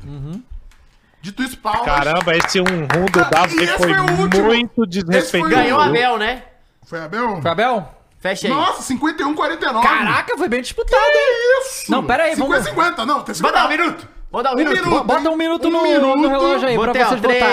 [1.20, 1.82] Dito isso, palmas.
[1.84, 4.44] Caramba, esse um rum do W esse foi foi o último.
[4.44, 5.30] muito Esse desrespeitoso.
[5.30, 5.88] foi o Ganhou Viu?
[5.90, 6.42] Abel, né?
[6.86, 7.42] Foi Abel?
[7.42, 7.88] Foi Abel?
[8.20, 8.52] Fecha aí.
[8.52, 9.86] Nossa, 51, 49.
[9.86, 11.60] Caraca, foi bem disputado, hein?
[11.62, 11.90] Isso!
[11.90, 13.42] Não, pera aí, 50, vamos- 50, não, tem 50.
[13.42, 14.08] Vou dar um minuto.
[14.30, 14.84] Vou dar um, Um minuto.
[14.84, 15.04] minuto.
[15.04, 16.16] Bota um minuto Um no, minuto.
[16.18, 17.48] no relógio aí pra Botei, ó, vocês votarem.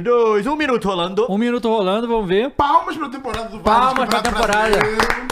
[0.00, 1.26] 3, 2, 1 minuto rolando.
[1.32, 2.50] Um minuto rolando, vamos ver.
[2.50, 3.64] Palmas pra temporada do Vasco.
[3.64, 4.76] Palmas pra temporada.
[4.76, 5.28] Brasileiro.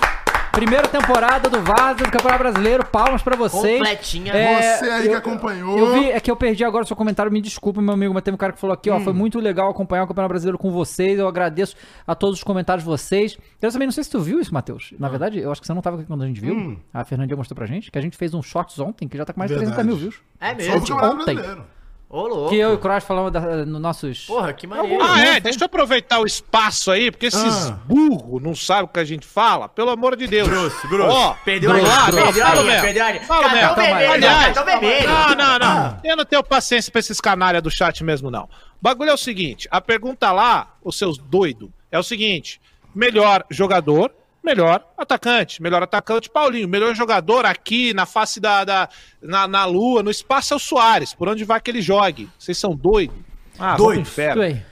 [0.53, 2.85] Primeira temporada do Vaza do Campeonato Brasileiro.
[2.85, 3.79] Palmas pra vocês.
[3.79, 4.33] Completinha.
[4.33, 5.79] Você aí que eu- acompanhou.
[5.79, 8.23] Eu vi, é que eu perdi agora o seu comentário, me desculpe, meu amigo, mas
[8.25, 9.01] teve um cara que falou aqui, ó, Hum.
[9.05, 11.77] foi muito legal acompanhar o Campeonato Brasileiro com vocês, eu agradeço
[12.07, 13.39] a todos os comentários de vocês.
[13.63, 14.93] Eu também não sei se tu viu isso, Matheus.
[14.99, 16.55] Na verdade, eu acho que você não tava aqui quando a gente viu.
[16.55, 16.77] Hum.
[16.93, 19.33] A Fernandinha mostrou pra gente, que a gente fez um shorts ontem, que já tá
[19.33, 19.77] com mais de Verdade.
[19.77, 20.21] 30 mil views.
[20.41, 20.75] É mesmo.
[20.97, 21.35] ontem.
[21.37, 21.65] Brasileiro.
[22.11, 22.49] Ô, louco.
[22.49, 24.25] Que eu e o Cross falamos da, no nossos.
[24.25, 25.03] Porra, que maneiro.
[25.05, 27.79] Ah, é, deixa eu aproveitar o espaço aí, porque esses Ah.
[27.85, 30.49] burros não sabem o que a gente fala, pelo amor de Deus.
[30.49, 31.15] Grosso, grosso.
[31.15, 32.25] Ó, Perdeu a Grosso, linha, grosso.
[32.33, 32.81] perdeu a mesmo.
[32.83, 33.25] perdeu a linha.
[33.25, 34.13] Fala mesmo.
[34.13, 35.07] Aliás, cartão vermelho.
[35.09, 36.01] Não, não, não.
[36.03, 38.45] Eu não tenho paciência pra esses canalha do chat mesmo, não.
[38.45, 38.49] O
[38.81, 42.59] bagulho é o seguinte: a pergunta lá, os seus doidos, é o seguinte:
[42.95, 44.11] melhor jogador,
[44.49, 45.63] melhor atacante.
[45.63, 46.69] Melhor atacante, Paulinho.
[46.69, 48.65] Melhor jogador aqui na face da.
[48.65, 48.89] da-
[49.23, 51.13] na, na lua, no espaço é o Soares.
[51.15, 52.29] Por onde vai que ele jogue?
[52.39, 53.17] Vocês são doidos?
[53.61, 54.09] Ah, Doidos.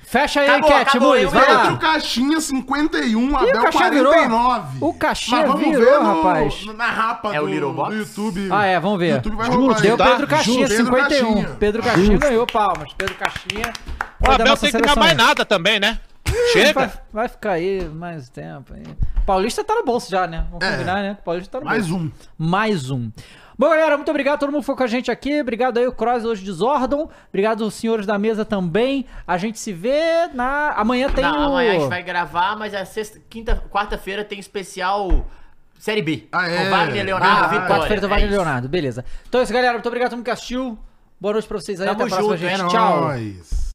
[0.05, 1.77] Fecha aí, Acabou, Cat acabou, Muniz, eu vai Pedro lá.
[1.78, 4.12] Caixinha, 51, Ih, o Abel, Caixinha virou.
[4.12, 4.78] 49.
[4.81, 6.65] O Caixinha Mas vamos virou, ver no- rapaz.
[6.66, 7.89] Na rapa É o do, Little Box?
[7.90, 8.48] do YouTube.
[8.53, 9.15] Ah, é, vamos ver.
[9.16, 9.98] YouTube vai Justo, Deu aí.
[9.98, 10.11] tá?
[10.12, 11.35] Pedro Caixinha, Pedro 51.
[11.35, 11.57] Caixinha.
[11.59, 12.93] Pedro Caixinha ganhou palmas.
[12.97, 13.73] Pedro Caixinha.
[14.20, 15.98] O da Abel tem que seleção mais nada também, né?
[16.37, 16.93] Vai, Chega.
[17.13, 18.73] vai ficar aí mais tempo.
[18.75, 18.83] Aí.
[19.25, 20.47] Paulista tá no bolso já, né?
[20.51, 20.73] Vamos É.
[20.73, 21.19] combinar, né?
[21.25, 22.05] Paulista tá no Mais bolso.
[22.05, 22.11] um.
[22.39, 23.11] Mais um.
[23.59, 24.39] Bom, galera, muito obrigado.
[24.41, 25.41] Todo mundo foi com a gente aqui.
[25.41, 27.09] Obrigado aí, o Cross hoje de Zordon.
[27.31, 29.07] Obrigado aos senhores da mesa também.
[29.27, 30.73] A gente se vê na.
[30.77, 31.45] Amanhã tem Não, o.
[31.53, 35.27] amanhã a gente vai gravar, mas a sexta, quinta, quarta-feira tem especial
[35.79, 36.27] Série B.
[36.33, 36.65] Ah, é?
[36.65, 37.69] Com Wagner Leonardo Ah, Vitória.
[37.69, 38.69] Quarta-feira do É Wagner isso.
[38.69, 39.05] Beleza.
[39.29, 39.73] Então é isso, galera.
[39.75, 40.79] Muito obrigado a todo mundo que assistiu.
[41.19, 41.87] Boa noite pra vocês aí.
[41.87, 42.61] Tamo Até a próxima, junto, gente.
[42.63, 43.01] é Tchau.
[43.01, 43.65] Nóis.